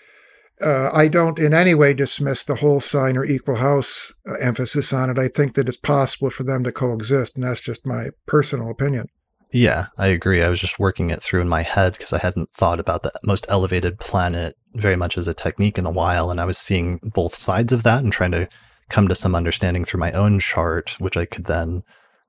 uh, 0.62 0.90
I 0.94 1.08
don't 1.08 1.40
in 1.40 1.54
any 1.54 1.76
way 1.76 1.94
dismiss 1.94 2.44
the 2.44 2.56
whole 2.56 2.80
sign 2.80 3.18
or 3.18 3.26
equal 3.26 3.56
house 3.56 4.14
uh, 4.28 4.34
emphasis 4.42 4.92
on 4.92 5.10
it. 5.10 5.18
I 5.18 5.28
think 5.28 5.54
that 5.54 5.68
it's 5.68 5.78
possible 5.78 6.30
for 6.30 6.44
them 6.44 6.64
to 6.64 6.72
coexist, 6.72 7.36
and 7.36 7.44
that's 7.44 7.62
just 7.62 7.86
my 7.86 8.10
personal 8.26 8.70
opinion. 8.70 9.08
Yeah, 9.52 9.88
I 9.98 10.08
agree. 10.08 10.44
I 10.44 10.50
was 10.50 10.60
just 10.60 10.78
working 10.78 11.10
it 11.10 11.24
through 11.24 11.42
in 11.42 11.50
my 11.50 11.64
head 11.64 11.94
because 11.94 12.14
I 12.14 12.20
hadn't 12.20 12.52
thought 12.52 12.80
about 12.80 13.04
the 13.04 13.12
most 13.26 13.48
elevated 13.50 14.00
planet 14.00 14.56
very 14.76 14.96
much 14.96 15.18
as 15.18 15.28
a 15.28 15.34
technique 15.34 15.78
in 15.78 15.86
a 15.86 15.92
while, 15.92 16.30
and 16.30 16.40
I 16.40 16.46
was 16.46 16.58
seeing 16.58 17.00
both 17.04 17.36
sides 17.36 17.74
of 17.74 17.84
that 17.84 18.04
and 18.04 18.12
trying 18.12 18.32
to 18.32 18.48
come 18.90 19.08
to 19.08 19.16
some 19.16 19.36
understanding 19.36 19.86
through 19.86 20.00
my 20.00 20.12
own 20.12 20.40
chart, 20.40 20.96
which 21.00 21.18
I 21.18 21.26
could 21.26 21.46
then 21.46 21.84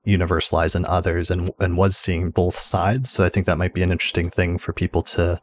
universalize 0.05 0.75
in 0.75 0.85
others, 0.85 1.29
and 1.29 1.51
and 1.59 1.77
was 1.77 1.95
seeing 1.97 2.31
both 2.31 2.57
sides. 2.57 3.11
So 3.11 3.23
I 3.23 3.29
think 3.29 3.45
that 3.45 3.57
might 3.57 3.73
be 3.73 3.83
an 3.83 3.91
interesting 3.91 4.29
thing 4.29 4.57
for 4.57 4.73
people 4.73 5.03
to 5.03 5.41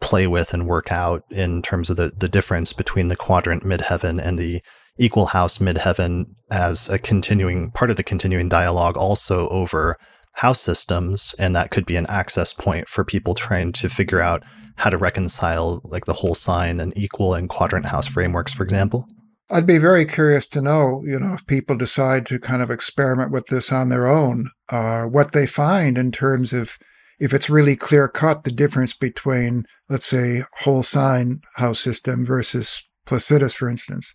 play 0.00 0.26
with 0.26 0.52
and 0.52 0.66
work 0.66 0.92
out 0.92 1.24
in 1.30 1.62
terms 1.62 1.90
of 1.90 1.96
the, 1.96 2.12
the 2.16 2.28
difference 2.28 2.72
between 2.72 3.08
the 3.08 3.16
quadrant 3.16 3.62
midheaven 3.62 4.20
and 4.22 4.38
the 4.38 4.60
equal 4.98 5.26
house 5.26 5.58
midheaven 5.58 6.26
as 6.50 6.88
a 6.88 6.98
continuing 6.98 7.70
part 7.70 7.90
of 7.90 7.96
the 7.96 8.02
continuing 8.02 8.48
dialogue 8.48 8.96
also 8.96 9.48
over 9.48 9.96
house 10.36 10.60
systems 10.60 11.34
and 11.38 11.54
that 11.56 11.70
could 11.70 11.86
be 11.86 11.96
an 11.96 12.06
access 12.08 12.52
point 12.52 12.88
for 12.88 13.04
people 13.04 13.34
trying 13.34 13.72
to 13.72 13.88
figure 13.88 14.20
out 14.20 14.42
how 14.76 14.90
to 14.90 14.98
reconcile 14.98 15.80
like 15.84 16.04
the 16.04 16.12
whole 16.12 16.34
sign 16.34 16.78
and 16.80 16.96
equal 16.96 17.34
and 17.34 17.48
quadrant 17.48 17.86
house 17.86 18.06
frameworks 18.06 18.52
for 18.52 18.62
example? 18.62 19.08
I'd 19.50 19.66
be 19.66 19.78
very 19.78 20.04
curious 20.04 20.46
to 20.48 20.60
know 20.60 21.02
you 21.04 21.18
know 21.18 21.34
if 21.34 21.46
people 21.46 21.76
decide 21.76 22.26
to 22.26 22.38
kind 22.38 22.62
of 22.62 22.70
experiment 22.70 23.32
with 23.32 23.46
this 23.46 23.72
on 23.72 23.88
their 23.88 24.06
own 24.06 24.50
uh, 24.68 25.04
what 25.04 25.32
they 25.32 25.46
find 25.46 25.96
in 25.98 26.12
terms 26.12 26.52
of 26.52 26.78
if 27.18 27.32
it's 27.32 27.48
really 27.48 27.76
clear 27.76 28.08
cut 28.08 28.44
the 28.44 28.50
difference 28.50 28.94
between, 28.94 29.64
let's 29.88 30.06
say, 30.06 30.44
whole 30.60 30.82
sign 30.82 31.40
house 31.54 31.80
system 31.80 32.24
versus 32.24 32.82
Placidus, 33.06 33.54
for 33.54 33.68
instance, 33.68 34.14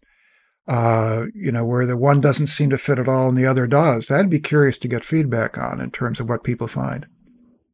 uh, 0.68 1.26
you 1.34 1.52
know, 1.52 1.66
where 1.66 1.86
the 1.86 1.98
one 1.98 2.22
doesn't 2.22 2.48
seem 2.48 2.70
to 2.70 2.78
fit 2.78 3.00
at 3.00 3.08
all 3.08 3.30
and 3.30 3.38
the 3.38 3.46
other 3.46 3.68
does. 3.68 4.08
That'd 4.08 4.30
be 4.30 4.40
curious 4.40 4.78
to 4.80 4.88
get 4.88 5.04
feedback 5.04 5.58
on 5.58 5.82
in 5.82 5.92
terms 5.92 6.20
of 6.20 6.30
what 6.30 6.44
people 6.44 6.68
find. 6.68 7.08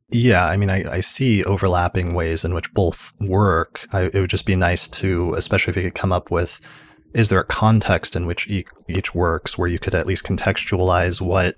Yeah, 0.09 0.45
I 0.45 0.55
mean, 0.55 0.69
I, 0.69 0.89
I 0.89 0.99
see 1.01 1.43
overlapping 1.43 2.13
ways 2.13 2.45
in 2.45 2.53
which 2.53 2.73
both 2.73 3.11
work. 3.19 3.85
I, 3.91 4.03
it 4.03 4.15
would 4.15 4.29
just 4.29 4.45
be 4.45 4.55
nice 4.55 4.87
to, 4.87 5.33
especially 5.33 5.71
if 5.71 5.77
you 5.77 5.83
could 5.83 5.95
come 5.95 6.13
up 6.13 6.31
with, 6.31 6.61
is 7.13 7.29
there 7.29 7.41
a 7.41 7.45
context 7.45 8.15
in 8.15 8.25
which 8.25 8.47
each, 8.47 8.67
each 8.87 9.13
works 9.13 9.57
where 9.57 9.67
you 9.67 9.79
could 9.79 9.93
at 9.93 10.05
least 10.05 10.23
contextualize 10.23 11.19
what 11.19 11.55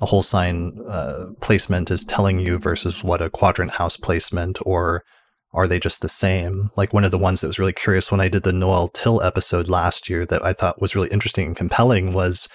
a 0.00 0.06
whole 0.06 0.22
sign 0.22 0.78
uh, 0.88 1.26
placement 1.40 1.90
is 1.90 2.04
telling 2.04 2.40
you 2.40 2.58
versus 2.58 3.04
what 3.04 3.22
a 3.22 3.30
quadrant 3.30 3.72
house 3.72 3.96
placement 3.96 4.58
or 4.64 5.04
are 5.54 5.68
they 5.68 5.78
just 5.78 6.00
the 6.00 6.08
same? 6.08 6.70
Like 6.76 6.92
one 6.92 7.04
of 7.04 7.10
the 7.10 7.18
ones 7.18 7.40
that 7.40 7.46
was 7.46 7.58
really 7.58 7.72
curious 7.72 8.10
when 8.10 8.20
I 8.20 8.28
did 8.28 8.42
the 8.42 8.52
Noel 8.52 8.88
Tyl 8.88 9.22
episode 9.22 9.68
last 9.68 10.08
year 10.08 10.24
that 10.26 10.44
I 10.44 10.52
thought 10.52 10.80
was 10.80 10.94
really 10.94 11.08
interesting 11.08 11.46
and 11.46 11.56
compelling 11.56 12.12
was 12.12 12.48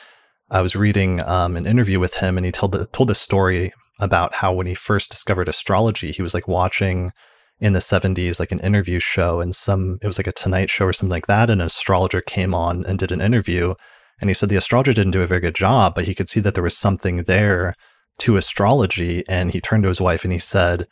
I 0.50 0.62
was 0.62 0.76
reading 0.76 1.20
um, 1.22 1.56
an 1.58 1.68
interview 1.68 2.00
with 2.00 2.16
him 2.16 2.38
and 2.38 2.46
he 2.46 2.52
told 2.52 2.72
the, 2.72 2.88
told 2.88 3.12
a 3.12 3.16
story 3.16 3.72
about 4.00 4.36
how 4.36 4.54
when 4.54 4.68
he 4.68 4.74
first 4.74 5.12
discovered 5.12 5.50
astrology, 5.50 6.12
he 6.12 6.22
was 6.22 6.34
like 6.34 6.48
watching 6.48 7.12
in 7.60 7.74
the 7.74 7.80
70s 7.80 8.40
like 8.40 8.52
an 8.52 8.60
interview 8.60 9.00
show 9.00 9.42
and 9.42 9.56
some 9.56 9.98
it 10.04 10.08
was 10.08 10.20
like 10.20 10.28
a 10.28 10.32
tonight 10.32 10.70
show 10.70 10.86
or 10.86 10.94
something 10.94 11.12
like 11.12 11.26
that 11.26 11.50
and 11.50 11.60
an 11.60 11.66
astrologer 11.66 12.22
came 12.22 12.54
on 12.54 12.86
and 12.86 13.00
did 13.00 13.12
an 13.12 13.20
interview 13.20 13.74
and 14.20 14.30
he 14.30 14.34
said 14.34 14.50
the 14.50 14.56
astrologer 14.56 14.94
didn't 14.94 15.12
do 15.12 15.22
a 15.22 15.28
very 15.28 15.42
good 15.42 15.56
job, 15.56 15.96
but 15.96 16.06
he 16.06 16.16
could 16.16 16.30
see 16.30 16.40
that 16.40 16.56
there 16.56 16.64
was 16.64 16.78
something 16.78 17.24
there 17.24 17.76
to 18.20 18.38
astrology. 18.38 19.24
And 19.30 19.52
he 19.52 19.62
turned 19.62 19.84
to 19.84 19.90
his 19.90 20.02
wife 20.02 20.24
and 20.24 20.34
he 20.34 20.40
said, 20.40 20.88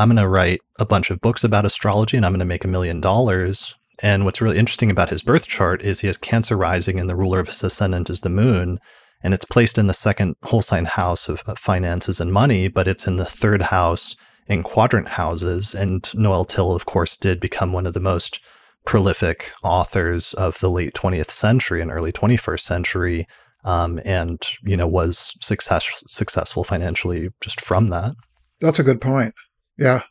I'm 0.00 0.08
going 0.08 0.16
to 0.16 0.28
write 0.28 0.62
a 0.78 0.86
bunch 0.86 1.10
of 1.10 1.20
books 1.20 1.44
about 1.44 1.66
astrology 1.66 2.16
and 2.16 2.24
I'm 2.24 2.32
going 2.32 2.38
to 2.38 2.46
make 2.46 2.64
a 2.64 2.68
million 2.68 3.02
dollars. 3.02 3.74
And 4.02 4.24
what's 4.24 4.40
really 4.40 4.56
interesting 4.56 4.90
about 4.90 5.10
his 5.10 5.22
birth 5.22 5.46
chart 5.46 5.82
is 5.82 6.00
he 6.00 6.06
has 6.06 6.16
Cancer 6.16 6.56
rising 6.56 6.98
and 6.98 7.10
the 7.10 7.14
ruler 7.14 7.38
of 7.38 7.48
his 7.48 7.62
ascendant 7.62 8.08
is 8.08 8.22
the 8.22 8.30
moon. 8.30 8.80
And 9.22 9.34
it's 9.34 9.44
placed 9.44 9.76
in 9.76 9.88
the 9.88 9.92
second 9.92 10.36
whole 10.44 10.62
sign 10.62 10.86
house 10.86 11.28
of, 11.28 11.42
finances 11.58 12.18
and 12.18 12.32
money, 12.32 12.68
but 12.68 12.88
it's 12.88 13.06
in 13.06 13.16
the 13.16 13.26
third 13.26 13.60
house 13.60 14.16
in 14.46 14.62
quadrant 14.62 15.08
houses. 15.08 15.74
And 15.74 16.08
Noel 16.14 16.46
Tyl, 16.46 16.72
of 16.72 16.86
course, 16.86 17.14
did 17.14 17.38
become 17.38 17.74
one 17.74 17.86
of 17.86 17.92
the 17.92 18.00
most 18.00 18.40
prolific 18.86 19.52
authors 19.62 20.32
of 20.32 20.58
the 20.60 20.70
late 20.70 20.94
20th 20.94 21.30
century 21.30 21.82
and 21.82 21.90
early 21.90 22.10
21st 22.10 22.60
century 22.60 23.26
um, 23.64 24.00
and 24.06 24.48
you 24.62 24.74
know 24.74 24.88
was 24.88 25.36
success 25.42 26.02
successful 26.06 26.64
financially 26.64 27.28
just 27.42 27.60
from 27.60 27.88
that 27.88 28.14
that's 28.60 28.78
a 28.78 28.82
good 28.82 28.98
point 28.98 29.34
yeah. 29.80 30.02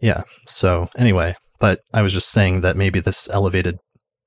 Yeah. 0.00 0.22
So 0.48 0.88
anyway 0.96 1.34
but 1.60 1.78
i 1.94 2.02
was 2.02 2.12
just 2.12 2.28
saying 2.30 2.60
that 2.60 2.76
maybe 2.76 2.98
this 2.98 3.30
elevated 3.30 3.78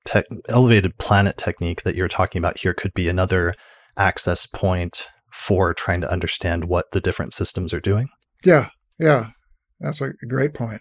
te- 0.06 0.22
elevated 0.48 0.96
planet 0.98 1.36
technique 1.36 1.82
that 1.82 1.94
you're 1.94 2.08
talking 2.08 2.38
about 2.38 2.58
here 2.58 2.72
could 2.72 2.94
be 2.94 3.08
another 3.08 3.54
access 3.96 4.46
point 4.46 5.08
for 5.32 5.74
trying 5.74 6.00
to 6.00 6.10
understand 6.10 6.64
what 6.64 6.86
the 6.92 7.00
different 7.00 7.34
systems 7.34 7.74
are 7.74 7.80
doing. 7.80 8.08
Yeah. 8.44 8.70
Yeah. 8.98 9.30
That's 9.80 10.00
a 10.00 10.12
great 10.26 10.54
point. 10.54 10.80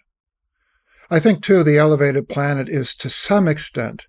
I 1.11 1.19
think, 1.19 1.43
too, 1.43 1.63
the 1.63 1.77
elevated 1.77 2.29
planet 2.29 2.69
is 2.69 2.95
to 2.95 3.09
some 3.09 3.47
extent 3.47 4.05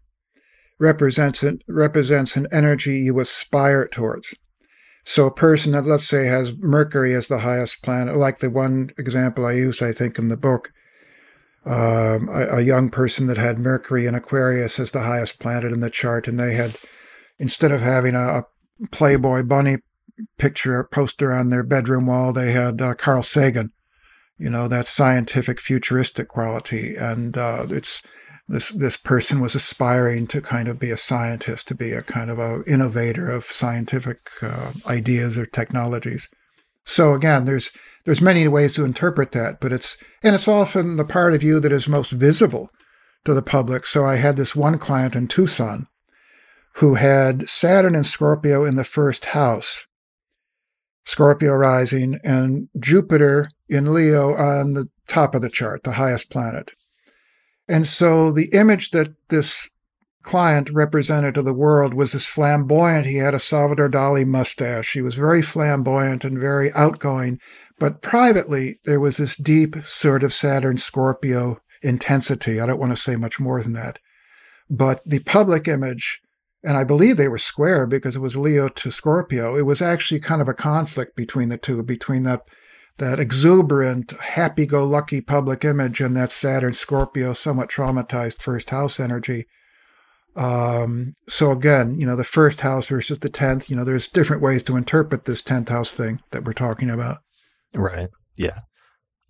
represents, 0.79 1.45
represents 1.69 2.37
an 2.37 2.47
energy 2.53 2.99
you 3.01 3.19
aspire 3.19 3.89
towards. 3.89 4.35
So 5.09 5.25
a 5.25 5.31
person 5.31 5.71
that, 5.71 5.87
let's 5.87 6.07
say, 6.07 6.27
has 6.27 6.53
Mercury 6.57 7.15
as 7.15 7.29
the 7.29 7.39
highest 7.39 7.81
planet, 7.81 8.17
like 8.17 8.41
the 8.41 8.51
one 8.51 8.91
example 8.99 9.47
I 9.47 9.53
used, 9.53 9.81
I 9.81 9.93
think, 9.93 10.19
in 10.19 10.31
the 10.31 10.37
book, 10.37 10.73
um, 11.65 12.29
a, 12.29 12.57
a, 12.57 12.61
young 12.61 12.91
person 12.91 13.29
that 13.29 13.37
had 13.37 13.61
Mercury 13.61 14.07
in 14.07 14.17
Aquarius 14.17 14.81
as 14.81 14.91
the 14.91 15.03
highest 15.03 15.39
planet 15.39 15.73
in 15.73 15.79
the 15.79 15.91
chart, 15.91 16.27
and 16.27 16.41
they 16.41 16.55
had 16.55 16.75
instead 17.39 17.71
of 17.71 17.83
having 17.83 18.17
a, 18.17 18.39
a 18.39 18.47
Playboy 18.91 19.45
bunny 19.45 19.77
picture 20.39 20.83
poster 20.83 21.33
on 21.33 21.51
their 21.51 21.63
bedroom 21.63 22.07
wall, 22.07 22.33
they 22.33 22.51
had 22.51 22.83
uh, 22.83 22.95
Carl 22.95 23.23
Sagan. 23.23 23.71
You 24.39 24.51
know 24.51 24.67
that 24.67 24.89
scientific 24.89 25.61
futuristic 25.61 26.27
quality, 26.27 26.97
and 26.97 27.39
uh, 27.39 27.67
it's 27.71 28.03
this 28.49 28.71
this 28.71 28.97
person 28.97 29.41
was 29.41 29.55
aspiring 29.55 30.27
to 30.29 30.41
kind 30.41 30.69
of 30.69 30.79
be 30.79 30.91
a 30.91 30.97
scientist, 30.97 31.67
to 31.69 31.75
be 31.75 31.93
a 31.93 32.03
kind 32.03 32.31
of 32.31 32.39
a 32.39 32.63
innovator 32.65 33.29
of 33.29 33.45
scientific 33.45 34.19
uh, 34.43 34.73
ideas 34.87 35.37
or 35.37 35.47
technologies. 35.47 36.29
So 36.85 37.15
again, 37.15 37.45
there's 37.45 37.73
there's 38.05 38.21
many 38.21 38.47
ways 38.47 38.75
to 38.75 38.85
interpret 38.85 39.33
that, 39.33 39.61
but 39.61 39.73
it's 39.73 39.97
and 40.23 40.35
it's 40.35 40.47
often 40.47 40.97
the 40.97 41.05
part 41.05 41.35
of 41.35 41.43
you 41.43 41.59
that 41.61 41.73
is 41.73 41.89
most 41.89 42.13
visible 42.13 42.71
to 43.25 43.35
the 43.35 43.43
public. 43.43 43.85
So 43.85 44.07
I 44.07 44.17
had 44.17 44.37
this 44.37 44.55
one 44.55 44.79
client 44.79 45.17
in 45.17 45.27
Tucson 45.27 45.89
who 46.77 46.95
had 46.95 47.49
Saturn 47.49 47.97
and 47.97 48.07
Scorpio 48.07 48.65
in 48.65 48.77
the 48.77 48.85
first 48.85 49.27
house, 49.27 49.87
Scorpio 51.05 51.55
rising, 51.55 52.21
and 52.23 52.69
Jupiter 52.79 53.49
in 53.69 53.93
Leo 53.93 54.35
on 54.35 54.75
the 54.75 54.89
top 55.09 55.35
of 55.35 55.41
the 55.41 55.49
chart, 55.49 55.83
the 55.83 55.93
highest 55.93 56.31
planet. 56.31 56.71
And 57.69 57.87
so 57.87 58.31
the 58.31 58.49
image 58.53 58.91
that 58.91 59.13
this 59.29 59.69
client 60.23 60.69
represented 60.71 61.35
to 61.35 61.43
the 61.43 61.55
world 61.55 61.95
was 61.95 62.13
this 62.13 62.27
flamboyant. 62.27 63.07
He 63.07 63.17
had 63.17 63.35
a 63.35 63.39
Salvador 63.39 63.89
Dali 63.89 64.27
mustache. 64.27 64.93
He 64.93 65.01
was 65.01 65.15
very 65.15 65.41
flamboyant 65.41 66.25
and 66.25 66.39
very 66.39 66.73
outgoing. 66.73 67.41
But 67.79 68.03
privately, 68.03 68.79
there 68.85 69.01
was 69.01 69.19
this 69.19 69.37
deep 69.37 69.77
sort 69.85 70.25
of 70.25 70.33
Saturn 70.33 70.79
Scorpio 70.79 71.59
intensity. 71.83 72.61
I 72.61 72.67
don't 72.67 72.81
want 72.81 72.93
to 72.93 72.97
say 72.97 73.15
much 73.17 73.39
more 73.39 73.63
than 73.63 73.75
that. 73.75 74.01
But 74.69 75.01
the 75.07 75.21
public 75.21 75.69
image, 75.69 76.21
and 76.65 76.77
I 76.77 76.83
believe 76.83 77.17
they 77.17 77.29
were 77.29 77.39
square 77.39 77.87
because 77.87 78.17
it 78.17 78.21
was 78.21 78.37
Leo 78.37 78.69
to 78.69 78.91
Scorpio, 78.91 79.57
it 79.57 79.63
was 79.63 79.81
actually 79.81 80.21
kind 80.21 80.43
of 80.43 80.49
a 80.49 80.55
conflict 80.55 81.15
between 81.15 81.51
the 81.51 81.59
two, 81.59 81.83
between 81.85 82.25
that 82.25 82.43
that 82.99 83.21
exuberant, 83.21 84.13
happy-go-lucky 84.21 85.21
public 85.21 85.65
image 85.65 86.01
and 86.01 86.17
that 86.17 86.31
Saturn 86.31 86.73
Scorpio, 86.73 87.33
somewhat 87.33 87.69
traumatized 87.69 88.41
first 88.41 88.71
house 88.71 88.99
energy. 88.99 89.45
Um, 90.37 91.15
so 91.29 91.51
again, 91.51 91.99
you 91.99 92.07
know, 92.07 92.17
the 92.17 92.25
first 92.25 92.61
house 92.61 92.89
versus 92.89 93.19
the 93.19 93.31
tenth. 93.31 93.71
You 93.71 93.77
know, 93.77 93.85
there's 93.85 94.09
different 94.09 94.43
ways 94.43 94.63
to 94.65 94.77
interpret 94.77 95.25
this 95.25 95.43
tenth 95.43 95.69
house 95.69 95.93
thing 95.93 96.21
that 96.31 96.45
we're 96.45 96.53
talking 96.53 96.91
about. 96.91 97.19
Right. 97.75 98.09
Yeah. 98.37 98.61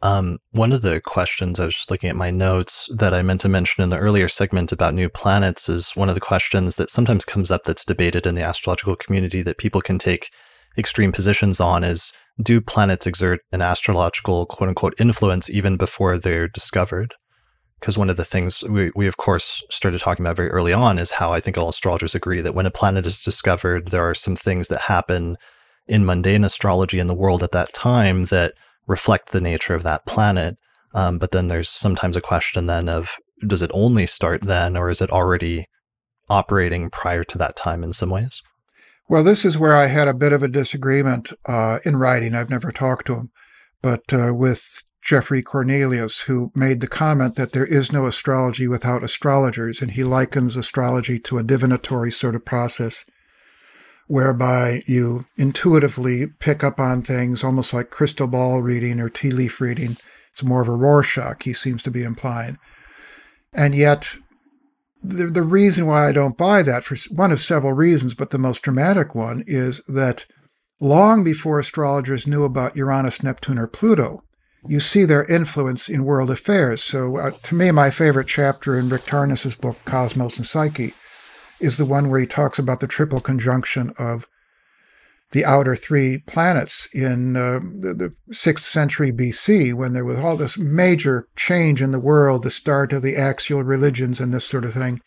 Um, 0.02 0.38
one 0.50 0.72
of 0.72 0.82
the 0.82 1.00
questions 1.00 1.58
I 1.58 1.64
was 1.64 1.74
just 1.74 1.90
looking 1.90 2.10
at 2.10 2.16
my 2.16 2.30
notes 2.30 2.88
that 2.94 3.14
I 3.14 3.22
meant 3.22 3.40
to 3.42 3.48
mention 3.48 3.82
in 3.82 3.90
the 3.90 3.98
earlier 3.98 4.28
segment 4.28 4.70
about 4.70 4.94
new 4.94 5.08
planets 5.08 5.68
is 5.68 5.92
one 5.92 6.08
of 6.08 6.14
the 6.14 6.20
questions 6.20 6.76
that 6.76 6.90
sometimes 6.90 7.24
comes 7.24 7.50
up 7.50 7.64
that's 7.64 7.84
debated 7.84 8.26
in 8.26 8.34
the 8.34 8.42
astrological 8.42 8.94
community 8.94 9.42
that 9.42 9.58
people 9.58 9.80
can 9.80 9.98
take 9.98 10.30
extreme 10.78 11.12
positions 11.12 11.60
on 11.60 11.84
is 11.84 12.12
do 12.42 12.60
planets 12.60 13.06
exert 13.06 13.40
an 13.52 13.62
astrological 13.62 14.46
quote 14.46 14.68
unquote 14.68 14.94
influence 15.00 15.48
even 15.48 15.76
before 15.76 16.18
they're 16.18 16.48
discovered? 16.48 17.14
because 17.80 17.98
one 17.98 18.10
of 18.10 18.16
the 18.16 18.24
things 18.24 18.64
we, 18.64 18.90
we 18.94 19.06
of 19.06 19.16
course 19.16 19.62
started 19.70 20.00
talking 20.00 20.24
about 20.24 20.36
very 20.36 20.50
early 20.50 20.72
on 20.72 20.98
is 20.98 21.12
how 21.12 21.32
I 21.32 21.40
think 21.40 21.58
all 21.58 21.68
astrologers 21.68 22.14
agree 22.14 22.40
that 22.40 22.54
when 22.54 22.66
a 22.66 22.70
planet 22.70 23.06
is 23.06 23.22
discovered, 23.22 23.88
there 23.88 24.08
are 24.08 24.14
some 24.14 24.36
things 24.36 24.68
that 24.68 24.82
happen 24.82 25.36
in 25.86 26.04
mundane 26.04 26.44
astrology 26.44 26.98
in 26.98 27.06
the 27.06 27.14
world 27.14 27.42
at 27.42 27.52
that 27.52 27.72
time 27.72 28.26
that 28.26 28.54
reflect 28.86 29.30
the 29.30 29.40
nature 29.40 29.74
of 29.74 29.82
that 29.82 30.06
planet. 30.06 30.56
Um, 30.94 31.18
but 31.18 31.32
then 31.32 31.48
there's 31.48 31.68
sometimes 31.68 32.16
a 32.16 32.22
question 32.22 32.66
then 32.66 32.88
of 32.88 33.16
does 33.46 33.62
it 33.62 33.70
only 33.74 34.06
start 34.06 34.42
then, 34.42 34.76
or 34.76 34.88
is 34.88 35.02
it 35.02 35.10
already 35.10 35.66
operating 36.28 36.88
prior 36.88 37.22
to 37.24 37.38
that 37.38 37.54
time 37.54 37.84
in 37.84 37.92
some 37.92 38.10
ways? 38.10 38.42
Well, 39.08 39.22
this 39.22 39.44
is 39.44 39.56
where 39.56 39.76
I 39.76 39.86
had 39.86 40.08
a 40.08 40.14
bit 40.14 40.32
of 40.32 40.42
a 40.42 40.48
disagreement 40.48 41.32
uh, 41.46 41.78
in 41.84 41.96
writing. 41.96 42.34
I've 42.34 42.50
never 42.50 42.72
talked 42.72 43.06
to 43.06 43.14
him, 43.14 43.30
but 43.80 44.12
uh, 44.12 44.34
with 44.34 44.84
Geoffrey 45.00 45.42
Cornelius, 45.42 46.22
who 46.22 46.50
made 46.56 46.80
the 46.80 46.88
comment 46.88 47.36
that 47.36 47.52
there 47.52 47.66
is 47.66 47.92
no 47.92 48.06
astrology 48.06 48.66
without 48.66 49.04
astrologers, 49.04 49.80
and 49.80 49.92
he 49.92 50.02
likens 50.02 50.56
astrology 50.56 51.20
to 51.20 51.38
a 51.38 51.44
divinatory 51.44 52.10
sort 52.10 52.34
of 52.34 52.44
process 52.44 53.04
whereby 54.08 54.82
you 54.86 55.26
intuitively 55.36 56.26
pick 56.26 56.64
up 56.64 56.80
on 56.80 57.02
things 57.02 57.44
almost 57.44 57.72
like 57.72 57.90
crystal 57.90 58.26
ball 58.26 58.60
reading 58.60 58.98
or 58.98 59.08
tea 59.08 59.30
leaf 59.30 59.60
reading. 59.60 59.96
It's 60.32 60.42
more 60.42 60.62
of 60.62 60.68
a 60.68 60.72
Rorschach, 60.72 61.44
he 61.44 61.52
seems 61.52 61.84
to 61.84 61.92
be 61.92 62.02
implying. 62.02 62.58
And 63.54 63.72
yet, 63.72 64.16
the, 65.08 65.26
the 65.26 65.42
reason 65.42 65.86
why 65.86 66.08
I 66.08 66.12
don't 66.12 66.36
buy 66.36 66.62
that, 66.62 66.84
for 66.84 66.96
one 67.10 67.32
of 67.32 67.40
several 67.40 67.72
reasons, 67.72 68.14
but 68.14 68.30
the 68.30 68.38
most 68.38 68.62
dramatic 68.62 69.14
one, 69.14 69.44
is 69.46 69.80
that 69.88 70.26
long 70.80 71.24
before 71.24 71.58
astrologers 71.58 72.26
knew 72.26 72.44
about 72.44 72.76
Uranus, 72.76 73.22
Neptune, 73.22 73.58
or 73.58 73.66
Pluto, 73.66 74.22
you 74.68 74.80
see 74.80 75.04
their 75.04 75.24
influence 75.24 75.88
in 75.88 76.04
world 76.04 76.30
affairs. 76.30 76.82
So, 76.82 77.18
uh, 77.18 77.30
to 77.30 77.54
me, 77.54 77.70
my 77.70 77.90
favorite 77.90 78.26
chapter 78.26 78.78
in 78.78 78.88
Rick 78.88 79.04
Tarnas's 79.04 79.54
book, 79.54 79.76
Cosmos 79.84 80.38
and 80.38 80.46
Psyche, 80.46 80.92
is 81.60 81.78
the 81.78 81.86
one 81.86 82.10
where 82.10 82.20
he 82.20 82.26
talks 82.26 82.58
about 82.58 82.80
the 82.80 82.88
triple 82.88 83.20
conjunction 83.20 83.92
of 83.98 84.26
the 85.32 85.44
outer 85.44 85.74
three 85.74 86.18
planets 86.18 86.88
in 86.92 87.36
uh, 87.36 87.58
the, 87.58 87.94
the, 87.94 88.14
sixth 88.32 88.64
century 88.64 89.12
BC, 89.12 89.74
when 89.74 89.92
there 89.92 90.04
was 90.04 90.18
all 90.18 90.36
this 90.36 90.56
major 90.56 91.26
change 91.36 91.82
in 91.82 91.90
the 91.90 92.00
world, 92.00 92.42
the 92.42 92.50
start 92.50 92.92
of 92.92 93.02
the 93.02 93.16
axial 93.16 93.62
religions 93.62 94.20
and 94.20 94.32
this 94.32 94.44
sort 94.44 94.64
of 94.64 94.72
thing. 94.72 95.00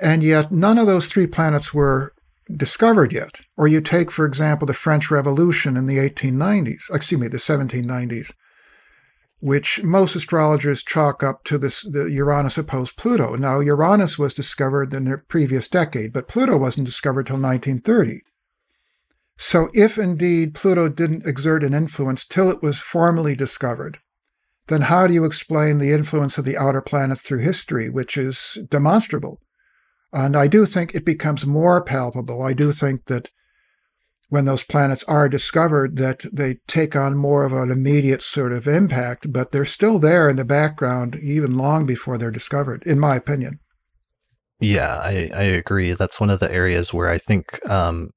And 0.00 0.22
yet, 0.22 0.50
none 0.50 0.78
of 0.78 0.86
those 0.86 1.08
three 1.08 1.26
planets 1.26 1.74
were 1.74 2.14
discovered 2.56 3.12
yet. 3.12 3.40
Or 3.56 3.68
you 3.68 3.80
take, 3.80 4.10
for 4.10 4.24
example, 4.24 4.66
the 4.66 4.74
French 4.74 5.10
Revolution 5.10 5.76
in 5.76 5.86
the 5.86 5.98
1890s, 5.98 6.84
excuse 6.92 7.20
me, 7.20 7.28
the 7.28 7.36
1790s 7.36 8.32
which 9.40 9.82
most 9.84 10.16
astrologers 10.16 10.82
chalk 10.82 11.22
up 11.22 11.44
to 11.44 11.58
this 11.58 11.82
the 11.82 12.10
Uranus 12.10 12.58
opposed 12.58 12.96
Pluto. 12.96 13.36
Now, 13.36 13.60
Uranus 13.60 14.18
was 14.18 14.34
discovered 14.34 14.92
in 14.92 15.04
the 15.04 15.18
previous 15.18 15.68
decade, 15.68 16.12
but 16.12 16.28
Pluto 16.28 16.56
wasn't 16.56 16.86
discovered 16.86 17.26
till 17.26 17.36
1930. 17.36 18.22
So, 19.40 19.70
if 19.72 19.98
indeed 19.98 20.54
Pluto 20.54 20.88
didn't 20.88 21.24
exert 21.24 21.62
an 21.62 21.72
influence 21.72 22.24
till 22.24 22.50
it 22.50 22.60
was 22.60 22.80
formally 22.80 23.36
discovered, 23.36 23.98
then 24.66 24.82
how 24.82 25.06
do 25.06 25.14
you 25.14 25.24
explain 25.24 25.78
the 25.78 25.92
influence 25.92 26.38
of 26.38 26.44
the 26.44 26.58
outer 26.58 26.80
planets 26.80 27.22
through 27.22 27.38
history, 27.38 27.88
which 27.88 28.16
is 28.16 28.58
demonstrable? 28.68 29.40
And 30.12 30.36
I 30.36 30.48
do 30.48 30.66
think 30.66 30.92
it 30.92 31.04
becomes 31.04 31.46
more 31.46 31.82
palpable. 31.84 32.42
I 32.42 32.52
do 32.52 32.72
think 32.72 33.04
that 33.04 33.30
when 34.28 34.44
those 34.44 34.64
planets 34.64 35.04
are 35.04 35.28
discovered 35.28 35.96
that 35.98 36.24
they 36.32 36.58
take 36.66 36.96
on 36.96 37.16
more 37.16 37.44
of 37.44 37.52
an 37.52 37.70
immediate 37.70 38.22
sort 38.22 38.52
of 38.52 38.66
impact, 38.66 39.32
but 39.32 39.52
they're 39.52 39.64
still 39.64 40.00
there 40.00 40.28
in 40.28 40.34
the 40.34 40.44
background 40.44 41.14
even 41.22 41.56
long 41.56 41.86
before 41.86 42.18
they're 42.18 42.32
discovered, 42.32 42.82
in 42.84 42.98
my 42.98 43.14
opinion. 43.14 43.60
Yeah, 44.58 44.96
I, 44.96 45.30
I 45.34 45.42
agree. 45.42 45.92
That's 45.92 46.18
one 46.18 46.30
of 46.30 46.40
the 46.40 46.52
areas 46.52 46.92
where 46.92 47.08
I 47.08 47.18
think 47.18 47.64
um, 47.70 48.10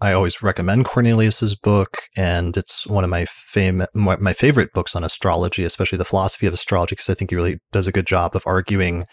I 0.00 0.12
always 0.12 0.42
recommend 0.42 0.84
Cornelius's 0.84 1.56
book, 1.56 1.98
and 2.16 2.56
it's 2.56 2.86
one 2.86 3.02
of 3.02 3.10
my 3.10 3.24
fam- 3.24 3.86
my 3.94 4.32
favorite 4.32 4.72
books 4.72 4.94
on 4.94 5.02
astrology, 5.02 5.64
especially 5.64 5.98
the 5.98 6.04
philosophy 6.04 6.46
of 6.46 6.54
astrology, 6.54 6.94
because 6.94 7.10
I 7.10 7.14
think 7.14 7.30
he 7.30 7.36
really 7.36 7.58
does 7.72 7.88
a 7.88 7.92
good 7.92 8.06
job 8.06 8.36
of 8.36 8.46
arguing 8.46 9.06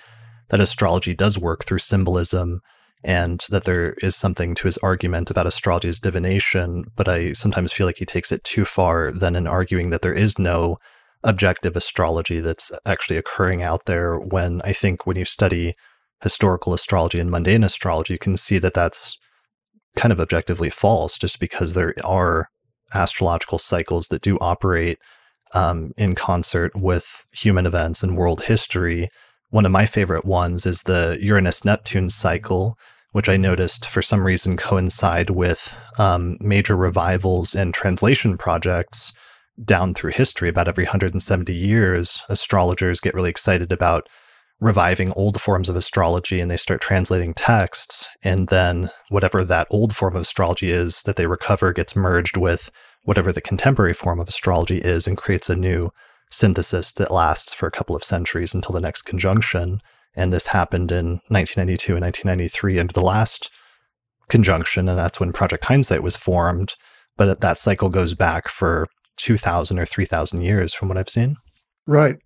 that 0.50 0.60
astrology 0.60 1.16
does 1.16 1.40
work 1.40 1.66
through 1.66 1.80
symbolism 1.80 2.62
and 3.04 3.44
that 3.50 3.66
there 3.66 3.94
is 4.02 4.16
something 4.16 4.56
to 4.56 4.68
his 4.68 4.78
argument 4.80 5.30
about 5.30 5.48
astrology 5.48 5.90
as 5.90 6.00
divination, 6.00 6.86
but 6.96 7.08
I 7.08 7.34
sometimes 7.34 7.72
feel 7.72 7.88
like 7.88 7.98
he 7.98 8.06
takes 8.06 8.32
it 8.32 8.44
too 8.44 8.66
far 8.66 9.12
then 9.12 9.36
in 9.36 9.48
arguing 9.48 9.90
that 9.92 10.02
there 10.02 10.14
is 10.14 10.40
no 10.40 10.78
objective 11.24 11.76
astrology 11.76 12.40
that's 12.40 12.72
actually 12.86 13.18
occurring 13.18 13.64
out 13.64 13.86
there 13.86 14.18
when 14.18 14.62
I 14.64 14.74
think 14.74 15.06
when 15.06 15.18
you 15.18 15.26
study 15.26 15.74
historical 16.22 16.74
astrology 16.74 17.20
and 17.20 17.30
mundane 17.30 17.64
astrology, 17.64 18.14
you 18.14 18.20
can 18.20 18.38
see 18.38 18.60
that 18.60 18.74
that's 18.74 19.18
kind 19.96 20.12
of 20.12 20.20
objectively 20.20 20.70
false 20.70 21.18
just 21.18 21.40
because 21.40 21.74
there 21.74 21.94
are 22.04 22.50
astrological 22.94 23.58
cycles 23.58 24.08
that 24.10 24.22
do 24.22 24.38
operate 24.40 25.00
um, 25.54 25.92
in 25.98 26.16
concert 26.16 26.72
with 26.76 27.24
human 27.32 27.66
events 27.66 28.04
and 28.04 28.18
world 28.18 28.44
history. 28.44 29.10
One 29.50 29.66
of 29.66 29.72
my 29.72 29.86
favorite 29.86 30.26
ones 30.26 30.66
is 30.66 30.84
the 30.84 31.18
Uranus 31.22 31.64
Neptune 31.64 32.10
cycle, 32.10 32.78
which 33.12 33.30
I 33.30 33.38
noticed 33.38 33.86
for 33.86 34.02
some 34.02 34.26
reason 34.26 34.58
coincide 34.58 35.30
with 35.30 35.76
um, 35.98 36.38
major 36.42 36.76
revivals 36.76 37.56
and 37.56 37.74
translation 37.74 38.38
projects 38.38 39.14
down 39.64 39.94
through 39.94 40.12
history. 40.12 40.50
About 40.50 40.68
every 40.68 40.84
170 40.84 41.54
years, 41.54 42.22
astrologers 42.28 43.00
get 43.00 43.14
really 43.14 43.30
excited 43.30 43.72
about 43.72 44.10
reviving 44.60 45.12
old 45.14 45.42
forms 45.42 45.70
of 45.70 45.76
astrology 45.76 46.40
and 46.40 46.50
they 46.50 46.58
start 46.58 46.82
translating 46.82 47.34
texts. 47.34 48.08
And 48.24 48.48
then 48.48 48.90
whatever 49.10 49.44
that 49.44 49.68
old 49.70 49.96
form 49.96 50.16
of 50.16 50.22
astrology 50.22 50.72
is 50.72 51.04
that 51.04 51.18
they 51.18 51.28
recover 51.28 51.74
gets 51.74 51.96
merged 51.96 52.38
with 52.38 52.72
whatever 53.04 53.32
the 53.32 53.42
contemporary 53.42 53.94
form 53.94 54.20
of 54.20 54.28
astrology 54.28 54.78
is 54.78 55.08
and 55.08 55.18
creates 55.18 55.50
a 55.50 55.56
new 55.56 55.92
synthesis 56.32 56.92
that 56.94 57.12
lasts 57.12 57.54
for 57.54 57.68
a 57.68 57.72
couple 57.72 57.96
of 57.96 58.04
centuries 58.04 58.54
until 58.54 58.74
the 58.74 58.82
next 58.82 59.04
conjunction. 59.04 59.80
And 60.16 60.32
this 60.32 60.48
happened 60.48 60.92
in 60.92 61.20
1992 61.28 61.96
and 61.96 62.04
1993 62.04 62.80
under 62.80 62.94
the 62.94 63.02
last 63.02 63.52
conjunction, 64.30 64.90
and 64.90 64.98
that's 64.98 65.20
when 65.20 65.34
Project 65.34 65.66
Hindsight 65.66 66.02
was 66.02 66.16
formed. 66.16 66.76
But 67.18 67.42
that 67.42 67.58
cycle 67.58 67.90
goes 67.90 68.14
back 68.14 68.48
for 68.48 68.88
2,000 69.18 69.78
or 69.80 69.86
3,000 69.86 70.42
years 70.42 70.74
from 70.74 70.90
what 70.90 70.98
I've 70.98 71.10
seen. 71.10 71.38
Right. 71.88 72.18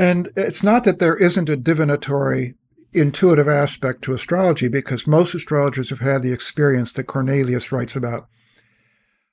And 0.00 0.30
it's 0.34 0.62
not 0.62 0.84
that 0.84 0.98
there 0.98 1.14
isn't 1.14 1.50
a 1.50 1.58
divinatory 1.58 2.54
intuitive 2.94 3.48
aspect 3.48 4.00
to 4.02 4.14
astrology 4.14 4.66
because 4.66 5.06
most 5.06 5.34
astrologers 5.34 5.90
have 5.90 6.00
had 6.00 6.22
the 6.22 6.32
experience 6.32 6.94
that 6.94 7.04
Cornelius 7.04 7.70
writes 7.70 7.94
about 7.94 8.24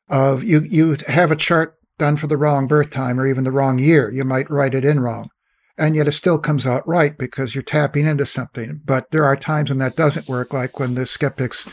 of 0.09 0.43
you 0.43 0.61
you 0.69 0.97
have 1.07 1.31
a 1.31 1.37
chart 1.37 1.75
done 1.97 2.17
for 2.17 2.27
the 2.27 2.35
wrong 2.35 2.67
birth 2.67 2.89
time 2.89 3.17
or 3.17 3.25
even 3.25 3.45
the 3.45 3.51
wrong 3.51 3.79
year. 3.79 4.11
You 4.11 4.25
might 4.25 4.49
write 4.49 4.75
it 4.75 4.83
in 4.83 4.99
wrong. 4.99 5.29
And 5.77 5.95
yet 5.95 6.07
it 6.07 6.11
still 6.11 6.37
comes 6.37 6.67
out 6.67 6.85
right 6.85 7.17
because 7.17 7.55
you're 7.55 7.61
tapping 7.61 8.05
into 8.05 8.25
something. 8.25 8.81
But 8.83 9.11
there 9.11 9.23
are 9.23 9.37
times 9.37 9.69
when 9.69 9.79
that 9.79 9.95
doesn't 9.95 10.27
work 10.27 10.51
like 10.51 10.81
when 10.81 10.95
the 10.95 11.05
skeptics 11.05 11.65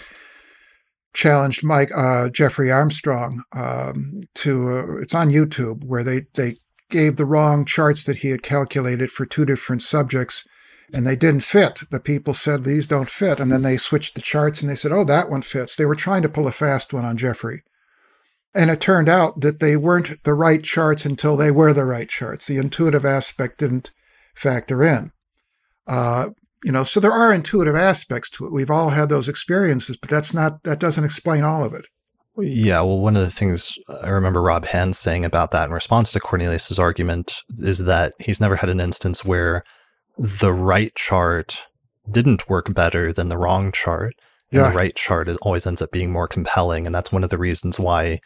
challenged 1.14 1.64
Mike 1.64 1.90
uh, 1.96 2.28
Jeffrey 2.28 2.70
Armstrong 2.70 3.42
um, 3.56 4.20
to 4.36 4.78
uh, 4.78 4.96
it's 5.00 5.16
on 5.16 5.30
YouTube 5.30 5.82
where 5.82 6.04
they 6.04 6.26
they 6.34 6.54
gave 6.94 7.16
the 7.16 7.24
wrong 7.26 7.64
charts 7.64 8.04
that 8.04 8.18
he 8.18 8.28
had 8.28 8.44
calculated 8.44 9.10
for 9.10 9.26
two 9.26 9.44
different 9.44 9.82
subjects 9.82 10.44
and 10.92 11.04
they 11.04 11.16
didn't 11.16 11.42
fit. 11.42 11.80
The 11.90 11.98
people 11.98 12.34
said 12.34 12.62
these 12.62 12.86
don't 12.86 13.10
fit, 13.10 13.40
and 13.40 13.50
then 13.50 13.62
they 13.62 13.76
switched 13.76 14.14
the 14.14 14.20
charts 14.20 14.60
and 14.60 14.70
they 14.70 14.76
said, 14.76 14.92
"Oh, 14.92 15.02
that 15.02 15.28
one 15.28 15.42
fits." 15.42 15.74
They 15.74 15.86
were 15.86 15.96
trying 15.96 16.22
to 16.22 16.28
pull 16.28 16.46
a 16.46 16.52
fast 16.52 16.92
one 16.92 17.04
on 17.04 17.16
Jeffrey, 17.16 17.64
and 18.54 18.70
it 18.70 18.80
turned 18.80 19.08
out 19.08 19.40
that 19.40 19.58
they 19.58 19.76
weren't 19.76 20.22
the 20.22 20.34
right 20.34 20.62
charts 20.62 21.04
until 21.04 21.36
they 21.36 21.50
were 21.50 21.72
the 21.72 21.84
right 21.84 22.08
charts. 22.08 22.46
The 22.46 22.58
intuitive 22.58 23.04
aspect 23.04 23.58
didn't 23.58 23.90
factor 24.36 24.84
in. 24.84 25.10
Uh, 25.88 26.28
you 26.62 26.70
know, 26.70 26.84
so 26.84 27.00
there 27.00 27.12
are 27.12 27.34
intuitive 27.34 27.74
aspects 27.74 28.30
to 28.30 28.46
it. 28.46 28.52
We've 28.52 28.70
all 28.70 28.90
had 28.90 29.08
those 29.08 29.28
experiences, 29.28 29.96
but 29.96 30.10
that's 30.10 30.32
not 30.32 30.62
that 30.62 30.78
doesn't 30.78 31.04
explain 31.04 31.42
all 31.42 31.64
of 31.64 31.74
it. 31.74 31.88
Yeah, 32.36 32.80
well, 32.80 32.98
one 32.98 33.16
of 33.16 33.22
the 33.22 33.30
things 33.30 33.78
I 34.02 34.08
remember 34.08 34.42
Rob 34.42 34.66
Hand 34.66 34.96
saying 34.96 35.24
about 35.24 35.52
that 35.52 35.66
in 35.66 35.74
response 35.74 36.10
to 36.12 36.20
Cornelius's 36.20 36.78
argument 36.78 37.42
is 37.58 37.78
that 37.84 38.14
he's 38.18 38.40
never 38.40 38.56
had 38.56 38.68
an 38.68 38.80
instance 38.80 39.24
where 39.24 39.62
the 40.18 40.52
right 40.52 40.94
chart 40.94 41.64
didn't 42.10 42.48
work 42.48 42.74
better 42.74 43.12
than 43.12 43.28
the 43.28 43.38
wrong 43.38 43.72
chart. 43.72 44.14
Yeah. 44.50 44.70
the 44.70 44.76
right 44.76 44.94
chart 44.94 45.28
always 45.42 45.66
ends 45.66 45.82
up 45.82 45.90
being 45.90 46.12
more 46.12 46.28
compelling. 46.28 46.86
And 46.86 46.94
that's 46.94 47.10
one 47.10 47.24
of 47.24 47.30
the 47.30 47.38
reasons 47.38 47.78
why 47.78 48.20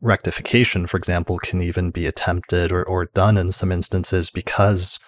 rectification, 0.00 0.86
for 0.86 0.96
example, 0.96 1.38
can 1.38 1.60
even 1.62 1.90
be 1.90 2.06
attempted 2.06 2.72
or, 2.72 2.82
or 2.84 3.06
done 3.06 3.36
in 3.36 3.52
some 3.52 3.70
instances 3.70 4.30
because 4.30 4.98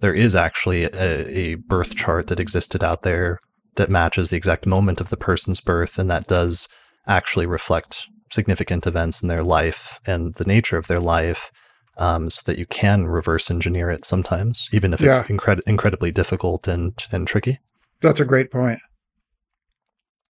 there 0.00 0.14
is 0.14 0.34
actually 0.34 0.84
a, 0.84 1.28
a 1.28 1.54
birth 1.54 1.94
chart 1.94 2.28
that 2.28 2.40
existed 2.40 2.82
out 2.82 3.02
there 3.02 3.38
that 3.76 3.90
matches 3.90 4.30
the 4.30 4.36
exact 4.36 4.66
moment 4.66 5.00
of 5.00 5.10
the 5.10 5.16
person's 5.16 5.60
birth. 5.60 5.98
And 5.98 6.10
that 6.10 6.26
does 6.26 6.68
actually 7.06 7.46
reflect 7.46 8.08
significant 8.32 8.86
events 8.86 9.22
in 9.22 9.28
their 9.28 9.42
life 9.42 9.98
and 10.06 10.34
the 10.34 10.44
nature 10.44 10.76
of 10.76 10.86
their 10.86 11.00
life 11.00 11.52
um, 11.96 12.30
so 12.30 12.42
that 12.46 12.58
you 12.58 12.66
can 12.66 13.06
reverse 13.06 13.50
engineer 13.50 13.90
it 13.90 14.04
sometimes, 14.04 14.68
even 14.72 14.92
if 14.92 15.00
yeah. 15.00 15.20
it's 15.20 15.30
incred- 15.30 15.60
incredibly 15.66 16.10
difficult 16.10 16.66
and, 16.66 17.06
and 17.12 17.28
tricky. 17.28 17.60
That's 18.00 18.20
a 18.20 18.24
great 18.24 18.50
point. 18.50 18.80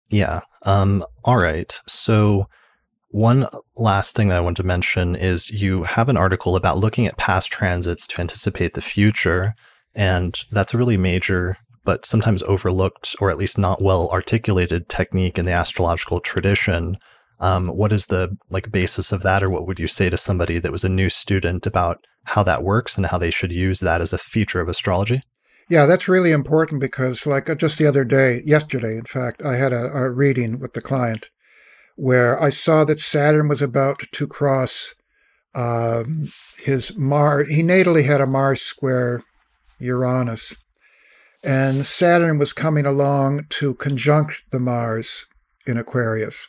Yeah. 0.09 0.41
Um, 0.63 1.03
all 1.23 1.37
right. 1.37 1.79
So, 1.87 2.47
one 3.09 3.47
last 3.77 4.15
thing 4.15 4.27
that 4.27 4.37
I 4.37 4.41
want 4.41 4.57
to 4.57 4.63
mention 4.63 5.15
is 5.15 5.49
you 5.49 5.83
have 5.83 6.09
an 6.09 6.17
article 6.17 6.57
about 6.57 6.77
looking 6.77 7.07
at 7.07 7.17
past 7.17 7.49
transits 7.49 8.05
to 8.07 8.19
anticipate 8.19 8.73
the 8.73 8.81
future. 8.81 9.55
And 9.95 10.37
that's 10.51 10.73
a 10.73 10.77
really 10.77 10.97
major, 10.97 11.57
but 11.85 12.05
sometimes 12.05 12.43
overlooked 12.43 13.15
or 13.21 13.29
at 13.29 13.37
least 13.37 13.57
not 13.57 13.81
well 13.81 14.09
articulated 14.09 14.89
technique 14.89 15.37
in 15.37 15.45
the 15.45 15.53
astrological 15.53 16.19
tradition. 16.19 16.97
Um, 17.39 17.67
what 17.69 17.93
is 17.93 18.07
the 18.07 18.35
like 18.49 18.71
basis 18.71 19.11
of 19.11 19.21
that, 19.23 19.43
or 19.43 19.49
what 19.49 19.67
would 19.67 19.79
you 19.79 19.87
say 19.87 20.09
to 20.09 20.17
somebody 20.17 20.59
that 20.59 20.71
was 20.71 20.83
a 20.83 20.89
new 20.89 21.09
student 21.09 21.65
about 21.65 22.05
how 22.25 22.43
that 22.43 22.63
works 22.63 22.97
and 22.97 23.05
how 23.05 23.17
they 23.17 23.31
should 23.31 23.51
use 23.51 23.79
that 23.79 24.01
as 24.01 24.11
a 24.11 24.17
feature 24.17 24.59
of 24.59 24.67
astrology? 24.67 25.21
Yeah, 25.69 25.85
that's 25.85 26.07
really 26.07 26.31
important 26.31 26.79
because, 26.79 27.25
like, 27.25 27.49
uh, 27.49 27.55
just 27.55 27.79
the 27.79 27.87
other 27.87 28.03
day, 28.03 28.41
yesterday, 28.45 28.95
in 28.95 29.05
fact, 29.05 29.43
I 29.43 29.55
had 29.55 29.73
a, 29.73 29.85
a 29.87 30.11
reading 30.11 30.59
with 30.59 30.73
the 30.73 30.81
client 30.81 31.29
where 31.95 32.41
I 32.41 32.49
saw 32.49 32.83
that 32.85 32.99
Saturn 32.99 33.47
was 33.47 33.61
about 33.61 34.01
to 34.11 34.27
cross 34.27 34.93
um, 35.55 36.25
his 36.59 36.95
Mars. 36.97 37.49
He 37.49 37.63
natally 37.63 38.05
had 38.05 38.21
a 38.21 38.27
Mars 38.27 38.61
square 38.61 39.23
Uranus, 39.79 40.55
and 41.45 41.85
Saturn 41.85 42.39
was 42.39 42.53
coming 42.53 42.85
along 42.85 43.45
to 43.49 43.76
conjunct 43.76 44.43
the 44.49 44.59
Mars 44.59 45.27
in 45.67 45.77
Aquarius. 45.77 46.47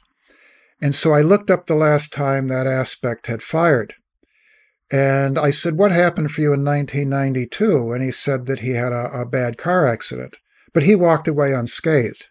And 0.81 0.95
so 0.95 1.13
I 1.13 1.21
looked 1.21 1.51
up 1.51 1.67
the 1.67 1.75
last 1.75 2.13
time 2.13 2.49
that 2.49 2.67
aspect 2.67 3.27
had 3.27 3.43
fired. 3.43 3.95
And 4.91 5.39
I 5.39 5.51
said, 5.51 5.77
What 5.77 5.93
happened 5.93 6.31
for 6.31 6.41
you 6.41 6.53
in 6.53 6.65
1992? 6.65 7.93
And 7.93 8.03
he 8.03 8.11
said 8.11 8.47
that 8.47 8.61
he 8.61 8.71
had 8.71 8.93
a, 8.93 9.21
a 9.21 9.27
bad 9.27 9.59
car 9.59 9.87
accident, 9.87 10.39
but 10.73 10.85
he 10.85 10.95
walked 10.95 11.29
away 11.29 11.53
unscathed. 11.53 12.29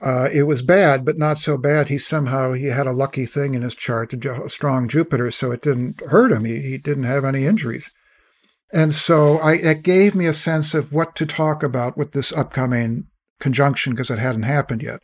Uh, 0.00 0.28
it 0.32 0.44
was 0.44 0.62
bad, 0.62 1.04
but 1.04 1.18
not 1.18 1.36
so 1.36 1.58
bad. 1.58 1.88
He 1.88 1.98
somehow 1.98 2.54
he 2.54 2.66
had 2.66 2.86
a 2.86 2.92
lucky 2.92 3.26
thing 3.26 3.54
in 3.54 3.62
his 3.62 3.74
chart, 3.74 4.12
a 4.12 4.48
strong 4.48 4.88
Jupiter, 4.88 5.30
so 5.30 5.52
it 5.52 5.60
didn't 5.62 6.00
hurt 6.08 6.32
him. 6.32 6.44
He, 6.44 6.62
he 6.62 6.78
didn't 6.78 7.04
have 7.04 7.24
any 7.24 7.44
injuries, 7.44 7.90
and 8.72 8.94
so 8.94 9.38
I, 9.38 9.54
it 9.54 9.82
gave 9.82 10.14
me 10.14 10.26
a 10.26 10.32
sense 10.32 10.74
of 10.74 10.92
what 10.92 11.16
to 11.16 11.26
talk 11.26 11.62
about 11.62 11.96
with 11.96 12.12
this 12.12 12.32
upcoming 12.32 13.06
conjunction 13.40 13.92
because 13.92 14.10
it 14.10 14.18
hadn't 14.18 14.44
happened 14.44 14.82
yet. 14.82 15.00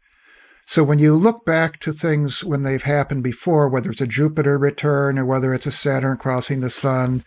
So 0.66 0.84
when 0.84 0.98
you 0.98 1.14
look 1.14 1.44
back 1.44 1.78
to 1.80 1.92
things 1.92 2.44
when 2.44 2.62
they've 2.62 2.82
happened 2.82 3.22
before, 3.22 3.68
whether 3.68 3.90
it's 3.90 4.00
a 4.00 4.06
Jupiter 4.06 4.58
return 4.58 5.18
or 5.18 5.24
whether 5.24 5.54
it's 5.54 5.66
a 5.66 5.72
Saturn 5.72 6.16
crossing 6.16 6.60
the 6.60 6.70
sun 6.70 7.24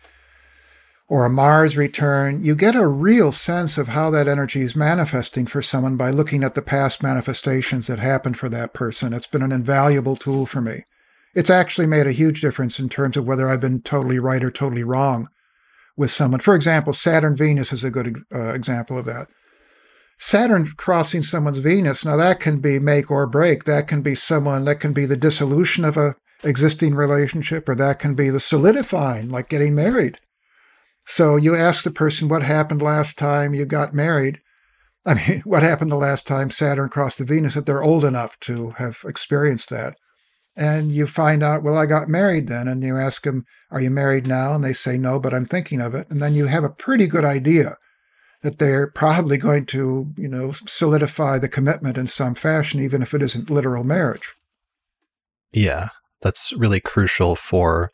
or 1.07 1.25
a 1.25 1.29
Mars 1.29 1.75
return, 1.75 2.43
you 2.43 2.55
get 2.55 2.75
a 2.75 2.87
real 2.87 3.31
sense 3.31 3.77
of 3.77 3.89
how 3.89 4.09
that 4.11 4.27
energy 4.27 4.61
is 4.61 4.75
manifesting 4.75 5.45
for 5.45 5.61
someone 5.61 5.97
by 5.97 6.09
looking 6.09 6.43
at 6.43 6.53
the 6.53 6.61
past 6.61 7.01
manifestations 7.01 7.87
that 7.87 7.99
happened 7.99 8.37
for 8.37 8.49
that 8.49 8.73
person. 8.73 9.13
It's 9.13 9.27
been 9.27 9.41
an 9.41 9.53
invaluable 9.53 10.15
tool 10.15 10.45
for 10.45 10.61
me. 10.61 10.83
It's 11.33 11.49
actually 11.49 11.87
made 11.87 12.07
a 12.07 12.11
huge 12.11 12.41
difference 12.41 12.79
in 12.79 12.89
terms 12.89 13.15
of 13.15 13.25
whether 13.25 13.49
I've 13.49 13.61
been 13.61 13.81
totally 13.81 14.19
right 14.19 14.43
or 14.43 14.51
totally 14.51 14.83
wrong 14.83 15.29
with 15.99 16.09
someone. 16.09 16.39
For 16.39 16.55
example, 16.55 16.93
Saturn 16.93 17.35
Venus 17.35 17.73
is 17.73 17.83
a 17.83 17.91
good 17.91 18.15
uh, 18.33 18.53
example 18.53 18.97
of 18.97 19.05
that. 19.05 19.27
Saturn 20.17 20.65
crossing 20.77 21.21
someone's 21.21 21.59
Venus, 21.59 22.03
now 22.03 22.15
that 22.15 22.39
can 22.39 22.59
be 22.59 22.79
make 22.79 23.11
or 23.11 23.27
break. 23.27 23.65
That 23.65 23.87
can 23.87 24.01
be 24.01 24.15
someone, 24.15 24.65
that 24.65 24.79
can 24.79 24.93
be 24.93 25.05
the 25.05 25.17
dissolution 25.17 25.85
of 25.85 25.97
a 25.97 26.15
existing 26.43 26.95
relationship, 26.95 27.67
or 27.67 27.75
that 27.75 27.99
can 27.99 28.15
be 28.15 28.29
the 28.29 28.39
solidifying, 28.39 29.29
like 29.29 29.49
getting 29.49 29.75
married. 29.75 30.17
So 31.05 31.35
you 31.35 31.55
ask 31.55 31.83
the 31.83 31.91
person 31.91 32.29
what 32.29 32.43
happened 32.43 32.81
last 32.81 33.17
time 33.17 33.53
you 33.53 33.65
got 33.65 33.93
married. 33.93 34.39
I 35.05 35.15
mean, 35.15 35.41
what 35.45 35.63
happened 35.63 35.91
the 35.91 35.97
last 35.97 36.25
time 36.25 36.49
Saturn 36.49 36.89
crossed 36.89 37.19
the 37.19 37.25
Venus 37.25 37.55
that 37.55 37.65
they're 37.65 37.83
old 37.83 38.05
enough 38.05 38.39
to 38.41 38.71
have 38.71 38.99
experienced 39.05 39.69
that. 39.69 39.97
And 40.59 40.91
you 40.91 41.07
find 41.07 41.41
out, 41.41 41.63
well, 41.63 41.77
I 41.77 41.85
got 41.85 42.09
married 42.09 42.47
then. 42.47 42.67
And 42.67 42.83
you 42.83 42.97
ask 42.97 43.23
them, 43.23 43.45
are 43.71 43.79
you 43.79 43.89
married 43.89 44.27
now? 44.27 44.53
And 44.53 44.63
they 44.63 44.73
say, 44.73 44.97
no, 44.97 45.17
but 45.17 45.33
I'm 45.33 45.45
thinking 45.45 45.79
of 45.79 45.95
it. 45.95 46.07
And 46.09 46.21
then 46.21 46.33
you 46.33 46.47
have 46.47 46.65
a 46.65 46.69
pretty 46.69 47.07
good 47.07 47.23
idea 47.23 47.77
that 48.41 48.59
they're 48.59 48.87
probably 48.87 49.37
going 49.37 49.65
to, 49.67 50.13
you 50.17 50.27
know, 50.27 50.51
solidify 50.51 51.39
the 51.39 51.47
commitment 51.47 51.97
in 51.97 52.07
some 52.07 52.35
fashion, 52.35 52.81
even 52.81 53.01
if 53.01 53.13
it 53.13 53.21
isn't 53.21 53.49
literal 53.49 53.85
marriage. 53.85 54.33
Yeah, 55.53 55.87
that's 56.21 56.51
really 56.53 56.81
crucial 56.81 57.37
for 57.37 57.91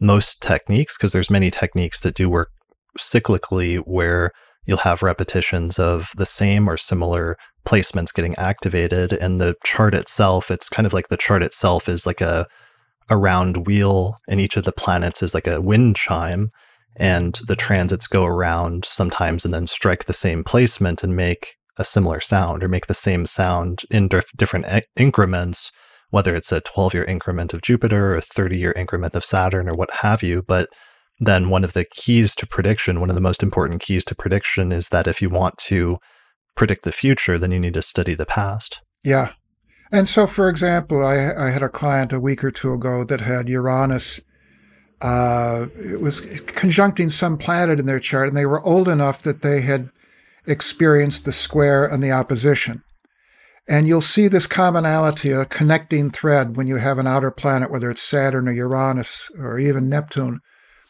most 0.00 0.42
techniques 0.42 0.96
because 0.96 1.12
there's 1.12 1.30
many 1.30 1.50
techniques 1.50 2.00
that 2.00 2.14
do 2.14 2.28
work 2.28 2.50
cyclically 2.98 3.78
where 3.78 4.32
you'll 4.68 4.76
have 4.76 5.02
repetitions 5.02 5.78
of 5.78 6.12
the 6.16 6.26
same 6.26 6.68
or 6.68 6.76
similar 6.76 7.36
placements 7.66 8.14
getting 8.14 8.36
activated 8.36 9.12
and 9.14 9.40
the 9.40 9.56
chart 9.64 9.94
itself 9.94 10.50
it's 10.50 10.68
kind 10.68 10.86
of 10.86 10.92
like 10.92 11.08
the 11.08 11.16
chart 11.16 11.42
itself 11.42 11.88
is 11.88 12.06
like 12.06 12.20
a 12.20 12.46
a 13.10 13.16
round 13.16 13.66
wheel 13.66 14.16
and 14.28 14.38
each 14.38 14.56
of 14.56 14.64
the 14.64 14.72
planets 14.72 15.22
is 15.22 15.34
like 15.34 15.46
a 15.46 15.60
wind 15.60 15.96
chime 15.96 16.50
and 16.96 17.40
the 17.46 17.56
transits 17.56 18.06
go 18.06 18.24
around 18.24 18.84
sometimes 18.84 19.44
and 19.44 19.54
then 19.54 19.66
strike 19.66 20.04
the 20.04 20.12
same 20.12 20.44
placement 20.44 21.02
and 21.02 21.16
make 21.16 21.54
a 21.78 21.84
similar 21.84 22.20
sound 22.20 22.62
or 22.62 22.68
make 22.68 22.86
the 22.86 22.94
same 22.94 23.24
sound 23.24 23.82
in 23.90 24.08
dif- 24.08 24.32
different 24.36 24.66
e- 24.66 24.82
increments 24.96 25.72
whether 26.10 26.34
it's 26.34 26.52
a 26.52 26.60
12 26.60 26.94
year 26.94 27.04
increment 27.04 27.54
of 27.54 27.62
Jupiter 27.62 28.12
or 28.12 28.16
a 28.16 28.20
30 28.20 28.58
year 28.58 28.72
increment 28.72 29.14
of 29.14 29.24
Saturn 29.24 29.68
or 29.68 29.74
what 29.74 29.92
have 30.02 30.22
you 30.22 30.42
but 30.42 30.68
then 31.20 31.48
one 31.48 31.64
of 31.64 31.72
the 31.72 31.84
keys 31.84 32.34
to 32.34 32.46
prediction 32.46 33.00
one 33.00 33.10
of 33.10 33.14
the 33.14 33.20
most 33.20 33.42
important 33.42 33.80
keys 33.80 34.04
to 34.04 34.14
prediction 34.14 34.72
is 34.72 34.88
that 34.88 35.06
if 35.06 35.20
you 35.20 35.28
want 35.28 35.56
to 35.58 35.98
predict 36.56 36.84
the 36.84 36.92
future 36.92 37.38
then 37.38 37.50
you 37.50 37.58
need 37.58 37.74
to 37.74 37.82
study 37.82 38.14
the 38.14 38.26
past 38.26 38.80
yeah 39.04 39.32
and 39.92 40.08
so 40.08 40.26
for 40.26 40.48
example 40.48 41.04
i, 41.04 41.34
I 41.34 41.50
had 41.50 41.62
a 41.62 41.68
client 41.68 42.12
a 42.12 42.20
week 42.20 42.42
or 42.44 42.50
two 42.50 42.72
ago 42.72 43.04
that 43.04 43.20
had 43.20 43.48
uranus 43.48 44.20
uh, 45.00 45.66
it 45.80 46.00
was 46.00 46.20
conjuncting 46.20 47.10
some 47.10 47.38
planet 47.38 47.78
in 47.78 47.86
their 47.86 48.00
chart, 48.00 48.28
and 48.28 48.36
they 48.36 48.46
were 48.46 48.64
old 48.64 48.88
enough 48.88 49.22
that 49.22 49.42
they 49.42 49.60
had 49.60 49.90
experienced 50.46 51.24
the 51.24 51.32
square 51.32 51.84
and 51.86 52.02
the 52.02 52.10
opposition. 52.10 52.82
And 53.68 53.86
you'll 53.86 54.00
see 54.00 54.28
this 54.28 54.46
commonality, 54.46 55.30
a 55.30 55.44
connecting 55.44 56.10
thread 56.10 56.56
when 56.56 56.66
you 56.66 56.76
have 56.76 56.98
an 56.98 57.06
outer 57.06 57.30
planet, 57.30 57.70
whether 57.70 57.90
it's 57.90 58.02
Saturn 58.02 58.48
or 58.48 58.52
Uranus 58.52 59.30
or 59.38 59.58
even 59.58 59.88
Neptune, 59.88 60.40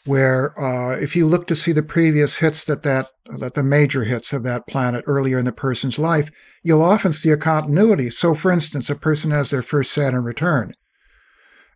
where 0.08 0.58
uh, 0.58 0.96
if 0.98 1.14
you 1.14 1.26
look 1.26 1.46
to 1.46 1.54
see 1.54 1.72
the 1.72 1.82
previous 1.82 2.38
hits 2.38 2.64
that 2.64 2.82
that 2.82 3.10
that 3.38 3.54
the 3.54 3.62
major 3.62 4.04
hits 4.04 4.32
of 4.32 4.42
that 4.42 4.66
planet 4.66 5.04
earlier 5.06 5.38
in 5.38 5.44
the 5.44 5.52
person's 5.52 5.98
life, 5.98 6.30
you'll 6.62 6.82
often 6.82 7.12
see 7.12 7.30
a 7.30 7.36
continuity. 7.36 8.08
So, 8.08 8.34
for 8.34 8.50
instance, 8.50 8.88
a 8.88 8.96
person 8.96 9.30
has 9.30 9.50
their 9.50 9.60
first 9.60 9.92
Saturn 9.92 10.24
return, 10.24 10.72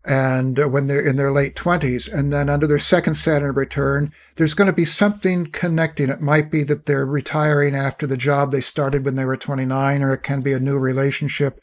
and 0.05 0.59
uh, 0.59 0.69
when 0.69 0.87
they're 0.87 1.07
in 1.07 1.17
their 1.17 1.31
late 1.31 1.55
20s, 1.55 2.13
and 2.13 2.33
then 2.33 2.49
under 2.49 2.67
their 2.67 2.79
second 2.79 3.15
Saturn 3.15 3.55
return, 3.55 4.11
there's 4.37 4.55
going 4.55 4.67
to 4.67 4.73
be 4.73 4.87
something 4.87 5.47
connecting. 5.47 6.09
It 6.09 6.23
might 6.23 6.51
be 6.51 6.65
that 6.65 6.87
they're 6.87 7.07
retiring 7.07 7.77
after 7.77 8.07
the 8.07 8.17
job 8.17 8.51
they 8.51 8.63
started 8.63 9.05
when 9.05 9.15
they 9.15 9.27
were 9.27 9.37
29, 9.37 10.03
or 10.03 10.15
it 10.15 10.23
can 10.23 10.41
be 10.41 10.55
a 10.55 10.59
new 10.59 10.79
relationship 10.79 11.61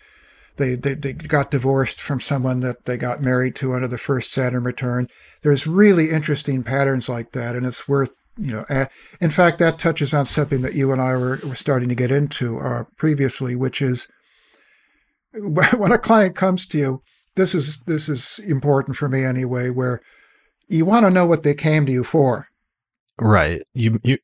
they, 0.59 0.75
they, 0.75 0.93
they 0.93 1.13
got 1.13 1.49
divorced 1.49 1.99
from 1.99 2.19
someone 2.19 2.59
that 2.59 2.85
they 2.85 2.97
got 2.97 3.23
married 3.23 3.55
to 3.55 3.73
under 3.73 3.87
the 3.87 3.97
first 3.97 4.31
Saturn 4.31 4.63
return. 4.63 5.07
There's 5.41 5.65
really 5.65 6.11
interesting 6.11 6.61
patterns 6.63 7.09
like 7.09 7.31
that, 7.31 7.55
and 7.55 7.65
it's 7.65 7.87
worth 7.87 8.23
you 8.37 8.53
know. 8.53 8.87
in 9.19 9.29
fact, 9.29 9.57
that 9.59 9.79
touches 9.79 10.13
on 10.13 10.25
something 10.25 10.61
that 10.61 10.75
you 10.75 10.91
and 10.91 11.01
I 11.01 11.13
were, 11.13 11.39
were 11.45 11.55
starting 11.55 11.89
to 11.89 11.95
get 11.95 12.11
into 12.11 12.59
uh, 12.59 12.83
previously, 12.97 13.55
which 13.55 13.81
is 13.81 14.07
when 15.33 15.91
a 15.91 15.97
client 15.97 16.35
comes 16.35 16.67
to 16.67 16.77
you. 16.77 17.01
This 17.35 17.55
is 17.55 17.77
this 17.87 18.09
is 18.09 18.39
important 18.39 18.95
for 18.97 19.09
me 19.09 19.23
anyway. 19.23 19.69
Where 19.69 20.01
you 20.67 20.85
want 20.85 21.05
to 21.05 21.11
know 21.11 21.25
what 21.25 21.43
they 21.43 21.53
came 21.53 21.85
to 21.85 21.91
you 21.91 22.03
for. 22.03 22.47
Right. 23.19 23.61
You 23.73 23.99
you 24.03 24.17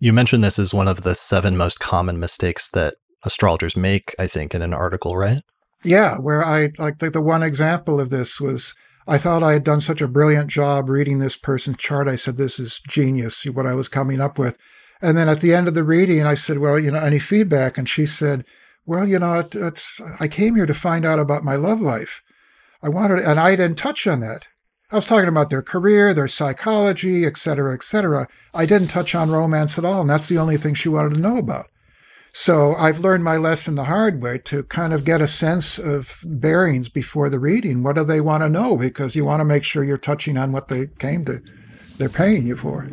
you 0.00 0.12
mentioned 0.12 0.42
this 0.42 0.58
as 0.58 0.74
one 0.74 0.88
of 0.88 1.02
the 1.02 1.14
seven 1.14 1.56
most 1.56 1.80
common 1.80 2.18
mistakes 2.18 2.70
that 2.70 2.94
astrologers 3.24 3.76
make, 3.76 4.14
I 4.18 4.26
think, 4.26 4.54
in 4.54 4.62
an 4.62 4.74
article, 4.74 5.16
right? 5.16 5.42
Yeah, 5.84 6.18
where 6.18 6.44
I 6.44 6.70
like 6.78 6.98
the, 6.98 7.10
the 7.10 7.20
one 7.20 7.42
example 7.42 8.00
of 8.00 8.10
this 8.10 8.40
was 8.40 8.74
I 9.08 9.18
thought 9.18 9.42
I 9.42 9.52
had 9.52 9.64
done 9.64 9.80
such 9.80 10.00
a 10.00 10.08
brilliant 10.08 10.48
job 10.48 10.88
reading 10.88 11.18
this 11.18 11.36
person's 11.36 11.78
chart. 11.78 12.08
I 12.08 12.16
said, 12.16 12.36
This 12.36 12.60
is 12.60 12.80
genius, 12.88 13.44
what 13.44 13.66
I 13.66 13.74
was 13.74 13.88
coming 13.88 14.20
up 14.20 14.38
with. 14.38 14.58
And 15.00 15.16
then 15.16 15.28
at 15.28 15.40
the 15.40 15.52
end 15.52 15.66
of 15.66 15.74
the 15.74 15.82
reading, 15.82 16.24
I 16.24 16.34
said, 16.34 16.58
Well, 16.58 16.78
you 16.78 16.90
know, 16.92 17.00
any 17.00 17.18
feedback? 17.18 17.76
And 17.78 17.88
she 17.88 18.06
said, 18.06 18.44
Well, 18.86 19.06
you 19.06 19.18
know, 19.18 19.40
it, 19.40 19.54
it's, 19.56 20.00
I 20.20 20.28
came 20.28 20.54
here 20.54 20.66
to 20.66 20.74
find 20.74 21.04
out 21.04 21.18
about 21.18 21.42
my 21.42 21.56
love 21.56 21.80
life. 21.80 22.22
I 22.82 22.88
wanted, 22.88 23.20
and 23.20 23.40
I 23.40 23.56
didn't 23.56 23.78
touch 23.78 24.06
on 24.06 24.20
that. 24.20 24.46
I 24.92 24.96
was 24.96 25.06
talking 25.06 25.28
about 25.28 25.50
their 25.50 25.62
career, 25.62 26.14
their 26.14 26.28
psychology, 26.28 27.24
et 27.24 27.36
cetera, 27.38 27.74
et 27.74 27.82
cetera. 27.82 28.28
I 28.54 28.66
didn't 28.66 28.88
touch 28.88 29.14
on 29.14 29.30
romance 29.30 29.78
at 29.78 29.84
all. 29.84 30.02
And 30.02 30.10
that's 30.10 30.28
the 30.28 30.38
only 30.38 30.58
thing 30.58 30.74
she 30.74 30.88
wanted 30.88 31.14
to 31.14 31.20
know 31.20 31.38
about. 31.38 31.66
So 32.34 32.74
I've 32.76 33.00
learned 33.00 33.24
my 33.24 33.36
lesson 33.36 33.74
the 33.74 33.84
hard 33.84 34.22
way 34.22 34.38
to 34.38 34.62
kind 34.64 34.94
of 34.94 35.04
get 35.04 35.20
a 35.20 35.26
sense 35.26 35.78
of 35.78 36.18
bearings 36.24 36.88
before 36.88 37.28
the 37.28 37.38
reading. 37.38 37.82
What 37.82 37.96
do 37.96 38.04
they 38.04 38.22
want 38.22 38.42
to 38.42 38.48
know? 38.48 38.76
Because 38.76 39.14
you 39.14 39.26
want 39.26 39.40
to 39.40 39.44
make 39.44 39.64
sure 39.64 39.84
you're 39.84 39.98
touching 39.98 40.38
on 40.38 40.50
what 40.50 40.68
they 40.68 40.86
came 40.98 41.26
to, 41.26 41.42
they're 41.98 42.08
paying 42.08 42.46
you 42.46 42.56
for. 42.56 42.88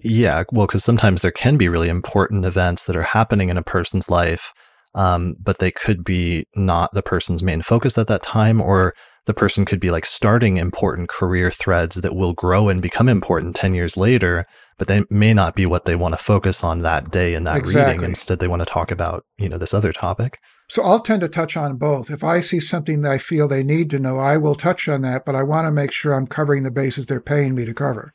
Yeah, 0.00 0.44
well, 0.52 0.66
because 0.66 0.84
sometimes 0.84 1.20
there 1.20 1.30
can 1.30 1.58
be 1.58 1.68
really 1.68 1.90
important 1.90 2.46
events 2.46 2.84
that 2.84 2.96
are 2.96 3.02
happening 3.02 3.50
in 3.50 3.58
a 3.58 3.62
person's 3.62 4.08
life, 4.08 4.54
um, 4.94 5.34
but 5.38 5.58
they 5.58 5.70
could 5.70 6.02
be 6.02 6.46
not 6.56 6.90
the 6.94 7.02
person's 7.02 7.42
main 7.42 7.60
focus 7.60 7.98
at 7.98 8.06
that 8.06 8.22
time, 8.22 8.58
or 8.60 8.94
the 9.28 9.34
person 9.34 9.64
could 9.64 9.78
be 9.78 9.92
like 9.92 10.06
starting 10.06 10.56
important 10.56 11.08
career 11.08 11.50
threads 11.52 11.96
that 11.96 12.16
will 12.16 12.32
grow 12.32 12.68
and 12.68 12.82
become 12.82 13.08
important 13.08 13.54
10 13.54 13.74
years 13.74 13.96
later 13.96 14.44
but 14.78 14.86
they 14.86 15.04
may 15.10 15.34
not 15.34 15.56
be 15.56 15.66
what 15.66 15.84
they 15.84 15.96
want 15.96 16.14
to 16.16 16.22
focus 16.22 16.62
on 16.62 16.82
that 16.82 17.10
day 17.10 17.34
in 17.34 17.44
that 17.44 17.56
exactly. 17.56 17.94
reading. 17.94 18.08
Instead, 18.10 18.38
they 18.38 18.48
want 18.48 18.60
to 18.60 18.66
talk 18.66 18.92
about, 18.92 19.24
you 19.36 19.48
know, 19.48 19.58
this 19.58 19.74
other 19.74 19.92
topic. 19.92 20.38
So 20.68 20.82
I'll 20.82 21.00
tend 21.00 21.20
to 21.22 21.28
touch 21.28 21.56
on 21.56 21.76
both. 21.76 22.10
If 22.10 22.22
I 22.22 22.40
see 22.40 22.60
something 22.60 23.02
that 23.02 23.10
I 23.10 23.18
feel 23.18 23.48
they 23.48 23.64
need 23.64 23.90
to 23.90 23.98
know, 23.98 24.18
I 24.18 24.36
will 24.36 24.54
touch 24.54 24.88
on 24.88 25.02
that, 25.02 25.24
but 25.26 25.34
I 25.34 25.42
want 25.42 25.66
to 25.66 25.72
make 25.72 25.90
sure 25.90 26.14
I'm 26.14 26.26
covering 26.26 26.62
the 26.62 26.70
bases 26.70 27.06
they're 27.06 27.20
paying 27.20 27.54
me 27.54 27.64
to 27.64 27.74
cover. 27.74 28.12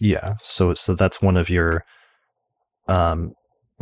Yeah. 0.00 0.34
So 0.42 0.74
so 0.74 0.94
that's 0.94 1.22
one 1.22 1.36
of 1.36 1.48
your 1.48 1.84
um 2.88 3.32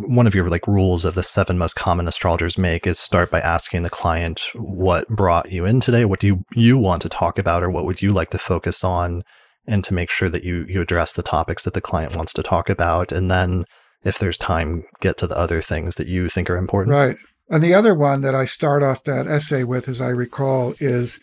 one 0.08 0.26
of 0.26 0.34
your 0.34 0.48
like 0.48 0.66
rules 0.66 1.04
of 1.04 1.14
the 1.14 1.22
seven 1.22 1.58
most 1.58 1.74
common 1.74 2.08
astrologers 2.08 2.58
make 2.58 2.86
is 2.86 2.98
start 2.98 3.30
by 3.30 3.40
asking 3.40 3.82
the 3.82 3.90
client 3.90 4.42
what 4.54 5.06
brought 5.08 5.50
you 5.50 5.64
in 5.64 5.80
today 5.80 6.04
what 6.04 6.20
do 6.20 6.26
you 6.26 6.44
you 6.54 6.78
want 6.78 7.02
to 7.02 7.08
talk 7.08 7.38
about 7.38 7.62
or 7.62 7.70
what 7.70 7.84
would 7.84 8.02
you 8.02 8.12
like 8.12 8.30
to 8.30 8.38
focus 8.38 8.84
on 8.84 9.22
and 9.66 9.84
to 9.84 9.94
make 9.94 10.10
sure 10.10 10.28
that 10.28 10.44
you 10.44 10.64
you 10.68 10.80
address 10.80 11.12
the 11.12 11.22
topics 11.22 11.64
that 11.64 11.74
the 11.74 11.80
client 11.80 12.16
wants 12.16 12.32
to 12.32 12.42
talk 12.42 12.68
about. 12.68 13.12
And 13.12 13.30
then 13.30 13.64
if 14.04 14.18
there's 14.18 14.36
time 14.36 14.84
get 15.00 15.16
to 15.18 15.26
the 15.26 15.38
other 15.38 15.62
things 15.62 15.96
that 15.96 16.08
you 16.08 16.28
think 16.28 16.50
are 16.50 16.56
important. 16.56 16.94
Right. 16.94 17.16
And 17.50 17.62
the 17.62 17.74
other 17.74 17.94
one 17.94 18.22
that 18.22 18.34
i 18.34 18.44
start 18.44 18.82
off 18.82 19.04
that 19.04 19.26
essay 19.26 19.64
with 19.64 19.88
as 19.88 20.00
i 20.00 20.08
recall 20.08 20.74
is 20.78 21.20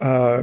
uh, 0.00 0.42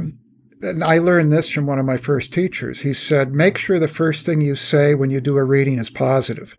and 0.62 0.82
i 0.82 0.98
learned 0.98 1.30
this 1.32 1.50
from 1.50 1.66
one 1.66 1.78
of 1.78 1.86
my 1.86 1.96
first 1.96 2.32
teachers. 2.32 2.80
He 2.80 2.92
said 2.92 3.32
make 3.32 3.58
sure 3.58 3.78
the 3.78 3.88
first 3.88 4.26
thing 4.26 4.40
you 4.40 4.54
say 4.54 4.94
when 4.94 5.10
you 5.10 5.20
do 5.20 5.36
a 5.36 5.44
reading 5.44 5.78
is 5.78 5.90
positive 5.90 6.56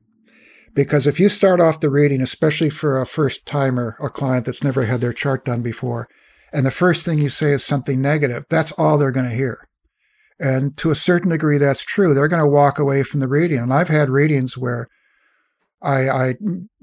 because 0.73 1.07
if 1.07 1.19
you 1.19 1.29
start 1.29 1.59
off 1.59 1.79
the 1.79 1.89
reading 1.89 2.21
especially 2.21 2.69
for 2.69 2.99
a 2.99 3.05
first 3.05 3.45
timer 3.45 3.95
a 4.01 4.09
client 4.09 4.45
that's 4.45 4.63
never 4.63 4.85
had 4.85 5.01
their 5.01 5.13
chart 5.13 5.45
done 5.45 5.61
before 5.61 6.07
and 6.53 6.65
the 6.65 6.71
first 6.71 7.05
thing 7.05 7.19
you 7.19 7.29
say 7.29 7.51
is 7.51 7.63
something 7.63 8.01
negative 8.01 8.45
that's 8.49 8.71
all 8.73 8.97
they're 8.97 9.11
going 9.11 9.29
to 9.29 9.35
hear 9.35 9.59
and 10.41 10.75
to 10.79 10.89
a 10.89 10.95
certain 10.95 11.29
degree, 11.29 11.59
that's 11.59 11.83
true. 11.83 12.13
They're 12.13 12.27
going 12.27 12.43
to 12.43 12.49
walk 12.49 12.79
away 12.79 13.03
from 13.03 13.19
the 13.19 13.27
reading. 13.27 13.59
And 13.59 13.71
I've 13.71 13.89
had 13.89 14.09
readings 14.09 14.57
where 14.57 14.87
I, 15.83 16.09
I 16.09 16.33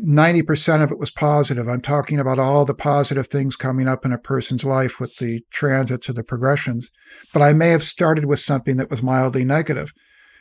90% 0.00 0.82
of 0.82 0.92
it 0.92 0.98
was 0.98 1.10
positive. 1.10 1.68
I'm 1.68 1.80
talking 1.80 2.20
about 2.20 2.38
all 2.38 2.64
the 2.64 2.74
positive 2.74 3.26
things 3.26 3.56
coming 3.56 3.88
up 3.88 4.04
in 4.04 4.12
a 4.12 4.18
person's 4.18 4.64
life 4.64 5.00
with 5.00 5.16
the 5.16 5.40
transits 5.50 6.08
or 6.08 6.12
the 6.12 6.22
progressions. 6.22 6.90
But 7.32 7.42
I 7.42 7.52
may 7.52 7.70
have 7.70 7.82
started 7.82 8.26
with 8.26 8.38
something 8.38 8.76
that 8.76 8.90
was 8.90 9.02
mildly 9.02 9.44
negative. 9.44 9.92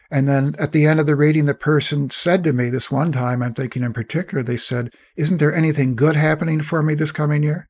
And 0.10 0.28
then 0.28 0.56
at 0.60 0.72
the 0.72 0.86
end 0.86 1.00
of 1.00 1.06
the 1.06 1.16
reading, 1.16 1.46
the 1.46 1.54
person 1.54 2.10
said 2.10 2.44
to 2.46 2.54
me 2.54 2.70
this 2.70 2.92
one 2.92 3.12
time, 3.12 3.44
I'm 3.44 3.54
thinking 3.54 3.84
in 3.84 3.94
particular, 3.94 4.42
they 4.44 4.58
said, 4.58 4.94
Isn't 5.18 5.38
there 5.38 5.54
anything 5.54 5.96
good 5.96 6.16
happening 6.16 6.62
for 6.62 6.82
me 6.82 6.94
this 6.94 7.12
coming 7.12 7.44
year? 7.44 7.68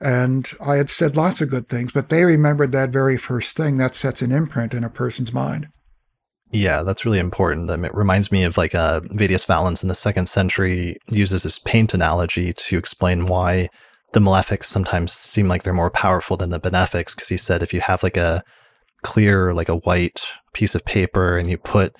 And 0.00 0.50
I 0.64 0.76
had 0.76 0.90
said 0.90 1.16
lots 1.16 1.40
of 1.40 1.50
good 1.50 1.68
things, 1.68 1.92
but 1.92 2.08
they 2.08 2.24
remembered 2.24 2.72
that 2.72 2.90
very 2.90 3.16
first 3.16 3.56
thing 3.56 3.78
that 3.78 3.94
sets 3.94 4.22
an 4.22 4.32
imprint 4.32 4.72
in 4.72 4.84
a 4.84 4.90
person's 4.90 5.32
mind. 5.32 5.68
Yeah, 6.50 6.82
that's 6.82 7.04
really 7.04 7.18
important. 7.18 7.70
I 7.70 7.76
mean, 7.76 7.86
it 7.86 7.94
reminds 7.94 8.32
me 8.32 8.44
of 8.44 8.56
like 8.56 8.74
uh, 8.74 9.00
Vettius 9.00 9.44
Valens 9.44 9.82
in 9.82 9.88
the 9.88 9.94
second 9.94 10.28
century 10.28 10.96
uses 11.08 11.42
this 11.42 11.58
paint 11.58 11.92
analogy 11.92 12.52
to 12.54 12.78
explain 12.78 13.26
why 13.26 13.68
the 14.12 14.20
malefics 14.20 14.64
sometimes 14.64 15.12
seem 15.12 15.46
like 15.48 15.62
they're 15.62 15.74
more 15.74 15.90
powerful 15.90 16.38
than 16.38 16.48
the 16.48 16.58
benefics. 16.58 17.14
Because 17.14 17.28
he 17.28 17.36
said 17.36 17.62
if 17.62 17.74
you 17.74 17.80
have 17.80 18.02
like 18.02 18.16
a 18.16 18.42
clear, 19.02 19.54
like 19.54 19.68
a 19.68 19.76
white 19.76 20.26
piece 20.52 20.74
of 20.74 20.84
paper 20.84 21.36
and 21.36 21.48
you 21.50 21.58
put 21.58 21.94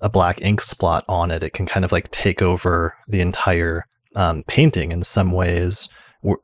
a 0.00 0.08
black 0.08 0.40
ink 0.40 0.60
spot 0.60 1.04
on 1.08 1.30
it, 1.30 1.42
it 1.42 1.52
can 1.52 1.66
kind 1.66 1.84
of 1.84 1.92
like 1.92 2.10
take 2.10 2.42
over 2.42 2.96
the 3.08 3.20
entire 3.20 3.84
um, 4.16 4.42
painting 4.44 4.92
in 4.92 5.02
some 5.04 5.30
ways 5.30 5.88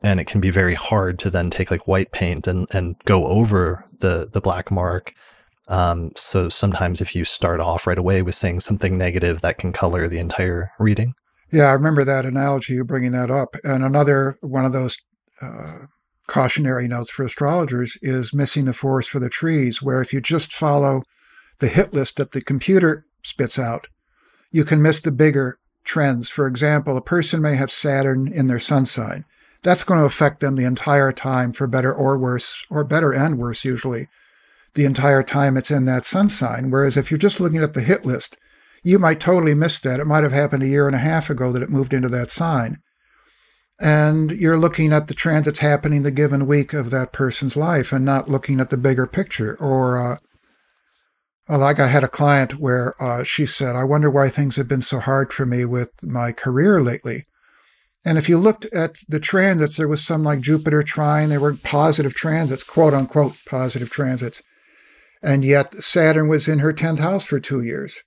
and 0.03 0.21
it 0.21 0.27
can 0.27 0.41
be 0.41 0.51
very 0.51 0.75
hard 0.75 1.19
to 1.19 1.31
then 1.31 1.51
take 1.51 1.71
like 1.71 1.87
white 1.87 2.13
paint 2.13 2.47
and, 2.47 2.67
and 2.73 2.97
go 3.05 3.27
over 3.27 3.85
the, 3.99 4.29
the 4.33 4.41
black 4.41 4.71
mark. 4.71 5.13
Um, 5.69 6.13
so 6.17 6.49
sometimes 6.49 7.01
if 7.01 7.15
you 7.15 7.25
start 7.25 7.61
off 7.61 7.87
right 7.87 7.99
away 7.99 8.23
with 8.23 8.35
saying 8.35 8.61
something 8.61 8.97
negative, 8.97 9.41
that 9.41 9.59
can 9.59 9.73
color 9.73 10.09
the 10.09 10.19
entire 10.19 10.71
reading. 10.79 11.13
Yeah, 11.53 11.65
I 11.65 11.73
remember 11.73 12.05
that 12.05 12.25
analogy, 12.25 12.75
you 12.75 12.85
bringing 12.85 13.13
that 13.13 13.31
up. 13.31 13.57
And 13.65 13.85
another 13.85 14.37
one 14.41 14.65
of 14.65 14.73
those 14.73 14.97
uh, 15.43 15.79
cautionary 16.27 16.89
notes 16.89 17.11
for 17.11 17.25
astrologers 17.25 17.99
is 18.03 18.35
missing 18.35 18.65
the 18.65 18.73
forest 18.73 19.11
for 19.11 19.19
the 19.19 19.29
trees, 19.29 19.83
where 19.83 20.01
if 20.01 20.13
you 20.13 20.21
just 20.21 20.53
follow 20.53 21.03
the 21.59 21.69
hit 21.69 21.95
list 21.95 22.17
that 22.17 22.33
the 22.33 22.41
computer 22.41 23.07
spits 23.23 23.59
out, 23.59 23.89
you 24.51 24.65
can 24.65 24.83
miss 24.83 25.01
the 25.01 25.13
bigger 25.13 25.59
trends. 25.85 26.29
For 26.29 26.47
example, 26.47 26.97
a 26.97 27.03
person 27.03 27.41
may 27.41 27.57
have 27.57 27.71
Saturn 27.71 28.29
in 28.33 28.47
their 28.47 28.61
sun 28.61 28.87
sign 28.87 29.25
that's 29.67 29.83
going 29.83 29.99
to 29.99 30.07
affect 30.07 30.39
them 30.39 30.55
the 30.55 30.65
entire 30.65 31.11
time 31.11 31.53
for 31.53 31.67
better 31.67 31.93
or 31.93 32.17
worse, 32.17 32.65
or 32.71 32.85
better 32.85 33.13
and 33.13 33.37
worse 33.37 33.65
usually, 33.65 34.07
the 34.75 34.85
entire 34.85 35.25
time 35.25 35.57
it's 35.57 35.73
in 35.73 35.87
that 35.87 36.05
sun 36.05 36.29
sign. 36.29 36.71
Whereas 36.71 36.97
if 36.97 37.11
you're 37.11 37.19
just 37.19 37.41
looking 37.41 37.63
at 37.63 37.75
the 37.75 37.81
hit 37.81 38.07
list, 38.07 38.37
you 38.85 39.01
might 39.01 39.19
totally 39.19 39.55
miss 39.55 39.81
that. 39.81 39.99
It 39.99 40.07
might 40.07 40.23
have 40.23 40.33
happened 40.33 40.63
a 40.63 40.69
year 40.69 40.87
and 40.87 40.95
a 40.95 41.01
half 41.01 41.31
ago 41.31 41.51
that 41.51 41.63
it 41.63 41.71
moved 41.71 41.93
into 41.93 42.09
that 42.11 42.31
sign. 42.31 42.79
And 43.79 44.31
you're 44.31 44.59
looking 44.59 44.93
at 44.93 45.09
the 45.09 45.15
transits 45.15 45.59
happening 45.59 46.03
the 46.03 46.11
given 46.11 46.47
week 46.47 46.73
of 46.73 46.91
that 46.91 47.13
person's 47.13 47.57
life 47.57 47.93
and 47.93 48.05
not 48.05 48.29
looking 48.29 48.59
at 48.59 48.71
the 48.71 48.77
bigger 48.79 49.07
picture. 49.07 49.55
Or, 49.61 50.13
uh, 50.13 50.19
like 51.49 51.79
I 51.79 51.87
had 51.87 52.03
a 52.03 52.09
client 52.09 52.59
where 52.59 53.01
uh, 53.03 53.23
she 53.23 53.45
said, 53.45 53.77
I 53.77 53.85
wonder 53.85 54.11
why 54.11 54.29
things 54.29 54.57
have 54.57 54.67
been 54.67 54.83
so 54.83 54.99
hard 54.99 55.33
for 55.33 55.45
me 55.45 55.65
with 55.65 56.05
my 56.05 56.33
career 56.33 56.81
lately. 56.81 57.25
And 58.05 58.19
if 58.19 58.29
you 58.29 58.39
looked 58.39 58.65
at 58.67 59.03
the 59.09 59.21
transits, 59.21 59.77
there 59.77 59.89
was 59.89 60.05
some 60.05 60.23
like 60.23 60.41
Jupiter 60.41 60.83
trine. 60.83 61.29
They 61.29 61.39
were 61.39 61.55
positive 61.55 62.15
transits, 62.15 62.63
quote 62.63 62.95
unquote 62.95 63.37
positive 63.47 63.91
transits. 63.91 64.43
And 65.23 65.45
yet 65.45 65.75
Saturn 65.75 66.29
was 66.29 66.47
in 66.47 66.61
her 66.61 66.73
10th 66.73 67.01
house 67.01 67.25
for 67.25 67.41
two 67.41 67.63
years. 67.63 68.03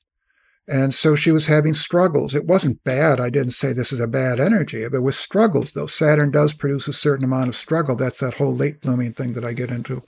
And 0.70 0.94
so 0.94 1.16
she 1.16 1.32
was 1.32 1.48
having 1.48 1.74
struggles. 1.74 2.36
It 2.36 2.46
wasn't 2.46 2.84
bad. 2.84 3.20
I 3.20 3.32
didn't 3.32 3.54
say 3.54 3.74
this 3.74 3.92
is 3.92 4.00
a 4.00 4.06
bad 4.06 4.40
energy. 4.40 4.88
But 4.88 5.02
with 5.02 5.16
struggles, 5.16 5.72
though. 5.72 5.88
Saturn 5.88 6.30
does 6.30 6.54
produce 6.54 6.88
a 6.88 6.94
certain 6.94 7.26
amount 7.26 7.48
of 7.48 7.56
struggle. 7.56 7.96
That's 7.96 8.20
that 8.20 8.36
whole 8.36 8.54
late 8.54 8.82
blooming 8.82 9.14
thing 9.14 9.34
that 9.34 9.44
I 9.44 9.54
get 9.54 9.72
into. 9.72 10.00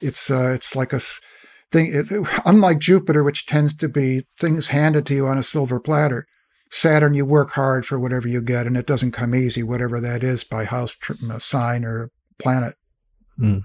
It's 0.00 0.30
uh, 0.30 0.52
it's 0.52 0.74
like 0.74 0.94
a 0.94 1.00
thing. 1.70 1.90
It, 1.92 2.06
unlike 2.46 2.78
Jupiter, 2.78 3.22
which 3.22 3.44
tends 3.44 3.74
to 3.76 3.88
be 3.90 4.22
things 4.38 4.68
handed 4.68 5.04
to 5.06 5.14
you 5.14 5.26
on 5.26 5.36
a 5.36 5.42
silver 5.42 5.78
platter, 5.78 6.26
Saturn, 6.70 7.12
you 7.12 7.26
work 7.26 7.50
hard 7.50 7.84
for 7.84 7.98
whatever 7.98 8.26
you 8.26 8.40
get, 8.40 8.66
and 8.66 8.78
it 8.78 8.86
doesn't 8.86 9.10
come 9.10 9.34
easy, 9.34 9.62
whatever 9.62 10.00
that 10.00 10.22
is, 10.22 10.44
by 10.44 10.64
house, 10.64 10.96
sign, 11.38 11.84
or 11.84 12.10
planet. 12.38 12.74
Mm. 13.38 13.64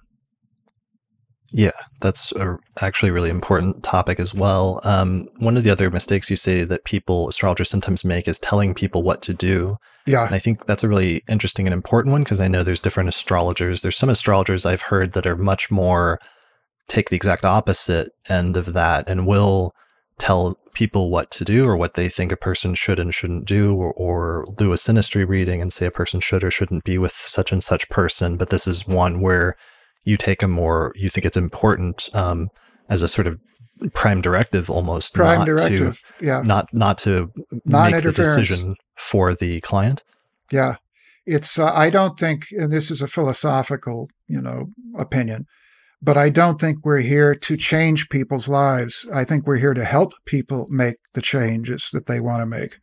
Yeah, 1.51 1.71
that's 2.01 2.31
a 2.33 2.57
actually 2.81 3.11
really 3.11 3.29
important 3.29 3.83
topic 3.83 4.19
as 4.19 4.33
well. 4.33 4.81
Um, 4.83 5.27
one 5.37 5.57
of 5.57 5.63
the 5.63 5.69
other 5.69 5.89
mistakes 5.89 6.29
you 6.29 6.35
say 6.35 6.63
that 6.63 6.85
people, 6.85 7.29
astrologers 7.29 7.69
sometimes 7.69 8.03
make 8.03 8.27
is 8.27 8.39
telling 8.39 8.73
people 8.73 9.03
what 9.03 9.21
to 9.23 9.33
do. 9.33 9.77
Yeah. 10.05 10.25
And 10.25 10.35
I 10.35 10.39
think 10.39 10.65
that's 10.65 10.83
a 10.83 10.89
really 10.89 11.23
interesting 11.29 11.65
and 11.65 11.73
important 11.73 12.11
one 12.11 12.23
because 12.23 12.41
I 12.41 12.47
know 12.47 12.63
there's 12.63 12.79
different 12.79 13.09
astrologers. 13.09 13.81
There's 13.81 13.97
some 13.97 14.09
astrologers 14.09 14.65
I've 14.65 14.83
heard 14.83 15.13
that 15.13 15.25
are 15.25 15.37
much 15.37 15.71
more 15.71 16.19
take 16.87 17.09
the 17.09 17.15
exact 17.15 17.45
opposite 17.45 18.11
end 18.29 18.57
of 18.57 18.73
that 18.73 19.09
and 19.09 19.25
will 19.25 19.71
tell 20.17 20.57
people 20.73 21.09
what 21.09 21.31
to 21.31 21.43
do 21.43 21.67
or 21.67 21.75
what 21.75 21.95
they 21.95 22.07
think 22.09 22.31
a 22.31 22.37
person 22.37 22.75
should 22.75 22.99
and 22.99 23.13
shouldn't 23.13 23.45
do 23.45 23.75
or, 23.75 23.93
or 23.93 24.45
do 24.57 24.71
a 24.71 24.75
synastry 24.75 25.27
reading 25.27 25.61
and 25.61 25.73
say 25.73 25.85
a 25.85 25.91
person 25.91 26.19
should 26.19 26.43
or 26.43 26.51
shouldn't 26.51 26.83
be 26.83 26.97
with 26.97 27.11
such 27.11 27.51
and 27.51 27.63
such 27.63 27.89
person. 27.89 28.37
But 28.37 28.49
this 28.49 28.67
is 28.67 28.85
one 28.85 29.21
where 29.21 29.55
you 30.05 30.15
take 30.15 30.41
a 30.41 30.47
more 30.47 30.93
you 30.95 31.09
think 31.09 31.25
it's 31.25 31.35
important 31.35 32.09
um, 32.13 32.49
as 32.89 33.01
a 33.01 33.07
sort 33.07 33.27
of 33.27 33.39
prime 33.93 34.21
directive 34.21 34.69
almost 34.69 35.13
prime 35.13 35.43
directive 35.43 36.01
to, 36.19 36.25
yeah. 36.25 36.41
not 36.41 36.73
not 36.73 36.97
to 36.97 37.31
make 37.65 38.01
the 38.01 38.13
decision 38.13 38.73
for 38.95 39.33
the 39.33 39.59
client? 39.61 40.03
Yeah. 40.51 40.75
It's 41.25 41.57
uh, 41.57 41.73
i 41.73 41.89
don't 41.89 42.17
think 42.19 42.45
and 42.51 42.71
this 42.71 42.91
is 42.91 43.01
a 43.01 43.07
philosophical 43.07 44.07
you 44.27 44.39
know 44.39 44.67
opinion 44.97 45.47
but 46.01 46.17
i 46.17 46.29
don't 46.29 46.61
think 46.61 46.77
we're 46.85 46.99
here 46.99 47.33
to 47.33 47.57
change 47.57 48.09
people's 48.09 48.47
lives. 48.47 49.07
I 49.11 49.23
think 49.23 49.47
we're 49.47 49.57
here 49.57 49.73
to 49.73 49.83
help 49.83 50.13
people 50.25 50.67
make 50.69 50.97
the 51.13 51.21
changes 51.21 51.89
that 51.93 52.05
they 52.05 52.19
want 52.19 52.41
to 52.41 52.45
make 52.45 52.77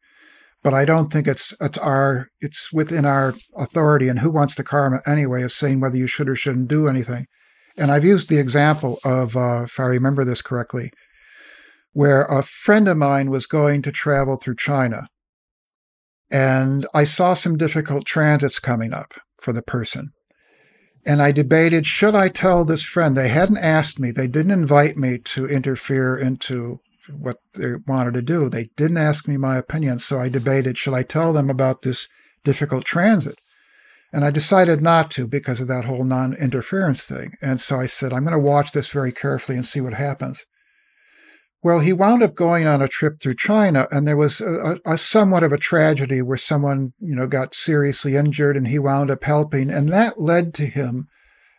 but 0.62 0.74
I 0.74 0.84
don't 0.84 1.12
think 1.12 1.26
it's 1.26 1.54
it's 1.60 1.78
our 1.78 2.28
it's 2.40 2.72
within 2.72 3.04
our 3.04 3.34
authority 3.56 4.08
and 4.08 4.18
who 4.18 4.30
wants 4.30 4.54
the 4.54 4.64
karma 4.64 5.00
anyway 5.06 5.42
of 5.42 5.52
saying 5.52 5.80
whether 5.80 5.96
you 5.96 6.06
should 6.06 6.28
or 6.28 6.36
shouldn't 6.36 6.68
do 6.68 6.88
anything. 6.88 7.26
And 7.76 7.90
I've 7.90 8.04
used 8.04 8.28
the 8.28 8.38
example 8.38 8.98
of, 9.04 9.36
uh, 9.36 9.62
if 9.64 9.80
I 9.80 9.84
remember 9.84 10.24
this 10.24 10.42
correctly, 10.42 10.90
where 11.92 12.24
a 12.24 12.42
friend 12.42 12.88
of 12.88 12.96
mine 12.96 13.30
was 13.30 13.46
going 13.46 13.82
to 13.82 13.92
travel 13.92 14.36
through 14.36 14.56
China, 14.56 15.08
and 16.30 16.86
I 16.94 17.04
saw 17.04 17.34
some 17.34 17.56
difficult 17.56 18.04
transits 18.04 18.58
coming 18.58 18.92
up 18.92 19.14
for 19.40 19.52
the 19.52 19.62
person. 19.62 20.10
And 21.04 21.20
I 21.20 21.32
debated, 21.32 21.84
should 21.84 22.14
I 22.14 22.28
tell 22.28 22.64
this 22.64 22.84
friend? 22.84 23.16
They 23.16 23.28
hadn't 23.28 23.58
asked 23.58 23.98
me, 23.98 24.12
they 24.12 24.28
didn't 24.28 24.52
invite 24.52 24.96
me 24.96 25.18
to 25.18 25.46
interfere 25.46 26.16
into 26.16 26.78
what 27.08 27.38
they 27.54 27.74
wanted 27.86 28.14
to 28.14 28.22
do. 28.22 28.48
They 28.48 28.68
didn't 28.76 28.96
ask 28.96 29.26
me 29.26 29.36
my 29.36 29.56
opinion, 29.56 29.98
so 29.98 30.20
I 30.20 30.28
debated 30.28 30.78
should 30.78 30.94
I 30.94 31.02
tell 31.02 31.32
them 31.32 31.50
about 31.50 31.82
this 31.82 32.08
difficult 32.44 32.84
transit? 32.84 33.36
And 34.12 34.24
I 34.24 34.30
decided 34.30 34.82
not 34.82 35.10
to 35.12 35.26
because 35.26 35.60
of 35.60 35.68
that 35.68 35.86
whole 35.86 36.04
non 36.04 36.34
interference 36.34 37.08
thing. 37.08 37.34
And 37.40 37.60
so 37.60 37.80
I 37.80 37.86
said, 37.86 38.12
I'm 38.12 38.24
going 38.24 38.32
to 38.32 38.38
watch 38.38 38.72
this 38.72 38.90
very 38.90 39.12
carefully 39.12 39.56
and 39.56 39.64
see 39.64 39.80
what 39.80 39.94
happens. 39.94 40.44
Well, 41.62 41.78
he 41.78 41.92
wound 41.92 42.22
up 42.22 42.34
going 42.34 42.66
on 42.66 42.82
a 42.82 42.88
trip 42.88 43.20
through 43.20 43.36
China, 43.36 43.86
and 43.92 44.06
there 44.06 44.16
was 44.16 44.40
a, 44.40 44.78
a, 44.84 44.98
somewhat 44.98 45.44
of 45.44 45.52
a 45.52 45.58
tragedy 45.58 46.20
where 46.20 46.36
someone, 46.36 46.92
you 46.98 47.14
know, 47.14 47.28
got 47.28 47.54
seriously 47.54 48.16
injured, 48.16 48.56
and 48.56 48.66
he 48.66 48.80
wound 48.80 49.12
up 49.12 49.22
helping, 49.22 49.70
and 49.70 49.88
that 49.90 50.20
led 50.20 50.54
to 50.54 50.66
him 50.66 51.06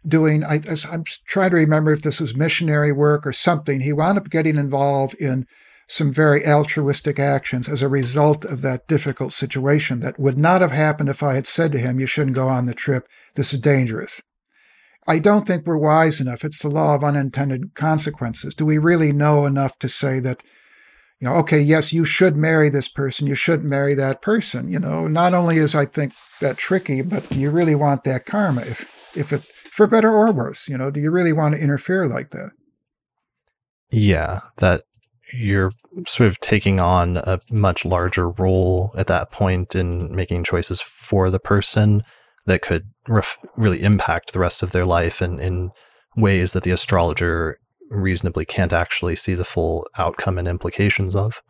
doing, 0.08 0.44
I, 0.44 0.62
am 0.92 1.04
trying 1.26 1.52
to 1.52 1.58
remember 1.58 1.92
if 1.92 2.02
this 2.02 2.20
was 2.20 2.36
missionary 2.36 2.92
work 2.92 3.26
or 3.26 3.32
something. 3.32 3.82
He 3.82 3.94
wound 3.94 4.18
up 4.18 4.30
getting 4.30 4.58
involved 4.58 5.16
in 5.16 5.46
some 5.88 6.12
very 6.12 6.46
altruistic 6.46 7.20
actions 7.20 7.68
as 7.68 7.82
a 7.82 7.90
result 7.90 8.46
of 8.46 8.62
that 8.62 8.88
difficult 8.88 9.32
situation 9.32 10.00
that 10.00 10.20
would 10.20 10.38
not 10.38 10.62
have 10.62 10.72
happened 10.72 11.10
if 11.10 11.22
I 11.22 11.36
had 11.36 11.48
said 11.48 11.72
to 11.74 11.80
him, 11.80 12.00
You 12.00 12.06
shouldn't 12.06 12.36
go 12.36 12.48
on 12.48 12.66
the 12.66 12.74
trip. 12.74 13.08
This 13.36 13.54
is 13.54 13.60
dangerous. 13.60 14.22
I 15.08 15.20
don't 15.20 15.46
think 15.46 15.66
we're 15.66 15.78
wise 15.78 16.22
enough. 16.22 16.46
It's 16.46 16.62
the 16.62 16.70
law 16.70 16.96
of 16.96 17.04
unintended 17.04 17.76
consequences. 17.76 18.56
Do 18.56 18.66
we 18.66 18.78
really 18.78 19.12
know 19.12 19.46
enough 19.46 19.78
to 19.80 19.90
say 19.90 20.20
that, 20.22 20.42
you 21.20 21.28
know, 21.28 21.36
okay, 21.36 21.60
yes, 21.60 21.92
you 21.92 22.06
should 22.06 22.38
marry 22.38 22.70
this 22.70 22.88
person, 22.88 23.28
you 23.28 23.36
should 23.36 23.66
marry 23.66 23.96
that 23.96 24.22
person? 24.22 24.72
You 24.72 24.80
know, 24.80 25.08
not 25.08 25.34
only 25.34 25.58
is 25.58 25.76
I 25.76 25.86
think 25.86 26.14
that 26.40 26.58
tricky, 26.58 27.02
but 27.02 27.30
you 27.36 27.52
really 27.52 27.76
want 27.76 28.06
that 28.06 28.26
karma? 28.26 28.62
If 28.62 29.12
if 29.16 29.34
it 29.34 29.46
for 29.74 29.88
better 29.88 30.12
or 30.12 30.32
worse. 30.32 30.70
You 30.70 30.78
know, 30.78 30.92
do 30.92 31.00
you 31.00 31.10
really 31.10 31.34
want 31.34 31.56
to 31.56 31.62
interfere 31.62 32.08
like 32.08 32.30
that? 32.30 32.52
Yeah, 33.90 34.42
that 34.58 34.84
you're 35.34 35.72
sort 36.08 36.28
of 36.28 36.40
taking 36.40 36.80
on 36.80 37.18
a 37.18 37.40
much 37.52 37.84
larger 37.84 38.30
role 38.30 38.94
at 38.96 39.08
that 39.08 39.32
point 39.32 39.74
in 39.74 40.16
making 40.16 40.44
choices 40.44 40.80
for 40.80 41.32
the 41.32 41.40
person 41.40 42.04
that 42.46 42.62
could 42.62 42.84
ref- 43.08 43.38
really 43.58 43.82
impact 43.82 44.32
the 44.32 44.40
rest 44.40 44.62
of 44.62 44.74
their 44.74 44.86
life 44.86 45.22
and 45.22 45.40
in 45.40 45.72
ways 46.16 46.54
that 46.54 46.62
the 46.62 46.72
astrologer 46.72 47.58
reasonably 47.90 48.46
can't 48.46 48.74
actually 48.74 49.16
see 49.16 49.34
the 49.34 49.46
full 49.46 49.88
outcome 49.98 50.38
and 50.38 50.48
implications 50.48 51.16
of. 51.16 51.42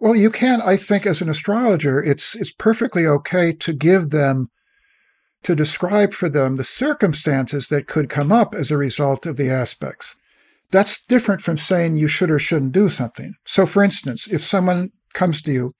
Well, 0.00 0.16
you 0.16 0.30
can. 0.30 0.60
I 0.60 0.76
think 0.76 1.06
as 1.06 1.22
an 1.22 1.30
astrologer, 1.30 2.02
it's 2.02 2.34
it's 2.34 2.52
perfectly 2.52 3.06
okay 3.06 3.52
to 3.52 3.72
give 3.72 4.10
them 4.10 4.48
to 5.42 5.54
describe 5.54 6.12
for 6.12 6.28
them 6.28 6.56
the 6.56 6.64
circumstances 6.64 7.68
that 7.68 7.86
could 7.86 8.08
come 8.08 8.30
up 8.30 8.54
as 8.54 8.70
a 8.70 8.76
result 8.76 9.26
of 9.26 9.36
the 9.36 9.50
aspects. 9.50 10.16
That's 10.70 11.02
different 11.04 11.40
from 11.40 11.56
saying 11.56 11.96
you 11.96 12.08
should 12.08 12.30
or 12.30 12.38
shouldn't 12.38 12.72
do 12.72 12.88
something. 12.88 13.34
So, 13.44 13.66
for 13.66 13.82
instance, 13.82 14.26
if 14.26 14.42
someone 14.42 14.90
comes 15.12 15.42
to 15.42 15.52
you 15.52 15.72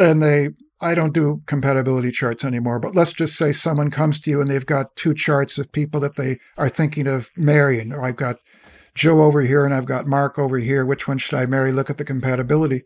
and 0.00 0.22
they, 0.22 0.50
I 0.80 0.94
don't 0.94 1.14
do 1.14 1.42
compatibility 1.46 2.10
charts 2.10 2.44
anymore, 2.44 2.80
but 2.80 2.96
let's 2.96 3.12
just 3.12 3.36
say 3.36 3.52
someone 3.52 3.90
comes 3.90 4.18
to 4.20 4.30
you 4.30 4.40
and 4.40 4.50
they've 4.50 4.66
got 4.66 4.96
two 4.96 5.14
charts 5.14 5.56
of 5.58 5.70
people 5.70 6.00
that 6.00 6.16
they 6.16 6.38
are 6.58 6.68
thinking 6.68 7.06
of 7.06 7.30
marrying, 7.36 7.92
or 7.92 8.04
I've 8.04 8.16
got 8.16 8.38
Joe 8.94 9.20
over 9.20 9.40
here 9.42 9.64
and 9.64 9.74
I've 9.74 9.86
got 9.86 10.06
Mark 10.06 10.38
over 10.38 10.58
here. 10.58 10.84
Which 10.84 11.06
one 11.06 11.18
should 11.18 11.38
I 11.38 11.46
marry? 11.46 11.72
Look 11.72 11.90
at 11.90 11.98
the 11.98 12.04
compatibility. 12.04 12.82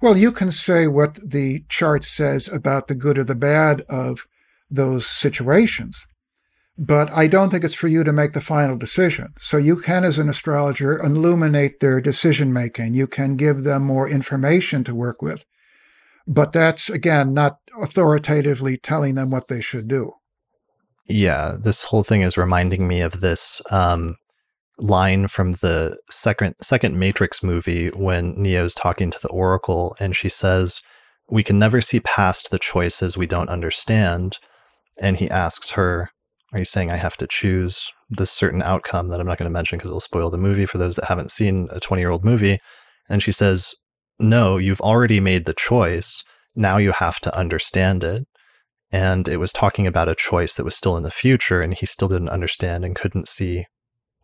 Well, 0.00 0.16
you 0.16 0.32
can 0.32 0.52
say 0.52 0.86
what 0.86 1.14
the 1.14 1.64
chart 1.68 2.04
says 2.04 2.48
about 2.48 2.88
the 2.88 2.94
good 2.94 3.18
or 3.18 3.24
the 3.24 3.34
bad 3.34 3.82
of 3.88 4.26
those 4.74 5.06
situations. 5.06 6.06
But 6.76 7.12
I 7.12 7.28
don't 7.28 7.50
think 7.50 7.62
it's 7.62 7.74
for 7.74 7.86
you 7.86 8.02
to 8.02 8.12
make 8.12 8.32
the 8.32 8.40
final 8.40 8.76
decision. 8.76 9.34
So 9.38 9.58
you 9.58 9.76
can, 9.76 10.04
as 10.04 10.18
an 10.18 10.28
astrologer, 10.28 10.98
illuminate 10.98 11.78
their 11.78 12.00
decision 12.00 12.52
making. 12.52 12.94
You 12.94 13.06
can 13.06 13.36
give 13.36 13.62
them 13.62 13.84
more 13.84 14.08
information 14.08 14.82
to 14.84 14.94
work 14.94 15.22
with. 15.22 15.44
But 16.26 16.52
that's, 16.52 16.90
again, 16.90 17.32
not 17.32 17.58
authoritatively 17.80 18.76
telling 18.76 19.14
them 19.14 19.30
what 19.30 19.48
they 19.48 19.60
should 19.60 19.86
do. 19.86 20.10
Yeah, 21.06 21.56
this 21.62 21.84
whole 21.84 22.02
thing 22.02 22.22
is 22.22 22.36
reminding 22.36 22.88
me 22.88 23.02
of 23.02 23.20
this 23.20 23.60
um, 23.70 24.16
line 24.78 25.28
from 25.28 25.52
the 25.54 25.98
second 26.10 26.54
second 26.60 26.98
Matrix 26.98 27.42
movie 27.42 27.88
when 27.88 28.34
Neo's 28.40 28.74
talking 28.74 29.10
to 29.10 29.20
the 29.20 29.28
Oracle, 29.28 29.94
and 30.00 30.16
she 30.16 30.30
says, 30.30 30.82
"We 31.28 31.42
can 31.42 31.58
never 31.58 31.82
see 31.82 32.00
past 32.00 32.50
the 32.50 32.58
choices 32.58 33.18
we 33.18 33.26
don't 33.26 33.50
understand, 33.50 34.38
and 35.00 35.16
he 35.16 35.30
asks 35.30 35.70
her, 35.72 36.10
Are 36.52 36.58
you 36.58 36.64
saying 36.64 36.90
I 36.90 36.96
have 36.96 37.16
to 37.18 37.26
choose 37.26 37.92
this 38.10 38.30
certain 38.30 38.62
outcome 38.62 39.08
that 39.08 39.20
I'm 39.20 39.26
not 39.26 39.38
going 39.38 39.48
to 39.48 39.52
mention 39.52 39.78
because 39.78 39.90
it'll 39.90 40.00
spoil 40.00 40.30
the 40.30 40.38
movie 40.38 40.66
for 40.66 40.78
those 40.78 40.96
that 40.96 41.06
haven't 41.06 41.30
seen 41.30 41.68
a 41.70 41.80
20 41.80 42.00
year 42.00 42.10
old 42.10 42.24
movie? 42.24 42.58
And 43.08 43.22
she 43.22 43.32
says, 43.32 43.74
No, 44.18 44.56
you've 44.56 44.80
already 44.80 45.20
made 45.20 45.46
the 45.46 45.54
choice. 45.54 46.22
Now 46.54 46.76
you 46.76 46.92
have 46.92 47.20
to 47.20 47.36
understand 47.36 48.04
it. 48.04 48.26
And 48.92 49.26
it 49.26 49.40
was 49.40 49.52
talking 49.52 49.88
about 49.88 50.08
a 50.08 50.14
choice 50.14 50.54
that 50.54 50.64
was 50.64 50.76
still 50.76 50.96
in 50.96 51.02
the 51.02 51.10
future, 51.10 51.60
and 51.60 51.74
he 51.74 51.84
still 51.84 52.06
didn't 52.06 52.28
understand 52.28 52.84
and 52.84 52.94
couldn't 52.94 53.26
see 53.26 53.66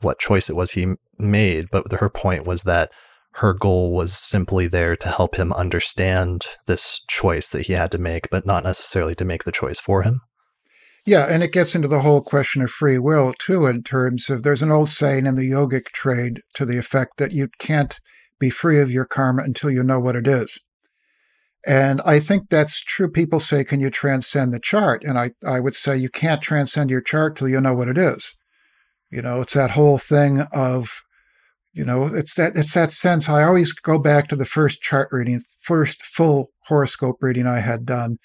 what 0.00 0.20
choice 0.20 0.48
it 0.48 0.54
was 0.54 0.72
he 0.72 0.94
made. 1.18 1.66
But 1.72 1.90
her 1.92 2.08
point 2.08 2.46
was 2.46 2.62
that 2.62 2.92
her 3.34 3.52
goal 3.52 3.92
was 3.92 4.16
simply 4.16 4.66
there 4.66 4.96
to 4.96 5.08
help 5.08 5.36
him 5.36 5.52
understand 5.52 6.46
this 6.66 7.04
choice 7.08 7.48
that 7.48 7.66
he 7.66 7.74
had 7.74 7.90
to 7.92 7.98
make, 7.98 8.30
but 8.30 8.46
not 8.46 8.64
necessarily 8.64 9.14
to 9.16 9.24
make 9.24 9.44
the 9.44 9.52
choice 9.52 9.78
for 9.78 10.02
him. 10.02 10.20
Yeah, 11.10 11.26
and 11.28 11.42
it 11.42 11.50
gets 11.50 11.74
into 11.74 11.88
the 11.88 12.02
whole 12.02 12.20
question 12.20 12.62
of 12.62 12.70
free 12.70 12.96
will 12.96 13.32
too, 13.32 13.66
in 13.66 13.82
terms 13.82 14.30
of 14.30 14.44
there's 14.44 14.62
an 14.62 14.70
old 14.70 14.90
saying 14.90 15.26
in 15.26 15.34
the 15.34 15.50
yogic 15.50 15.86
trade 15.86 16.40
to 16.54 16.64
the 16.64 16.78
effect 16.78 17.16
that 17.16 17.32
you 17.32 17.48
can't 17.58 17.98
be 18.38 18.48
free 18.48 18.80
of 18.80 18.92
your 18.92 19.06
karma 19.06 19.42
until 19.42 19.72
you 19.72 19.82
know 19.82 19.98
what 19.98 20.14
it 20.14 20.28
is. 20.28 20.60
And 21.66 22.00
I 22.02 22.20
think 22.20 22.48
that's 22.48 22.80
true. 22.80 23.10
People 23.10 23.40
say, 23.40 23.64
can 23.64 23.80
you 23.80 23.90
transcend 23.90 24.52
the 24.52 24.60
chart? 24.60 25.02
And 25.02 25.18
I, 25.18 25.32
I 25.44 25.58
would 25.58 25.74
say 25.74 25.96
you 25.96 26.10
can't 26.10 26.40
transcend 26.40 26.90
your 26.92 27.00
chart 27.00 27.34
till 27.34 27.48
you 27.48 27.60
know 27.60 27.74
what 27.74 27.88
it 27.88 27.98
is. 27.98 28.36
You 29.10 29.20
know, 29.20 29.40
it's 29.40 29.54
that 29.54 29.72
whole 29.72 29.98
thing 29.98 30.42
of 30.52 31.02
You 31.72 31.84
know, 31.84 32.06
it's 32.06 32.34
that 32.34 32.56
it's 32.56 32.74
that 32.74 32.92
sense. 32.92 33.28
I 33.28 33.44
always 33.44 33.72
go 33.72 33.98
back 33.98 34.28
to 34.28 34.36
the 34.36 34.44
first 34.44 34.80
chart 34.80 35.08
reading, 35.12 35.40
first 35.58 36.02
full 36.02 36.50
horoscope 36.66 37.18
reading 37.20 37.48
I 37.48 37.60
had 37.60 37.86
done, 37.86 38.18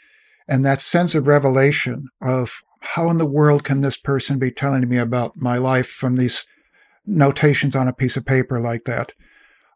and 0.47 0.65
that 0.65 0.81
sense 0.81 1.15
of 1.15 1.27
revelation 1.27 2.07
of 2.21 2.61
how 2.85 3.09
in 3.09 3.17
the 3.17 3.25
world 3.25 3.63
can 3.63 3.81
this 3.81 3.97
person 3.97 4.39
be 4.39 4.51
telling 4.51 4.87
me 4.87 4.97
about 4.97 5.35
my 5.35 5.57
life 5.57 5.87
from 5.87 6.15
these 6.15 6.45
notations 7.05 7.75
on 7.75 7.87
a 7.87 7.93
piece 7.93 8.17
of 8.17 8.25
paper 8.25 8.59
like 8.59 8.85
that? 8.85 9.13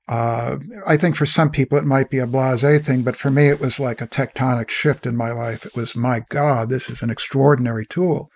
Uh, 0.08 0.58
I 0.88 0.98
think 0.98 1.16
for 1.16 1.28
some 1.28 1.52
people 1.52 1.78
it 1.78 1.86
might 1.86 2.10
be 2.10 2.18
a 2.18 2.26
blase 2.26 2.86
thing, 2.86 3.04
but 3.04 3.16
for 3.16 3.30
me 3.30 3.50
it 3.50 3.60
was 3.60 3.80
like 3.80 4.02
a 4.02 4.08
tectonic 4.08 4.70
shift 4.70 5.06
in 5.06 5.16
my 5.16 5.32
life. 5.32 5.66
It 5.66 5.76
was, 5.76 5.96
my 5.96 6.24
God, 6.30 6.70
this 6.70 6.90
is 6.90 7.02
an 7.02 7.12
extraordinary 7.12 7.86
tool. 7.86 8.30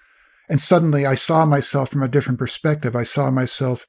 And 0.49 0.61
suddenly 0.61 1.05
I 1.05 1.15
saw 1.15 1.45
myself 1.45 1.89
from 1.89 2.03
a 2.03 2.07
different 2.07 2.37
perspective. 2.37 2.95
I 2.95 3.03
saw 3.03 3.31
myself 3.31 3.87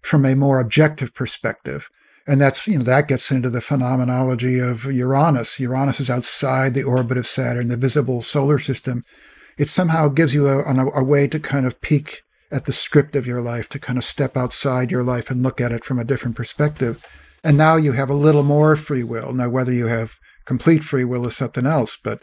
from 0.00 0.24
a 0.24 0.36
more 0.36 0.60
objective 0.60 1.12
perspective. 1.12 1.90
And 2.26 2.40
that's, 2.40 2.68
you 2.68 2.78
know, 2.78 2.84
that 2.84 3.08
gets 3.08 3.30
into 3.30 3.50
the 3.50 3.60
phenomenology 3.60 4.58
of 4.58 4.84
Uranus. 4.84 5.58
Uranus 5.58 5.98
is 5.98 6.10
outside 6.10 6.74
the 6.74 6.84
orbit 6.84 7.16
of 7.16 7.26
Saturn, 7.26 7.68
the 7.68 7.76
visible 7.76 8.20
solar 8.20 8.58
system. 8.58 9.02
It 9.58 9.68
somehow 9.68 10.08
gives 10.08 10.34
you 10.34 10.48
a, 10.48 10.60
a, 10.60 11.00
a 11.00 11.04
way 11.04 11.26
to 11.28 11.40
kind 11.40 11.66
of 11.66 11.80
peek 11.80 12.22
at 12.50 12.64
the 12.64 12.72
script 12.72 13.16
of 13.16 13.26
your 13.26 13.42
life, 13.42 13.68
to 13.70 13.78
kind 13.78 13.98
of 13.98 14.04
step 14.04 14.36
outside 14.36 14.90
your 14.90 15.04
life 15.04 15.30
and 15.30 15.42
look 15.42 15.60
at 15.60 15.72
it 15.72 15.84
from 15.84 15.98
a 15.98 16.04
different 16.04 16.36
perspective. 16.36 17.04
And 17.44 17.58
now 17.58 17.76
you 17.76 17.92
have 17.92 18.10
a 18.10 18.14
little 18.14 18.42
more 18.42 18.76
free 18.76 19.04
will. 19.04 19.32
Now, 19.32 19.48
whether 19.48 19.72
you 19.72 19.86
have 19.86 20.14
complete 20.44 20.82
free 20.82 21.04
will 21.04 21.26
is 21.26 21.36
something 21.36 21.66
else, 21.66 21.98
but 22.02 22.22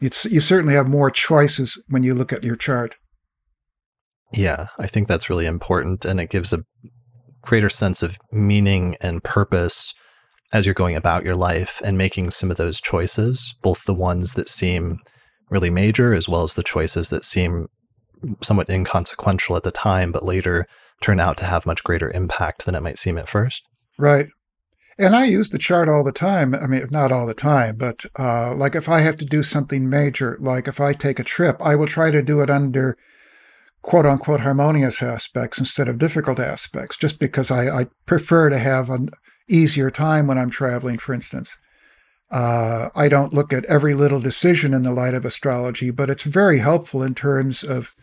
it's, 0.00 0.24
you 0.24 0.40
certainly 0.40 0.74
have 0.74 0.88
more 0.88 1.10
choices 1.10 1.80
when 1.88 2.02
you 2.02 2.14
look 2.14 2.32
at 2.32 2.42
your 2.42 2.56
chart. 2.56 2.96
Yeah, 4.32 4.66
I 4.78 4.86
think 4.86 5.06
that's 5.08 5.30
really 5.30 5.46
important. 5.46 6.04
And 6.04 6.18
it 6.18 6.30
gives 6.30 6.52
a 6.52 6.64
greater 7.42 7.70
sense 7.70 8.02
of 8.02 8.18
meaning 8.32 8.96
and 9.00 9.22
purpose 9.22 9.94
as 10.52 10.66
you're 10.66 10.74
going 10.74 10.96
about 10.96 11.24
your 11.24 11.36
life 11.36 11.80
and 11.84 11.96
making 11.96 12.30
some 12.30 12.50
of 12.50 12.56
those 12.56 12.80
choices, 12.80 13.54
both 13.62 13.84
the 13.84 13.94
ones 13.94 14.34
that 14.34 14.48
seem 14.48 14.98
really 15.52 15.70
major 15.70 16.12
as 16.12 16.28
well 16.28 16.42
as 16.42 16.54
the 16.54 16.62
choices 16.62 17.10
that 17.10 17.24
seem 17.24 17.68
somewhat 18.40 18.70
inconsequential 18.70 19.56
at 19.56 19.62
the 19.62 19.70
time, 19.70 20.10
but 20.12 20.24
later 20.24 20.66
turn 21.00 21.20
out 21.20 21.36
to 21.36 21.44
have 21.44 21.66
much 21.66 21.84
greater 21.84 22.10
impact 22.10 22.64
than 22.64 22.74
it 22.74 22.82
might 22.82 22.98
seem 22.98 23.18
at 23.18 23.28
first. 23.28 23.64
Right. 23.98 24.28
And 24.98 25.16
I 25.16 25.24
use 25.24 25.48
the 25.48 25.58
chart 25.58 25.88
all 25.88 26.04
the 26.04 26.12
time. 26.12 26.54
I 26.54 26.66
mean, 26.66 26.86
not 26.90 27.12
all 27.12 27.26
the 27.26 27.34
time, 27.34 27.76
but 27.76 28.04
uh, 28.18 28.54
like 28.54 28.74
if 28.74 28.88
I 28.88 29.00
have 29.00 29.16
to 29.16 29.24
do 29.24 29.42
something 29.42 29.88
major, 29.88 30.38
like 30.40 30.68
if 30.68 30.80
I 30.80 30.92
take 30.92 31.18
a 31.18 31.24
trip, 31.24 31.60
I 31.60 31.76
will 31.76 31.86
try 31.86 32.10
to 32.10 32.22
do 32.22 32.40
it 32.40 32.50
under 32.50 32.96
quote 33.80 34.06
unquote 34.06 34.40
harmonious 34.40 35.02
aspects 35.02 35.58
instead 35.58 35.88
of 35.88 35.98
difficult 35.98 36.38
aspects, 36.38 36.96
just 36.96 37.18
because 37.18 37.50
I, 37.50 37.80
I 37.80 37.86
prefer 38.06 38.50
to 38.50 38.58
have 38.58 38.90
an 38.90 39.10
easier 39.48 39.90
time 39.90 40.26
when 40.26 40.38
I'm 40.38 40.50
traveling, 40.50 40.98
for 40.98 41.14
instance. 41.14 41.56
Uh, 42.32 42.88
I 42.94 43.08
don't 43.08 43.34
look 43.34 43.52
at 43.52 43.66
every 43.66 43.92
little 43.92 44.20
decision 44.20 44.72
in 44.72 44.82
the 44.82 44.94
light 44.94 45.12
of 45.12 45.26
astrology, 45.26 45.90
but 45.90 46.08
it's 46.08 46.24
very 46.24 46.58
helpful 46.58 47.02
in 47.02 47.14
terms 47.14 47.62
of, 47.62 47.94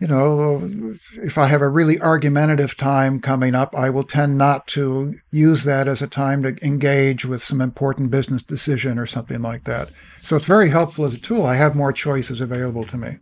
you 0.00 0.08
know, 0.08 0.96
if 1.22 1.38
I 1.38 1.46
have 1.46 1.62
a 1.62 1.68
really 1.68 2.00
argumentative 2.00 2.76
time 2.76 3.20
coming 3.20 3.54
up, 3.54 3.76
I 3.76 3.90
will 3.90 4.02
tend 4.02 4.38
not 4.38 4.66
to 4.68 5.14
use 5.30 5.62
that 5.62 5.86
as 5.86 6.02
a 6.02 6.08
time 6.08 6.42
to 6.42 6.56
engage 6.66 7.24
with 7.24 7.40
some 7.40 7.60
important 7.60 8.10
business 8.10 8.42
decision 8.42 8.98
or 8.98 9.06
something 9.06 9.40
like 9.40 9.64
that. 9.64 9.92
So 10.20 10.34
it's 10.34 10.46
very 10.46 10.70
helpful 10.70 11.04
as 11.04 11.14
a 11.14 11.20
tool. 11.20 11.46
I 11.46 11.54
have 11.54 11.76
more 11.76 11.92
choices 11.92 12.40
available 12.40 12.84
to 12.86 12.98
me. 12.98 13.18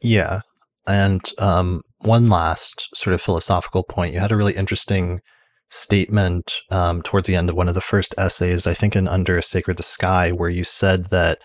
Yeah. 0.00 0.40
And 0.86 1.20
um, 1.38 1.82
one 1.98 2.30
last 2.30 2.88
sort 2.94 3.12
of 3.12 3.20
philosophical 3.20 3.82
point. 3.82 4.14
You 4.14 4.20
had 4.20 4.32
a 4.32 4.36
really 4.36 4.54
interesting 4.54 5.20
statement 5.68 6.54
um, 6.70 7.02
towards 7.02 7.26
the 7.26 7.36
end 7.36 7.50
of 7.50 7.56
one 7.56 7.68
of 7.68 7.74
the 7.74 7.80
first 7.80 8.14
essays, 8.16 8.66
I 8.66 8.74
think 8.74 8.94
in 8.94 9.08
Under 9.08 9.38
a 9.38 9.42
Sacred 9.42 9.82
Sky, 9.84 10.30
where 10.30 10.50
you 10.50 10.64
said 10.64 11.06
that 11.06 11.38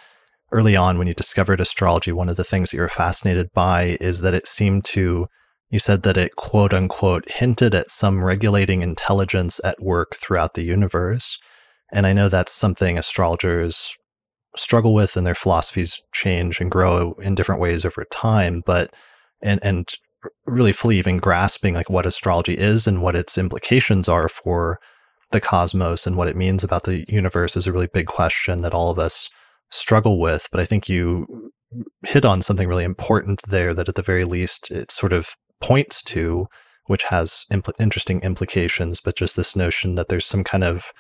early 0.52 0.76
on 0.76 0.98
when 0.98 1.08
you 1.08 1.14
discovered 1.14 1.62
astrology, 1.62 2.12
one 2.12 2.30
of 2.30 2.36
the 2.36 2.44
things 2.44 2.72
that 2.72 2.78
you 2.78 2.82
were 2.82 2.90
fascinated 2.90 3.48
by 3.54 3.98
is 4.02 4.22
that 4.22 4.34
it 4.34 4.48
seemed 4.48 4.86
to, 4.86 5.28
you 5.70 5.80
said 5.80 6.04
that 6.04 6.18
it 6.18 6.36
quote 6.36 6.74
unquote 6.74 7.30
hinted 7.30 7.74
at 7.74 7.90
some 7.90 8.24
regulating 8.24 8.82
intelligence 8.82 9.60
at 9.64 9.82
work 9.82 10.16
throughout 10.16 10.54
the 10.54 10.64
universe. 10.64 11.38
And 11.92 12.06
I 12.06 12.14
know 12.14 12.30
that's 12.30 12.52
something 12.52 12.98
astrologers 12.98 13.96
struggle 14.56 14.94
with 14.94 15.16
and 15.16 15.26
their 15.26 15.36
philosophies 15.36 16.02
change 16.12 16.60
and 16.60 16.72
grow 16.72 17.14
in 17.22 17.36
different 17.36 17.62
ways 17.62 17.86
over 17.86 18.04
time 18.12 18.64
but 18.66 18.92
and 19.42 19.60
and 19.64 19.88
really 20.46 20.72
fully 20.72 20.98
even 20.98 21.18
grasping 21.18 21.74
like 21.74 21.90
what 21.90 22.06
astrology 22.06 22.54
is 22.54 22.88
and 22.88 23.02
what 23.02 23.16
its 23.16 23.38
implications 23.38 24.10
are 24.10 24.28
for 24.28 24.80
the 25.32 25.40
cosmos 25.40 26.06
and 26.08 26.18
what 26.18 26.28
it 26.28 26.36
means 26.36 26.64
about 26.64 26.84
the 26.84 27.06
universe 27.08 27.56
is 27.56 27.68
a 27.68 27.72
really 27.72 27.88
big 27.88 28.08
question 28.08 28.62
that 28.62 28.74
all 28.74 28.90
of 28.90 29.00
us 29.00 29.30
struggle 29.70 30.20
with 30.20 30.48
but 30.52 30.60
i 30.60 30.66
think 30.66 30.90
you 30.90 31.52
hit 32.04 32.26
on 32.26 32.42
something 32.42 32.68
really 32.68 32.84
important 32.84 33.42
there 33.48 33.74
that 33.74 33.88
at 33.88 33.96
the 33.96 34.02
very 34.02 34.26
least 34.26 34.72
it 34.72 34.92
sort 34.92 35.14
of 35.14 35.36
points 35.62 36.02
to 36.02 36.48
which 36.88 37.04
has 37.04 37.46
impl- 37.52 37.80
interesting 37.80 38.20
implications 38.22 39.00
but 39.00 39.16
just 39.16 39.36
this 39.36 39.56
notion 39.56 39.96
that 39.96 40.10
there's 40.10 40.26
some 40.26 40.44
kind 40.44 40.64
of 40.64 40.92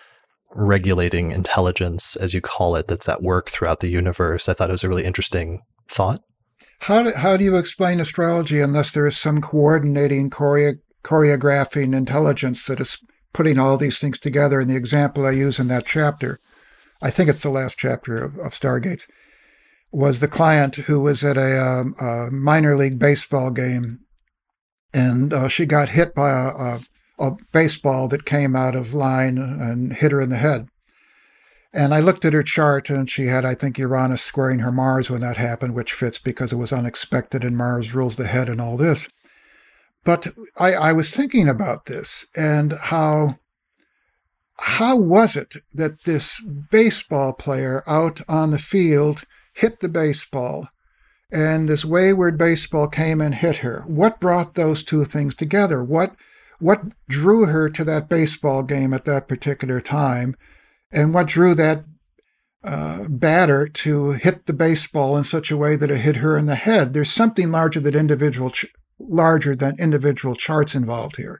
regulating 0.55 1.31
intelligence, 1.31 2.15
as 2.15 2.33
you 2.33 2.41
call 2.41 2.75
it, 2.75 2.87
that's 2.87 3.09
at 3.09 3.21
work 3.21 3.49
throughout 3.49 3.79
the 3.79 3.89
universe. 3.89 4.49
I 4.49 4.53
thought 4.53 4.69
it 4.69 4.73
was 4.73 4.83
a 4.83 4.89
really 4.89 5.05
interesting 5.05 5.61
thought. 5.87 6.21
How 6.81 7.03
do, 7.03 7.11
how 7.15 7.37
do 7.37 7.43
you 7.43 7.57
explain 7.57 7.99
astrology 7.99 8.61
unless 8.61 8.91
there 8.91 9.05
is 9.05 9.17
some 9.17 9.41
coordinating, 9.41 10.29
choreo- 10.29 10.79
choreographing 11.03 11.95
intelligence 11.95 12.65
that 12.67 12.79
is 12.79 12.99
putting 13.33 13.57
all 13.57 13.77
these 13.77 13.99
things 13.99 14.19
together? 14.19 14.59
And 14.59 14.69
the 14.69 14.75
example 14.75 15.25
I 15.25 15.31
use 15.31 15.59
in 15.59 15.67
that 15.67 15.85
chapter, 15.85 16.39
I 17.01 17.09
think 17.09 17.29
it's 17.29 17.43
the 17.43 17.49
last 17.49 17.77
chapter 17.77 18.17
of, 18.17 18.37
of 18.39 18.53
Stargates, 18.53 19.07
was 19.91 20.19
the 20.19 20.27
client 20.27 20.75
who 20.75 20.99
was 20.99 21.23
at 21.23 21.37
a, 21.37 21.61
um, 21.61 21.95
a 21.99 22.29
minor 22.31 22.75
league 22.75 22.99
baseball 22.99 23.51
game 23.51 23.99
and 24.93 25.33
uh, 25.33 25.47
she 25.47 25.65
got 25.65 25.89
hit 25.89 26.15
by 26.15 26.31
a, 26.31 26.47
a 26.47 26.79
a 27.19 27.31
baseball 27.51 28.07
that 28.07 28.25
came 28.25 28.55
out 28.55 28.75
of 28.75 28.93
line 28.93 29.37
and 29.37 29.93
hit 29.93 30.11
her 30.11 30.21
in 30.21 30.29
the 30.29 30.37
head. 30.37 30.67
And 31.71 31.93
I 31.93 31.99
looked 31.99 32.25
at 32.25 32.33
her 32.33 32.41
chart, 32.41 32.89
and 32.89 33.09
she 33.09 33.27
had, 33.27 33.45
I 33.45 33.53
think, 33.53 33.77
Uranus 33.77 34.23
squaring 34.23 34.59
her 34.59 34.71
Mars 34.71 35.09
when 35.09 35.21
that 35.21 35.37
happened, 35.37 35.75
which 35.75 35.93
fits 35.93 36.17
because 36.17 36.51
it 36.51 36.57
was 36.57 36.73
unexpected 36.73 37.43
and 37.43 37.55
Mars 37.55 37.93
rules 37.93 38.15
the 38.17 38.25
head 38.25 38.49
and 38.49 38.59
all 38.59 38.75
this. 38.75 39.07
But 40.03 40.33
I, 40.57 40.73
I 40.73 40.93
was 40.93 41.15
thinking 41.15 41.47
about 41.47 41.85
this 41.85 42.25
and 42.35 42.73
how 42.73 43.37
how 44.61 44.97
was 44.97 45.35
it 45.35 45.55
that 45.73 46.03
this 46.03 46.41
baseball 46.41 47.33
player 47.33 47.83
out 47.87 48.21
on 48.27 48.51
the 48.51 48.59
field 48.59 49.23
hit 49.53 49.79
the 49.79 49.89
baseball 49.89 50.67
and 51.31 51.69
this 51.69 51.85
wayward 51.85 52.37
baseball 52.37 52.87
came 52.87 53.21
and 53.21 53.35
hit 53.35 53.57
her? 53.57 53.83
What 53.87 54.19
brought 54.19 54.55
those 54.55 54.83
two 54.83 55.05
things 55.05 55.35
together? 55.35 55.83
What 55.83 56.15
what 56.59 56.81
drew 57.07 57.45
her 57.45 57.69
to 57.69 57.83
that 57.85 58.09
baseball 58.09 58.63
game 58.63 58.93
at 58.93 59.05
that 59.05 59.27
particular 59.29 59.79
time, 59.79 60.35
and 60.91 61.13
what 61.13 61.27
drew 61.27 61.53
that 61.55 61.85
uh, 62.63 63.05
batter 63.07 63.67
to 63.67 64.11
hit 64.11 64.45
the 64.45 64.53
baseball 64.53 65.15
in 65.15 65.23
such 65.23 65.51
a 65.51 65.57
way 65.57 65.75
that 65.75 65.91
it 65.91 65.99
hit 65.99 66.17
her 66.17 66.37
in 66.37 66.45
the 66.45 66.55
head. 66.55 66.93
There's 66.93 67.11
something 67.11 67.51
larger 67.51 67.79
than 67.79 67.95
individual, 67.95 68.49
ch- 68.49 68.65
larger 68.99 69.55
than 69.55 69.75
individual 69.79 70.35
charts 70.35 70.75
involved 70.75 71.17
here. 71.17 71.39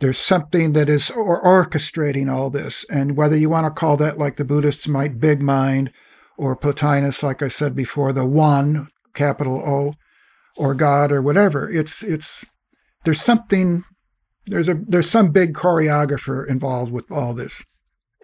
There's 0.00 0.18
something 0.18 0.72
that 0.72 0.88
is 0.88 1.10
or- 1.10 1.42
orchestrating 1.42 2.32
all 2.32 2.50
this, 2.50 2.84
and 2.90 3.16
whether 3.16 3.36
you 3.36 3.48
want 3.48 3.66
to 3.66 3.70
call 3.70 3.96
that, 3.98 4.18
like 4.18 4.36
the 4.36 4.44
Buddhists 4.44 4.88
might, 4.88 5.20
big 5.20 5.40
mind, 5.40 5.92
or 6.36 6.56
Plotinus, 6.56 7.22
like 7.22 7.40
I 7.40 7.48
said 7.48 7.76
before, 7.76 8.12
the 8.12 8.26
one, 8.26 8.88
capital 9.14 9.62
O, 9.64 9.94
or 10.56 10.74
God, 10.74 11.12
or 11.12 11.22
whatever. 11.22 11.70
It's 11.70 12.02
it's 12.02 12.44
there's 13.04 13.20
something 13.20 13.84
there's 14.46 14.68
a 14.68 14.74
there's 14.74 15.08
some 15.08 15.30
big 15.30 15.54
choreographer 15.54 16.48
involved 16.48 16.90
with 16.92 17.10
all 17.12 17.32
this. 17.32 17.64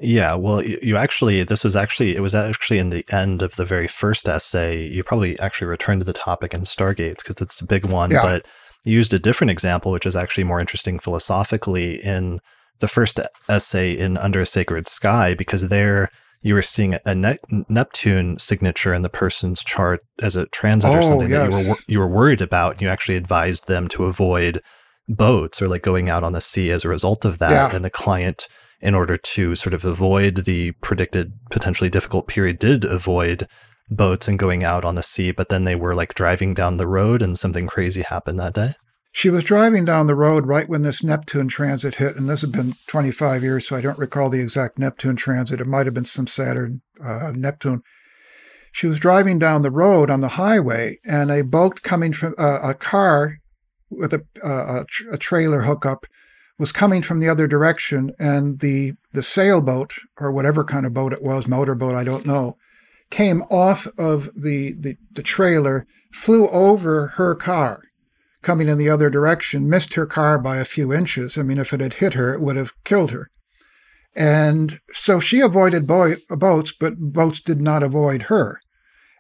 Yeah, 0.01 0.35
well, 0.35 0.63
you, 0.63 0.97
actually 0.97 1.43
this 1.43 1.65
was 1.65 1.75
actually 1.75 2.15
it 2.15 2.21
was 2.21 2.35
actually 2.35 2.79
in 2.79 2.91
the 2.91 3.05
end 3.11 3.43
of 3.43 3.57
the 3.57 3.65
very 3.65 3.89
first 3.89 4.29
essay. 4.29 4.87
You 4.87 5.03
probably 5.03 5.39
actually 5.41 5.67
returned 5.67 6.01
to 6.01 6.05
the 6.05 6.13
topic 6.13 6.55
in 6.55 6.61
Stargates 6.63 7.19
because 7.19 7.41
it's 7.41 7.61
a 7.61 7.67
big 7.67 7.85
one, 7.87 8.11
yeah. 8.11 8.23
but 8.23 8.47
you 8.85 8.95
used 8.95 9.13
a 9.13 9.19
different 9.19 9.51
example, 9.51 9.93
which 9.93 10.07
is 10.07 10.17
actually 10.17 10.45
more 10.45 10.61
interesting 10.61 10.99
philosophically 10.99 12.03
in 12.05 12.41
the 12.79 12.89
first 12.89 13.19
essay 13.49 13.97
in 13.97 14.17
Under 14.17 14.41
a 14.41 14.47
Sacred 14.47 14.87
Sky, 14.87 15.35
because 15.35 15.69
there 15.69 16.11
you 16.43 16.55
were 16.55 16.63
seeing 16.63 16.97
a 17.05 17.15
ne- 17.15 17.39
Neptune 17.69 18.39
signature 18.39 18.95
in 18.95 19.03
the 19.03 19.09
person's 19.09 19.65
chart 19.65 20.01
as 20.23 20.37
a 20.37 20.47
transit 20.47 20.91
oh, 20.91 20.99
or 20.99 21.03
something 21.03 21.31
yes. 21.31 21.53
that 21.53 21.63
you 21.63 21.69
were 21.69 21.77
you 21.89 21.99
were 21.99 22.09
worried 22.09 22.41
about. 22.41 22.73
And 22.75 22.83
you 22.83 22.89
actually 22.89 23.17
advised 23.17 23.67
them 23.67 23.89
to 23.89 24.05
avoid 24.05 24.63
boats 25.09 25.61
or 25.61 25.69
like 25.69 25.83
going 25.83 26.09
out 26.09 26.23
on 26.23 26.33
the 26.33 26.41
sea 26.41 26.71
as 26.71 26.85
a 26.85 26.89
result 26.89 27.25
of 27.25 27.39
that. 27.39 27.51
Yeah. 27.51 27.75
And 27.75 27.85
the 27.85 27.91
client, 27.91 28.47
in 28.81 28.95
order 28.95 29.17
to 29.17 29.55
sort 29.55 29.75
of 29.75 29.85
avoid 29.85 30.45
the 30.45 30.73
predicted 30.81 31.33
potentially 31.51 31.91
difficult 31.91 32.29
period, 32.29 32.59
did 32.59 32.85
avoid 32.85 33.49
boats 33.91 34.29
and 34.29 34.39
going 34.39 34.63
out 34.65 34.85
on 34.85 34.95
the 34.95 35.03
sea. 35.03 35.33
But 35.33 35.49
then 35.49 35.65
they 35.65 35.75
were 35.75 35.95
like 35.95 36.15
driving 36.15 36.55
down 36.55 36.77
the 36.77 36.87
road 36.87 37.23
and 37.23 37.39
something 37.39 37.67
crazy 37.67 38.03
happened 38.03 38.39
that 38.41 38.55
day. 38.55 38.75
She 39.13 39.31
was 39.31 39.43
driving 39.43 39.85
down 39.85 40.07
the 40.07 40.15
road 40.15 40.47
right 40.47 40.69
when 40.69 40.83
this 40.83 41.03
Neptune 41.03 41.49
transit 41.49 41.97
hit, 41.97 42.17
and 42.17 42.29
this 42.29 42.43
had 42.43 42.53
been 42.53 42.75
25 42.87 43.43
years, 43.43 43.67
so 43.67 43.75
I 43.75 43.81
don't 43.81 43.99
recall 43.99 44.29
the 44.29 44.41
exact 44.41 44.79
Neptune 44.79 45.17
transit. 45.17 45.61
It 45.61 45.67
might 45.67 45.87
have 45.87 45.95
been 45.95 46.05
some 46.05 46.27
Saturn 46.27 46.83
uh, 47.03 47.33
Neptune. 47.35 47.83
She 48.71 48.87
was 48.87 49.01
driving 49.01 49.39
down 49.39 49.63
the 49.63 49.71
road 49.71 50.11
on 50.11 50.21
the 50.21 50.29
highway, 50.29 50.99
and 51.09 51.31
a 51.31 51.43
boat 51.43 51.83
coming 51.83 52.13
from 52.13 52.35
uh, 52.39 52.61
a 52.63 52.75
car 52.75 53.39
with 53.91 54.13
a, 54.13 54.23
uh, 54.45 54.85
a, 54.85 55.15
a 55.15 55.19
trailer 55.19 55.63
hookup 55.63 56.07
was 56.59 56.73
coming 56.73 57.03
from 57.03 57.21
the 57.21 57.29
other 57.29 57.47
direction, 57.47 58.13
and 58.19 58.59
the 58.61 58.93
the 59.13 59.23
sailboat 59.23 59.95
or 60.19 60.33
whatever 60.33 60.65
kind 60.65 60.87
of 60.87 60.95
boat 60.95 61.13
it 61.13 61.23
was, 61.23 61.49
motorboat, 61.49 61.95
I 61.95 62.05
don't 62.05 62.27
know, 62.27 62.57
came 63.11 63.43
off 63.51 63.87
of 63.99 64.29
the, 64.35 64.75
the, 64.79 64.97
the 65.13 65.23
trailer, 65.23 65.87
flew 66.13 66.49
over 66.49 67.09
her 67.17 67.35
car, 67.35 67.83
coming 68.43 68.69
in 68.69 68.79
the 68.79 68.91
other 68.91 69.11
direction, 69.11 69.69
missed 69.69 69.95
her 69.95 70.07
car 70.07 70.39
by 70.39 70.59
a 70.59 70.65
few 70.65 70.93
inches. 70.93 71.39
I 71.39 71.43
mean, 71.43 71.59
if 71.59 71.73
it 71.73 71.81
had 71.81 71.95
hit 71.95 72.15
her, 72.15 72.35
it 72.35 72.41
would 72.41 72.57
have 72.57 72.73
killed 72.85 73.11
her. 73.13 73.31
And 74.15 74.81
so 74.93 75.21
she 75.21 75.41
avoided 75.41 75.87
boy, 75.87 76.17
boats, 76.31 76.73
but 76.73 76.97
boats 76.99 77.41
did 77.41 77.61
not 77.61 77.83
avoid 77.83 78.23
her. 78.23 78.61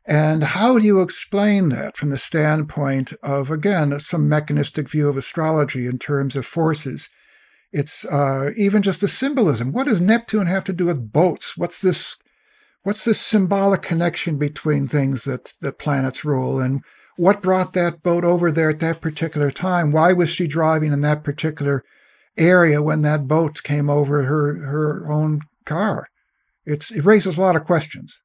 And 0.06 0.42
how 0.42 0.78
do 0.78 0.86
you 0.86 1.02
explain 1.02 1.68
that 1.68 1.96
from 1.96 2.10
the 2.10 2.18
standpoint 2.18 3.12
of, 3.22 3.50
again, 3.50 3.98
some 4.00 4.28
mechanistic 4.28 4.88
view 4.88 5.08
of 5.08 5.16
astrology 5.16 5.86
in 5.86 5.98
terms 5.98 6.34
of 6.34 6.46
forces? 6.46 7.10
It's 7.72 8.04
uh, 8.06 8.50
even 8.56 8.82
just 8.82 9.02
the 9.02 9.08
symbolism. 9.08 9.72
What 9.72 9.86
does 9.86 10.00
Neptune 10.00 10.46
have 10.46 10.64
to 10.64 10.72
do 10.72 10.86
with 10.86 11.12
boats? 11.12 11.56
What's 11.56 11.80
this? 11.80 12.16
What's 12.82 13.04
this 13.04 13.20
symbolic 13.20 13.82
connection 13.82 14.38
between 14.38 14.86
things 14.86 15.24
that 15.24 15.54
that 15.60 15.78
planets 15.78 16.24
rule? 16.24 16.60
And 16.60 16.82
what 17.16 17.42
brought 17.42 17.72
that 17.74 18.02
boat 18.02 18.24
over 18.24 18.50
there 18.50 18.70
at 18.70 18.78
that 18.78 19.00
particular 19.00 19.50
time? 19.50 19.92
Why 19.92 20.12
was 20.12 20.30
she 20.30 20.46
driving 20.46 20.92
in 20.92 21.00
that 21.02 21.24
particular 21.24 21.84
area 22.38 22.80
when 22.80 23.02
that 23.02 23.26
boat 23.26 23.62
came 23.62 23.90
over 23.90 24.22
her 24.24 24.54
her 24.64 25.10
own 25.10 25.40
car? 25.66 26.06
It's 26.64 26.90
it 26.90 27.04
raises 27.04 27.36
a 27.36 27.40
lot 27.40 27.56
of 27.56 27.64
questions. 27.64 28.22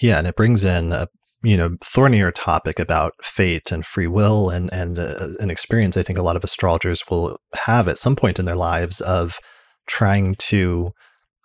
Yeah, 0.00 0.18
and 0.18 0.26
it 0.26 0.36
brings 0.36 0.64
in 0.64 0.92
a 0.92 1.08
you 1.42 1.56
know 1.56 1.76
thornier 1.82 2.30
topic 2.30 2.78
about 2.78 3.14
fate 3.22 3.70
and 3.70 3.86
free 3.86 4.06
will 4.06 4.50
and 4.50 4.72
and 4.72 4.98
uh, 4.98 5.28
an 5.38 5.50
experience 5.50 5.96
I 5.96 6.02
think 6.02 6.18
a 6.18 6.22
lot 6.22 6.36
of 6.36 6.44
astrologers 6.44 7.02
will 7.08 7.38
have 7.54 7.86
at 7.88 7.98
some 7.98 8.16
point 8.16 8.38
in 8.38 8.44
their 8.44 8.56
lives 8.56 9.00
of 9.00 9.38
trying 9.86 10.34
to 10.36 10.92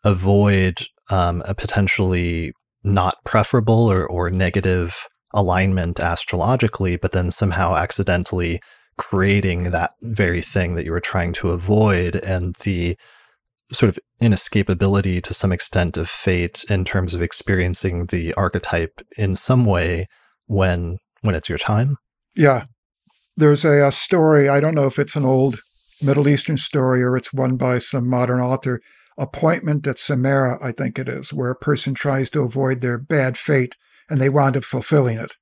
avoid 0.03 0.87
um, 1.09 1.43
a 1.45 1.55
potentially 1.55 2.53
not 2.83 3.15
preferable 3.23 3.89
or, 3.91 4.05
or 4.05 4.29
negative 4.29 5.07
alignment 5.33 5.99
astrologically, 5.99 6.95
but 6.95 7.11
then 7.11 7.31
somehow 7.31 7.75
accidentally 7.75 8.59
creating 8.97 9.71
that 9.71 9.91
very 10.03 10.41
thing 10.41 10.75
that 10.75 10.85
you 10.85 10.91
were 10.91 10.99
trying 10.99 11.33
to 11.33 11.49
avoid 11.49 12.15
and 12.17 12.55
the 12.63 12.95
sort 13.71 13.89
of 13.89 13.99
inescapability 14.21 15.21
to 15.23 15.33
some 15.33 15.51
extent 15.51 15.97
of 15.97 16.09
fate 16.09 16.63
in 16.69 16.85
terms 16.85 17.13
of 17.13 17.21
experiencing 17.21 18.07
the 18.07 18.33
archetype 18.33 19.01
in 19.17 19.35
some 19.35 19.65
way 19.65 20.07
when 20.45 20.97
when 21.21 21.35
it's 21.35 21.49
your 21.49 21.57
time. 21.57 21.95
Yeah. 22.35 22.65
There's 23.35 23.65
a, 23.65 23.87
a 23.87 23.91
story, 23.91 24.49
I 24.49 24.59
don't 24.59 24.75
know 24.75 24.85
if 24.85 24.99
it's 24.99 25.15
an 25.15 25.25
old 25.25 25.59
Middle 26.03 26.27
Eastern 26.27 26.57
story 26.57 27.01
or 27.01 27.15
it's 27.15 27.33
one 27.33 27.55
by 27.55 27.79
some 27.79 28.07
modern 28.07 28.41
author, 28.41 28.81
Appointment 29.17 29.85
at 29.87 29.97
Samarra, 29.97 30.57
I 30.61 30.71
think 30.71 30.97
it 30.99 31.07
is, 31.07 31.33
where 31.33 31.51
a 31.51 31.55
person 31.55 31.93
tries 31.93 32.29
to 32.31 32.41
avoid 32.41 32.81
their 32.81 32.97
bad 32.97 33.37
fate 33.37 33.75
and 34.09 34.19
they 34.19 34.29
wind 34.29 34.57
up 34.57 34.63
fulfilling 34.63 35.19
it. 35.19 35.35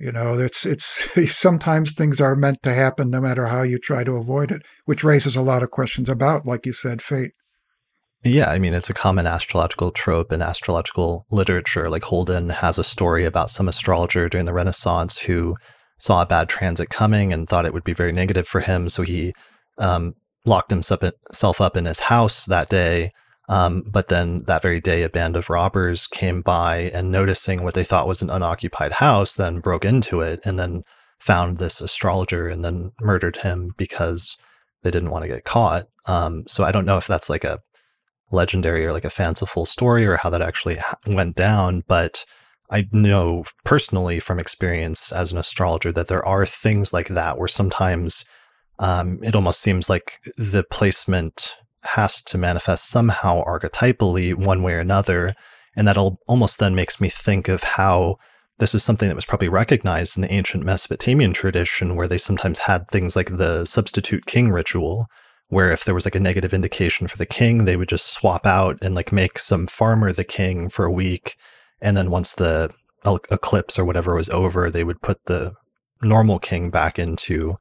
You 0.00 0.12
know, 0.12 0.38
it's 0.38 0.64
it's 0.64 1.32
sometimes 1.36 1.92
things 1.92 2.20
are 2.20 2.34
meant 2.34 2.62
to 2.62 2.72
happen 2.72 3.10
no 3.10 3.20
matter 3.20 3.46
how 3.46 3.62
you 3.62 3.78
try 3.78 4.02
to 4.02 4.16
avoid 4.16 4.50
it, 4.50 4.62
which 4.86 5.04
raises 5.04 5.36
a 5.36 5.42
lot 5.42 5.62
of 5.62 5.70
questions 5.70 6.08
about, 6.08 6.46
like 6.46 6.64
you 6.64 6.72
said, 6.72 7.02
fate. 7.02 7.32
Yeah, 8.24 8.50
I 8.50 8.58
mean, 8.58 8.74
it's 8.74 8.90
a 8.90 8.94
common 8.94 9.26
astrological 9.26 9.90
trope 9.90 10.32
in 10.32 10.42
astrological 10.42 11.24
literature. 11.30 11.88
Like 11.88 12.04
Holden 12.04 12.48
has 12.50 12.78
a 12.78 12.84
story 12.84 13.24
about 13.24 13.50
some 13.50 13.68
astrologer 13.68 14.28
during 14.28 14.46
the 14.46 14.52
Renaissance 14.52 15.18
who 15.18 15.56
saw 15.98 16.22
a 16.22 16.26
bad 16.26 16.48
transit 16.48 16.88
coming 16.88 17.32
and 17.32 17.48
thought 17.48 17.66
it 17.66 17.72
would 17.72 17.84
be 17.84 17.94
very 17.94 18.12
negative 18.12 18.48
for 18.48 18.60
him. 18.60 18.88
So 18.88 19.02
he 19.02 19.34
um, 19.78 20.14
locked 20.44 20.70
himself 20.70 21.60
up 21.60 21.76
in 21.76 21.84
his 21.84 22.00
house 22.00 22.46
that 22.46 22.68
day. 22.68 23.12
Um, 23.50 23.82
but 23.90 24.06
then 24.06 24.44
that 24.44 24.62
very 24.62 24.80
day, 24.80 25.02
a 25.02 25.08
band 25.08 25.34
of 25.34 25.50
robbers 25.50 26.06
came 26.06 26.40
by 26.40 26.90
and 26.94 27.10
noticing 27.10 27.64
what 27.64 27.74
they 27.74 27.82
thought 27.82 28.06
was 28.06 28.22
an 28.22 28.30
unoccupied 28.30 28.92
house, 28.92 29.34
then 29.34 29.58
broke 29.58 29.84
into 29.84 30.20
it 30.20 30.40
and 30.44 30.56
then 30.56 30.84
found 31.18 31.58
this 31.58 31.80
astrologer 31.80 32.46
and 32.46 32.64
then 32.64 32.92
murdered 33.00 33.38
him 33.38 33.74
because 33.76 34.38
they 34.82 34.90
didn't 34.92 35.10
want 35.10 35.24
to 35.24 35.28
get 35.28 35.42
caught. 35.44 35.86
Um, 36.06 36.44
so 36.46 36.62
I 36.62 36.70
don't 36.70 36.86
know 36.86 36.96
if 36.96 37.08
that's 37.08 37.28
like 37.28 37.42
a 37.42 37.58
legendary 38.30 38.86
or 38.86 38.92
like 38.92 39.04
a 39.04 39.10
fanciful 39.10 39.66
story 39.66 40.06
or 40.06 40.16
how 40.16 40.30
that 40.30 40.42
actually 40.42 40.78
went 41.08 41.34
down. 41.34 41.82
But 41.88 42.24
I 42.70 42.86
know 42.92 43.42
personally 43.64 44.20
from 44.20 44.38
experience 44.38 45.10
as 45.10 45.32
an 45.32 45.38
astrologer 45.38 45.90
that 45.90 46.06
there 46.06 46.24
are 46.24 46.46
things 46.46 46.92
like 46.92 47.08
that 47.08 47.36
where 47.36 47.48
sometimes 47.48 48.24
um, 48.78 49.18
it 49.24 49.34
almost 49.34 49.60
seems 49.60 49.90
like 49.90 50.20
the 50.38 50.62
placement 50.70 51.56
has 51.82 52.22
to 52.22 52.38
manifest 52.38 52.88
somehow 52.88 53.42
archetypally 53.44 54.34
one 54.34 54.62
way 54.62 54.74
or 54.74 54.78
another. 54.78 55.34
And 55.76 55.86
that 55.88 55.96
almost 55.96 56.58
then 56.58 56.74
makes 56.74 57.00
me 57.00 57.08
think 57.08 57.48
of 57.48 57.62
how 57.62 58.16
this 58.58 58.74
is 58.74 58.82
something 58.82 59.08
that 59.08 59.14
was 59.14 59.24
probably 59.24 59.48
recognized 59.48 60.16
in 60.16 60.22
the 60.22 60.32
ancient 60.32 60.64
Mesopotamian 60.64 61.32
tradition, 61.32 61.96
where 61.96 62.08
they 62.08 62.18
sometimes 62.18 62.60
had 62.60 62.88
things 62.88 63.16
like 63.16 63.36
the 63.36 63.64
substitute 63.64 64.26
king 64.26 64.50
ritual, 64.50 65.06
where 65.48 65.72
if 65.72 65.84
there 65.84 65.94
was 65.94 66.04
like 66.04 66.14
a 66.14 66.20
negative 66.20 66.52
indication 66.52 67.08
for 67.08 67.16
the 67.16 67.26
king, 67.26 67.64
they 67.64 67.76
would 67.76 67.88
just 67.88 68.12
swap 68.12 68.46
out 68.46 68.78
and 68.82 68.94
like 68.94 69.12
make 69.12 69.38
some 69.38 69.66
farmer 69.66 70.12
the 70.12 70.24
king 70.24 70.68
for 70.68 70.84
a 70.84 70.92
week. 70.92 71.36
And 71.80 71.96
then 71.96 72.10
once 72.10 72.32
the 72.32 72.70
eclipse 73.04 73.78
or 73.78 73.84
whatever 73.84 74.14
was 74.14 74.28
over, 74.28 74.70
they 74.70 74.84
would 74.84 75.00
put 75.00 75.24
the 75.24 75.54
normal 76.02 76.38
king 76.38 76.70
back 76.70 76.98
into 76.98 77.56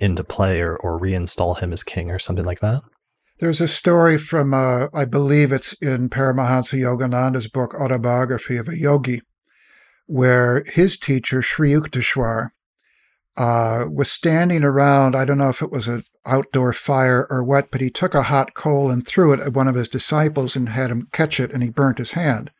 into 0.00 0.24
play 0.24 0.60
or, 0.60 0.76
or 0.76 1.00
reinstall 1.00 1.58
him 1.58 1.72
as 1.72 1.82
king 1.82 2.10
or 2.10 2.18
something 2.18 2.44
like 2.44 2.60
that. 2.60 2.82
There's 3.40 3.60
a 3.60 3.66
story 3.66 4.16
from, 4.16 4.54
uh, 4.54 4.86
I 4.94 5.06
believe 5.06 5.50
it's 5.50 5.72
in 5.74 6.08
Paramahansa 6.08 6.78
Yogananda's 6.78 7.48
book, 7.48 7.74
Autobiography 7.74 8.56
of 8.56 8.68
a 8.68 8.78
Yogi, 8.78 9.22
where 10.06 10.62
his 10.68 10.96
teacher, 10.96 11.42
Sri 11.42 11.72
Yukteswar, 11.72 12.50
uh, 13.36 13.86
was 13.90 14.08
standing 14.08 14.62
around. 14.62 15.16
I 15.16 15.24
don't 15.24 15.38
know 15.38 15.48
if 15.48 15.62
it 15.62 15.72
was 15.72 15.88
an 15.88 16.04
outdoor 16.24 16.72
fire 16.72 17.26
or 17.28 17.42
what, 17.42 17.72
but 17.72 17.80
he 17.80 17.90
took 17.90 18.14
a 18.14 18.22
hot 18.22 18.54
coal 18.54 18.88
and 18.88 19.04
threw 19.04 19.32
it 19.32 19.40
at 19.40 19.52
one 19.52 19.66
of 19.66 19.74
his 19.74 19.88
disciples 19.88 20.54
and 20.54 20.68
had 20.68 20.92
him 20.92 21.08
catch 21.10 21.40
it, 21.40 21.52
and 21.52 21.60
he 21.60 21.70
burnt 21.70 21.98
his 21.98 22.12
hand. 22.12 22.52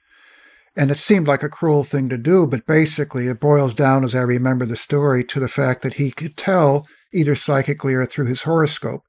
And 0.76 0.90
it 0.90 0.96
seemed 0.96 1.28
like 1.28 1.44
a 1.44 1.48
cruel 1.48 1.84
thing 1.84 2.08
to 2.08 2.18
do, 2.18 2.48
but 2.48 2.66
basically 2.66 3.28
it 3.28 3.38
boils 3.38 3.74
down, 3.74 4.02
as 4.02 4.16
I 4.16 4.22
remember 4.22 4.66
the 4.66 4.74
story, 4.74 5.22
to 5.22 5.38
the 5.38 5.46
fact 5.46 5.82
that 5.82 5.94
he 5.94 6.10
could 6.10 6.36
tell, 6.36 6.88
either 7.12 7.36
psychically 7.36 7.94
or 7.94 8.04
through 8.04 8.26
his 8.26 8.42
horoscope, 8.42 9.04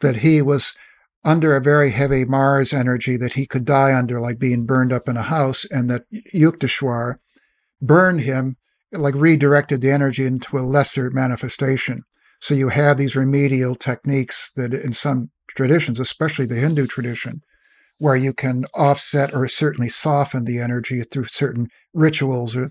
that 0.00 0.16
he 0.16 0.42
was 0.42 0.76
under 1.24 1.56
a 1.56 1.60
very 1.60 1.90
heavy 1.90 2.24
Mars 2.24 2.72
energy 2.72 3.16
that 3.16 3.32
he 3.32 3.46
could 3.46 3.64
die 3.64 3.96
under, 3.96 4.20
like 4.20 4.38
being 4.38 4.66
burned 4.66 4.92
up 4.92 5.08
in 5.08 5.16
a 5.16 5.22
house, 5.22 5.64
and 5.70 5.88
that 5.90 6.04
Yukteswar 6.34 7.16
burned 7.80 8.20
him 8.20 8.56
like 8.92 9.14
redirected 9.14 9.80
the 9.80 9.90
energy 9.90 10.24
into 10.24 10.58
a 10.58 10.60
lesser 10.60 11.10
manifestation. 11.10 11.98
So 12.40 12.54
you 12.54 12.68
have 12.68 12.96
these 12.96 13.16
remedial 13.16 13.74
techniques 13.74 14.52
that 14.56 14.74
in 14.74 14.92
some 14.92 15.30
traditions, 15.48 15.98
especially 15.98 16.46
the 16.46 16.56
Hindu 16.56 16.86
tradition, 16.86 17.40
where 17.98 18.16
you 18.16 18.32
can 18.32 18.66
offset 18.74 19.34
or 19.34 19.48
certainly 19.48 19.88
soften 19.88 20.44
the 20.44 20.58
energy 20.58 21.02
through 21.02 21.24
certain 21.24 21.68
rituals 21.92 22.56
or 22.56 22.66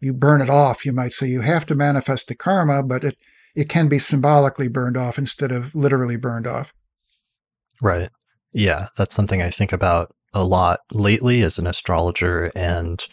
you 0.00 0.12
burn 0.12 0.40
it 0.40 0.50
off, 0.50 0.84
you 0.84 0.92
might 0.92 1.12
say. 1.12 1.28
You 1.28 1.42
have 1.42 1.66
to 1.66 1.74
manifest 1.74 2.28
the 2.28 2.34
karma, 2.34 2.82
but 2.82 3.04
it, 3.04 3.16
it 3.54 3.68
can 3.68 3.88
be 3.88 3.98
symbolically 3.98 4.68
burned 4.68 4.96
off 4.96 5.18
instead 5.18 5.52
of 5.52 5.74
literally 5.74 6.16
burned 6.16 6.46
off. 6.46 6.72
Right. 7.82 8.10
Yeah, 8.52 8.88
that's 8.96 9.14
something 9.14 9.42
I 9.42 9.50
think 9.50 9.72
about 9.72 10.12
a 10.34 10.44
lot 10.44 10.80
lately 10.92 11.42
as 11.42 11.58
an 11.58 11.66
astrologer 11.66 12.50
and 12.54 13.04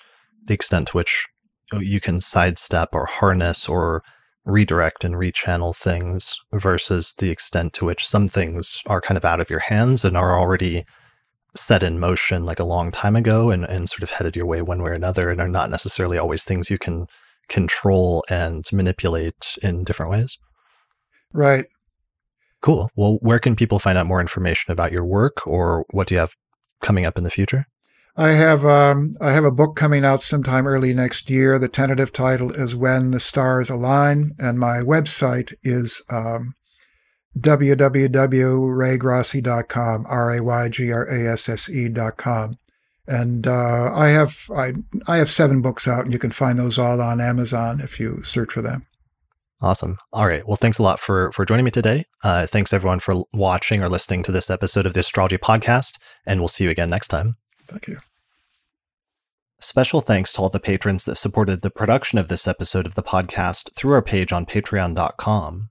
the 0.45 0.53
extent 0.53 0.89
to 0.89 0.97
which 0.97 1.27
you 1.73 1.99
can 1.99 2.21
sidestep 2.21 2.89
or 2.93 3.05
harness 3.05 3.67
or 3.67 4.03
redirect 4.45 5.03
and 5.03 5.15
rechannel 5.15 5.75
things 5.75 6.37
versus 6.53 7.13
the 7.17 7.29
extent 7.29 7.73
to 7.73 7.85
which 7.85 8.07
some 8.07 8.29
things 8.29 8.81
are 8.87 9.01
kind 9.01 9.17
of 9.17 9.25
out 9.25 9.41
of 9.41 9.49
your 9.49 9.59
hands 9.59 10.05
and 10.05 10.15
are 10.15 10.39
already 10.39 10.85
set 11.55 11.83
in 11.83 11.99
motion 11.99 12.45
like 12.45 12.59
a 12.59 12.65
long 12.65 12.91
time 12.91 13.15
ago 13.15 13.49
and, 13.49 13.65
and 13.65 13.89
sort 13.89 14.03
of 14.03 14.11
headed 14.11 14.35
your 14.35 14.45
way 14.45 14.61
one 14.61 14.81
way 14.81 14.91
or 14.91 14.93
another 14.93 15.29
and 15.29 15.41
are 15.41 15.49
not 15.49 15.69
necessarily 15.69 16.17
always 16.17 16.45
things 16.45 16.69
you 16.69 16.77
can 16.77 17.07
control 17.49 18.23
and 18.29 18.65
manipulate 18.71 19.57
in 19.61 19.83
different 19.83 20.11
ways. 20.11 20.37
Right. 21.33 21.65
Cool. 22.61 22.89
Well, 22.95 23.17
where 23.21 23.39
can 23.39 23.55
people 23.55 23.79
find 23.79 23.97
out 23.97 24.07
more 24.07 24.21
information 24.21 24.71
about 24.71 24.91
your 24.91 25.05
work 25.05 25.45
or 25.45 25.85
what 25.91 26.07
do 26.07 26.15
you 26.15 26.19
have 26.19 26.35
coming 26.81 27.05
up 27.05 27.17
in 27.17 27.23
the 27.23 27.29
future? 27.29 27.67
I 28.19 28.31
have 28.31 28.65
um, 28.65 29.13
I 29.21 29.31
have 29.31 29.43
a 29.43 29.51
book 29.51 29.75
coming 29.75 30.03
out 30.03 30.23
sometime 30.23 30.65
early 30.65 30.91
next 30.91 31.29
year. 31.29 31.59
The 31.59 31.67
tentative 31.67 32.11
title 32.11 32.51
is 32.51 32.75
When 32.75 33.11
the 33.11 33.19
Stars 33.19 33.69
Align, 33.69 34.31
and 34.39 34.57
my 34.57 34.79
website 34.79 35.53
is 35.61 36.01
um, 36.09 36.55
www.raygrasse.com, 37.37 40.05
R 40.09 40.35
A 40.35 40.43
Y 40.43 40.69
G 40.69 40.91
R 40.91 41.05
A 41.05 41.31
S 41.31 41.47
S 41.47 41.69
E.com. 41.69 42.55
And 43.07 43.45
uh, 43.45 43.93
I 43.93 44.09
have 44.09 44.49
I 44.55 44.73
I 45.07 45.17
have 45.17 45.29
seven 45.29 45.61
books 45.61 45.87
out, 45.87 46.05
and 46.05 46.13
you 46.13 46.17
can 46.17 46.31
find 46.31 46.57
those 46.57 46.79
all 46.79 46.99
on 46.99 47.21
Amazon 47.21 47.81
if 47.81 47.99
you 47.99 48.23
search 48.23 48.51
for 48.51 48.63
them. 48.63 48.86
Awesome. 49.61 49.97
All 50.13 50.27
right. 50.27 50.47
Well, 50.47 50.55
thanks 50.55 50.77
a 50.77 50.83
lot 50.83 50.99
for 50.99 51.31
for 51.31 51.43
joining 51.43 51.65
me 51.65 51.71
today. 51.71 52.05
Uh, 52.23 52.45
thanks 52.45 52.73
everyone 52.73 52.99
for 52.99 53.23
watching 53.33 53.81
or 53.81 53.89
listening 53.89 54.21
to 54.23 54.31
this 54.31 54.49
episode 54.49 54.85
of 54.85 54.93
the 54.93 54.99
Astrology 54.99 55.37
Podcast, 55.37 55.97
and 56.25 56.39
we'll 56.39 56.47
see 56.47 56.65
you 56.65 56.69
again 56.69 56.89
next 56.89 57.07
time. 57.07 57.37
Thank 57.67 57.87
you. 57.87 57.97
Special 59.59 60.01
thanks 60.01 60.33
to 60.33 60.41
all 60.41 60.49
the 60.49 60.59
patrons 60.59 61.05
that 61.05 61.15
supported 61.15 61.63
the 61.63 61.71
production 61.71 62.19
of 62.19 62.27
this 62.27 62.47
episode 62.47 62.85
of 62.85 62.93
the 62.93 63.01
podcast 63.01 63.73
through 63.73 63.93
our 63.93 64.03
page 64.03 64.31
on 64.31 64.45
patreon.com. 64.45 65.69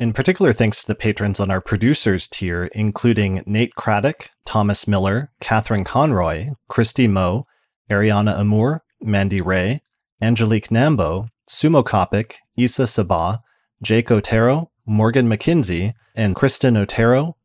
In 0.00 0.12
particular, 0.12 0.52
thanks 0.52 0.80
to 0.80 0.88
the 0.88 0.96
patrons 0.96 1.38
on 1.38 1.50
our 1.50 1.60
producers 1.60 2.26
tier, 2.26 2.70
including 2.74 3.44
Nate 3.46 3.76
Craddock, 3.76 4.30
Thomas 4.44 4.88
Miller, 4.88 5.30
Catherine 5.40 5.84
Conroy, 5.84 6.48
Christy 6.68 7.06
Moe, 7.06 7.46
Ariana 7.88 8.40
Amour, 8.40 8.82
Mandy 9.00 9.40
Ray, 9.40 9.82
Angelique 10.20 10.68
Nambo, 10.68 11.28
Sumo 11.50 11.82
Kopic, 11.82 12.36
Isa 12.56 12.84
Sabah, 12.84 13.40
Jake 13.82 14.08
Otero, 14.12 14.70
Morgan 14.86 15.28
McKinsey, 15.28 15.94
and 16.14 16.36
Kristen 16.36 16.76
Otero, 16.76 17.36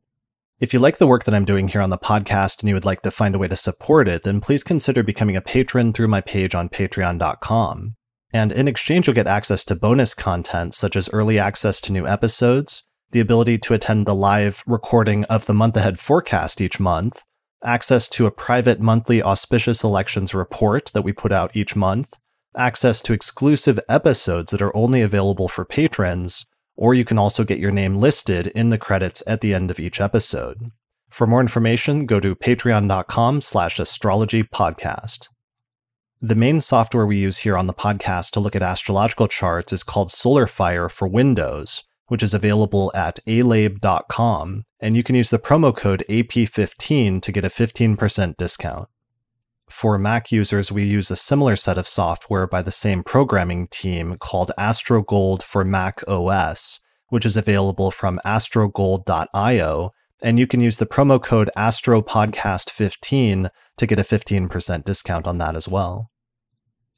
if 0.59 0.73
you 0.73 0.79
like 0.79 0.99
the 0.99 1.07
work 1.07 1.23
that 1.23 1.33
I'm 1.33 1.43
doing 1.43 1.69
here 1.69 1.81
on 1.81 1.89
the 1.89 1.97
podcast 1.97 2.59
and 2.59 2.69
you 2.69 2.75
would 2.75 2.85
like 2.85 3.01
to 3.01 3.09
find 3.09 3.33
a 3.33 3.39
way 3.39 3.47
to 3.47 3.57
support 3.57 4.07
it, 4.07 4.21
then 4.21 4.41
please 4.41 4.63
consider 4.63 5.01
becoming 5.01 5.35
a 5.35 5.41
patron 5.41 5.91
through 5.91 6.07
my 6.07 6.21
page 6.21 6.53
on 6.53 6.69
patreon.com. 6.69 7.95
And 8.31 8.51
in 8.51 8.67
exchange, 8.67 9.07
you'll 9.07 9.15
get 9.15 9.25
access 9.25 9.63
to 9.65 9.75
bonus 9.75 10.13
content 10.13 10.75
such 10.75 10.95
as 10.95 11.09
early 11.11 11.39
access 11.39 11.81
to 11.81 11.91
new 11.91 12.05
episodes, 12.05 12.83
the 13.09 13.19
ability 13.19 13.57
to 13.57 13.73
attend 13.73 14.05
the 14.05 14.13
live 14.13 14.63
recording 14.67 15.25
of 15.25 15.47
the 15.47 15.53
month 15.53 15.75
ahead 15.77 15.99
forecast 15.99 16.61
each 16.61 16.79
month, 16.79 17.23
access 17.63 18.07
to 18.09 18.27
a 18.27 18.31
private 18.31 18.79
monthly 18.79 19.23
auspicious 19.23 19.83
elections 19.83 20.35
report 20.35 20.91
that 20.93 21.01
we 21.01 21.11
put 21.11 21.31
out 21.31 21.55
each 21.57 21.75
month, 21.75 22.13
access 22.57 23.01
to 23.03 23.13
exclusive 23.13 23.79
episodes 23.87 24.51
that 24.51 24.61
are 24.61 24.75
only 24.75 25.01
available 25.01 25.47
for 25.47 25.65
patrons, 25.65 26.45
or 26.75 26.93
you 26.93 27.05
can 27.05 27.17
also 27.17 27.43
get 27.43 27.59
your 27.59 27.71
name 27.71 27.97
listed 27.97 28.47
in 28.47 28.69
the 28.69 28.77
credits 28.77 29.23
at 29.27 29.41
the 29.41 29.53
end 29.53 29.71
of 29.71 29.79
each 29.79 30.01
episode. 30.01 30.71
For 31.09 31.25
more 31.25 31.41
information, 31.41 32.05
go 32.05 32.19
to 32.19 32.35
patreon.com 32.35 33.41
slash 33.41 33.79
astrology 33.79 34.43
podcast. 34.43 35.29
The 36.21 36.35
main 36.35 36.59
software 36.61 37.05
we 37.05 37.17
use 37.17 37.39
here 37.39 37.57
on 37.57 37.67
the 37.67 37.73
podcast 37.73 38.31
to 38.31 38.39
look 38.39 38.55
at 38.55 38.63
astrological 38.63 39.27
charts 39.27 39.71
is 39.71 39.83
called 39.83 40.09
SolarFire 40.09 40.89
for 40.89 41.07
Windows, 41.07 41.83
which 42.07 42.23
is 42.23 42.33
available 42.33 42.91
at 42.95 43.19
alabe.com, 43.27 44.63
and 44.79 44.97
you 44.97 45.03
can 45.03 45.15
use 45.15 45.29
the 45.29 45.39
promo 45.39 45.75
code 45.75 46.03
AP15 46.09 47.21
to 47.21 47.31
get 47.31 47.45
a 47.45 47.49
15% 47.49 48.37
discount. 48.37 48.87
For 49.69 49.97
Mac 49.97 50.31
users, 50.31 50.71
we 50.71 50.83
use 50.83 51.09
a 51.09 51.15
similar 51.15 51.55
set 51.55 51.77
of 51.77 51.87
software 51.87 52.47
by 52.47 52.61
the 52.61 52.71
same 52.71 53.03
programming 53.03 53.67
team 53.67 54.17
called 54.17 54.51
AstroGold 54.57 55.41
for 55.41 55.65
Mac 55.65 56.01
OS, 56.07 56.79
which 57.09 57.25
is 57.25 57.35
available 57.35 57.91
from 57.91 58.19
astrogold.io, 58.25 59.91
and 60.21 60.39
you 60.39 60.47
can 60.47 60.59
use 60.59 60.77
the 60.77 60.85
promo 60.85 61.21
code 61.21 61.49
AstroPodcast15 61.57 63.49
to 63.77 63.87
get 63.87 63.99
a 63.99 64.03
15% 64.03 64.83
discount 64.83 65.27
on 65.27 65.39
that 65.39 65.55
as 65.55 65.67
well. 65.67 66.11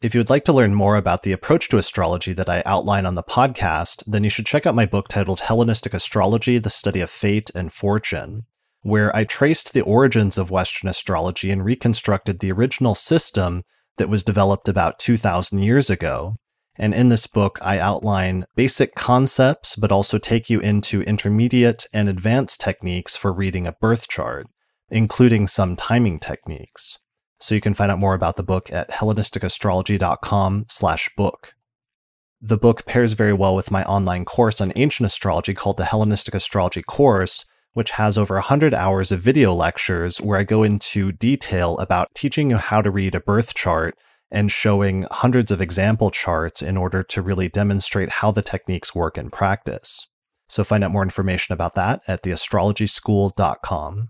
If 0.01 0.13
you 0.13 0.19
would 0.19 0.29
like 0.29 0.45
to 0.45 0.53
learn 0.53 0.75
more 0.75 0.95
about 0.95 1.23
the 1.23 1.31
approach 1.31 1.69
to 1.69 1.77
astrology 1.77 2.33
that 2.33 2.49
I 2.49 2.61
outline 2.65 3.05
on 3.05 3.15
the 3.15 3.23
podcast, 3.23 4.03
then 4.05 4.23
you 4.23 4.29
should 4.29 4.45
check 4.45 4.67
out 4.67 4.75
my 4.75 4.85
book 4.85 5.07
titled 5.07 5.39
Hellenistic 5.39 5.93
Astrology 5.93 6.59
The 6.59 6.69
Study 6.69 6.99
of 6.99 7.09
Fate 7.09 7.49
and 7.55 7.73
Fortune 7.73 8.45
where 8.81 9.15
I 9.15 9.23
traced 9.23 9.73
the 9.73 9.81
origins 9.81 10.37
of 10.37 10.51
Western 10.51 10.89
astrology 10.89 11.51
and 11.51 11.63
reconstructed 11.63 12.39
the 12.39 12.51
original 12.51 12.95
system 12.95 13.63
that 13.97 14.09
was 14.09 14.23
developed 14.23 14.69
about 14.69 14.99
2,000 14.99 15.59
years 15.59 15.89
ago. 15.89 16.35
And 16.77 16.93
in 16.93 17.09
this 17.09 17.25
book, 17.25 17.57
I 17.61 17.79
outline 17.79 18.45
basic 18.55 18.93
concepts, 18.93 19.75
but 19.75 19.91
also 19.91 20.19
take 20.19 20.49
you 20.49 20.59
into 20.59 21.01
intermediate 21.01 21.87
and 21.91 22.07
advanced 22.07 22.61
techniques 22.61 23.17
for 23.17 23.33
reading 23.33 23.65
a 23.65 23.73
birth 23.73 24.07
chart, 24.07 24.45
including 24.89 25.47
some 25.47 25.75
timing 25.75 26.19
techniques. 26.19 26.99
So 27.39 27.55
you 27.55 27.61
can 27.61 27.73
find 27.73 27.91
out 27.91 27.99
more 27.99 28.13
about 28.13 28.35
the 28.35 28.43
book 28.43 28.71
at 28.71 28.91
hellenisticastrology.com 28.91 30.65
slash 30.69 31.09
book. 31.17 31.53
The 32.39 32.57
book 32.57 32.85
pairs 32.85 33.13
very 33.13 33.33
well 33.33 33.55
with 33.55 33.71
my 33.71 33.83
online 33.85 34.25
course 34.25 34.61
on 34.61 34.71
ancient 34.75 35.07
astrology 35.07 35.55
called 35.55 35.77
the 35.77 35.85
Hellenistic 35.85 36.35
Astrology 36.35 36.83
Course, 36.83 37.45
which 37.77 37.91
has 37.91 38.17
over 38.17 38.33
100 38.33 38.73
hours 38.73 39.11
of 39.11 39.19
video 39.19 39.53
lectures 39.53 40.19
where 40.19 40.39
I 40.39 40.43
go 40.43 40.63
into 40.63 41.11
detail 41.11 41.77
about 41.77 42.09
teaching 42.15 42.49
you 42.49 42.57
how 42.57 42.81
to 42.81 42.89
read 42.89 43.13
a 43.13 43.19
birth 43.19 43.53
chart 43.53 43.95
and 44.31 44.51
showing 44.51 45.05
hundreds 45.11 45.51
of 45.51 45.61
example 45.61 46.09
charts 46.09 46.63
in 46.63 46.75
order 46.75 47.03
to 47.03 47.21
really 47.21 47.49
demonstrate 47.49 48.09
how 48.09 48.31
the 48.31 48.41
techniques 48.41 48.95
work 48.95 49.15
in 49.15 49.29
practice. 49.29 50.07
So 50.49 50.63
find 50.63 50.83
out 50.83 50.89
more 50.89 51.03
information 51.03 51.53
about 51.53 51.75
that 51.75 52.01
at 52.07 52.23
theastrologyschool.com. 52.23 54.09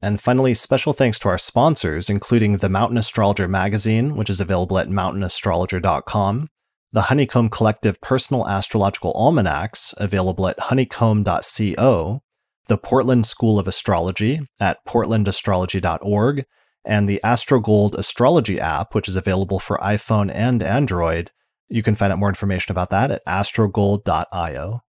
And 0.00 0.20
finally, 0.20 0.54
special 0.54 0.92
thanks 0.92 1.18
to 1.18 1.28
our 1.30 1.38
sponsors, 1.38 2.08
including 2.08 2.58
the 2.58 2.68
Mountain 2.68 2.98
Astrologer 2.98 3.48
magazine, 3.48 4.14
which 4.14 4.30
is 4.30 4.40
available 4.40 4.78
at 4.78 4.86
mountainastrologer.com, 4.86 6.46
the 6.92 7.02
Honeycomb 7.02 7.48
Collective 7.48 8.00
Personal 8.00 8.46
Astrological 8.46 9.10
Almanacs, 9.16 9.94
available 9.98 10.46
at 10.46 10.60
honeycomb.co, 10.60 12.22
the 12.68 12.78
Portland 12.78 13.26
School 13.26 13.58
of 13.58 13.66
Astrology 13.66 14.40
at 14.60 14.84
portlandastrology.org, 14.86 16.44
and 16.84 17.08
the 17.08 17.20
AstroGold 17.24 17.94
Astrology 17.96 18.60
app, 18.60 18.94
which 18.94 19.08
is 19.08 19.16
available 19.16 19.58
for 19.58 19.76
iPhone 19.78 20.30
and 20.32 20.62
Android. 20.62 21.30
You 21.68 21.82
can 21.82 21.94
find 21.94 22.12
out 22.12 22.18
more 22.18 22.30
information 22.30 22.72
about 22.72 22.90
that 22.90 23.10
at 23.10 23.26
astrogold.io. 23.26 24.80